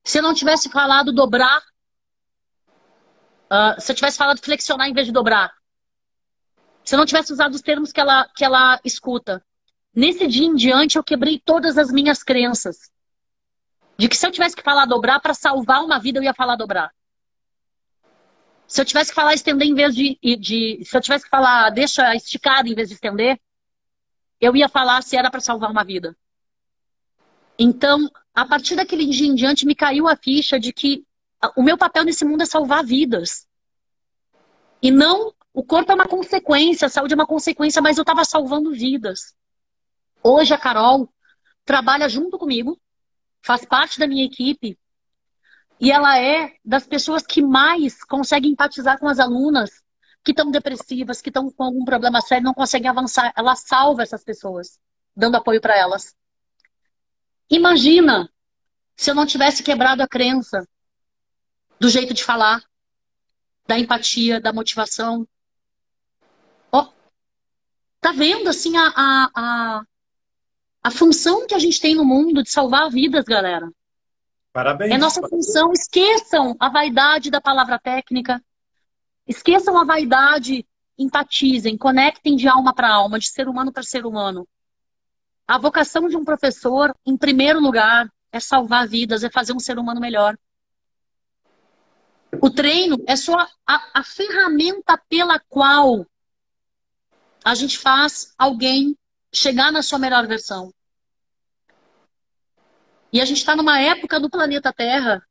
Se 0.04 0.18
eu 0.18 0.22
não 0.22 0.34
tivesse 0.34 0.68
falado 0.68 1.12
dobrar 1.12 1.62
Uh, 3.54 3.80
se 3.80 3.92
eu 3.92 3.96
tivesse 3.96 4.16
falado 4.16 4.40
flexionar 4.40 4.88
em 4.88 4.92
vez 4.92 5.06
de 5.06 5.12
dobrar. 5.12 5.52
Se 6.84 6.94
eu 6.94 6.98
não 6.98 7.06
tivesse 7.06 7.32
usado 7.32 7.54
os 7.54 7.60
termos 7.60 7.92
que 7.92 8.00
ela, 8.00 8.28
que 8.34 8.44
ela 8.44 8.80
escuta. 8.84 9.44
Nesse 9.94 10.26
dia 10.26 10.46
em 10.46 10.54
diante, 10.54 10.96
eu 10.96 11.04
quebrei 11.04 11.38
todas 11.38 11.78
as 11.78 11.90
minhas 11.90 12.22
crenças. 12.22 12.90
De 13.96 14.08
que 14.08 14.16
se 14.16 14.26
eu 14.26 14.30
tivesse 14.30 14.56
que 14.56 14.62
falar 14.62 14.86
dobrar, 14.86 15.20
para 15.20 15.34
salvar 15.34 15.84
uma 15.84 15.98
vida, 15.98 16.18
eu 16.18 16.22
ia 16.22 16.34
falar 16.34 16.56
dobrar. 16.56 16.92
Se 18.66 18.80
eu 18.80 18.84
tivesse 18.84 19.10
que 19.10 19.14
falar 19.14 19.34
estender 19.34 19.68
em 19.68 19.74
vez 19.74 19.94
de, 19.94 20.18
de. 20.36 20.84
Se 20.84 20.96
eu 20.96 21.00
tivesse 21.00 21.24
que 21.24 21.30
falar 21.30 21.70
deixa 21.70 22.14
esticado 22.14 22.68
em 22.68 22.74
vez 22.74 22.88
de 22.88 22.94
estender, 22.94 23.40
eu 24.40 24.56
ia 24.56 24.68
falar 24.68 25.02
se 25.02 25.16
era 25.16 25.30
para 25.30 25.40
salvar 25.40 25.70
uma 25.70 25.84
vida. 25.84 26.16
Então, 27.58 28.10
a 28.34 28.44
partir 28.44 28.74
daquele 28.74 29.06
dia 29.06 29.28
em 29.28 29.34
diante, 29.34 29.66
me 29.66 29.74
caiu 29.74 30.08
a 30.08 30.16
ficha 30.16 30.58
de 30.58 30.72
que 30.72 31.06
o 31.56 31.62
meu 31.62 31.78
papel 31.78 32.04
nesse 32.04 32.24
mundo 32.24 32.42
é 32.42 32.46
salvar 32.46 32.84
vidas. 32.84 33.46
E 34.82 34.90
não, 34.90 35.32
o 35.52 35.62
corpo 35.62 35.92
é 35.92 35.94
uma 35.94 36.08
consequência, 36.08 36.86
a 36.86 36.90
saúde 36.90 37.14
é 37.14 37.16
uma 37.16 37.26
consequência, 37.26 37.80
mas 37.80 37.96
eu 37.96 38.02
estava 38.02 38.24
salvando 38.24 38.72
vidas. 38.72 39.34
Hoje 40.22 40.52
a 40.52 40.58
Carol 40.58 41.08
trabalha 41.64 42.08
junto 42.08 42.38
comigo, 42.38 42.80
faz 43.44 43.64
parte 43.64 43.98
da 43.98 44.06
minha 44.06 44.24
equipe, 44.24 44.78
e 45.78 45.92
ela 45.92 46.18
é 46.18 46.54
das 46.64 46.86
pessoas 46.86 47.26
que 47.26 47.42
mais 47.42 48.02
consegue 48.04 48.48
empatizar 48.48 48.98
com 48.98 49.06
as 49.06 49.18
alunas 49.18 49.82
que 50.24 50.30
estão 50.30 50.50
depressivas, 50.50 51.20
que 51.20 51.28
estão 51.28 51.50
com 51.50 51.64
algum 51.64 51.84
problema 51.84 52.22
sério, 52.22 52.44
não 52.44 52.54
conseguem 52.54 52.88
avançar. 52.88 53.34
Ela 53.36 53.54
salva 53.54 54.02
essas 54.02 54.24
pessoas, 54.24 54.78
dando 55.14 55.36
apoio 55.36 55.60
para 55.60 55.76
elas. 55.76 56.16
Imagina 57.50 58.30
se 58.96 59.10
eu 59.10 59.14
não 59.14 59.26
tivesse 59.26 59.62
quebrado 59.62 60.02
a 60.02 60.08
crença 60.08 60.66
do 61.78 61.90
jeito 61.90 62.14
de 62.14 62.24
falar, 62.24 62.64
da 63.66 63.78
empatia, 63.78 64.40
da 64.40 64.54
motivação. 64.54 65.28
Ó, 66.72 66.88
tá 68.00 68.12
vendo 68.12 68.48
assim 68.48 68.74
a, 68.78 68.86
a, 68.96 69.30
a, 69.34 69.86
a 70.84 70.90
função 70.90 71.46
que 71.46 71.54
a 71.54 71.58
gente 71.58 71.80
tem 71.80 71.94
no 71.94 72.04
mundo 72.04 72.42
de 72.42 72.50
salvar 72.50 72.90
vidas, 72.90 73.24
galera? 73.24 73.72
Parabéns. 74.52 74.92
É 74.92 74.98
nossa 74.98 75.26
função. 75.26 75.72
Esqueçam 75.72 76.54
a 76.60 76.68
vaidade 76.68 77.30
da 77.30 77.40
palavra 77.40 77.78
técnica. 77.78 78.44
Esqueçam 79.26 79.78
a 79.78 79.84
vaidade. 79.84 80.66
Empatizem, 80.98 81.76
conectem 81.76 82.36
de 82.36 82.46
alma 82.46 82.72
para 82.72 82.92
alma, 82.92 83.18
de 83.18 83.28
ser 83.28 83.48
humano 83.48 83.72
para 83.72 83.82
ser 83.82 84.04
humano. 84.04 84.46
A 85.48 85.58
vocação 85.58 86.06
de 86.08 86.16
um 86.16 86.24
professor, 86.24 86.94
em 87.04 87.16
primeiro 87.16 87.58
lugar, 87.60 88.08
é 88.30 88.38
salvar 88.38 88.86
vidas, 88.86 89.24
é 89.24 89.30
fazer 89.30 89.54
um 89.54 89.58
ser 89.58 89.78
humano 89.78 90.00
melhor. 90.00 90.38
O 92.40 92.50
treino 92.50 93.02
é 93.08 93.16
só 93.16 93.38
a, 93.66 93.90
a 93.94 94.04
ferramenta 94.04 95.00
pela 95.08 95.40
qual 95.40 96.06
a 97.42 97.54
gente 97.54 97.78
faz 97.78 98.34
alguém 98.38 98.96
chegar 99.34 99.72
na 99.72 99.82
sua 99.82 99.98
melhor 99.98 100.26
versão. 100.26 100.72
E 103.12 103.20
a 103.20 103.24
gente 103.24 103.38
está 103.38 103.54
numa 103.54 103.80
época 103.80 104.18
do 104.18 104.30
planeta 104.30 104.72
Terra 104.72 105.22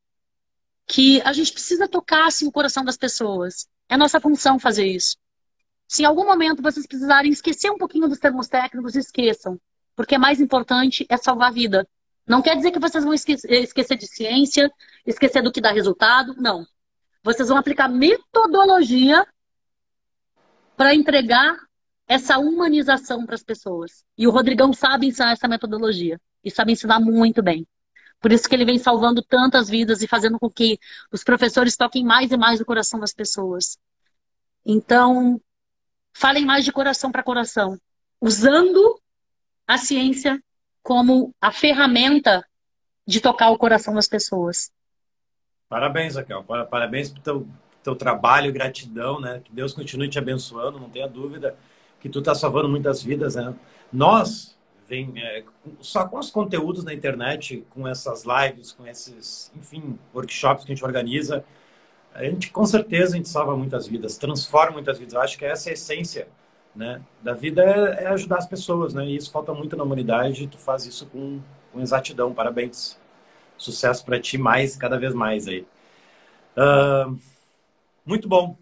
que 0.86 1.22
a 1.22 1.34
gente 1.34 1.52
precisa 1.52 1.88
tocar 1.88 2.28
assim, 2.28 2.48
o 2.48 2.52
coração 2.52 2.84
das 2.84 2.98
pessoas. 2.98 3.68
É 3.90 3.98
nossa 3.98 4.20
função 4.20 4.60
fazer 4.60 4.86
isso. 4.86 5.18
Se 5.88 6.04
em 6.04 6.06
algum 6.06 6.26
momento 6.26 6.62
vocês 6.62 6.88
precisarem 6.88 7.32
esquecer 7.32 7.72
um 7.72 7.78
pouquinho 7.78 8.08
dos 8.08 8.20
termos 8.20 8.48
técnicos, 8.48 8.96
esqueçam. 8.96 9.60
Porque 9.96 10.18
mais 10.18 10.40
importante 10.40 11.06
é 11.10 11.18
salvar 11.18 11.50
a 11.50 11.54
vida. 11.54 11.88
Não 12.26 12.42
quer 12.42 12.56
dizer 12.56 12.72
que 12.72 12.80
vocês 12.80 13.04
vão 13.04 13.14
esquecer 13.14 13.98
de 13.98 14.08
ciência, 14.08 14.72
esquecer 15.06 15.42
do 15.42 15.52
que 15.52 15.62
dá 15.62 15.72
resultado. 15.72 16.34
Não. 16.38 16.66
Vocês 17.22 17.50
vão 17.50 17.58
aplicar 17.58 17.90
metodologia 17.90 19.28
para 20.76 20.96
entregar 20.96 21.58
essa 22.14 22.38
humanização 22.38 23.26
para 23.26 23.34
as 23.34 23.44
pessoas. 23.44 24.06
E 24.16 24.28
o 24.28 24.30
Rodrigão 24.30 24.72
sabe 24.72 25.08
ensinar 25.08 25.32
essa 25.32 25.48
metodologia. 25.48 26.22
E 26.44 26.52
sabe 26.52 26.74
ensinar 26.74 27.00
muito 27.00 27.42
bem. 27.42 27.66
Por 28.22 28.32
isso 28.32 28.48
que 28.48 28.54
ele 28.54 28.66
vem 28.66 28.78
salvando 28.78 29.24
tantas 29.24 29.68
vidas 29.68 30.04
e 30.04 30.08
fazendo 30.08 30.38
com 30.38 30.48
que 30.48 30.78
os 31.12 31.24
professores 31.24 31.76
toquem 31.76 32.06
mais 32.06 32.32
e 32.32 32.38
mais 32.38 32.62
o 32.62 32.66
coração 32.66 33.00
das 33.00 33.14
pessoas. 33.14 33.80
Então, 34.64 35.42
falem 36.14 36.46
mais 36.46 36.64
de 36.64 36.72
coração 36.72 37.12
para 37.12 37.24
coração, 37.24 37.80
usando 38.22 39.02
a 39.68 39.78
ciência 39.80 40.40
como 40.84 41.34
a 41.42 41.52
ferramenta 41.52 42.46
de 43.08 43.20
tocar 43.22 43.50
o 43.50 43.58
coração 43.58 43.96
das 43.96 44.08
pessoas. 44.08 44.72
Parabéns, 45.68 46.16
Raquel. 46.16 46.44
Parabéns 46.44 47.10
pelo 47.10 47.24
teu, 47.24 47.48
teu 47.82 47.96
trabalho, 47.96 48.54
gratidão, 48.54 49.20
né? 49.20 49.42
Que 49.44 49.52
Deus 49.52 49.74
continue 49.74 50.08
te 50.08 50.20
abençoando, 50.20 50.80
não 50.80 50.90
tenha 50.90 51.08
dúvida 51.08 51.58
que 52.04 52.10
tu 52.10 52.20
está 52.20 52.36
salvando 52.36 52.68
muitas 52.68 53.02
vidas, 53.02 53.36
né? 53.36 53.56
Nós, 53.92 54.58
vem, 54.90 55.14
é, 55.16 55.42
só 55.80 56.06
com 56.06 56.20
os 56.20 56.30
conteúdos 56.30 56.84
na 56.84 56.94
internet, 56.94 57.66
com 57.70 57.88
essas 57.88 58.26
lives, 58.26 58.74
com 58.74 58.86
esses, 58.86 59.50
enfim, 59.56 59.98
workshops 60.14 60.66
que 60.66 60.74
a 60.74 60.76
gente 60.76 60.84
organiza, 60.84 61.46
a 62.14 62.26
gente 62.26 62.52
com 62.52 62.66
certeza 62.66 63.14
a 63.14 63.18
gente 63.18 63.30
salva 63.30 63.56
muitas 63.56 63.88
vidas, 63.88 64.18
transforma 64.18 64.74
muitas 64.74 65.00
vidas. 65.00 65.14
Eu 65.14 65.22
acho 65.22 65.38
que 65.38 65.46
essa 65.46 65.70
é 65.70 65.72
a 65.72 65.74
essência 65.74 66.28
né, 66.76 67.02
da 67.22 67.34
vida 67.34 67.64
é, 67.64 68.04
é 68.04 68.08
ajudar 68.08 68.40
as 68.40 68.48
pessoas, 68.48 68.94
né? 68.94 69.06
E 69.06 69.16
isso 69.16 69.32
falta 69.32 69.54
muito 69.54 69.78
na 69.78 69.84
humanidade. 69.86 70.46
Tu 70.48 70.58
faz 70.58 70.86
isso 70.86 71.06
com, 71.06 71.40
com 71.72 71.80
exatidão. 71.80 72.34
Parabéns. 72.34 73.00
Sucesso 73.58 74.04
para 74.04 74.20
ti 74.20 74.38
mais, 74.38 74.76
cada 74.76 75.00
vez 75.00 75.14
mais 75.14 75.48
aí. 75.48 75.66
Uh, 76.58 77.18
muito 78.06 78.28
bom. 78.28 78.58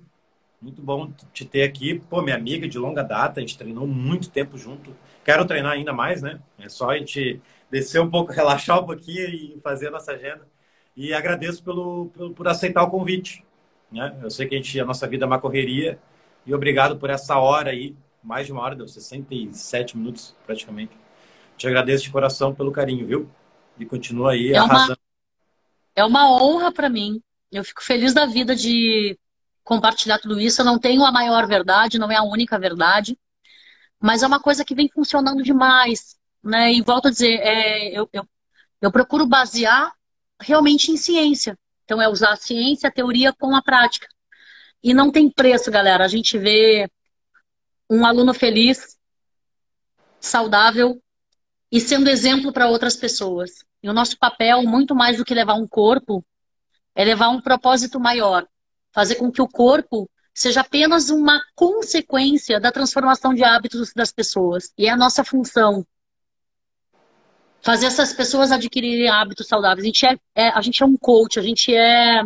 Muito 0.61 0.79
bom 0.79 1.11
te 1.33 1.43
ter 1.43 1.63
aqui. 1.63 1.99
Pô, 2.07 2.21
minha 2.21 2.35
amiga 2.35 2.67
de 2.67 2.77
longa 2.77 3.03
data, 3.03 3.39
a 3.39 3.41
gente 3.41 3.57
treinou 3.57 3.87
muito 3.87 4.29
tempo 4.29 4.59
junto. 4.59 4.95
Quero 5.25 5.45
treinar 5.45 5.71
ainda 5.71 5.91
mais, 5.91 6.21
né? 6.21 6.39
É 6.59 6.69
só 6.69 6.91
a 6.91 6.97
gente 6.97 7.41
descer 7.71 7.99
um 7.99 8.09
pouco, 8.09 8.31
relaxar 8.31 8.79
um 8.79 8.85
pouquinho 8.85 9.27
e 9.27 9.59
fazer 9.63 9.87
a 9.87 9.91
nossa 9.91 10.11
agenda. 10.11 10.47
E 10.95 11.13
agradeço 11.15 11.63
pelo, 11.63 12.11
pelo 12.13 12.33
por 12.33 12.47
aceitar 12.47 12.83
o 12.83 12.91
convite. 12.91 13.43
Né? 13.91 14.15
Eu 14.21 14.29
sei 14.29 14.47
que 14.47 14.53
a, 14.53 14.57
gente, 14.57 14.79
a 14.79 14.85
nossa 14.85 15.07
vida 15.07 15.25
é 15.25 15.27
uma 15.27 15.39
correria. 15.39 15.97
E 16.45 16.53
obrigado 16.53 16.97
por 16.97 17.09
essa 17.09 17.39
hora 17.39 17.71
aí. 17.71 17.95
Mais 18.23 18.45
de 18.45 18.51
uma 18.51 18.61
hora, 18.61 18.75
deu 18.75 18.87
67 18.87 19.97
minutos 19.97 20.35
praticamente. 20.45 20.95
Te 21.57 21.67
agradeço 21.67 22.03
de 22.03 22.11
coração 22.11 22.53
pelo 22.53 22.71
carinho, 22.71 23.07
viu? 23.07 23.29
E 23.79 23.85
continua 23.85 24.33
aí 24.33 24.53
é 24.53 24.57
arrasando. 24.57 24.91
Uma, 24.91 24.97
é 25.95 26.05
uma 26.05 26.31
honra 26.31 26.71
para 26.71 26.87
mim. 26.87 27.19
Eu 27.51 27.63
fico 27.63 27.83
feliz 27.83 28.13
da 28.13 28.27
vida 28.27 28.55
de 28.55 29.17
compartilhar 29.63 30.19
tudo 30.19 30.39
isso. 30.39 30.61
Eu 30.61 30.65
não 30.65 30.79
tenho 30.79 31.03
a 31.03 31.11
maior 31.11 31.47
verdade, 31.47 31.99
não 31.99 32.11
é 32.11 32.15
a 32.15 32.23
única 32.23 32.59
verdade, 32.59 33.17
mas 33.99 34.23
é 34.23 34.27
uma 34.27 34.39
coisa 34.39 34.65
que 34.65 34.75
vem 34.75 34.89
funcionando 34.89 35.43
demais. 35.43 36.15
Né? 36.43 36.73
E 36.73 36.81
volto 36.81 37.07
a 37.07 37.11
dizer, 37.11 37.39
é, 37.41 37.89
eu, 37.97 38.09
eu, 38.11 38.27
eu 38.81 38.91
procuro 38.91 39.25
basear 39.27 39.93
realmente 40.39 40.91
em 40.91 40.97
ciência. 40.97 41.57
Então, 41.85 42.01
é 42.01 42.07
usar 42.07 42.31
a 42.31 42.37
ciência, 42.37 42.89
a 42.89 42.91
teoria 42.91 43.33
com 43.33 43.55
a 43.55 43.61
prática. 43.61 44.07
E 44.83 44.93
não 44.93 45.11
tem 45.11 45.29
preço, 45.29 45.69
galera. 45.69 46.03
A 46.03 46.07
gente 46.07 46.37
vê 46.37 46.89
um 47.89 48.05
aluno 48.05 48.33
feliz, 48.33 48.97
saudável 50.19 51.01
e 51.71 51.79
sendo 51.79 52.09
exemplo 52.09 52.51
para 52.53 52.67
outras 52.67 52.95
pessoas. 52.95 53.65
E 53.83 53.89
o 53.89 53.93
nosso 53.93 54.17
papel, 54.17 54.63
muito 54.63 54.95
mais 54.95 55.17
do 55.17 55.25
que 55.25 55.33
levar 55.33 55.55
um 55.55 55.67
corpo, 55.67 56.23
é 56.95 57.03
levar 57.03 57.29
um 57.29 57.41
propósito 57.41 57.99
maior. 57.99 58.47
Fazer 58.93 59.15
com 59.15 59.31
que 59.31 59.41
o 59.41 59.47
corpo 59.47 60.09
seja 60.33 60.61
apenas 60.61 61.09
uma 61.09 61.41
consequência 61.55 62.59
da 62.59 62.71
transformação 62.71 63.33
de 63.33 63.43
hábitos 63.43 63.93
das 63.93 64.11
pessoas. 64.11 64.71
E 64.77 64.87
é 64.87 64.89
a 64.89 64.97
nossa 64.97 65.23
função. 65.23 65.85
Fazer 67.61 67.85
essas 67.85 68.13
pessoas 68.13 68.51
adquirirem 68.51 69.09
hábitos 69.09 69.47
saudáveis. 69.47 69.83
A 69.83 69.87
gente 69.87 70.05
é, 70.05 70.17
é 70.35 70.49
a 70.49 70.61
gente 70.61 70.81
é 70.81 70.85
um 70.85 70.97
coach, 70.97 71.39
a 71.39 71.43
gente 71.43 71.73
é 71.73 72.23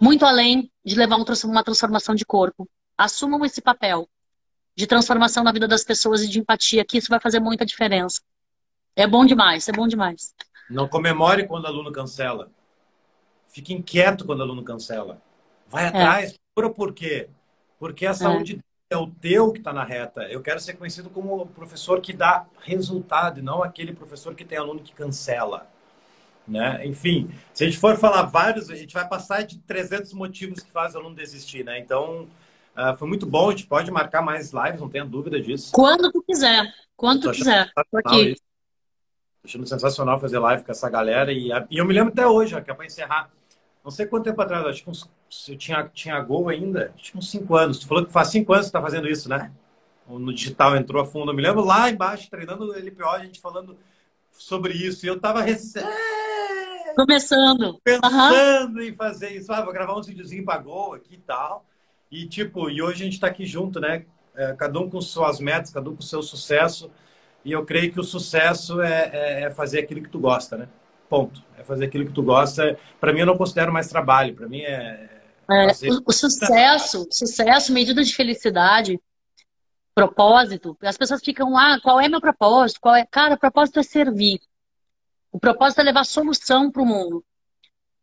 muito 0.00 0.24
além 0.24 0.70
de 0.84 0.96
levar 0.96 1.16
uma 1.16 1.64
transformação 1.64 2.14
de 2.14 2.24
corpo. 2.24 2.68
Assumam 2.98 3.44
esse 3.44 3.60
papel 3.60 4.08
de 4.74 4.86
transformação 4.86 5.42
na 5.42 5.52
vida 5.52 5.66
das 5.66 5.84
pessoas 5.84 6.22
e 6.22 6.28
de 6.28 6.38
empatia, 6.38 6.84
que 6.84 6.98
isso 6.98 7.08
vai 7.08 7.20
fazer 7.20 7.40
muita 7.40 7.64
diferença. 7.64 8.20
É 8.94 9.06
bom 9.06 9.24
demais, 9.24 9.68
é 9.68 9.72
bom 9.72 9.86
demais. 9.86 10.34
Não 10.68 10.88
comemore 10.88 11.46
quando 11.46 11.64
o 11.64 11.68
aluno 11.68 11.92
cancela. 11.92 12.50
Fique 13.56 13.72
inquieto 13.72 14.26
quando 14.26 14.40
o 14.40 14.42
aluno 14.42 14.62
cancela. 14.62 15.18
Vai 15.66 15.84
é. 15.84 15.88
atrás, 15.88 16.32
é. 16.32 16.34
procura 16.54 16.74
por 16.74 16.92
quê? 16.92 17.30
Porque 17.78 18.04
a 18.04 18.12
saúde 18.12 18.60
é, 18.90 18.94
é 18.94 18.98
o 18.98 19.06
teu 19.06 19.50
que 19.50 19.60
está 19.60 19.72
na 19.72 19.82
reta. 19.82 20.24
Eu 20.24 20.42
quero 20.42 20.60
ser 20.60 20.74
conhecido 20.74 21.08
como 21.08 21.40
o 21.40 21.46
professor 21.46 22.02
que 22.02 22.12
dá 22.12 22.44
resultado, 22.60 23.40
e 23.40 23.42
não 23.42 23.62
aquele 23.62 23.94
professor 23.94 24.34
que 24.34 24.44
tem 24.44 24.58
aluno 24.58 24.80
que 24.80 24.92
cancela. 24.92 25.66
Né? 26.46 26.86
Enfim, 26.86 27.30
se 27.54 27.64
a 27.64 27.66
gente 27.66 27.78
for 27.78 27.96
falar 27.96 28.24
vários, 28.24 28.68
a 28.68 28.74
gente 28.74 28.92
vai 28.92 29.08
passar 29.08 29.40
de 29.40 29.56
300 29.56 30.12
motivos 30.12 30.60
que 30.60 30.70
faz 30.70 30.94
o 30.94 30.98
aluno 30.98 31.16
desistir, 31.16 31.64
né? 31.64 31.78
Então, 31.78 32.28
uh, 32.76 32.94
foi 32.98 33.08
muito 33.08 33.24
bom, 33.24 33.48
a 33.48 33.52
gente 33.52 33.66
pode 33.66 33.90
marcar 33.90 34.20
mais 34.20 34.52
lives, 34.52 34.82
não 34.82 34.90
tenha 34.90 35.06
dúvida 35.06 35.40
disso. 35.40 35.72
Quando 35.72 36.12
tu 36.12 36.22
quiser, 36.22 36.70
quando 36.94 37.22
tu 37.22 37.30
quiser. 37.30 37.72
Tô 37.90 37.96
aqui. 37.96 38.34
Tô 38.34 39.46
achando 39.46 39.66
sensacional 39.66 40.20
fazer 40.20 40.38
live 40.40 40.62
com 40.62 40.72
essa 40.72 40.90
galera 40.90 41.32
e, 41.32 41.48
e 41.70 41.78
eu 41.78 41.86
me 41.86 41.94
lembro 41.94 42.12
até 42.12 42.26
hoje, 42.26 42.60
que 42.60 42.70
é 42.70 42.74
para 42.74 42.84
encerrar. 42.84 43.30
Não 43.86 43.92
sei 43.92 44.04
quanto 44.04 44.24
tempo 44.24 44.42
atrás, 44.42 44.66
acho 44.66 44.82
que 44.82 44.90
uns, 44.90 45.08
eu 45.48 45.56
tinha, 45.56 45.88
tinha 45.94 46.20
Gol 46.20 46.48
ainda, 46.48 46.92
acho 46.98 47.12
que 47.12 47.18
uns 47.18 47.30
5 47.30 47.54
anos. 47.54 47.78
Tu 47.78 47.86
falou 47.86 48.04
que 48.04 48.10
faz 48.10 48.26
5 48.30 48.52
anos 48.52 48.66
que 48.66 48.72
tá 48.72 48.82
fazendo 48.82 49.08
isso, 49.08 49.28
né? 49.28 49.52
No 50.08 50.34
digital 50.34 50.74
entrou 50.74 51.00
a 51.00 51.06
fundo. 51.06 51.30
Eu 51.30 51.36
me 51.36 51.40
lembro 51.40 51.64
lá 51.64 51.88
embaixo, 51.88 52.28
treinando 52.28 52.72
LPO, 52.72 53.08
a 53.08 53.20
gente 53.20 53.40
falando 53.40 53.78
sobre 54.32 54.72
isso. 54.72 55.06
E 55.06 55.08
eu 55.08 55.20
tava 55.20 55.40
recém 55.40 55.84
Começando. 56.96 57.80
Pensando 57.84 58.78
uhum. 58.78 58.82
em 58.82 58.92
fazer 58.92 59.30
isso. 59.30 59.52
Ah, 59.52 59.62
vou 59.62 59.72
gravar 59.72 59.96
uns 59.96 60.08
videozinhos 60.08 60.44
pra 60.44 60.58
Gol 60.58 60.94
aqui 60.94 61.14
e 61.14 61.18
tal. 61.18 61.64
E, 62.10 62.26
tipo, 62.26 62.68
e 62.68 62.82
hoje 62.82 63.02
a 63.02 63.04
gente 63.04 63.20
tá 63.20 63.28
aqui 63.28 63.46
junto, 63.46 63.78
né? 63.78 64.04
É, 64.34 64.52
cada 64.54 64.80
um 64.80 64.90
com 64.90 65.00
suas 65.00 65.38
metas, 65.38 65.70
cada 65.70 65.88
um 65.88 65.94
com 65.94 66.02
seu 66.02 66.24
sucesso. 66.24 66.90
E 67.44 67.52
eu 67.52 67.64
creio 67.64 67.92
que 67.92 68.00
o 68.00 68.04
sucesso 68.04 68.80
é, 68.80 69.10
é, 69.12 69.42
é 69.42 69.50
fazer 69.50 69.78
aquilo 69.78 70.02
que 70.02 70.08
tu 70.08 70.18
gosta, 70.18 70.56
né? 70.56 70.68
Ponto. 71.08 71.42
É 71.58 71.62
fazer 71.62 71.86
aquilo 71.86 72.06
que 72.06 72.12
tu 72.12 72.22
gosta. 72.22 72.78
Para 73.00 73.12
mim, 73.12 73.20
eu 73.20 73.26
não 73.26 73.36
considero 73.36 73.72
mais 73.72 73.88
trabalho. 73.88 74.34
Para 74.34 74.48
mim, 74.48 74.60
é. 74.60 75.08
é 75.48 75.66
o, 75.90 76.02
o, 76.06 76.12
sucesso, 76.12 77.06
sucesso, 77.10 77.72
medida 77.72 78.02
de 78.02 78.14
felicidade, 78.14 79.00
propósito. 79.94 80.76
As 80.82 80.96
pessoas 80.96 81.22
ficam, 81.22 81.56
ah, 81.56 81.78
qual 81.82 82.00
é 82.00 82.08
meu 82.08 82.20
propósito? 82.20 82.80
Qual 82.80 82.94
é? 82.94 83.06
Cara, 83.06 83.34
o 83.34 83.38
propósito 83.38 83.80
é 83.80 83.82
servir. 83.82 84.40
O 85.32 85.38
propósito 85.38 85.80
é 85.80 85.84
levar 85.84 86.04
solução 86.04 86.70
para 86.70 86.82
o 86.82 86.86
mundo 86.86 87.24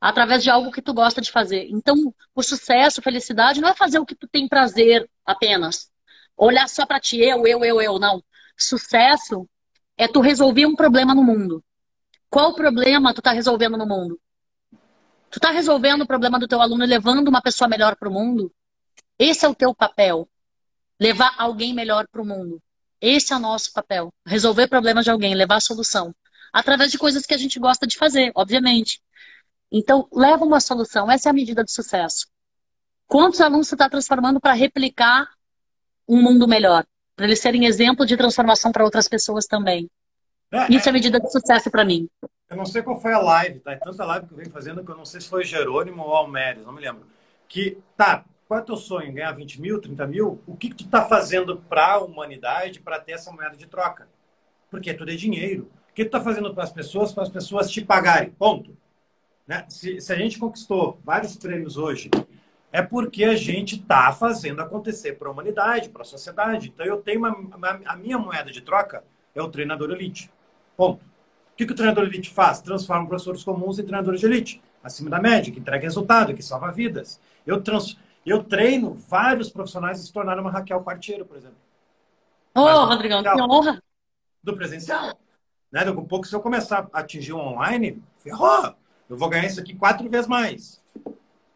através 0.04 0.44
de 0.44 0.50
algo 0.50 0.70
que 0.70 0.82
tu 0.82 0.94
gosta 0.94 1.22
de 1.22 1.32
fazer. 1.32 1.70
Então, 1.72 2.14
o 2.36 2.44
sucesso, 2.44 3.02
felicidade 3.02 3.62
não 3.62 3.70
é 3.70 3.74
fazer 3.74 4.00
o 4.00 4.06
que 4.06 4.14
tu 4.14 4.28
tem 4.28 4.50
prazer 4.50 5.10
apenas. 5.26 5.90
Olhar 6.36 6.68
só 6.68 6.86
para 6.86 7.00
ti, 7.00 7.22
eu, 7.22 7.48
eu, 7.48 7.64
eu, 7.64 7.82
eu, 7.82 7.98
não. 7.98 8.22
Sucesso 8.58 9.48
é 9.98 10.06
tu 10.06 10.20
resolver 10.20 10.66
um 10.66 10.76
problema 10.76 11.16
no 11.16 11.24
mundo. 11.24 11.64
Qual 12.34 12.56
problema 12.56 13.14
tu 13.14 13.22
tá 13.22 13.32
resolvendo 13.32 13.78
no 13.78 13.86
mundo? 13.86 14.20
Tu 15.30 15.40
tá 15.40 15.52
resolvendo 15.52 16.02
o 16.02 16.08
problema 16.08 16.40
do 16.40 16.48
teu 16.48 16.60
aluno, 16.60 16.84
levando 16.84 17.28
uma 17.28 17.44
pessoa 17.44 17.68
melhor 17.68 17.96
para 17.96 18.10
o 18.10 18.12
mundo? 18.12 18.52
Esse 19.20 19.46
é 19.46 19.48
o 19.48 19.54
teu 19.54 19.72
papel. 19.76 20.28
Levar 21.00 21.36
alguém 21.38 21.76
melhor 21.76 22.08
para 22.08 22.24
o 22.24 22.26
mundo. 22.26 22.60
Esse 23.00 23.34
é 23.34 23.36
o 23.36 23.40
nosso 23.40 23.72
papel. 23.72 24.12
Resolver 24.26 24.68
problemas 24.68 25.06
de 25.06 25.12
alguém, 25.12 25.36
levar 25.36 25.62
solução 25.62 26.12
através 26.52 26.90
de 26.90 26.98
coisas 26.98 27.24
que 27.24 27.36
a 27.36 27.38
gente 27.38 27.60
gosta 27.60 27.86
de 27.86 28.00
fazer, 28.00 28.32
obviamente. 28.34 29.00
Então, 29.72 30.08
leva 30.12 30.44
uma 30.44 30.60
solução. 30.60 31.12
Essa 31.12 31.30
é 31.30 31.32
a 31.32 31.34
medida 31.34 31.64
de 31.64 31.72
sucesso. 31.72 32.26
Quantos 33.06 33.42
alunos 33.42 33.68
você 33.68 33.76
está 33.76 33.88
transformando 33.88 34.40
para 34.40 34.54
replicar 34.54 35.30
um 36.08 36.20
mundo 36.20 36.48
melhor? 36.48 36.84
Para 37.16 37.28
eles 37.28 37.40
serem 37.40 37.68
exemplo 37.68 38.08
de 38.08 38.18
transformação 38.18 38.72
para 38.72 38.84
outras 38.84 39.08
pessoas 39.08 39.46
também. 39.46 39.88
É, 40.54 40.72
Isso 40.72 40.88
é, 40.88 40.92
medida 40.92 41.20
de 41.20 41.32
sucesso 41.32 41.72
para 41.72 41.84
mim. 41.84 42.08
Eu 42.48 42.56
não 42.56 42.66
sei 42.66 42.84
qual 42.84 43.02
foi 43.02 43.12
a 43.12 43.18
live, 43.18 43.60
tá? 43.60 43.72
É 43.72 43.76
tanta 43.76 44.06
live 44.06 44.28
que 44.28 44.34
eu 44.34 44.38
venho 44.38 44.52
fazendo 44.52 44.86
que 44.86 44.92
eu 44.92 44.96
não 44.96 45.04
sei 45.04 45.20
se 45.20 45.28
foi 45.28 45.44
Jerônimo 45.44 46.04
ou 46.04 46.14
Almeres, 46.14 46.64
não 46.64 46.72
me 46.72 46.80
lembro. 46.80 47.08
Que, 47.50 47.80
tá, 47.98 48.24
qual 48.48 48.60
é 48.60 48.64
o 48.64 48.66
teu 48.66 48.78
sonho? 48.78 49.12
Ganhar 49.12 49.32
20 49.32 49.60
mil, 49.60 49.82
30 49.82 50.06
mil? 50.06 50.40
O 50.46 50.56
que, 50.56 50.70
que 50.70 50.76
tu 50.76 50.86
está 50.86 51.04
fazendo 51.06 51.58
para 51.58 51.94
a 51.94 52.04
humanidade 52.04 52.80
para 52.80 53.00
ter 53.00 53.14
essa 53.14 53.32
moeda 53.32 53.58
de 53.58 53.66
troca? 53.66 54.08
Porque 54.70 54.94
tudo 54.94 55.10
é 55.10 55.16
dinheiro. 55.16 55.72
O 55.90 55.94
que 55.96 56.06
tu 56.06 56.16
está 56.16 56.22
fazendo 56.22 56.54
para 56.54 56.64
as 56.64 56.72
pessoas, 56.72 57.12
para 57.12 57.24
as 57.24 57.30
pessoas 57.30 57.72
te 57.72 57.82
pagarem? 57.84 58.30
Ponto. 58.30 58.78
Né? 59.48 59.66
Se, 59.68 60.00
se, 60.00 60.14
a 60.14 60.16
gente 60.16 60.38
conquistou 60.38 61.00
vários 61.04 61.36
prêmios 61.36 61.78
hoje, 61.78 62.12
é 62.72 62.84
porque 62.84 63.24
a 63.24 63.36
gente 63.36 63.76
está 63.76 64.14
fazendo 64.14 64.62
acontecer 64.62 65.14
para 65.14 65.30
a 65.30 65.32
humanidade, 65.32 65.90
para 65.90 66.04
a 66.04 66.06
sociedade. 66.06 66.70
Então, 66.70 66.86
eu 66.86 66.98
tenho 66.98 67.20
uma, 67.20 67.36
uma, 67.36 67.82
a 67.86 67.96
minha 67.96 68.20
moeda 68.20 68.52
de 68.52 68.62
troca 68.62 69.04
é 69.34 69.42
o 69.42 69.50
treinador 69.50 69.90
elite. 69.90 70.30
Ponto. 70.76 71.04
O 71.54 71.56
que, 71.56 71.66
que 71.66 71.72
o 71.72 71.76
treinador 71.76 72.06
elite 72.06 72.32
faz? 72.32 72.62
Transforma 72.62 73.08
professores 73.08 73.44
comuns 73.44 73.78
em 73.78 73.84
treinadores 73.84 74.20
de 74.20 74.26
elite, 74.26 74.62
acima 74.84 75.10
da 75.10 75.22
média, 75.22 75.54
que 75.54 75.60
entrega 75.60 75.84
resultado, 75.84 76.34
que 76.34 76.42
salva 76.42 76.72
vidas. 76.72 77.20
Eu, 77.46 77.62
trans, 77.62 77.98
eu 78.26 78.44
treino 78.44 78.94
vários 78.94 79.50
profissionais 79.50 80.00
e 80.00 80.08
se 80.08 80.12
tornaram 80.12 80.42
uma 80.42 80.52
Raquel 80.52 80.82
Quartiero, 80.82 81.26
por 81.26 81.38
exemplo. 81.38 81.58
Ô, 82.56 82.62
oh, 82.62 82.86
Rodrigão, 82.86 83.22
que 83.22 83.30
honra! 83.30 83.82
Do 84.44 84.56
presencial. 84.56 85.18
Né? 85.72 85.84
Daqui 85.86 86.00
a 86.00 86.04
pouco, 86.04 86.26
se 86.26 86.36
eu 86.36 86.42
começar 86.42 86.88
a 86.92 87.00
atingir 87.00 87.34
o 87.34 87.38
online, 87.38 88.02
ferrou. 88.18 88.76
Eu 89.10 89.18
vou 89.18 89.30
ganhar 89.30 89.46
isso 89.46 89.60
aqui 89.60 89.76
quatro 89.76 90.10
vezes 90.10 90.28
mais. 90.28 90.82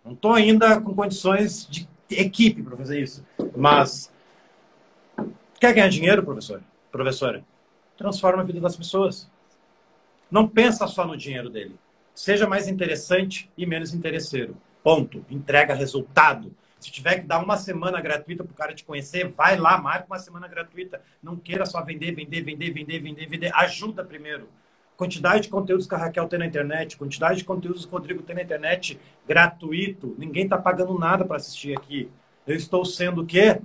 Não 0.05 0.13
estou 0.13 0.33
ainda 0.33 0.79
com 0.79 0.93
condições 0.93 1.67
de 1.67 1.87
equipe 2.09 2.61
para 2.63 2.77
fazer 2.77 3.01
isso. 3.01 3.25
Mas 3.55 4.11
quer 5.59 5.73
ganhar 5.73 5.89
dinheiro, 5.89 6.23
professor? 6.23 6.61
Professora? 6.91 7.43
Transforma 7.97 8.41
a 8.41 8.45
vida 8.45 8.61
das 8.61 8.75
pessoas. 8.75 9.29
Não 10.29 10.47
pensa 10.47 10.87
só 10.87 11.05
no 11.05 11.17
dinheiro 11.17 11.49
dele. 11.49 11.75
Seja 12.13 12.47
mais 12.47 12.67
interessante 12.67 13.49
e 13.57 13.65
menos 13.65 13.93
interesseiro. 13.93 14.57
Ponto. 14.83 15.25
Entrega 15.29 15.73
resultado. 15.73 16.53
Se 16.79 16.91
tiver 16.91 17.21
que 17.21 17.27
dar 17.27 17.43
uma 17.43 17.57
semana 17.57 17.99
gratuita 17.99 18.43
para 18.43 18.51
o 18.51 18.55
cara 18.55 18.73
te 18.73 18.83
conhecer, 18.85 19.27
vai 19.29 19.57
lá, 19.57 19.77
marca 19.77 20.05
uma 20.05 20.19
semana 20.19 20.47
gratuita. 20.47 21.01
Não 21.21 21.35
queira 21.35 21.65
só 21.65 21.83
vender, 21.83 22.13
vender, 22.13 22.41
vender, 22.41 22.71
vender, 22.71 22.99
vender, 22.99 23.27
vender. 23.27 23.51
Ajuda 23.55 24.03
primeiro. 24.03 24.47
Quantidade 24.95 25.43
de 25.43 25.49
conteúdos 25.49 25.87
que 25.87 25.93
a 25.93 25.97
Raquel 25.97 26.27
tem 26.27 26.39
na 26.39 26.45
internet, 26.45 26.97
quantidade 26.97 27.39
de 27.39 27.45
conteúdos 27.45 27.85
que 27.85 27.91
o 27.91 27.97
Rodrigo 27.97 28.23
tem 28.23 28.35
na 28.35 28.41
internet, 28.41 28.99
gratuito. 29.27 30.15
Ninguém 30.17 30.43
está 30.43 30.57
pagando 30.57 30.97
nada 30.97 31.23
para 31.23 31.37
assistir 31.37 31.77
aqui. 31.77 32.09
Eu 32.47 32.55
estou 32.55 32.83
sendo 32.83 33.21
o 33.21 33.25
quê? 33.25 33.61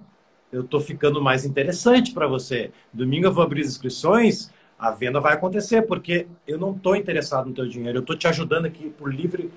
Eu 0.52 0.62
estou 0.62 0.80
ficando 0.80 1.20
mais 1.22 1.46
interessante 1.46 2.12
para 2.12 2.26
você. 2.26 2.70
Domingo 2.92 3.26
eu 3.26 3.32
vou 3.32 3.42
abrir 3.42 3.62
as 3.62 3.68
inscrições. 3.68 4.50
a 4.78 4.90
venda 4.90 5.20
vai 5.20 5.32
acontecer, 5.34 5.82
porque 5.82 6.26
eu 6.46 6.58
não 6.58 6.72
estou 6.72 6.94
interessado 6.94 7.48
no 7.48 7.54
teu 7.54 7.66
dinheiro, 7.66 7.98
eu 7.98 8.02
estou 8.02 8.16
te 8.16 8.26
ajudando 8.26 8.66
aqui 8.66 8.90
por 8.90 9.14
livre, 9.14 9.50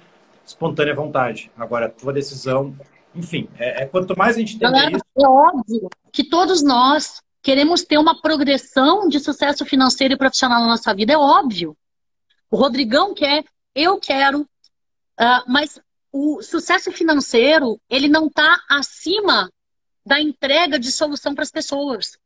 espontânea 0.46 0.96
vontade. 0.96 1.52
Agora, 1.58 1.88
a 1.88 1.90
tua 1.90 2.14
decisão, 2.14 2.76
enfim, 3.14 3.50
é, 3.58 3.84
é 3.84 3.86
quanto 3.86 4.18
mais 4.18 4.36
a 4.36 4.40
gente 4.40 4.58
Galera, 4.58 4.92
isso... 4.92 5.04
É 5.18 5.28
óbvio 5.28 5.90
que 6.12 6.24
todos 6.24 6.64
nós 6.64 7.22
queremos 7.42 7.84
ter 7.84 7.98
uma 7.98 8.22
progressão 8.22 9.08
de 9.08 9.20
sucesso 9.20 9.66
financeiro 9.66 10.14
e 10.14 10.18
profissional 10.18 10.62
na 10.62 10.68
nossa 10.68 10.94
vida, 10.94 11.14
é 11.14 11.18
óbvio. 11.18 11.76
O 12.50 12.56
Rodrigão 12.56 13.14
quer, 13.14 13.44
eu 13.74 14.00
quero, 14.00 14.42
uh, 14.42 15.44
mas 15.48 15.80
o 16.12 16.42
sucesso 16.42 16.92
financeiro, 16.92 17.80
ele 17.90 18.08
não 18.08 18.28
está 18.28 18.62
acima 18.70 19.50
da 20.06 20.20
entrega 20.20 20.78
de 20.78 20.92
solução 20.92 21.34
para 21.34 21.44
as 21.44 21.52
pessoas 21.52 22.18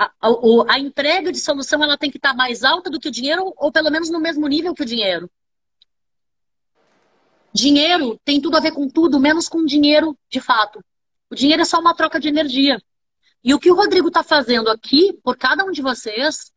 a, 0.00 0.10
a, 0.20 0.74
a, 0.74 0.78
entrega 0.78 1.30
de 1.30 1.38
solução 1.38 1.82
ela 1.82 1.98
tem 1.98 2.10
que 2.10 2.16
estar 2.16 2.34
mais 2.34 2.64
alta 2.64 2.88
do 2.88 2.98
que 2.98 3.08
o 3.08 3.12
dinheiro, 3.12 3.52
ou 3.56 3.70
pelo 3.70 3.90
menos 3.90 4.08
no 4.08 4.18
mesmo 4.18 4.46
nível 4.48 4.74
que 4.74 4.82
o 4.82 4.86
dinheiro. 4.86 5.30
Dinheiro 7.52 8.18
tem 8.24 8.40
tudo 8.40 8.56
a 8.56 8.60
ver 8.60 8.72
com 8.72 8.88
tudo, 8.88 9.20
menos 9.20 9.48
com 9.48 9.64
dinheiro 9.64 10.16
de 10.30 10.40
fato. 10.40 10.82
O 11.28 11.34
dinheiro 11.34 11.60
é 11.60 11.64
só 11.64 11.78
uma 11.78 11.94
troca 11.94 12.18
de 12.18 12.28
energia. 12.28 12.80
E 13.44 13.52
o 13.52 13.58
que 13.58 13.70
o 13.70 13.74
Rodrigo 13.74 14.08
está 14.08 14.22
fazendo 14.22 14.70
aqui, 14.70 15.12
por 15.22 15.36
cada 15.36 15.64
um 15.64 15.70
de 15.70 15.82
vocês, 15.82 16.52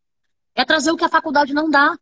é 0.56 0.64
trazer 0.64 0.92
o 0.92 0.98
que 0.98 1.04
a 1.04 1.10
faculdade 1.10 1.54
não 1.54 1.70
dá. 1.70 1.98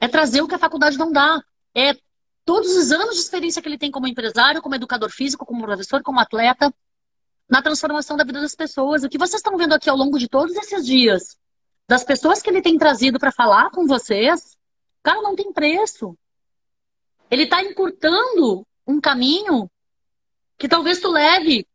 É 0.00 0.06
trazer 0.06 0.42
o 0.42 0.48
que 0.48 0.54
a 0.54 0.58
faculdade 0.58 0.98
não 0.98 1.10
dá. 1.10 1.42
É 1.74 1.96
todos 2.44 2.76
os 2.76 2.92
anos 2.92 3.14
de 3.14 3.22
experiência 3.22 3.60
que 3.60 3.68
ele 3.68 3.78
tem 3.78 3.90
como 3.90 4.06
empresário, 4.06 4.62
como 4.62 4.74
educador 4.74 5.10
físico, 5.10 5.46
como 5.46 5.64
professor, 5.64 6.02
como 6.02 6.20
atleta, 6.20 6.72
na 7.48 7.62
transformação 7.62 8.16
da 8.16 8.24
vida 8.24 8.40
das 8.40 8.54
pessoas. 8.54 9.02
O 9.02 9.08
que 9.08 9.18
vocês 9.18 9.40
estão 9.40 9.56
vendo 9.56 9.74
aqui 9.74 9.88
ao 9.88 9.96
longo 9.96 10.18
de 10.18 10.28
todos 10.28 10.54
esses 10.56 10.84
dias, 10.84 11.38
das 11.88 12.04
pessoas 12.04 12.42
que 12.42 12.50
ele 12.50 12.62
tem 12.62 12.76
trazido 12.76 13.18
para 13.18 13.30
falar 13.30 13.70
com 13.70 13.86
vocês, 13.86 14.56
cara, 15.02 15.22
não 15.22 15.36
tem 15.36 15.52
preço. 15.52 16.16
Ele 17.30 17.44
está 17.44 17.62
encurtando 17.62 18.66
um 18.86 19.00
caminho 19.00 19.70
que 20.58 20.68
talvez 20.68 21.00
tu 21.00 21.10
leve 21.10 21.66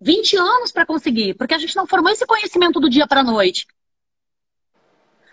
20 0.00 0.36
anos 0.36 0.72
para 0.72 0.86
conseguir, 0.86 1.34
porque 1.34 1.54
a 1.54 1.58
gente 1.58 1.74
não 1.74 1.86
formou 1.86 2.12
esse 2.12 2.26
conhecimento 2.26 2.78
do 2.78 2.88
dia 2.88 3.06
para 3.06 3.20
a 3.20 3.24
noite. 3.24 3.66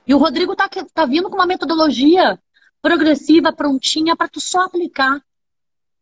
E 0.07 0.14
o 0.14 0.18
Rodrigo 0.18 0.53
está 0.53 0.70
tá 0.94 1.06
vindo 1.06 1.30
com 1.30 1.36
uma 1.36 1.48
metodologia 1.48 2.40
progressiva, 2.82 3.52
prontinha, 3.52 4.16
para 4.16 4.28
tu 4.28 4.40
só 4.40 4.62
aplicar. 4.62 5.20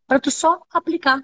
Para 0.06 0.20
tu 0.20 0.30
só 0.30 0.62
aplicar. 0.70 1.22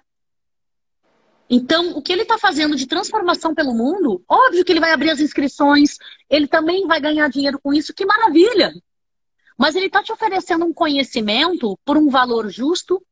Então, 1.52 1.96
o 1.96 2.00
que 2.00 2.12
ele 2.12 2.22
está 2.22 2.38
fazendo 2.38 2.76
de 2.76 2.86
transformação 2.86 3.52
pelo 3.52 3.74
mundo, 3.74 4.22
óbvio 4.28 4.64
que 4.64 4.70
ele 4.70 4.78
vai 4.78 4.92
abrir 4.92 5.10
as 5.10 5.18
inscrições, 5.18 5.98
ele 6.28 6.46
também 6.46 6.86
vai 6.86 7.00
ganhar 7.00 7.28
dinheiro 7.28 7.58
com 7.60 7.74
isso, 7.74 7.92
que 7.92 8.06
maravilha! 8.06 8.72
Mas 9.58 9.74
ele 9.74 9.86
está 9.86 10.00
te 10.00 10.12
oferecendo 10.12 10.64
um 10.64 10.72
conhecimento 10.72 11.76
por 11.84 11.96
um 11.98 12.08
valor 12.08 12.48
justo 12.48 13.04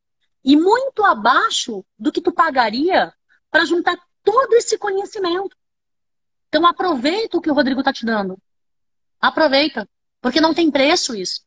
e 0.45 0.57
muito 0.57 1.03
abaixo 1.03 1.85
do 1.99 2.13
que 2.13 2.21
tu 2.21 2.31
pagaria 2.31 3.13
para 3.51 3.65
juntar 3.65 3.99
todo 4.23 4.55
esse 4.55 4.79
conhecimento. 4.79 5.57
Então, 6.49 6.65
aproveita 6.65 7.37
o 7.37 7.41
que 7.41 7.51
o 7.51 7.55
Rodrigo 7.55 7.81
está 7.81 7.93
te 7.93 8.07
dando. 8.07 8.39
Aproveita, 9.21 9.89
porque 10.21 10.41
não 10.41 10.55
tem 10.55 10.71
preço 10.71 11.13
isso. 11.13 11.41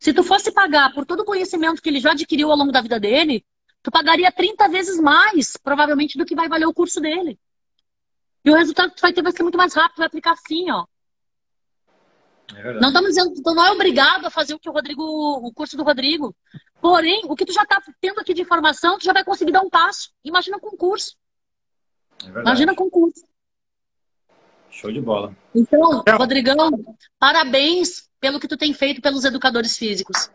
Se 0.00 0.14
tu 0.14 0.24
fosse 0.24 0.50
pagar 0.50 0.94
por 0.94 1.04
todo 1.04 1.20
o 1.20 1.26
conhecimento 1.26 1.82
que 1.82 1.90
ele 1.90 2.00
já 2.00 2.12
adquiriu 2.12 2.50
ao 2.50 2.56
longo 2.56 2.72
da 2.72 2.80
vida 2.80 2.98
dele, 2.98 3.44
tu 3.82 3.90
pagaria 3.90 4.30
30 4.30 4.68
vezes 4.68 5.00
mais, 5.00 5.56
provavelmente, 5.56 6.18
do 6.18 6.24
que 6.24 6.34
vai 6.34 6.48
valer 6.48 6.66
o 6.66 6.74
curso 6.74 7.00
dele. 7.00 7.38
E 8.44 8.50
o 8.50 8.54
resultado 8.54 8.90
que 8.90 8.96
tu 8.96 9.02
vai 9.02 9.12
ter 9.12 9.22
vai 9.22 9.32
ser 9.32 9.42
muito 9.42 9.58
mais 9.58 9.74
rápido, 9.74 9.98
vai 9.98 10.06
aplicar 10.06 10.32
assim, 10.32 10.70
ó. 10.70 10.86
É 12.54 12.80
não 12.80 12.88
estamos 12.88 13.10
dizendo 13.10 13.34
que 13.34 13.42
tu 13.42 13.54
não 13.54 13.64
é 13.64 13.70
obrigado 13.72 14.24
a 14.24 14.30
fazer 14.30 14.54
o 14.54 14.58
que 14.58 14.70
o 14.70 14.72
Rodrigo, 14.72 15.02
o 15.02 15.52
curso 15.52 15.76
do 15.76 15.82
Rodrigo. 15.82 16.34
Porém, 16.80 17.22
o 17.26 17.36
que 17.36 17.44
tu 17.44 17.52
já 17.52 17.62
está 17.62 17.82
tendo 18.00 18.20
aqui 18.20 18.32
de 18.32 18.42
informação, 18.42 18.98
tu 18.98 19.04
já 19.04 19.12
vai 19.12 19.24
conseguir 19.24 19.52
dar 19.52 19.60
um 19.60 19.68
passo. 19.68 20.10
Imagina 20.24 20.58
com 20.58 20.76
curso. 20.76 21.16
É 22.24 22.40
Imagina 22.40 22.74
com 22.74 22.88
curso. 22.88 23.22
Show 24.70 24.92
de 24.92 25.00
bola. 25.00 25.36
Então, 25.54 26.02
Rodrigão, 26.16 26.70
parabéns 27.18 28.08
pelo 28.20 28.40
que 28.40 28.48
tu 28.48 28.56
tem 28.56 28.72
feito 28.72 29.00
pelos 29.02 29.24
educadores 29.24 29.76
físicos. 29.76 30.30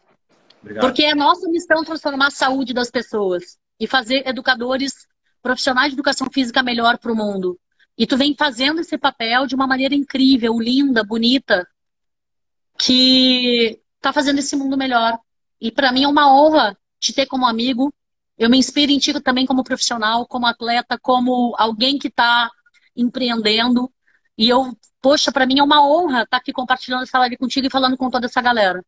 Obrigado. 0.63 0.85
Porque 0.85 1.03
é 1.03 1.13
nossa 1.13 1.47
missão 1.49 1.83
transformar 1.83 2.27
a 2.27 2.31
saúde 2.31 2.73
das 2.73 2.89
pessoas 2.89 3.57
e 3.77 3.85
fazer 3.85 4.25
educadores 4.25 4.93
profissionais 5.41 5.89
de 5.89 5.95
educação 5.95 6.27
física 6.31 6.63
melhor 6.63 6.97
para 6.97 7.11
o 7.11 7.15
mundo. 7.15 7.59
E 7.97 8.07
tu 8.07 8.15
vem 8.15 8.33
fazendo 8.33 8.79
esse 8.79 8.97
papel 8.97 9.45
de 9.45 9.55
uma 9.55 9.67
maneira 9.67 9.93
incrível, 9.93 10.57
linda, 10.57 11.03
bonita, 11.03 11.67
que 12.77 13.81
tá 13.99 14.13
fazendo 14.13 14.39
esse 14.39 14.55
mundo 14.55 14.77
melhor. 14.77 15.19
E 15.59 15.69
para 15.69 15.91
mim 15.91 16.05
é 16.05 16.07
uma 16.07 16.33
honra 16.33 16.77
te 16.97 17.11
ter 17.11 17.25
como 17.25 17.45
amigo. 17.45 17.93
Eu 18.37 18.49
me 18.49 18.57
inspiro 18.57 18.91
em 18.91 18.97
ti 18.97 19.19
também 19.21 19.45
como 19.45 19.65
profissional, 19.65 20.25
como 20.25 20.47
atleta, 20.47 20.97
como 20.97 21.53
alguém 21.57 21.99
que 21.99 22.07
está 22.07 22.49
empreendendo. 22.95 23.91
E 24.37 24.49
eu, 24.49 24.75
poxa, 25.01 25.29
para 25.29 25.45
mim 25.45 25.59
é 25.59 25.63
uma 25.63 25.85
honra 25.85 26.23
estar 26.23 26.27
tá 26.27 26.37
aqui 26.37 26.53
compartilhando 26.53 27.03
essa 27.03 27.19
live 27.19 27.37
contigo 27.37 27.67
e 27.67 27.69
falando 27.69 27.97
com 27.97 28.09
toda 28.09 28.27
essa 28.27 28.41
galera. 28.41 28.83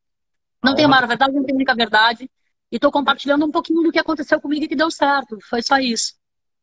Não 0.66 0.76
tenho 0.76 0.90
maior 0.90 1.08
verdade, 1.08 1.34
não 1.34 1.44
tenho 1.44 1.56
única 1.56 1.76
verdade. 1.76 2.30
E 2.72 2.76
estou 2.76 2.92
compartilhando 2.92 3.46
um 3.46 3.52
pouquinho 3.52 3.84
do 3.84 3.92
que 3.92 4.00
aconteceu 4.00 4.40
comigo 4.42 4.66
e 4.66 4.68
que 4.68 4.76
deu 4.76 4.90
certo. 4.90 5.38
Foi 5.50 5.62
só 5.62 5.78
isso. 5.78 6.14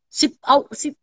Se, 0.09 0.37
se 0.73 0.97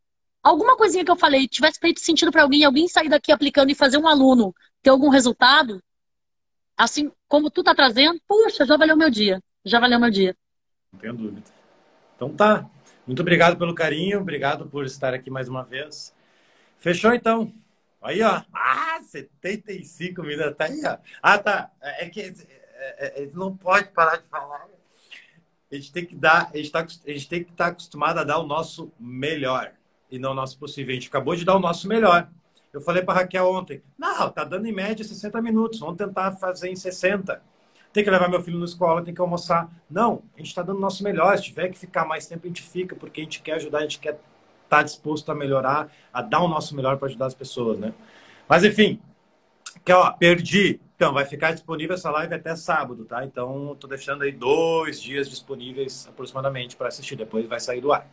alguma 0.44 0.76
coisinha 0.78 1.06
que 1.06 1.12
eu 1.12 1.16
falei 1.16 1.48
tivesse 1.48 1.80
feito 1.80 2.00
sentido 2.00 2.32
para 2.32 2.44
alguém, 2.44 2.64
alguém 2.64 2.88
sair 2.88 3.10
daqui 3.10 3.32
aplicando 3.32 3.72
e 3.72 3.76
fazer 3.76 3.98
um 3.98 4.08
aluno 4.08 4.54
ter 4.82 4.90
algum 4.90 5.10
resultado, 5.10 5.82
assim 6.78 7.12
como 7.28 7.50
tu 7.50 7.64
tá 7.64 7.76
trazendo, 7.76 8.20
puxa, 8.28 8.66
já 8.66 8.78
valeu 8.78 8.96
meu 8.96 9.10
dia. 9.10 9.42
Já 9.66 9.80
valeu 9.80 10.00
meu 10.00 10.10
dia. 10.10 10.36
Não 10.92 11.00
tenho 11.00 11.14
dúvida. 11.14 11.44
Então 12.16 12.34
tá. 12.34 12.70
Muito 13.06 13.22
obrigado 13.22 13.58
pelo 13.58 13.74
carinho, 13.74 14.20
obrigado 14.20 14.68
por 14.68 14.86
estar 14.86 15.14
aqui 15.14 15.30
mais 15.30 15.50
uma 15.50 15.64
vez. 15.64 16.14
Fechou 16.78 17.14
então. 17.14 17.52
Aí, 18.02 18.22
ó. 18.22 18.44
Ah, 18.54 19.00
75 19.02 20.22
minutos. 20.22 20.56
Tá 20.56 20.66
aí, 20.66 20.82
ó. 20.86 20.98
Ah, 21.22 21.38
tá. 21.38 21.72
É 21.82 22.10
que 22.10 22.34
é, 22.80 23.24
é, 23.24 23.30
não 23.34 23.56
pode 23.56 23.90
parar 23.90 24.18
de 24.18 24.24
falar. 24.30 24.68
A 25.72 25.76
gente 25.76 25.92
tem 25.92 26.06
que 26.06 26.16
dar, 26.16 26.50
a 26.54 26.58
gente, 26.58 26.72
tá, 26.72 26.80
a 26.80 27.12
gente 27.12 27.30
tem 27.30 27.44
que 27.44 27.52
estar 27.52 27.66
tá 27.66 27.72
acostumado 27.72 28.20
a 28.20 28.24
dar 28.24 28.40
o 28.40 28.48
nosso 28.48 28.92
melhor 29.00 29.72
e 30.10 30.18
não 30.18 30.32
o 30.32 30.36
nosso 30.36 30.58
possível. 30.58 30.92
A 30.92 30.96
gente 30.96 31.08
acabou 31.08 31.36
de 31.36 31.46
dar 31.46 31.56
o 31.56 31.60
nosso 31.60 31.88
melhor. 31.88 32.28
Eu 32.74 32.82
falei 32.82 33.04
para 33.04 33.22
Raquel 33.22 33.50
ontem, 33.50 33.82
não, 33.98 34.30
tá 34.30 34.44
dando 34.44 34.68
em 34.68 34.72
média 34.72 35.04
60 35.04 35.42
minutos, 35.42 35.80
vamos 35.80 35.98
tentar 35.98 36.34
fazer 36.34 36.70
em 36.70 36.76
60. 36.76 37.42
Tem 37.92 38.04
que 38.04 38.10
levar 38.10 38.30
meu 38.30 38.42
filho 38.42 38.60
na 38.60 38.66
escola, 38.66 39.04
tem 39.04 39.14
que 39.14 39.22
almoçar. 39.22 39.70
Não, 39.90 40.22
a 40.36 40.38
gente 40.38 40.50
está 40.50 40.62
dando 40.62 40.78
o 40.78 40.82
nosso 40.82 41.04
melhor. 41.04 41.36
Se 41.38 41.46
tiver 41.46 41.70
que 41.70 41.78
ficar 41.78 42.06
mais 42.06 42.28
tempo, 42.28 42.46
a 42.46 42.48
gente 42.48 42.62
fica, 42.62 42.96
porque 42.96 43.22
a 43.22 43.24
gente 43.24 43.42
quer 43.42 43.54
ajudar, 43.54 43.80
a 43.80 43.82
gente 43.82 44.00
quer 44.00 44.12
estar 44.14 44.22
tá 44.70 44.84
disposto 44.84 45.32
a 45.32 45.36
melhorar, 45.36 45.92
a 46.14 46.22
dar 46.22 46.42
o 46.42 46.48
nosso 46.48 46.76
melhor 46.76 46.98
para 46.98 47.08
ajudar 47.08 47.26
as 47.26 47.34
pessoas, 47.34 47.80
né? 47.80 47.94
Mas 48.48 48.64
enfim, 48.64 49.02
que 49.90 49.94
ó, 49.94 50.12
perdi 50.12 50.80
então, 51.00 51.14
vai 51.14 51.24
ficar 51.24 51.54
disponível 51.54 51.96
essa 51.96 52.12
live 52.12 52.36
até 52.36 52.54
sábado, 52.58 53.06
tá? 53.06 53.24
Então, 53.24 53.74
tô 53.80 53.88
deixando 53.88 54.24
aí 54.24 54.34
dois 54.34 55.02
dias 55.02 55.30
disponíveis 55.30 56.06
aproximadamente 56.10 56.76
para 56.76 56.90
assistir. 56.90 57.16
Depois 57.16 57.48
vai 57.48 57.58
sair 57.58 57.80
do 57.80 57.94
ar. 57.94 58.06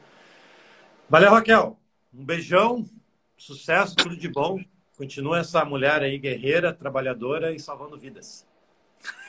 Valeu, 1.10 1.32
Raquel. 1.32 1.76
Um 2.14 2.24
beijão, 2.24 2.88
sucesso, 3.36 3.96
tudo 3.96 4.16
de 4.16 4.28
bom. 4.28 4.60
Continua 4.96 5.40
essa 5.40 5.64
mulher 5.64 6.00
aí 6.00 6.16
guerreira, 6.16 6.72
trabalhadora 6.72 7.52
e 7.52 7.58
salvando 7.58 7.98
vidas. 7.98 8.46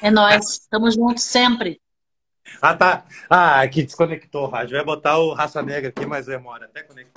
É 0.04 0.12
nós, 0.12 0.60
estamos 0.62 0.94
juntos 0.94 1.24
sempre. 1.24 1.82
Ah, 2.62 2.76
tá. 2.76 3.06
Ah, 3.28 3.62
aqui 3.62 3.82
desconectou 3.82 4.44
o 4.44 4.50
rádio. 4.50 4.78
Vai 4.78 4.86
botar 4.86 5.18
o 5.18 5.34
Raça 5.34 5.64
Negra 5.64 5.90
aqui, 5.90 6.06
mas 6.06 6.28
demora 6.28 6.66
até 6.66 6.84
conectar. 6.84 7.12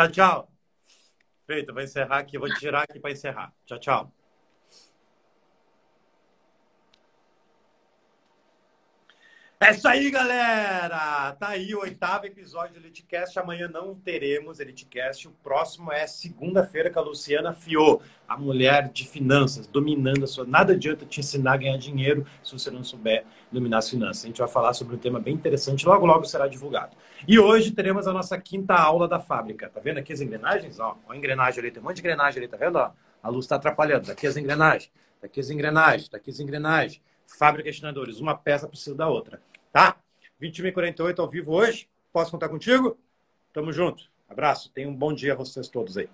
Tá, 0.00 0.08
tchau. 0.08 0.50
Feito, 1.46 1.74
vou 1.74 1.82
encerrar 1.82 2.20
aqui, 2.20 2.38
vou 2.38 2.48
tirar 2.54 2.84
aqui 2.84 2.98
para 2.98 3.10
encerrar. 3.10 3.54
Tchau, 3.66 3.78
tchau. 3.78 4.14
É 9.62 9.72
isso 9.72 9.86
aí, 9.86 10.10
galera! 10.10 11.36
Tá 11.38 11.48
aí 11.48 11.74
o 11.74 11.80
oitavo 11.80 12.24
episódio 12.24 12.72
do 12.72 12.80
EliteCast. 12.80 13.38
Amanhã 13.38 13.68
não 13.68 13.94
teremos 13.94 14.58
EliteCast. 14.58 15.28
O 15.28 15.32
próximo 15.32 15.92
é 15.92 16.06
segunda-feira 16.06 16.90
com 16.90 16.98
a 16.98 17.02
Luciana 17.02 17.52
Fiô, 17.52 18.00
a 18.26 18.38
mulher 18.38 18.88
de 18.88 19.06
finanças, 19.06 19.66
dominando 19.66 20.24
a 20.24 20.26
sua. 20.26 20.46
Nada 20.46 20.72
adianta 20.72 21.04
te 21.04 21.20
ensinar 21.20 21.52
a 21.52 21.56
ganhar 21.58 21.76
dinheiro 21.76 22.26
se 22.42 22.54
você 22.54 22.70
não 22.70 22.82
souber 22.82 23.26
dominar 23.52 23.78
as 23.78 23.90
finanças. 23.90 24.24
A 24.24 24.28
gente 24.28 24.38
vai 24.38 24.48
falar 24.48 24.72
sobre 24.72 24.96
um 24.96 24.98
tema 24.98 25.20
bem 25.20 25.34
interessante, 25.34 25.86
logo, 25.86 26.06
logo 26.06 26.24
será 26.24 26.48
divulgado. 26.48 26.96
E 27.28 27.38
hoje 27.38 27.70
teremos 27.70 28.08
a 28.08 28.14
nossa 28.14 28.40
quinta 28.40 28.72
aula 28.74 29.06
da 29.06 29.20
fábrica. 29.20 29.68
Tá 29.68 29.78
vendo 29.78 29.98
aqui 29.98 30.14
as 30.14 30.22
engrenagens? 30.22 30.80
Ó, 30.80 30.96
ó 31.06 31.12
a 31.12 31.16
engrenagem 31.18 31.60
ali, 31.60 31.70
tem 31.70 31.82
um 31.82 31.84
monte 31.84 31.96
de 31.96 32.00
engrenagem 32.00 32.38
ali, 32.38 32.48
tá 32.48 32.56
vendo? 32.56 32.76
Ó, 32.76 32.92
a 33.22 33.28
luz 33.28 33.44
está 33.44 33.56
atrapalhando. 33.56 34.06
Daqui 34.06 34.26
as 34.26 34.38
engrenagens, 34.38 34.90
daqui 35.20 35.38
as 35.38 35.50
engrenagens, 35.50 36.08
daqui 36.08 36.30
as 36.30 36.40
engrenagens. 36.40 37.02
Fábrica 37.26 37.70
de 37.70 38.22
uma 38.22 38.34
peça 38.34 38.66
precisa 38.66 38.96
da 38.96 39.06
outra. 39.06 39.40
Tá? 39.72 39.96
21h48 40.40 41.18
ao 41.18 41.28
vivo 41.28 41.52
hoje. 41.52 41.88
Posso 42.12 42.30
contar 42.30 42.48
contigo? 42.48 42.98
Tamo 43.52 43.72
junto. 43.72 44.10
Abraço, 44.28 44.70
tenham 44.70 44.90
um 44.90 44.94
bom 44.94 45.12
dia 45.12 45.32
a 45.32 45.36
vocês 45.36 45.68
todos 45.68 45.96
aí. 45.96 46.08